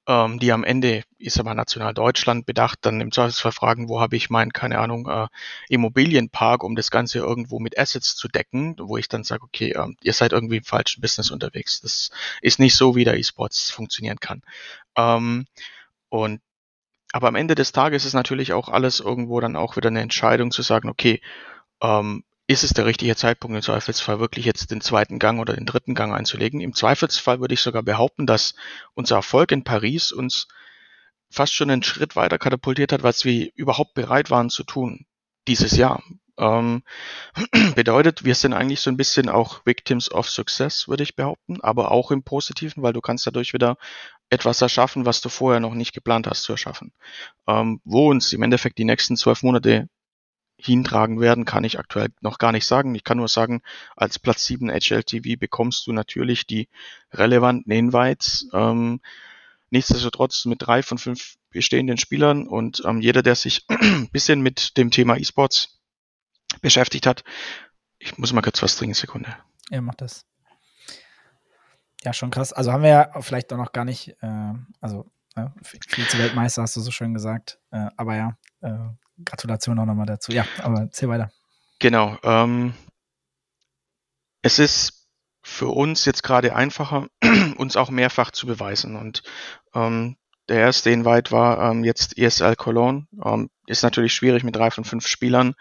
ähm, 0.07 0.39
die 0.39 0.51
am 0.51 0.63
Ende, 0.63 1.03
ist 1.17 1.39
aber 1.39 1.53
national 1.53 1.93
Deutschland 1.93 2.45
bedacht, 2.45 2.79
dann 2.81 3.01
im 3.01 3.11
Zweifelsfall 3.11 3.51
fragen, 3.51 3.89
wo 3.89 3.99
habe 3.99 4.15
ich 4.15 4.29
meinen, 4.29 4.53
keine 4.53 4.79
Ahnung, 4.79 5.07
äh, 5.07 5.27
Immobilienpark, 5.69 6.63
um 6.63 6.75
das 6.75 6.91
Ganze 6.91 7.19
irgendwo 7.19 7.59
mit 7.59 7.77
Assets 7.77 8.15
zu 8.15 8.27
decken, 8.27 8.75
wo 8.79 8.97
ich 8.97 9.07
dann 9.07 9.23
sage, 9.23 9.43
okay, 9.43 9.71
äh, 9.71 9.87
ihr 10.01 10.13
seid 10.13 10.33
irgendwie 10.33 10.57
im 10.57 10.63
falschen 10.63 11.01
Business 11.01 11.31
unterwegs. 11.31 11.81
Das 11.81 12.11
ist 12.41 12.59
nicht 12.59 12.75
so, 12.75 12.95
wie 12.95 13.05
der 13.05 13.17
E-Sports 13.17 13.71
funktionieren 13.71 14.19
kann. 14.19 14.41
Ähm, 14.95 15.45
und 16.09 16.41
aber 17.11 17.27
am 17.27 17.35
Ende 17.35 17.55
des 17.55 17.71
Tages 17.71 18.05
ist 18.05 18.13
natürlich 18.13 18.53
auch 18.53 18.69
alles 18.69 18.99
irgendwo 18.99 19.39
dann 19.39 19.55
auch 19.55 19.75
wieder 19.75 19.89
eine 19.89 20.01
Entscheidung 20.01 20.51
zu 20.51 20.61
sagen, 20.61 20.89
okay, 20.89 21.21
ähm, 21.81 22.23
ist 22.47 22.63
es 22.63 22.73
der 22.73 22.85
richtige 22.85 23.15
Zeitpunkt 23.15 23.55
im 23.55 23.61
Zweifelsfall 23.61 24.19
wirklich 24.19 24.45
jetzt 24.45 24.71
den 24.71 24.81
zweiten 24.81 25.19
Gang 25.19 25.39
oder 25.39 25.53
den 25.53 25.65
dritten 25.65 25.95
Gang 25.95 26.13
einzulegen? 26.13 26.59
Im 26.59 26.73
Zweifelsfall 26.73 27.39
würde 27.39 27.53
ich 27.53 27.61
sogar 27.61 27.83
behaupten, 27.83 28.25
dass 28.25 28.55
unser 28.93 29.15
Erfolg 29.15 29.51
in 29.51 29.63
Paris 29.63 30.11
uns 30.11 30.47
fast 31.29 31.53
schon 31.53 31.69
einen 31.69 31.83
Schritt 31.83 32.15
weiter 32.15 32.37
katapultiert 32.37 32.91
hat, 32.91 33.03
was 33.03 33.23
wir 33.23 33.51
überhaupt 33.55 33.93
bereit 33.93 34.29
waren 34.31 34.49
zu 34.49 34.63
tun 34.63 35.05
dieses 35.47 35.77
Jahr. 35.77 36.03
Ähm, 36.37 36.83
bedeutet, 37.75 38.25
wir 38.25 38.35
sind 38.35 38.53
eigentlich 38.53 38.81
so 38.81 38.89
ein 38.89 38.97
bisschen 38.97 39.29
auch 39.29 39.65
Victims 39.65 40.11
of 40.11 40.29
Success, 40.29 40.87
würde 40.87 41.03
ich 41.03 41.15
behaupten, 41.15 41.61
aber 41.61 41.91
auch 41.91 42.11
im 42.11 42.23
Positiven, 42.23 42.83
weil 42.83 42.93
du 42.93 43.01
kannst 43.01 43.25
dadurch 43.25 43.53
wieder 43.53 43.77
etwas 44.31 44.61
erschaffen, 44.61 45.05
was 45.05 45.21
du 45.21 45.29
vorher 45.29 45.59
noch 45.59 45.75
nicht 45.75 45.93
geplant 45.93 46.25
hast 46.25 46.43
zu 46.43 46.53
erschaffen. 46.53 46.93
Ähm, 47.47 47.81
wo 47.83 48.09
uns 48.09 48.33
im 48.33 48.41
Endeffekt 48.41 48.77
die 48.77 48.85
nächsten 48.85 49.17
zwölf 49.17 49.43
Monate 49.43 49.89
hintragen 50.57 51.19
werden, 51.19 51.43
kann 51.43 51.63
ich 51.63 51.79
aktuell 51.79 52.09
noch 52.21 52.37
gar 52.37 52.51
nicht 52.51 52.65
sagen. 52.65 52.95
Ich 52.95 53.03
kann 53.03 53.17
nur 53.17 53.27
sagen, 53.27 53.61
als 53.95 54.19
Platz 54.19 54.45
7 54.45 54.69
HLTV 54.69 55.37
bekommst 55.37 55.85
du 55.85 55.91
natürlich 55.91 56.47
die 56.47 56.69
relevanten 57.11 57.71
Invites. 57.71 58.47
Ähm, 58.53 59.01
nichtsdestotrotz 59.69 60.45
mit 60.45 60.61
drei 60.61 60.81
von 60.81 60.97
fünf 60.97 61.35
bestehenden 61.49 61.97
Spielern 61.97 62.47
und 62.47 62.83
ähm, 62.85 63.01
jeder, 63.01 63.23
der 63.23 63.35
sich 63.35 63.65
ein 63.67 64.09
bisschen 64.11 64.41
mit 64.41 64.77
dem 64.77 64.91
Thema 64.91 65.17
E-Sports 65.17 65.81
beschäftigt 66.61 67.05
hat. 67.05 67.23
Ich 67.99 68.17
muss 68.17 68.31
mal 68.31 68.41
kurz 68.41 68.61
was 68.61 68.77
trinken, 68.77 68.93
Sekunde. 68.93 69.35
Ja, 69.69 69.81
mach 69.81 69.95
das. 69.95 70.25
Ja, 72.03 72.13
schon 72.13 72.31
krass. 72.31 72.51
Also 72.53 72.71
haben 72.71 72.83
wir 72.83 72.89
ja 72.89 73.21
vielleicht 73.21 73.51
auch 73.53 73.57
noch 73.57 73.71
gar 73.73 73.85
nicht, 73.85 74.15
äh, 74.21 74.53
also 74.79 75.11
äh, 75.35 75.47
Vize-Weltmeister 75.63 76.61
hast 76.61 76.75
du 76.75 76.81
so 76.81 76.91
schön 76.91 77.13
gesagt. 77.13 77.59
Äh, 77.71 77.87
aber 77.95 78.15
ja, 78.15 78.37
äh, 78.61 78.89
Gratulation 79.23 79.79
auch 79.79 79.85
nochmal 79.85 80.07
dazu. 80.07 80.31
Ja, 80.31 80.45
aber 80.61 80.81
erzähl 80.81 81.09
weiter. 81.09 81.31
Genau. 81.79 82.17
Ähm, 82.23 82.73
es 84.41 84.59
ist 84.59 85.07
für 85.43 85.67
uns 85.67 86.05
jetzt 86.05 86.23
gerade 86.23 86.55
einfacher, 86.55 87.07
uns 87.57 87.75
auch 87.77 87.89
mehrfach 87.89 88.31
zu 88.31 88.47
beweisen. 88.47 88.95
Und 88.95 89.23
ähm, 89.73 90.17
der 90.49 90.59
erste 90.59 90.91
Invite 90.91 91.31
war 91.31 91.71
ähm, 91.71 91.83
jetzt 91.83 92.17
ESL 92.17 92.55
Cologne. 92.55 93.07
Ähm, 93.23 93.49
ist 93.67 93.83
natürlich 93.83 94.13
schwierig 94.13 94.43
mit 94.43 94.55
drei 94.55 94.71
von 94.71 94.83
fünf 94.83 95.07
Spielern 95.07 95.55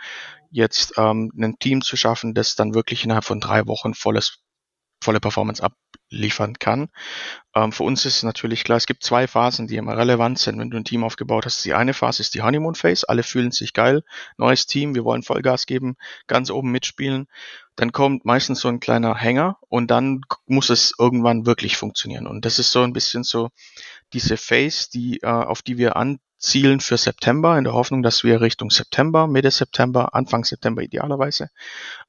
jetzt 0.51 0.95
ähm, 0.97 1.31
ein 1.39 1.59
Team 1.59 1.81
zu 1.81 1.97
schaffen, 1.97 2.35
das 2.35 2.57
dann 2.57 2.75
wirklich 2.75 3.05
innerhalb 3.05 3.25
von 3.25 3.41
drei 3.41 3.67
Wochen 3.67 3.95
volles, 3.95 4.41
volle 5.03 5.21
Performance 5.21 5.63
abliefern 5.63 6.59
kann. 6.59 6.89
Ähm, 7.55 7.73
für 7.73 7.85
uns 7.85 8.05
ist 8.05 8.23
natürlich 8.23 8.65
klar, 8.65 8.77
es 8.77 8.87
gibt 8.87 9.03
zwei 9.03 9.27
Phasen, 9.27 9.67
die 9.67 9.77
immer 9.77 9.97
relevant 9.97 10.39
sind, 10.39 10.59
wenn 10.59 10.71
du 10.71 10.77
ein 10.77 10.85
Team 10.85 11.05
aufgebaut 11.05 11.47
hast. 11.47 11.65
Die 11.65 11.75
eine 11.75 11.95
Phase 11.95 12.23
ist 12.23 12.35
die 12.35 12.43
Honeymoon 12.43 12.75
Phase, 12.75 13.09
alle 13.09 13.23
fühlen 13.23 13.51
sich 13.51 13.73
geil, 13.73 14.03
neues 14.37 14.67
Team, 14.67 14.95
wir 14.95 15.05
wollen 15.05 15.23
Vollgas 15.23 15.67
geben, 15.67 15.97
ganz 16.27 16.51
oben 16.51 16.71
mitspielen. 16.71 17.27
Dann 17.77 17.93
kommt 17.93 18.25
meistens 18.25 18.61
so 18.61 18.69
ein 18.69 18.81
kleiner 18.81 19.15
Hänger 19.15 19.59
und 19.69 19.91
dann 19.91 20.21
muss 20.47 20.69
es 20.69 20.93
irgendwann 20.99 21.47
wirklich 21.47 21.77
funktionieren. 21.77 22.27
Und 22.27 22.45
das 22.45 22.59
ist 22.59 22.73
so 22.73 22.83
ein 22.83 22.93
bisschen 22.93 23.25
so 23.25 23.49
diese 24.13 24.37
Phase, 24.37 24.91
die, 24.93 25.21
äh, 25.23 25.27
auf 25.27 25.63
die 25.63 25.79
wir 25.79 25.97
an 25.97 26.19
Zielen 26.41 26.81
für 26.81 26.97
September, 26.97 27.57
in 27.59 27.65
der 27.65 27.75
Hoffnung, 27.75 28.03
dass 28.03 28.25
wir 28.25 28.41
Richtung 28.41 28.71
September, 28.71 29.27
Mitte 29.27 29.51
September, 29.51 30.15
Anfang 30.15 30.45
September 30.45 30.83
idealerweise, 30.83 31.51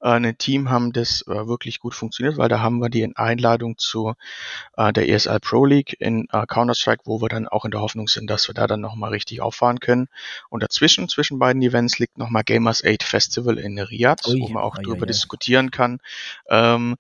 äh, 0.02 0.08
ein 0.08 0.38
Team 0.38 0.70
haben, 0.70 0.94
das 0.94 1.24
äh, 1.28 1.48
wirklich 1.48 1.80
gut 1.80 1.94
funktioniert, 1.94 2.38
weil 2.38 2.48
da 2.50 2.62
haben 2.62 2.80
wir 2.80 2.90
die 2.90 3.16
Einladung 3.16 3.78
zu 3.78 4.14
äh, 4.78 4.94
der 4.94 5.10
ESL 5.10 5.40
Pro 5.42 5.66
League 5.66 5.98
in 6.00 6.28
äh, 6.32 6.46
Counter-Strike, 6.46 7.04
wo 7.06 7.22
wir 7.22 7.28
dann 7.30 7.48
auch 7.48 7.66
in 7.66 7.72
der 7.72 7.82
Hoffnung 7.82 8.08
sind, 8.08 8.30
dass 8.30 8.48
wir 8.48 8.56
da 8.56 8.68
dann 8.68 8.80
nochmal 8.80 9.12
richtig 9.12 9.42
auffahren 9.42 9.80
können. 9.80 10.08
Und 10.50 10.64
dazwischen, 10.64 11.10
zwischen 11.10 11.38
beiden 11.38 11.62
Events, 11.62 12.00
liegt 12.00 12.18
nochmal 12.18 12.44
Gamers 12.44 12.84
8 12.86 13.04
Festival 13.04 13.58
in 13.58 13.78
Riyadh, 13.78 14.24
wo 14.26 14.48
man 14.48 14.64
auch 14.64 14.78
oh, 14.80 14.82
drüber 14.82 15.00
ja, 15.00 15.02
ja. 15.02 15.08
diskutieren 15.08 15.72
kann. 15.72 16.00
Ähm, 16.50 16.96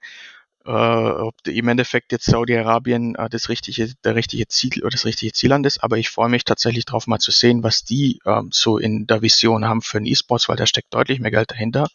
äh, 0.65 0.71
ob 0.71 1.35
im 1.47 1.67
Endeffekt 1.67 2.11
jetzt 2.11 2.25
Saudi-Arabien 2.25 3.15
äh, 3.15 3.29
das 3.29 3.49
richtige, 3.49 3.93
der 4.03 4.15
richtige 4.15 4.47
Ziel 4.47 4.81
oder 4.81 4.91
das 4.91 5.05
richtige 5.05 5.33
Zielland 5.33 5.65
ist, 5.65 5.83
aber 5.83 5.97
ich 5.97 6.09
freue 6.09 6.29
mich 6.29 6.43
tatsächlich 6.43 6.85
darauf 6.85 7.07
mal 7.07 7.19
zu 7.19 7.31
sehen, 7.31 7.63
was 7.63 7.83
die 7.83 8.19
ähm, 8.25 8.49
so 8.51 8.77
in 8.77 9.07
der 9.07 9.21
Vision 9.21 9.65
haben 9.65 9.81
für 9.81 9.97
den 9.97 10.05
E-Sports, 10.05 10.49
weil 10.49 10.57
da 10.57 10.65
steckt 10.65 10.93
deutlich 10.93 11.19
mehr 11.19 11.31
Geld 11.31 11.51
dahinter, 11.51 11.87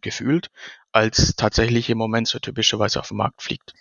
gefühlt, 0.00 0.48
als 0.92 1.36
tatsächlich 1.36 1.88
im 1.88 1.98
Moment 1.98 2.28
so 2.28 2.38
typischerweise 2.38 3.00
auf 3.00 3.08
dem 3.08 3.18
Markt 3.18 3.42
fliegt. 3.42 3.72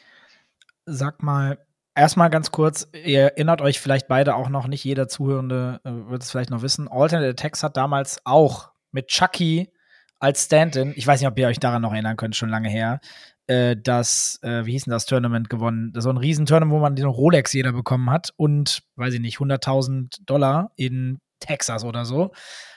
Sag 0.85 1.23
mal, 1.23 1.57
erstmal 1.95 2.29
ganz 2.29 2.51
kurz, 2.51 2.87
ihr 2.93 3.21
erinnert 3.21 3.61
euch 3.61 3.79
vielleicht 3.79 4.07
beide 4.07 4.35
auch 4.35 4.49
noch, 4.49 4.67
nicht 4.67 4.83
jeder 4.83 5.07
Zuhörende 5.07 5.81
äh, 5.83 5.91
wird 6.09 6.23
es 6.23 6.31
vielleicht 6.31 6.49
noch 6.49 6.61
wissen, 6.61 6.87
Alternate 6.87 7.29
Attacks 7.29 7.63
hat 7.63 7.77
damals 7.77 8.21
auch 8.25 8.71
mit 8.91 9.07
Chucky 9.07 9.71
als 10.19 10.45
Stand-in, 10.45 10.93
ich 10.95 11.05
weiß 11.05 11.19
nicht, 11.19 11.27
ob 11.27 11.37
ihr 11.37 11.47
euch 11.47 11.59
daran 11.59 11.81
noch 11.81 11.91
erinnern 11.91 12.15
könnt, 12.15 12.35
schon 12.35 12.49
lange 12.49 12.69
her, 12.69 13.01
äh, 13.47 13.75
das, 13.81 14.39
äh, 14.41 14.65
wie 14.65 14.71
hieß 14.71 14.85
denn 14.85 14.91
das 14.91 15.05
Tournament 15.05 15.49
gewonnen? 15.49 15.93
So 15.95 16.09
ein 16.09 16.17
Riesentournament, 16.17 16.73
wo 16.73 16.79
man 16.79 16.95
den 16.95 17.05
Rolex 17.05 17.53
jeder 17.53 17.73
bekommen 17.73 18.09
hat 18.09 18.33
und, 18.37 18.83
weiß 18.95 19.13
ich 19.13 19.19
nicht, 19.19 19.37
100.000 19.37 20.25
Dollar 20.25 20.71
in 20.75 21.19
Texas 21.39 21.83
oder 21.83 22.05
so. 22.05 22.31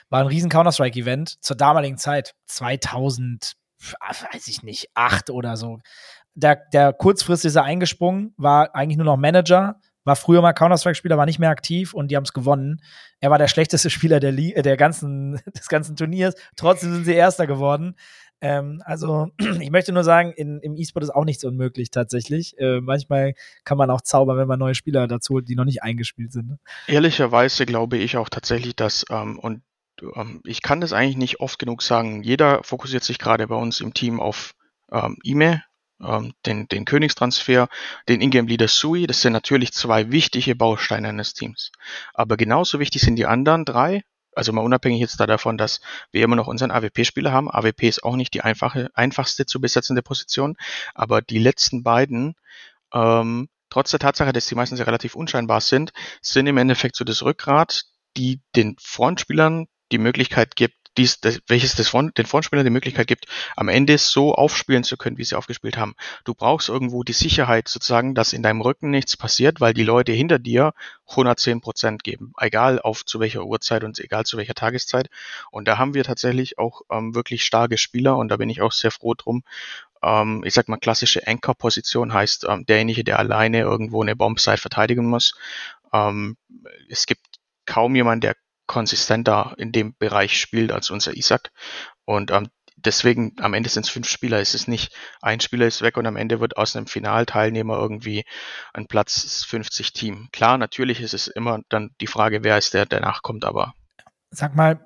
War 0.09 0.21
ein 0.21 0.27
riesen 0.27 0.49
Counter-Strike-Event 0.49 1.43
zur 1.43 1.55
damaligen 1.55 1.97
Zeit, 1.97 2.35
2000, 2.47 3.53
weiß 4.31 4.47
ich 4.47 4.63
nicht, 4.63 4.89
8 4.93 5.29
oder 5.29 5.57
so. 5.57 5.79
Der, 6.33 6.61
der 6.73 6.93
kurzfristig 6.93 7.49
ist 7.49 7.55
er 7.55 7.63
eingesprungen, 7.63 8.33
war 8.37 8.75
eigentlich 8.75 8.97
nur 8.97 9.05
noch 9.05 9.17
Manager, 9.17 9.79
war 10.07 10.15
früher 10.15 10.41
mal 10.41 10.53
Counter-Strike-Spieler, 10.53 11.17
war 11.17 11.25
nicht 11.25 11.39
mehr 11.39 11.49
aktiv 11.49 11.93
und 11.93 12.09
die 12.09 12.15
haben 12.15 12.23
es 12.23 12.31
gewonnen. 12.31 12.81
Er 13.19 13.29
war 13.29 13.37
der 13.37 13.49
schlechteste 13.49 13.89
Spieler 13.89 14.19
der, 14.19 14.31
der 14.31 14.77
ganzen, 14.77 15.41
des 15.57 15.67
ganzen 15.67 15.95
Turniers. 15.95 16.35
Trotzdem 16.55 16.93
sind 16.93 17.05
sie 17.05 17.13
Erster 17.13 17.45
geworden. 17.47 17.95
Ähm, 18.41 18.81
also, 18.85 19.27
ich 19.59 19.71
möchte 19.71 19.91
nur 19.91 20.03
sagen, 20.03 20.31
in, 20.31 20.59
im 20.59 20.75
E-Sport 20.75 21.03
ist 21.03 21.09
auch 21.09 21.25
nichts 21.25 21.43
unmöglich 21.43 21.91
tatsächlich. 21.91 22.57
Äh, 22.59 22.81
manchmal 22.81 23.33
kann 23.63 23.77
man 23.77 23.89
auch 23.89 24.01
zaubern, 24.01 24.37
wenn 24.37 24.47
man 24.47 24.59
neue 24.59 24.75
Spieler 24.75 25.07
dazu 25.07 25.35
holt, 25.35 25.49
die 25.49 25.55
noch 25.55 25.65
nicht 25.65 25.83
eingespielt 25.83 26.31
sind. 26.31 26.49
Ne? 26.49 26.59
Ehrlicherweise 26.87 27.65
glaube 27.65 27.97
ich 27.97 28.17
auch 28.17 28.29
tatsächlich, 28.29 28.75
dass, 28.75 29.05
ähm, 29.09 29.39
und 29.39 29.61
ähm, 30.15 30.41
ich 30.45 30.61
kann 30.61 30.81
das 30.81 30.93
eigentlich 30.93 31.17
nicht 31.17 31.39
oft 31.39 31.59
genug 31.59 31.81
sagen, 31.81 32.23
jeder 32.23 32.63
fokussiert 32.63 33.03
sich 33.03 33.19
gerade 33.19 33.47
bei 33.47 33.55
uns 33.55 33.81
im 33.81 33.93
Team 33.93 34.19
auf 34.19 34.53
ähm, 34.91 35.17
E-Mail, 35.23 35.63
ähm, 36.01 36.33
den, 36.45 36.67
den 36.67 36.85
Königstransfer, 36.85 37.67
den 38.07 38.21
Ingame 38.21 38.47
Leader 38.47 38.67
Sui. 38.67 39.07
Das 39.07 39.21
sind 39.21 39.33
natürlich 39.33 39.73
zwei 39.73 40.11
wichtige 40.11 40.55
Bausteine 40.55 41.09
eines 41.09 41.33
Teams. 41.33 41.71
Aber 42.13 42.37
genauso 42.37 42.79
wichtig 42.79 43.01
sind 43.01 43.15
die 43.15 43.25
anderen 43.25 43.65
drei, 43.65 44.03
also 44.37 44.53
mal 44.53 44.61
unabhängig 44.61 45.01
jetzt 45.01 45.19
da 45.19 45.25
davon, 45.25 45.57
dass 45.57 45.81
wir 46.11 46.23
immer 46.23 46.35
noch 46.35 46.47
unseren 46.47 46.71
AWP-Spieler 46.71 47.31
haben. 47.31 47.49
AWP 47.51 47.83
ist 47.83 48.03
auch 48.03 48.15
nicht 48.15 48.33
die 48.33 48.41
einfache, 48.41 48.89
einfachste 48.93 49.45
zu 49.45 49.59
besetzende 49.59 50.01
Position, 50.01 50.55
aber 50.93 51.21
die 51.21 51.39
letzten 51.39 51.83
beiden, 51.83 52.35
ähm, 52.93 53.49
trotz 53.69 53.91
der 53.91 53.99
Tatsache, 53.99 54.33
dass 54.33 54.47
die 54.47 54.55
meistens 54.55 54.79
relativ 54.79 55.15
unscheinbar 55.15 55.61
sind, 55.61 55.91
sind 56.21 56.47
im 56.47 56.57
Endeffekt 56.57 56.95
so 56.95 57.03
das 57.03 57.23
Rückgrat, 57.23 57.83
die 58.15 58.41
den 58.55 58.75
Frontspielern 58.79 59.67
die 59.91 59.97
Möglichkeit 59.97 60.55
gibt, 60.55 60.75
dies, 60.97 61.19
das, 61.19 61.39
welches 61.47 61.75
das 61.75 61.89
Front, 61.89 62.17
den 62.17 62.25
Frontspieler 62.25 62.63
die 62.63 62.69
Möglichkeit 62.69 63.07
gibt, 63.07 63.25
am 63.55 63.69
Ende 63.69 63.97
so 63.97 64.33
aufspielen 64.33 64.83
zu 64.83 64.97
können, 64.97 65.17
wie 65.17 65.23
sie 65.23 65.35
aufgespielt 65.35 65.77
haben. 65.77 65.95
Du 66.25 66.33
brauchst 66.33 66.69
irgendwo 66.69 67.03
die 67.03 67.13
Sicherheit 67.13 67.67
sozusagen, 67.67 68.15
dass 68.15 68.33
in 68.33 68.43
deinem 68.43 68.61
Rücken 68.61 68.89
nichts 68.89 69.15
passiert, 69.15 69.61
weil 69.61 69.73
die 69.73 69.83
Leute 69.83 70.11
hinter 70.11 70.39
dir 70.39 70.73
110 71.09 71.61
Prozent 71.61 72.03
geben, 72.03 72.33
egal 72.39 72.79
auf 72.79 73.05
zu 73.05 73.19
welcher 73.19 73.45
Uhrzeit 73.45 73.83
und 73.83 73.99
egal 73.99 74.25
zu 74.25 74.37
welcher 74.37 74.55
Tageszeit. 74.55 75.09
Und 75.51 75.67
da 75.67 75.77
haben 75.77 75.93
wir 75.93 76.03
tatsächlich 76.03 76.57
auch 76.57 76.81
ähm, 76.91 77.15
wirklich 77.15 77.45
starke 77.45 77.77
Spieler 77.77 78.17
und 78.17 78.29
da 78.29 78.37
bin 78.37 78.49
ich 78.49 78.61
auch 78.61 78.71
sehr 78.71 78.91
froh 78.91 79.13
drum. 79.13 79.43
Ähm, 80.03 80.43
ich 80.45 80.53
sag 80.53 80.67
mal, 80.67 80.77
klassische 80.77 81.25
Anchor-Position 81.25 82.13
heißt 82.13 82.45
ähm, 82.49 82.65
derjenige, 82.65 83.03
der 83.03 83.19
alleine 83.19 83.59
irgendwo 83.61 84.01
eine 84.01 84.15
Bombsite 84.15 84.57
verteidigen 84.57 85.07
muss. 85.07 85.35
Ähm, 85.93 86.37
es 86.89 87.05
gibt 87.05 87.25
kaum 87.65 87.95
jemand, 87.95 88.23
der 88.23 88.35
konsistenter 88.67 89.55
in 89.57 89.71
dem 89.71 89.95
Bereich 89.97 90.39
spielt 90.39 90.71
als 90.71 90.89
unser 90.89 91.15
Isaac. 91.15 91.51
Und 92.05 92.31
ähm, 92.31 92.49
deswegen 92.77 93.33
am 93.39 93.53
Ende 93.53 93.69
sind 93.69 93.85
es 93.85 93.89
fünf 93.89 94.07
Spieler. 94.07 94.39
Es 94.39 94.53
ist 94.53 94.67
nicht 94.67 94.93
ein 95.21 95.39
Spieler 95.39 95.65
ist 95.65 95.81
weg 95.81 95.97
und 95.97 96.05
am 96.05 96.15
Ende 96.15 96.39
wird 96.39 96.57
aus 96.57 96.75
einem 96.75 96.87
Finalteilnehmer 96.87 97.77
irgendwie 97.77 98.23
ein 98.73 98.87
Platz 98.87 99.43
50 99.45 99.93
Team. 99.93 100.29
Klar, 100.31 100.57
natürlich 100.57 101.01
ist 101.01 101.13
es 101.13 101.27
immer 101.27 101.59
dann 101.69 101.91
die 101.99 102.07
Frage, 102.07 102.43
wer 102.43 102.57
ist 102.57 102.73
der, 102.73 102.85
der 102.85 103.01
nachkommt, 103.01 103.45
aber. 103.45 103.73
Sag 104.29 104.55
mal, 104.55 104.79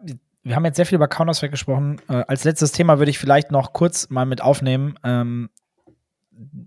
wir 0.43 0.55
haben 0.55 0.65
jetzt 0.65 0.77
sehr 0.77 0.85
viel 0.85 0.95
über 0.95 1.07
Counter-Strike 1.07 1.51
gesprochen. 1.51 2.01
Äh, 2.07 2.23
als 2.27 2.43
letztes 2.43 2.71
Thema 2.71 2.97
würde 2.97 3.11
ich 3.11 3.19
vielleicht 3.19 3.51
noch 3.51 3.73
kurz 3.73 4.09
mal 4.09 4.25
mit 4.25 4.41
aufnehmen. 4.41 4.97
Ähm, 5.03 5.49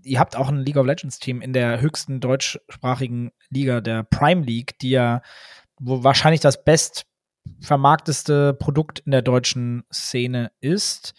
ihr 0.03 0.19
habt 0.19 0.35
auch 0.35 0.49
ein 0.49 0.59
League 0.59 0.77
of 0.77 0.85
Legends 0.85 1.19
Team 1.19 1.41
in 1.41 1.53
der 1.53 1.81
höchsten 1.81 2.19
deutschsprachigen 2.19 3.31
Liga, 3.49 3.81
der 3.81 4.03
Prime 4.03 4.43
League, 4.43 4.77
die 4.79 4.91
ja 4.91 5.21
wahrscheinlich 5.79 6.41
das 6.41 6.63
best 6.63 7.05
vermarkteste 7.61 8.53
Produkt 8.53 8.99
in 8.99 9.11
der 9.11 9.21
deutschen 9.21 9.83
Szene 9.93 10.51
ist. 10.59 11.13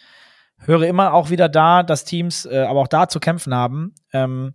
Höre 0.59 0.83
immer 0.83 1.13
auch 1.13 1.29
wieder 1.29 1.49
da, 1.49 1.83
dass 1.83 2.03
Teams 2.03 2.45
äh, 2.45 2.65
aber 2.67 2.81
auch 2.81 2.87
da 2.87 3.07
zu 3.07 3.19
kämpfen 3.19 3.53
haben. 3.53 3.93
Ähm, 4.11 4.53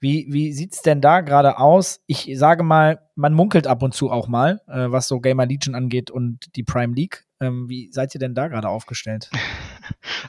wie 0.00 0.26
wie 0.30 0.52
sieht 0.52 0.74
es 0.74 0.82
denn 0.82 1.00
da 1.00 1.20
gerade 1.20 1.58
aus? 1.58 2.00
Ich 2.06 2.28
sage 2.34 2.62
mal, 2.62 3.08
man 3.14 3.32
munkelt 3.32 3.66
ab 3.66 3.82
und 3.82 3.94
zu 3.94 4.10
auch 4.10 4.26
mal, 4.26 4.60
äh, 4.66 4.90
was 4.90 5.08
so 5.08 5.20
Gamer 5.20 5.46
Legion 5.46 5.74
angeht 5.74 6.10
und 6.10 6.56
die 6.56 6.64
Prime 6.64 6.94
League. 6.94 7.24
Ähm, 7.40 7.68
wie 7.68 7.90
seid 7.92 8.14
ihr 8.14 8.18
denn 8.18 8.34
da 8.34 8.48
gerade 8.48 8.68
aufgestellt? 8.68 9.30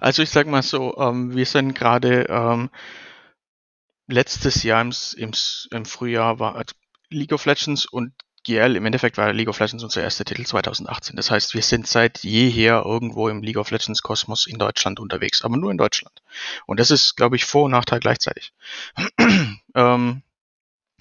Also 0.01 0.21
ich 0.21 0.29
sag 0.29 0.45
mal 0.47 0.61
so, 0.61 0.97
ähm, 0.97 1.33
wir 1.35 1.45
sind 1.45 1.73
gerade 1.73 2.25
ähm, 2.29 2.69
letztes 4.07 4.61
Jahr 4.63 4.81
im, 4.81 4.91
im, 5.15 5.31
im 5.71 5.85
Frühjahr 5.85 6.39
war 6.39 6.61
League 7.09 7.31
of 7.31 7.45
Legends 7.45 7.85
und 7.85 8.11
GL, 8.45 8.75
im 8.75 8.85
Endeffekt 8.85 9.17
war 9.17 9.33
League 9.33 9.49
of 9.49 9.59
Legends 9.59 9.83
unser 9.83 10.03
erster 10.03 10.23
Titel 10.23 10.45
2018. 10.45 11.15
Das 11.15 11.31
heißt, 11.31 11.53
wir 11.55 11.63
sind 11.63 11.87
seit 11.87 12.19
jeher 12.19 12.83
irgendwo 12.85 13.27
im 13.27 13.41
League 13.41 13.57
of 13.57 13.71
Legends 13.71 14.03
Kosmos 14.03 14.45
in 14.45 14.59
Deutschland 14.59 14.99
unterwegs, 14.99 15.43
aber 15.43 15.57
nur 15.57 15.71
in 15.71 15.77
Deutschland. 15.77 16.21
Und 16.65 16.79
das 16.79 16.91
ist, 16.91 17.15
glaube 17.15 17.35
ich, 17.35 17.45
Vor- 17.45 17.65
und 17.65 17.71
Nachteil 17.71 17.99
gleichzeitig. 17.99 18.53
ähm, 19.75 20.21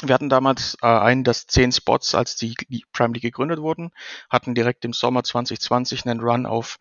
wir 0.02 0.14
hatten 0.14 0.28
damals 0.28 0.76
äh, 0.82 0.86
einen, 0.86 1.24
das 1.24 1.46
zehn 1.46 1.70
Spots, 1.70 2.14
als 2.14 2.36
die 2.36 2.56
Prime 2.92 3.12
League 3.12 3.22
gegründet 3.22 3.60
wurden, 3.60 3.90
hatten 4.30 4.54
direkt 4.54 4.84
im 4.84 4.92
Sommer 4.92 5.22
2020 5.22 6.06
einen 6.06 6.20
Run 6.20 6.46
auf 6.46 6.78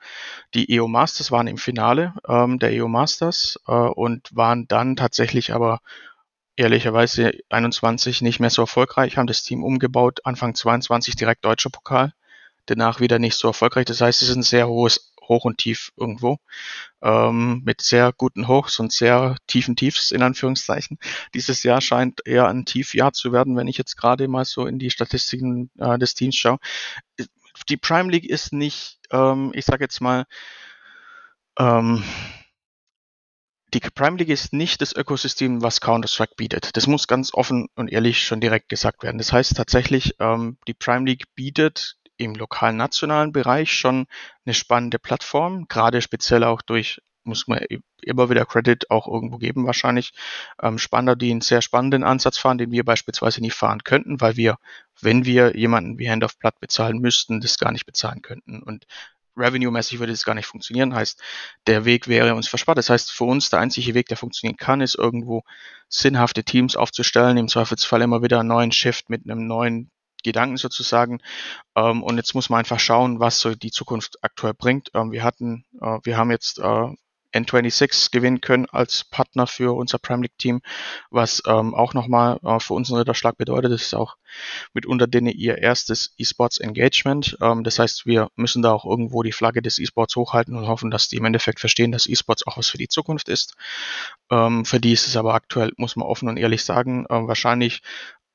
die 0.53 0.73
EO 0.73 0.87
Masters, 0.87 1.31
waren 1.31 1.47
im 1.47 1.57
Finale 1.57 2.13
ähm, 2.27 2.59
der 2.59 2.71
EO 2.71 2.87
Masters 2.87 3.59
äh, 3.67 3.71
und 3.71 4.35
waren 4.35 4.67
dann 4.67 4.95
tatsächlich 4.95 5.53
aber 5.53 5.81
ehrlicherweise 6.55 7.33
21 7.49 8.21
nicht 8.21 8.39
mehr 8.39 8.49
so 8.49 8.63
erfolgreich, 8.63 9.17
haben 9.17 9.27
das 9.27 9.43
Team 9.43 9.63
umgebaut, 9.63 10.21
Anfang 10.23 10.55
22 10.55 11.15
direkt 11.15 11.45
deutscher 11.45 11.69
Pokal, 11.69 12.13
danach 12.65 12.99
wieder 12.99 13.19
nicht 13.19 13.35
so 13.35 13.47
erfolgreich. 13.47 13.85
Das 13.85 14.01
heißt, 14.01 14.21
es 14.21 14.29
ist 14.29 14.35
ein 14.35 14.43
sehr 14.43 14.67
hohes 14.67 15.13
Hoch 15.27 15.45
und 15.45 15.57
Tief 15.57 15.91
irgendwo, 15.97 16.37
ähm, 17.01 17.61
mit 17.65 17.81
sehr 17.81 18.11
guten 18.11 18.47
Hochs 18.47 18.79
und 18.79 18.91
sehr 18.91 19.37
tiefen 19.47 19.75
Tiefs 19.75 20.11
in 20.11 20.21
Anführungszeichen. 20.21 20.97
Dieses 21.33 21.63
Jahr 21.63 21.81
scheint 21.81 22.21
eher 22.25 22.47
ein 22.47 22.65
Tiefjahr 22.65 23.13
zu 23.13 23.31
werden, 23.31 23.55
wenn 23.55 23.67
ich 23.67 23.77
jetzt 23.77 23.95
gerade 23.95 24.27
mal 24.27 24.45
so 24.45 24.65
in 24.65 24.79
die 24.79 24.89
Statistiken 24.89 25.71
äh, 25.77 25.97
des 25.97 26.13
Teams 26.13 26.35
schaue. 26.35 26.59
Die 27.69 27.77
Prime 27.77 28.11
League 28.11 28.25
ist 28.25 28.51
nicht, 28.53 28.99
ähm, 29.11 29.51
ich 29.53 29.65
sage 29.65 29.83
jetzt 29.83 30.01
mal, 30.01 30.25
ähm, 31.57 32.03
die 33.73 33.79
Prime 33.79 34.17
League 34.17 34.29
ist 34.29 34.53
nicht 34.53 34.81
das 34.81 34.95
Ökosystem, 34.95 35.61
was 35.61 35.81
Counter-Strike 35.81 36.35
bietet. 36.37 36.75
Das 36.77 36.87
muss 36.87 37.07
ganz 37.07 37.33
offen 37.33 37.67
und 37.75 37.91
ehrlich 37.91 38.25
schon 38.25 38.41
direkt 38.41 38.69
gesagt 38.69 39.03
werden. 39.03 39.17
Das 39.17 39.33
heißt 39.33 39.55
tatsächlich, 39.55 40.15
ähm, 40.19 40.57
die 40.67 40.73
Prime 40.73 41.05
League 41.05 41.33
bietet 41.35 41.97
im 42.17 42.35
lokalen 42.35 42.77
nationalen 42.77 43.31
Bereich 43.31 43.73
schon 43.73 44.05
eine 44.45 44.53
spannende 44.53 44.99
Plattform, 44.99 45.65
gerade 45.67 46.01
speziell 46.01 46.43
auch 46.43 46.61
durch 46.61 47.01
muss 47.25 47.47
man 47.47 47.59
immer 48.01 48.29
wieder 48.29 48.45
Credit 48.45 48.89
auch 48.91 49.07
irgendwo 49.07 49.37
geben 49.37 49.65
wahrscheinlich. 49.65 50.13
Ähm, 50.61 50.77
Spanner, 50.77 51.15
die 51.15 51.31
einen 51.31 51.41
sehr 51.41 51.61
spannenden 51.61 52.03
Ansatz 52.03 52.37
fahren, 52.37 52.57
den 52.57 52.71
wir 52.71 52.83
beispielsweise 52.83 53.41
nicht 53.41 53.55
fahren 53.55 53.83
könnten, 53.83 54.19
weil 54.21 54.35
wir, 54.35 54.57
wenn 55.01 55.25
wir 55.25 55.55
jemanden 55.55 55.97
wie 55.99 56.09
Hand 56.09 56.23
of 56.23 56.37
Blood 56.37 56.59
bezahlen 56.59 56.99
müssten, 56.99 57.41
das 57.41 57.57
gar 57.57 57.71
nicht 57.71 57.85
bezahlen 57.85 58.21
könnten. 58.21 58.61
Und 58.61 58.85
revenue-mäßig 59.35 59.99
würde 59.99 60.13
das 60.13 60.25
gar 60.25 60.35
nicht 60.35 60.45
funktionieren. 60.45 60.95
Heißt, 60.95 61.21
der 61.67 61.85
Weg 61.85 62.07
wäre 62.07 62.35
uns 62.35 62.47
verspart. 62.47 62.77
Das 62.77 62.89
heißt, 62.89 63.11
für 63.11 63.25
uns 63.25 63.49
der 63.49 63.59
einzige 63.59 63.93
Weg, 63.93 64.07
der 64.07 64.17
funktionieren 64.17 64.57
kann, 64.57 64.81
ist 64.81 64.95
irgendwo 64.95 65.43
sinnhafte 65.89 66.43
Teams 66.43 66.75
aufzustellen, 66.75 67.37
im 67.37 67.47
Zweifelsfall 67.47 68.01
immer 68.01 68.21
wieder 68.21 68.39
einen 68.39 68.49
neuen 68.49 68.71
Shift 68.71 69.09
mit 69.09 69.29
einem 69.29 69.47
neuen 69.47 69.91
Gedanken 70.23 70.57
sozusagen. 70.57 71.19
Ähm, 71.75 72.01
und 72.01 72.17
jetzt 72.17 72.33
muss 72.33 72.49
man 72.49 72.59
einfach 72.59 72.79
schauen, 72.79 73.19
was 73.19 73.39
so 73.39 73.55
die 73.55 73.71
Zukunft 73.71 74.17
aktuell 74.23 74.53
bringt. 74.53 74.89
Ähm, 74.93 75.11
wir 75.11 75.23
hatten, 75.23 75.65
äh, 75.81 75.99
wir 76.03 76.17
haben 76.17 76.31
jetzt 76.31 76.59
äh, 76.59 76.87
N26 77.33 78.11
gewinnen 78.11 78.41
können 78.41 78.67
als 78.69 79.03
Partner 79.05 79.47
für 79.47 79.75
unser 79.75 79.97
Prime 79.97 80.21
League 80.21 80.37
Team, 80.37 80.61
was 81.09 81.41
ähm, 81.47 81.73
auch 81.73 81.93
nochmal 81.93 82.39
äh, 82.43 82.59
für 82.59 82.73
uns 82.73 82.89
ein 82.89 82.97
Ritterschlag 82.97 83.37
bedeutet. 83.37 83.71
Das 83.71 83.81
ist 83.81 83.95
auch 83.95 84.15
mitunter 84.73 85.07
denen 85.07 85.27
ihr 85.27 85.57
erstes 85.57 86.13
E-Sports 86.17 86.59
Engagement. 86.59 87.37
Ähm, 87.41 87.63
das 87.63 87.79
heißt, 87.79 88.05
wir 88.05 88.29
müssen 88.35 88.61
da 88.61 88.71
auch 88.71 88.85
irgendwo 88.85 89.23
die 89.23 89.31
Flagge 89.31 89.61
des 89.61 89.79
E-Sports 89.79 90.15
hochhalten 90.15 90.55
und 90.55 90.67
hoffen, 90.67 90.91
dass 90.91 91.07
die 91.07 91.17
im 91.17 91.25
Endeffekt 91.25 91.59
verstehen, 91.59 91.91
dass 91.91 92.07
E-Sports 92.07 92.45
auch 92.47 92.57
was 92.57 92.69
für 92.69 92.77
die 92.77 92.87
Zukunft 92.87 93.29
ist. 93.29 93.55
Ähm, 94.29 94.65
für 94.65 94.79
die 94.79 94.93
ist 94.93 95.07
es 95.07 95.17
aber 95.17 95.33
aktuell, 95.33 95.71
muss 95.77 95.95
man 95.95 96.07
offen 96.07 96.29
und 96.29 96.37
ehrlich 96.37 96.63
sagen, 96.63 97.05
äh, 97.09 97.27
wahrscheinlich 97.27 97.81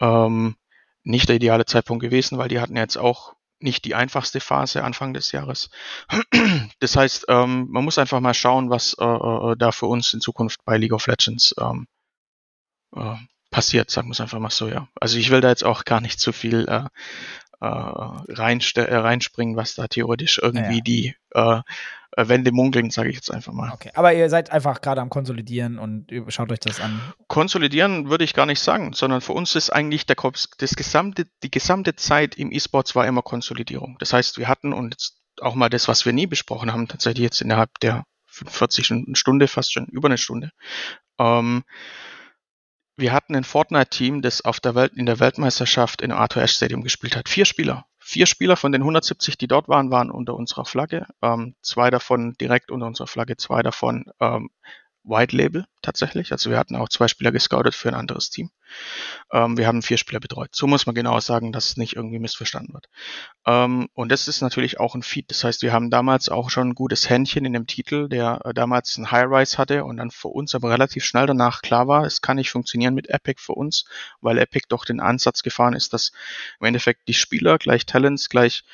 ähm, 0.00 0.56
nicht 1.04 1.28
der 1.28 1.36
ideale 1.36 1.64
Zeitpunkt 1.64 2.02
gewesen, 2.02 2.38
weil 2.38 2.48
die 2.48 2.60
hatten 2.60 2.76
jetzt 2.76 2.98
auch 2.98 3.34
nicht 3.60 3.84
die 3.84 3.94
einfachste 3.94 4.40
Phase 4.40 4.84
Anfang 4.84 5.14
des 5.14 5.32
Jahres. 5.32 5.70
Das 6.80 6.96
heißt, 6.96 7.26
ähm, 7.28 7.66
man 7.70 7.84
muss 7.84 7.98
einfach 7.98 8.20
mal 8.20 8.34
schauen, 8.34 8.70
was 8.70 8.94
äh, 8.98 9.04
äh, 9.04 9.56
da 9.56 9.72
für 9.72 9.86
uns 9.86 10.12
in 10.14 10.20
Zukunft 10.20 10.64
bei 10.64 10.78
League 10.78 10.92
of 10.92 11.06
Legends 11.06 11.54
ähm, 11.60 11.86
äh, 12.94 13.16
passiert, 13.50 13.90
sagen 13.90 14.08
wir 14.08 14.12
es 14.12 14.20
einfach 14.20 14.38
mal 14.38 14.50
so, 14.50 14.68
ja. 14.68 14.88
Also 15.00 15.18
ich 15.18 15.30
will 15.30 15.40
da 15.40 15.48
jetzt 15.48 15.64
auch 15.64 15.84
gar 15.84 16.00
nicht 16.00 16.20
zu 16.20 16.32
viel 16.32 16.68
äh, 16.68 16.84
äh, 17.60 17.66
äh, 17.66 18.96
reinspringen, 18.96 19.56
was 19.56 19.74
da 19.74 19.88
theoretisch 19.88 20.38
irgendwie 20.42 20.76
ja. 20.76 20.80
die 20.80 21.14
äh, 21.34 21.60
äh, 22.16 22.28
Wände 22.28 22.52
munkeln, 22.52 22.90
sage 22.90 23.10
ich 23.10 23.16
jetzt 23.16 23.32
einfach 23.32 23.52
mal. 23.52 23.72
Okay, 23.72 23.90
aber 23.94 24.12
ihr 24.12 24.28
seid 24.30 24.50
einfach 24.50 24.80
gerade 24.80 25.00
am 25.00 25.10
Konsolidieren 25.10 25.78
und 25.78 26.10
schaut 26.28 26.50
euch 26.50 26.60
das 26.60 26.80
an. 26.80 27.00
Konsolidieren 27.26 28.10
würde 28.10 28.24
ich 28.24 28.34
gar 28.34 28.46
nicht 28.46 28.60
sagen, 28.60 28.92
sondern 28.92 29.20
für 29.20 29.32
uns 29.32 29.54
ist 29.54 29.70
eigentlich 29.70 30.06
der 30.06 30.16
das 30.58 30.74
gesamte, 30.76 31.26
die 31.42 31.50
gesamte 31.50 31.96
Zeit 31.96 32.34
im 32.36 32.52
E-Sports 32.52 32.94
war 32.94 33.06
immer 33.06 33.22
Konsolidierung. 33.22 33.96
Das 33.98 34.12
heißt, 34.12 34.38
wir 34.38 34.48
hatten 34.48 34.72
und 34.72 34.96
auch 35.40 35.54
mal 35.54 35.68
das, 35.68 35.86
was 35.88 36.04
wir 36.04 36.12
nie 36.12 36.26
besprochen 36.26 36.72
haben, 36.72 36.88
tatsächlich 36.88 37.22
jetzt 37.22 37.40
innerhalb 37.40 37.70
der 37.80 38.04
45 38.26 39.16
Stunde, 39.16 39.48
fast 39.48 39.72
schon 39.72 39.86
über 39.86 40.08
eine 40.08 40.18
Stunde. 40.18 40.50
Ähm, 41.18 41.64
wir 42.98 43.12
hatten 43.12 43.36
ein 43.36 43.44
Fortnite-Team, 43.44 44.22
das 44.22 44.44
auf 44.44 44.58
der 44.58 44.74
Welt, 44.74 44.92
in 44.94 45.06
der 45.06 45.20
Weltmeisterschaft 45.20 46.02
in 46.02 46.10
Arthur 46.10 46.42
Ashe 46.42 46.56
Stadium 46.56 46.82
gespielt 46.82 47.16
hat. 47.16 47.28
Vier 47.28 47.44
Spieler. 47.44 47.86
Vier 47.98 48.26
Spieler 48.26 48.56
von 48.56 48.72
den 48.72 48.82
170, 48.82 49.38
die 49.38 49.46
dort 49.46 49.68
waren, 49.68 49.90
waren 49.90 50.10
unter 50.10 50.34
unserer 50.34 50.64
Flagge. 50.64 51.06
Ähm, 51.22 51.54
zwei 51.62 51.90
davon 51.90 52.34
direkt 52.40 52.70
unter 52.70 52.86
unserer 52.86 53.06
Flagge, 53.06 53.36
zwei 53.36 53.62
davon 53.62 54.06
ähm, 54.20 54.50
White 55.08 55.36
Label 55.36 55.66
tatsächlich. 55.82 56.32
Also 56.32 56.50
wir 56.50 56.58
hatten 56.58 56.76
auch 56.76 56.88
zwei 56.88 57.08
Spieler 57.08 57.32
gescoutet 57.32 57.74
für 57.74 57.88
ein 57.88 57.94
anderes 57.94 58.30
Team. 58.30 58.50
Ähm, 59.32 59.56
wir 59.56 59.66
haben 59.66 59.82
vier 59.82 59.96
Spieler 59.96 60.20
betreut. 60.20 60.50
So 60.52 60.66
muss 60.66 60.86
man 60.86 60.94
genau 60.94 61.18
sagen, 61.20 61.52
dass 61.52 61.70
es 61.70 61.76
nicht 61.76 61.96
irgendwie 61.96 62.18
missverstanden 62.18 62.74
wird. 62.74 62.86
Ähm, 63.46 63.88
und 63.94 64.10
das 64.10 64.28
ist 64.28 64.40
natürlich 64.40 64.80
auch 64.80 64.94
ein 64.94 65.02
Feed. 65.02 65.30
Das 65.30 65.44
heißt, 65.44 65.62
wir 65.62 65.72
haben 65.72 65.90
damals 65.90 66.28
auch 66.28 66.50
schon 66.50 66.70
ein 66.70 66.74
gutes 66.74 67.08
Händchen 67.08 67.44
in 67.44 67.52
dem 67.52 67.66
Titel, 67.66 68.08
der 68.08 68.40
äh, 68.44 68.54
damals 68.54 68.96
ein 68.98 69.10
High-Rise 69.10 69.58
hatte 69.58 69.84
und 69.84 69.96
dann 69.96 70.10
für 70.10 70.28
uns 70.28 70.54
aber 70.54 70.70
relativ 70.70 71.04
schnell 71.04 71.26
danach 71.26 71.62
klar 71.62 71.88
war, 71.88 72.04
es 72.04 72.20
kann 72.20 72.36
nicht 72.36 72.50
funktionieren 72.50 72.94
mit 72.94 73.08
Epic 73.08 73.40
für 73.40 73.54
uns, 73.54 73.84
weil 74.20 74.38
Epic 74.38 74.66
doch 74.68 74.84
den 74.84 75.00
Ansatz 75.00 75.42
gefahren 75.42 75.74
ist, 75.74 75.92
dass 75.92 76.12
im 76.60 76.66
Endeffekt 76.66 77.08
die 77.08 77.14
Spieler 77.14 77.58
gleich 77.58 77.86
Talents 77.86 78.28
gleich 78.28 78.64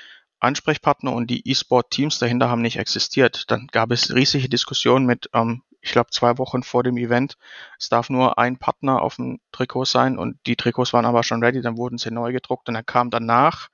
Ansprechpartner 0.44 1.12
und 1.12 1.30
die 1.30 1.48
E-Sport-Teams 1.48 2.18
dahinter 2.18 2.48
haben 2.48 2.62
nicht 2.62 2.78
existiert. 2.78 3.50
Dann 3.50 3.66
gab 3.68 3.90
es 3.90 4.14
riesige 4.14 4.48
Diskussionen 4.48 5.06
mit 5.06 5.30
ähm, 5.32 5.62
ich 5.84 5.92
glaube, 5.92 6.10
zwei 6.10 6.38
Wochen 6.38 6.62
vor 6.62 6.82
dem 6.82 6.96
Event. 6.96 7.36
Es 7.78 7.90
darf 7.90 8.08
nur 8.08 8.38
ein 8.38 8.58
Partner 8.58 9.02
auf 9.02 9.16
dem 9.16 9.38
Trikot 9.52 9.84
sein 9.84 10.16
und 10.16 10.38
die 10.46 10.56
Trikots 10.56 10.94
waren 10.94 11.04
aber 11.04 11.22
schon 11.22 11.44
ready, 11.44 11.60
dann 11.60 11.76
wurden 11.76 11.98
sie 11.98 12.10
neu 12.10 12.32
gedruckt 12.32 12.68
und 12.68 12.74
dann 12.74 12.86
kam 12.86 13.10
danach, 13.10 13.68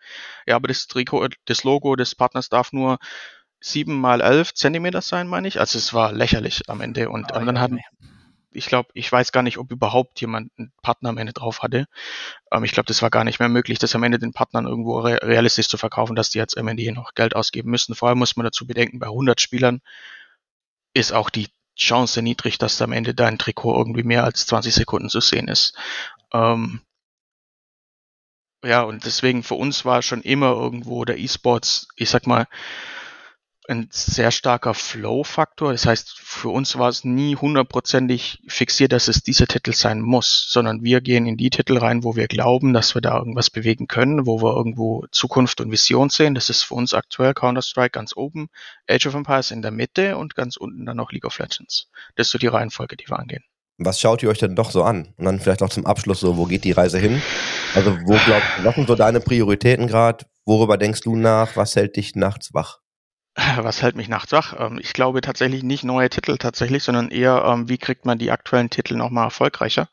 ja, 0.44 0.56
aber 0.56 0.66
das 0.66 0.88
Trikot, 0.88 1.28
das 1.44 1.62
Logo 1.62 1.94
des 1.94 2.16
Partners 2.16 2.48
darf 2.48 2.72
nur 2.72 2.98
sieben 3.61 4.00
mal 4.00 4.20
elf 4.20 4.52
Zentimeter 4.54 5.02
sein, 5.02 5.28
meine 5.28 5.46
ich. 5.46 5.61
Also 5.61 5.78
es 5.78 5.94
war 5.94 6.12
lächerlich 6.12 6.62
am 6.68 6.80
Ende 6.80 7.11
und, 7.11 7.30
oh, 7.32 7.38
und 7.38 7.46
dann 7.46 7.61
hatten, 7.61 7.78
ich 8.50 8.66
glaube, 8.66 8.88
ich 8.94 9.11
weiß 9.11 9.30
gar 9.30 9.44
nicht, 9.44 9.58
ob 9.58 9.70
überhaupt 9.70 10.20
jemand 10.20 10.50
einen 10.58 10.72
Partner 10.82 11.11
am 11.11 11.18
Ende 11.18 11.32
drauf 11.32 11.62
hatte. 11.62 11.86
Ähm, 12.50 12.64
ich 12.64 12.72
glaube, 12.72 12.88
das 12.88 13.02
war 13.02 13.11
gar 13.11 13.22
nicht 13.22 13.38
mehr 13.38 13.48
möglich, 13.48 13.78
das 13.78 13.94
am 13.94 14.02
Ende 14.02 14.18
den 14.18 14.32
Partnern 14.32 14.66
irgendwo 14.66 14.98
re 14.98 15.20
realistisch 15.22 15.68
zu 15.68 15.76
verkaufen, 15.76 16.16
dass 16.16 16.30
die 16.30 16.38
jetzt 16.38 16.58
am 16.58 16.66
Ende 16.66 16.82
hier 16.82 16.92
noch 16.92 17.14
Geld 17.14 17.36
ausgeben 17.36 17.70
müssen. 17.70 17.94
Vor 17.94 18.08
allem 18.08 18.18
muss 18.18 18.34
man 18.34 18.44
dazu 18.44 18.66
bedenken, 18.66 18.98
bei 18.98 19.06
100 19.06 19.40
Spielern 19.40 19.80
ist 20.92 21.12
auch 21.12 21.30
die 21.30 21.46
Chance 21.80 22.22
niedrig, 22.22 22.58
dass 22.58 22.80
am 22.82 22.92
Ende 22.92 23.14
dein 23.14 23.38
Trikot 23.38 23.76
irgendwie 23.76 24.02
mehr 24.02 24.24
als 24.24 24.46
20 24.46 24.74
Sekunden 24.74 25.08
zu 25.08 25.20
sehen 25.20 25.48
ist. 25.48 25.74
Ähm, 26.32 26.82
ja, 28.64 28.82
und 28.82 29.04
deswegen 29.06 29.42
für 29.42 29.54
uns 29.54 29.84
war 29.84 30.02
schon 30.02 30.20
immer 30.20 30.50
irgendwo 30.50 31.04
der 31.04 31.18
E-Sports, 31.18 31.88
ich 31.96 32.10
sag 32.10 32.26
mal, 32.26 32.46
ein 33.70 33.88
sehr 33.90 34.32
starker 34.32 34.74
Flow-Faktor. 34.74 35.72
Das 35.72 35.86
heißt, 35.86 36.18
für 36.18 36.48
uns 36.48 36.76
war 36.76 36.88
es 36.88 37.04
nie 37.04 37.36
hundertprozentig 37.36 38.42
fixiert, 38.48 38.92
dass 38.92 39.06
es 39.06 39.22
dieser 39.22 39.46
Titel 39.46 39.72
sein 39.72 40.00
muss, 40.00 40.46
sondern 40.50 40.82
wir 40.82 41.00
gehen 41.00 41.26
in 41.26 41.36
die 41.36 41.50
Titel 41.50 41.78
rein, 41.78 42.02
wo 42.02 42.16
wir 42.16 42.26
glauben, 42.26 42.72
dass 42.72 42.94
wir 42.94 43.00
da 43.00 43.16
irgendwas 43.16 43.48
bewegen 43.48 43.86
können, 43.86 44.26
wo 44.26 44.42
wir 44.42 44.56
irgendwo 44.56 45.06
Zukunft 45.12 45.60
und 45.60 45.70
Vision 45.70 46.10
sehen. 46.10 46.34
Das 46.34 46.50
ist 46.50 46.64
für 46.64 46.74
uns 46.74 46.94
aktuell 46.94 47.32
Counter-Strike 47.32 47.92
ganz 47.92 48.16
oben, 48.16 48.48
Age 48.88 49.06
of 49.06 49.14
Empires 49.14 49.52
in 49.52 49.62
der 49.62 49.70
Mitte 49.70 50.16
und 50.16 50.34
ganz 50.34 50.56
unten 50.56 50.84
dann 50.84 50.96
noch 50.96 51.12
League 51.12 51.24
of 51.24 51.38
Legends. 51.38 51.88
Das 52.16 52.26
ist 52.26 52.32
so 52.32 52.38
die 52.38 52.48
Reihenfolge, 52.48 52.96
die 52.96 53.08
wir 53.08 53.18
angehen. 53.18 53.44
Was 53.78 54.00
schaut 54.00 54.22
ihr 54.22 54.28
euch 54.28 54.38
denn 54.38 54.56
doch 54.56 54.72
so 54.72 54.82
an? 54.82 55.14
Und 55.16 55.24
dann 55.24 55.40
vielleicht 55.40 55.62
auch 55.62 55.70
zum 55.70 55.86
Abschluss 55.86 56.20
so, 56.20 56.36
wo 56.36 56.44
geht 56.44 56.64
die 56.64 56.72
Reise 56.72 56.98
hin? 56.98 57.22
Also 57.74 57.96
wo 58.04 58.18
glaubst 58.26 58.48
du, 58.58 58.64
was 58.64 58.74
sind 58.74 58.88
so 58.88 58.94
deine 58.96 59.20
Prioritäten 59.20 59.86
gerade? 59.86 60.26
Worüber 60.44 60.76
denkst 60.76 61.00
du 61.02 61.14
nach? 61.16 61.56
Was 61.56 61.76
hält 61.76 61.96
dich 61.96 62.14
nachts 62.14 62.52
wach? 62.52 62.79
Was 63.57 63.82
hält 63.82 63.97
mich 63.97 64.09
nachts 64.09 64.32
wach? 64.32 64.55
Ähm, 64.59 64.78
ich 64.80 64.93
glaube 64.93 65.20
tatsächlich 65.20 65.62
nicht 65.62 65.84
neue 65.84 66.11
Titel 66.11 66.36
tatsächlich, 66.36 66.82
sondern 66.82 67.11
eher, 67.11 67.45
ähm, 67.47 67.68
wie 67.68 67.78
kriegt 67.78 68.05
man 68.05 68.18
die 68.18 68.30
aktuellen 68.30 68.70
Titel 68.70 68.97
nochmal 68.97 69.24
erfolgreicher. 69.24 69.88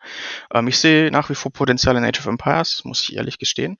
Ähm, 0.53 0.67
ich 0.67 0.79
sehe 0.79 1.11
nach 1.11 1.29
wie 1.29 1.35
vor 1.35 1.51
Potenzial 1.51 1.95
in 1.95 2.03
Age 2.03 2.19
of 2.19 2.25
Empires, 2.25 2.83
muss 2.83 3.01
ich 3.01 3.15
ehrlich 3.15 3.37
gestehen. 3.37 3.77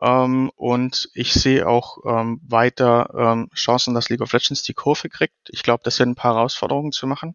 Und 0.00 1.10
ich 1.14 1.32
sehe 1.32 1.66
auch 1.66 1.96
weiter 2.04 3.48
Chancen, 3.52 3.94
dass 3.94 4.08
League 4.08 4.20
of 4.20 4.32
Legends 4.32 4.62
die 4.62 4.72
Kurve 4.72 5.08
kriegt. 5.08 5.34
Ich 5.48 5.64
glaube, 5.64 5.82
das 5.82 5.96
sind 5.96 6.10
ein 6.10 6.14
paar 6.14 6.36
Herausforderungen 6.36 6.92
zu 6.92 7.08
machen. 7.08 7.34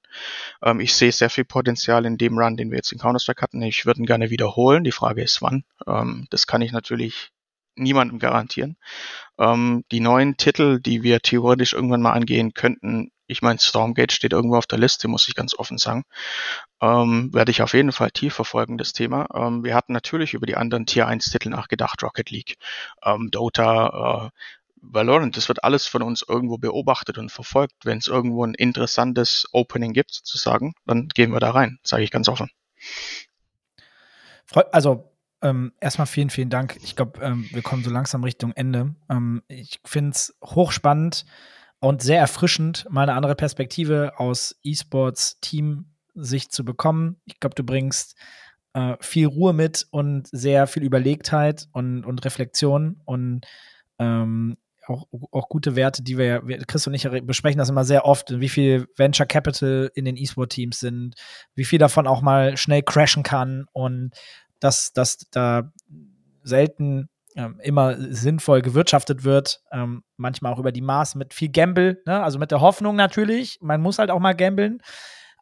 Ich 0.79 0.95
sehe 0.95 1.11
sehr 1.11 1.29
viel 1.29 1.43
Potenzial 1.43 2.05
in 2.05 2.17
dem 2.17 2.37
Run, 2.37 2.55
den 2.55 2.71
wir 2.71 2.77
jetzt 2.77 2.93
in 2.93 2.99
Counter-Strike 2.99 3.41
hatten. 3.41 3.61
Ich 3.63 3.85
würde 3.85 3.99
ihn 3.99 4.05
gerne 4.05 4.29
wiederholen. 4.29 4.85
Die 4.85 4.93
Frage 4.93 5.21
ist, 5.23 5.41
wann. 5.41 5.65
Das 6.29 6.47
kann 6.47 6.61
ich 6.61 6.71
natürlich 6.71 7.32
niemandem 7.75 8.19
garantieren. 8.19 8.77
Ähm, 9.37 9.83
die 9.91 9.99
neuen 9.99 10.37
Titel, 10.37 10.79
die 10.79 11.03
wir 11.03 11.19
theoretisch 11.21 11.73
irgendwann 11.73 12.01
mal 12.01 12.13
angehen 12.13 12.53
könnten, 12.53 13.11
ich 13.27 13.41
meine, 13.41 13.59
Stormgate 13.59 14.11
steht 14.11 14.33
irgendwo 14.33 14.57
auf 14.57 14.67
der 14.67 14.79
Liste, 14.79 15.07
muss 15.07 15.27
ich 15.27 15.35
ganz 15.35 15.55
offen 15.55 15.77
sagen, 15.77 16.03
ähm, 16.81 17.33
werde 17.33 17.51
ich 17.51 17.61
auf 17.61 17.73
jeden 17.73 17.91
Fall 17.91 18.11
tief 18.11 18.33
verfolgen, 18.33 18.77
das 18.77 18.93
Thema. 18.93 19.27
Ähm, 19.33 19.63
wir 19.63 19.75
hatten 19.75 19.93
natürlich 19.93 20.33
über 20.33 20.45
die 20.45 20.57
anderen 20.57 20.85
Tier 20.85 21.07
1 21.07 21.29
Titel 21.31 21.49
nachgedacht, 21.49 22.03
Rocket 22.03 22.29
League, 22.29 22.57
ähm, 23.03 23.29
Dota, 23.31 24.27
äh, 24.27 24.29
Valorant, 24.85 25.37
das 25.37 25.47
wird 25.47 25.63
alles 25.63 25.87
von 25.87 26.01
uns 26.01 26.25
irgendwo 26.27 26.57
beobachtet 26.57 27.17
und 27.17 27.31
verfolgt. 27.31 27.73
Wenn 27.85 27.99
es 27.99 28.07
irgendwo 28.07 28.45
ein 28.45 28.53
interessantes 28.53 29.47
Opening 29.53 29.93
gibt, 29.93 30.13
sozusagen, 30.13 30.73
dann 30.85 31.07
gehen 31.07 31.31
wir 31.31 31.39
da 31.39 31.51
rein, 31.51 31.79
sage 31.83 32.03
ich 32.03 32.11
ganz 32.11 32.27
offen. 32.27 32.49
Also 34.71 35.12
ähm, 35.43 35.73
erstmal 35.79 36.07
vielen, 36.07 36.29
vielen 36.29 36.49
Dank. 36.49 36.77
Ich 36.83 36.95
glaube, 36.95 37.19
ähm, 37.21 37.47
wir 37.51 37.61
kommen 37.61 37.83
so 37.83 37.91
langsam 37.91 38.23
Richtung 38.23 38.53
Ende. 38.53 38.95
Ähm, 39.09 39.43
ich 39.47 39.81
finde 39.83 40.11
es 40.11 40.35
hochspannend 40.43 41.25
und 41.79 42.01
sehr 42.01 42.19
erfrischend, 42.19 42.87
mal 42.89 43.03
eine 43.03 43.13
andere 43.13 43.35
Perspektive 43.35 44.13
aus 44.17 44.55
E-Sports-Team-Sicht 44.63 46.51
zu 46.51 46.63
bekommen. 46.63 47.17
Ich 47.25 47.41
glaube, 47.41 47.55
du 47.55 47.63
bringst 47.63 48.15
äh, 48.73 48.95
viel 49.01 49.27
Ruhe 49.27 49.51
mit 49.51 49.85
und 49.91 50.27
sehr 50.31 50.65
viel 50.65 50.83
Überlegtheit 50.83 51.67
und, 51.73 52.05
und 52.05 52.23
Reflexion 52.23 53.01
und 53.03 53.45
ähm, 53.99 54.57
auch, 54.87 55.07
auch 55.31 55.49
gute 55.49 55.75
Werte, 55.75 56.03
die 56.03 56.17
wir, 56.17 56.45
wir, 56.45 56.57
Chris 56.59 56.87
und 56.87 56.93
ich 56.93 57.07
besprechen 57.23 57.59
das 57.59 57.69
immer 57.69 57.85
sehr 57.85 58.05
oft, 58.05 58.39
wie 58.39 58.49
viel 58.49 58.87
Venture 58.97 59.25
Capital 59.25 59.91
in 59.95 60.05
den 60.05 60.17
E-Sport-Teams 60.17 60.79
sind, 60.79 61.15
wie 61.55 61.65
viel 61.65 61.79
davon 61.79 62.07
auch 62.07 62.21
mal 62.21 62.57
schnell 62.57 62.83
crashen 62.83 63.23
kann 63.23 63.65
und 63.71 64.11
dass, 64.63 64.93
dass 64.93 65.17
da 65.31 65.71
selten 66.43 67.09
ähm, 67.35 67.59
immer 67.61 67.95
sinnvoll 67.97 68.61
gewirtschaftet 68.61 69.23
wird, 69.23 69.61
ähm, 69.71 70.03
manchmal 70.17 70.53
auch 70.53 70.59
über 70.59 70.71
die 70.71 70.81
Maß 70.81 71.15
mit 71.15 71.33
viel 71.33 71.49
Gamble, 71.49 72.01
ne? 72.05 72.23
also 72.23 72.39
mit 72.39 72.51
der 72.51 72.61
Hoffnung 72.61 72.95
natürlich, 72.95 73.59
man 73.61 73.81
muss 73.81 73.99
halt 73.99 74.11
auch 74.11 74.19
mal 74.19 74.33
gambeln, 74.33 74.79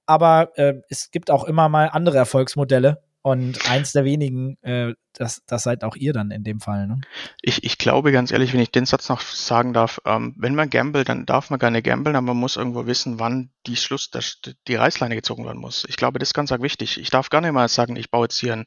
aber 0.05 0.51
äh, 0.55 0.75
es 0.89 1.11
gibt 1.11 1.29
auch 1.29 1.43
immer 1.43 1.69
mal 1.69 1.87
andere 1.87 2.17
Erfolgsmodelle 2.17 3.03
und 3.23 3.69
eins 3.69 3.91
der 3.91 4.03
wenigen, 4.03 4.57
äh, 4.63 4.93
das, 5.13 5.43
das 5.45 5.63
seid 5.63 5.83
auch 5.83 5.95
ihr 5.95 6.13
dann 6.13 6.31
in 6.31 6.43
dem 6.43 6.59
Fall. 6.59 6.87
Ne? 6.87 7.01
Ich, 7.41 7.63
ich 7.63 7.77
glaube 7.77 8.11
ganz 8.11 8.31
ehrlich, 8.31 8.53
wenn 8.53 8.59
ich 8.59 8.71
den 8.71 8.85
Satz 8.85 9.09
noch 9.09 9.21
sagen 9.21 9.73
darf, 9.73 10.01
ähm, 10.05 10.33
wenn 10.37 10.55
man 10.55 10.69
gambelt, 10.69 11.09
dann 11.09 11.25
darf 11.25 11.49
man 11.49 11.59
gerne 11.59 11.81
gambeln, 11.81 12.15
aber 12.15 12.27
man 12.27 12.37
muss 12.37 12.55
irgendwo 12.55 12.87
wissen, 12.87 13.19
wann 13.19 13.51
die 13.67 13.75
Schluss, 13.75 14.09
die 14.67 14.75
Reißleine 14.75 15.15
gezogen 15.15 15.45
werden 15.45 15.61
muss. 15.61 15.85
Ich 15.87 15.97
glaube, 15.97 16.17
das 16.17 16.29
ist 16.29 16.33
ganz 16.33 16.51
wichtig. 16.51 16.99
Ich 16.99 17.09
darf 17.11 17.29
gar 17.29 17.41
nicht 17.41 17.51
mal 17.51 17.67
sagen, 17.67 17.95
ich 17.95 18.09
baue 18.09 18.25
jetzt 18.25 18.39
hier 18.39 18.53
ein 18.53 18.65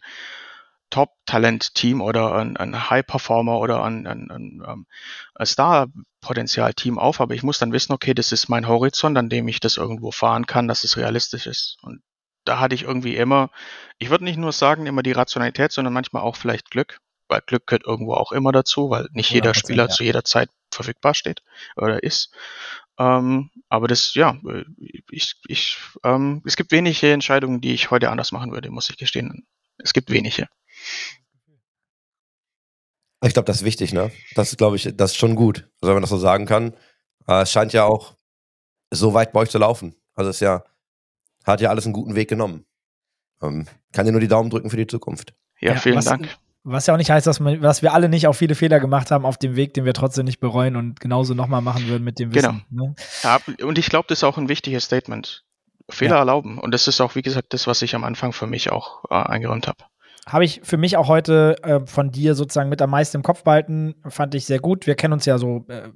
Top-Talent-Team 0.91 2.01
oder 2.01 2.37
ein, 2.37 2.57
ein 2.57 2.89
High-Performer 2.89 3.59
oder 3.59 3.83
ein, 3.83 4.07
ein, 4.07 4.31
ein, 4.31 4.63
ähm, 4.65 4.87
ein 5.35 5.47
Star-Potenzial-Team 5.47 7.01
auf, 7.01 7.21
aber 7.21 7.35
ich 7.35 7.43
muss 7.43 7.59
dann 7.59 7.73
wissen, 7.73 7.93
okay, 7.93 8.15
das 8.15 8.31
ist 8.31 8.49
mein 8.49 8.69
Horizont, 8.69 9.19
an 9.19 9.29
dem 9.29 9.49
ich 9.49 9.59
das 9.59 9.77
irgendwo 9.77 10.13
fahren 10.13 10.47
kann, 10.47 10.69
dass 10.69 10.85
es 10.85 10.97
realistisch 10.97 11.49
ist. 11.49 11.79
Und 11.83 12.03
da 12.45 12.61
hatte 12.61 12.74
ich 12.74 12.82
irgendwie 12.82 13.16
immer, 13.16 13.51
ich 13.99 14.11
würde 14.11 14.24
nicht 14.24 14.36
nur 14.36 14.53
sagen, 14.53 14.86
immer 14.86 15.03
die 15.03 15.12
Rationalität, 15.12 15.72
sondern 15.72 15.95
manchmal 15.95 16.22
auch 16.22 16.36
vielleicht 16.36 16.70
Glück, 16.70 16.99
weil 17.28 17.40
Glück 17.47 17.66
gehört 17.66 17.86
irgendwo 17.86 18.14
auch 18.14 18.32
immer 18.32 18.53
dazu, 18.53 18.90
weil 18.90 19.09
nicht 19.12 19.30
jeder 19.30 19.55
Spieler 19.55 19.84
ja. 19.84 19.88
zu 19.88 20.05
jeder 20.05 20.24
Zeit 20.24 20.51
verfügbar 20.70 21.14
steht 21.14 21.42
oder 21.76 22.03
ist. 22.03 22.32
Ähm, 22.99 23.51
aber 23.68 23.88
das, 23.88 24.14
ja, 24.14 24.36
ich, 25.11 25.34
ich, 25.49 25.78
ähm, 26.05 26.42
es 26.45 26.57
gibt 26.57 26.70
wenige 26.70 27.12
Entscheidungen, 27.12 27.61
die 27.61 27.74
ich 27.74 27.90
heute 27.90 28.11
anders 28.11 28.32
machen 28.32 28.53
würde, 28.53 28.70
muss 28.70 28.90
ich 28.90 28.97
gestehen. 28.97 29.47
Es 29.78 29.92
gibt 29.92 30.11
wenige. 30.11 30.49
Ich 33.22 33.32
glaube, 33.32 33.47
das 33.47 33.59
ist 33.59 33.64
wichtig, 33.64 33.92
ne? 33.92 34.12
Das 34.34 34.57
glaube 34.57 34.76
ich, 34.76 34.88
das 34.95 35.12
ist 35.12 35.16
schon 35.16 35.34
gut, 35.34 35.68
also 35.80 35.88
wenn 35.88 35.95
man 35.95 36.03
das 36.03 36.11
so 36.11 36.18
sagen 36.18 36.47
kann. 36.47 36.74
Äh, 37.26 37.42
es 37.42 37.51
scheint 37.51 37.72
ja 37.72 37.84
auch 37.84 38.16
so 38.90 39.14
weit 39.14 39.32
bei 39.32 39.40
euch 39.40 39.51
zu 39.51 39.59
laufen. 39.59 39.97
Also 40.14 40.30
es 40.30 40.36
ist 40.36 40.40
ja, 40.40 40.62
hat 41.45 41.61
ja 41.61 41.70
alles 41.70 41.84
einen 41.84 41.92
guten 41.92 42.14
Weg 42.14 42.28
genommen. 42.28 42.64
Ähm, 43.42 43.66
kann 43.92 44.07
dir 44.07 44.12
nur 44.12 44.20
die 44.20 44.28
Daumen 44.28 44.51
drücken 44.51 44.70
für 44.70 44.76
die 44.76 44.86
Zukunft. 44.86 45.34
Ja, 45.61 45.76
vielen 45.76 45.97
was, 45.97 46.05
Dank. 46.05 46.28
Was 46.62 46.86
ja 46.86 46.95
auch 46.95 46.99
nicht 46.99 47.11
heißt, 47.11 47.26
dass, 47.26 47.40
man, 47.40 47.61
dass 47.61 47.82
wir 47.82 47.92
alle 47.92 48.09
nicht 48.09 48.26
auch 48.26 48.32
viele 48.32 48.55
Fehler 48.55 48.80
gemacht 48.80 49.11
haben 49.11 49.26
auf 49.26 49.36
dem 49.36 49.57
Weg, 49.57 49.74
den 49.74 49.84
wir 49.84 49.92
trotzdem 49.92 50.24
nicht 50.24 50.40
bereuen 50.40 50.76
und 50.76 51.01
genauso 51.01 51.34
nochmal 51.34 51.61
machen 51.61 51.86
würden 51.88 52.05
mit 52.05 52.18
dem 52.18 52.34
Wissen. 52.34 52.64
Genau. 52.70 52.86
Ne? 52.88 52.95
Ja, 53.22 53.38
und 53.64 53.78
ich 53.78 53.88
glaube, 53.90 54.07
das 54.09 54.18
ist 54.18 54.24
auch 54.24 54.38
ein 54.38 54.49
wichtiges 54.49 54.84
Statement. 54.84 55.45
Fehler 55.90 56.14
ja. 56.14 56.18
erlauben. 56.20 56.59
Und 56.59 56.72
das 56.72 56.88
ist 56.88 57.03
auch, 57.03 57.14
wie 57.14 57.20
gesagt, 57.20 57.53
das, 57.53 57.66
was 57.66 57.82
ich 57.82 57.95
am 57.95 58.05
Anfang 58.05 58.32
für 58.32 58.47
mich 58.47 58.72
auch 58.72 59.05
äh, 59.11 59.14
eingeräumt 59.14 59.68
habe 59.68 59.84
habe 60.27 60.45
ich 60.45 60.61
für 60.64 60.77
mich 60.77 60.97
auch 60.97 61.09
heute 61.09 61.57
äh, 61.62 61.81
von 61.87 62.11
dir 62.11 62.35
sozusagen 62.35 62.70
mit 62.70 62.81
am 62.81 62.91
meisten 62.91 63.18
im 63.18 63.22
Kopf 63.22 63.45
behalten. 63.45 63.95
Fand 64.09 64.35
ich 64.35 64.47
sehr 64.47 64.59
gut. 64.59 64.87
Wir 64.87 64.95
kennen 64.95 65.12
uns 65.12 65.27
ja 65.27 65.37
so 65.37 65.64
ein 65.68 65.70
äh, 65.70 65.89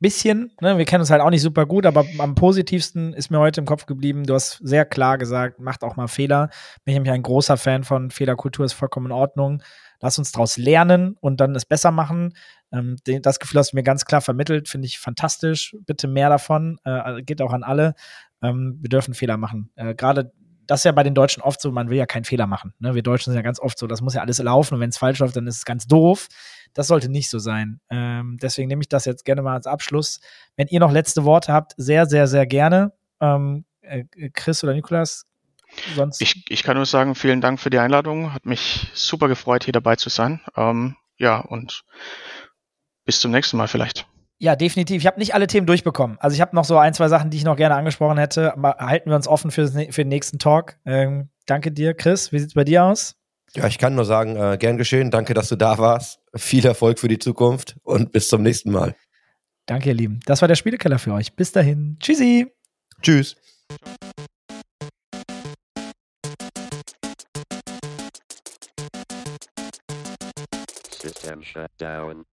bisschen. 0.00 0.52
Ne? 0.60 0.78
Wir 0.78 0.86
kennen 0.86 1.00
uns 1.00 1.10
halt 1.10 1.20
auch 1.20 1.30
nicht 1.30 1.42
super 1.42 1.66
gut, 1.66 1.84
aber 1.84 2.04
am 2.18 2.34
positivsten 2.34 3.12
ist 3.12 3.30
mir 3.30 3.38
heute 3.38 3.60
im 3.60 3.66
Kopf 3.66 3.84
geblieben. 3.84 4.24
Du 4.24 4.34
hast 4.34 4.58
sehr 4.62 4.86
klar 4.86 5.18
gesagt, 5.18 5.60
macht 5.60 5.82
auch 5.82 5.96
mal 5.96 6.08
Fehler. 6.08 6.48
Bin 6.84 6.92
ich 6.92 6.96
nämlich 6.96 7.12
ein 7.12 7.22
großer 7.22 7.56
Fan 7.58 7.84
von 7.84 8.10
Fehlerkultur, 8.10 8.64
ist 8.64 8.72
vollkommen 8.72 9.06
in 9.06 9.12
Ordnung. 9.12 9.62
Lass 10.00 10.18
uns 10.18 10.32
daraus 10.32 10.56
lernen 10.56 11.16
und 11.20 11.40
dann 11.40 11.54
es 11.54 11.66
besser 11.66 11.90
machen. 11.90 12.34
Ähm, 12.72 12.96
das 13.22 13.38
Gefühl 13.38 13.60
hast 13.60 13.72
du 13.72 13.76
mir 13.76 13.82
ganz 13.82 14.06
klar 14.06 14.22
vermittelt, 14.22 14.68
finde 14.68 14.86
ich 14.86 14.98
fantastisch. 14.98 15.76
Bitte 15.86 16.08
mehr 16.08 16.30
davon. 16.30 16.78
Äh, 16.84 17.22
geht 17.22 17.42
auch 17.42 17.52
an 17.52 17.62
alle. 17.62 17.94
Ähm, 18.42 18.78
wir 18.80 18.88
dürfen 18.88 19.14
Fehler 19.14 19.36
machen. 19.36 19.70
Äh, 19.76 19.94
Gerade 19.94 20.32
das 20.66 20.80
ist 20.80 20.84
ja 20.84 20.92
bei 20.92 21.02
den 21.02 21.14
Deutschen 21.14 21.42
oft 21.42 21.60
so, 21.60 21.70
man 21.70 21.90
will 21.90 21.98
ja 21.98 22.06
keinen 22.06 22.24
Fehler 22.24 22.46
machen. 22.46 22.74
Ne? 22.78 22.94
Wir 22.94 23.02
Deutschen 23.02 23.32
sind 23.32 23.36
ja 23.36 23.42
ganz 23.42 23.60
oft 23.60 23.78
so, 23.78 23.86
das 23.86 24.00
muss 24.00 24.14
ja 24.14 24.20
alles 24.20 24.38
laufen 24.38 24.74
und 24.74 24.80
wenn 24.80 24.90
es 24.90 24.98
falsch 24.98 25.18
läuft, 25.18 25.36
dann 25.36 25.46
ist 25.46 25.56
es 25.58 25.64
ganz 25.64 25.86
doof. 25.86 26.28
Das 26.72 26.88
sollte 26.88 27.08
nicht 27.08 27.30
so 27.30 27.38
sein. 27.38 27.80
Ähm, 27.90 28.38
deswegen 28.40 28.68
nehme 28.68 28.82
ich 28.82 28.88
das 28.88 29.04
jetzt 29.04 29.24
gerne 29.24 29.42
mal 29.42 29.54
als 29.54 29.66
Abschluss. 29.66 30.20
Wenn 30.56 30.66
ihr 30.68 30.80
noch 30.80 30.92
letzte 30.92 31.24
Worte 31.24 31.52
habt, 31.52 31.72
sehr, 31.76 32.06
sehr, 32.06 32.26
sehr 32.26 32.46
gerne. 32.46 32.92
Ähm, 33.20 33.64
äh, 33.82 34.04
Chris 34.32 34.64
oder 34.64 34.74
Nikolas, 34.74 35.26
sonst. 35.94 36.20
Ich, 36.20 36.44
ich 36.48 36.62
kann 36.62 36.76
nur 36.76 36.86
sagen, 36.86 37.14
vielen 37.14 37.40
Dank 37.40 37.60
für 37.60 37.70
die 37.70 37.78
Einladung. 37.78 38.32
Hat 38.32 38.46
mich 38.46 38.88
super 38.94 39.28
gefreut, 39.28 39.64
hier 39.64 39.72
dabei 39.72 39.96
zu 39.96 40.08
sein. 40.08 40.40
Ähm, 40.56 40.96
ja, 41.16 41.38
und 41.38 41.84
bis 43.04 43.20
zum 43.20 43.30
nächsten 43.30 43.56
Mal 43.56 43.68
vielleicht. 43.68 44.06
Ja, 44.44 44.56
definitiv. 44.56 45.00
Ich 45.00 45.06
habe 45.06 45.18
nicht 45.18 45.32
alle 45.32 45.46
Themen 45.46 45.66
durchbekommen. 45.66 46.18
Also 46.20 46.34
ich 46.34 46.42
habe 46.42 46.54
noch 46.54 46.66
so 46.66 46.76
ein, 46.76 46.92
zwei 46.92 47.08
Sachen, 47.08 47.30
die 47.30 47.38
ich 47.38 47.44
noch 47.44 47.56
gerne 47.56 47.76
angesprochen 47.76 48.18
hätte. 48.18 48.52
Aber 48.52 48.76
halten 48.78 49.08
wir 49.08 49.16
uns 49.16 49.26
offen 49.26 49.50
für, 49.50 49.68
für 49.68 50.02
den 50.02 50.08
nächsten 50.08 50.38
Talk. 50.38 50.76
Ähm, 50.84 51.30
danke 51.46 51.72
dir, 51.72 51.94
Chris. 51.94 52.30
Wie 52.30 52.38
sieht 52.38 52.48
es 52.48 52.54
bei 52.54 52.64
dir 52.64 52.84
aus? 52.84 53.16
Ja, 53.54 53.66
ich 53.66 53.78
kann 53.78 53.94
nur 53.94 54.04
sagen, 54.04 54.36
äh, 54.36 54.58
gern 54.58 54.76
geschehen. 54.76 55.10
Danke, 55.10 55.32
dass 55.32 55.48
du 55.48 55.56
da 55.56 55.78
warst. 55.78 56.20
Viel 56.36 56.66
Erfolg 56.66 56.98
für 56.98 57.08
die 57.08 57.18
Zukunft 57.18 57.76
und 57.84 58.12
bis 58.12 58.28
zum 58.28 58.42
nächsten 58.42 58.70
Mal. 58.70 58.94
Danke, 59.64 59.88
ihr 59.88 59.94
Lieben. 59.94 60.20
Das 60.26 60.42
war 60.42 60.48
der 60.48 60.56
Spielekeller 60.56 60.98
für 60.98 61.14
euch. 61.14 61.34
Bis 61.34 61.50
dahin. 61.50 61.96
Tschüssi. 61.98 62.52
Tschüss. 63.00 63.36
System 71.00 71.42
shut 71.42 71.70
down. 71.78 72.26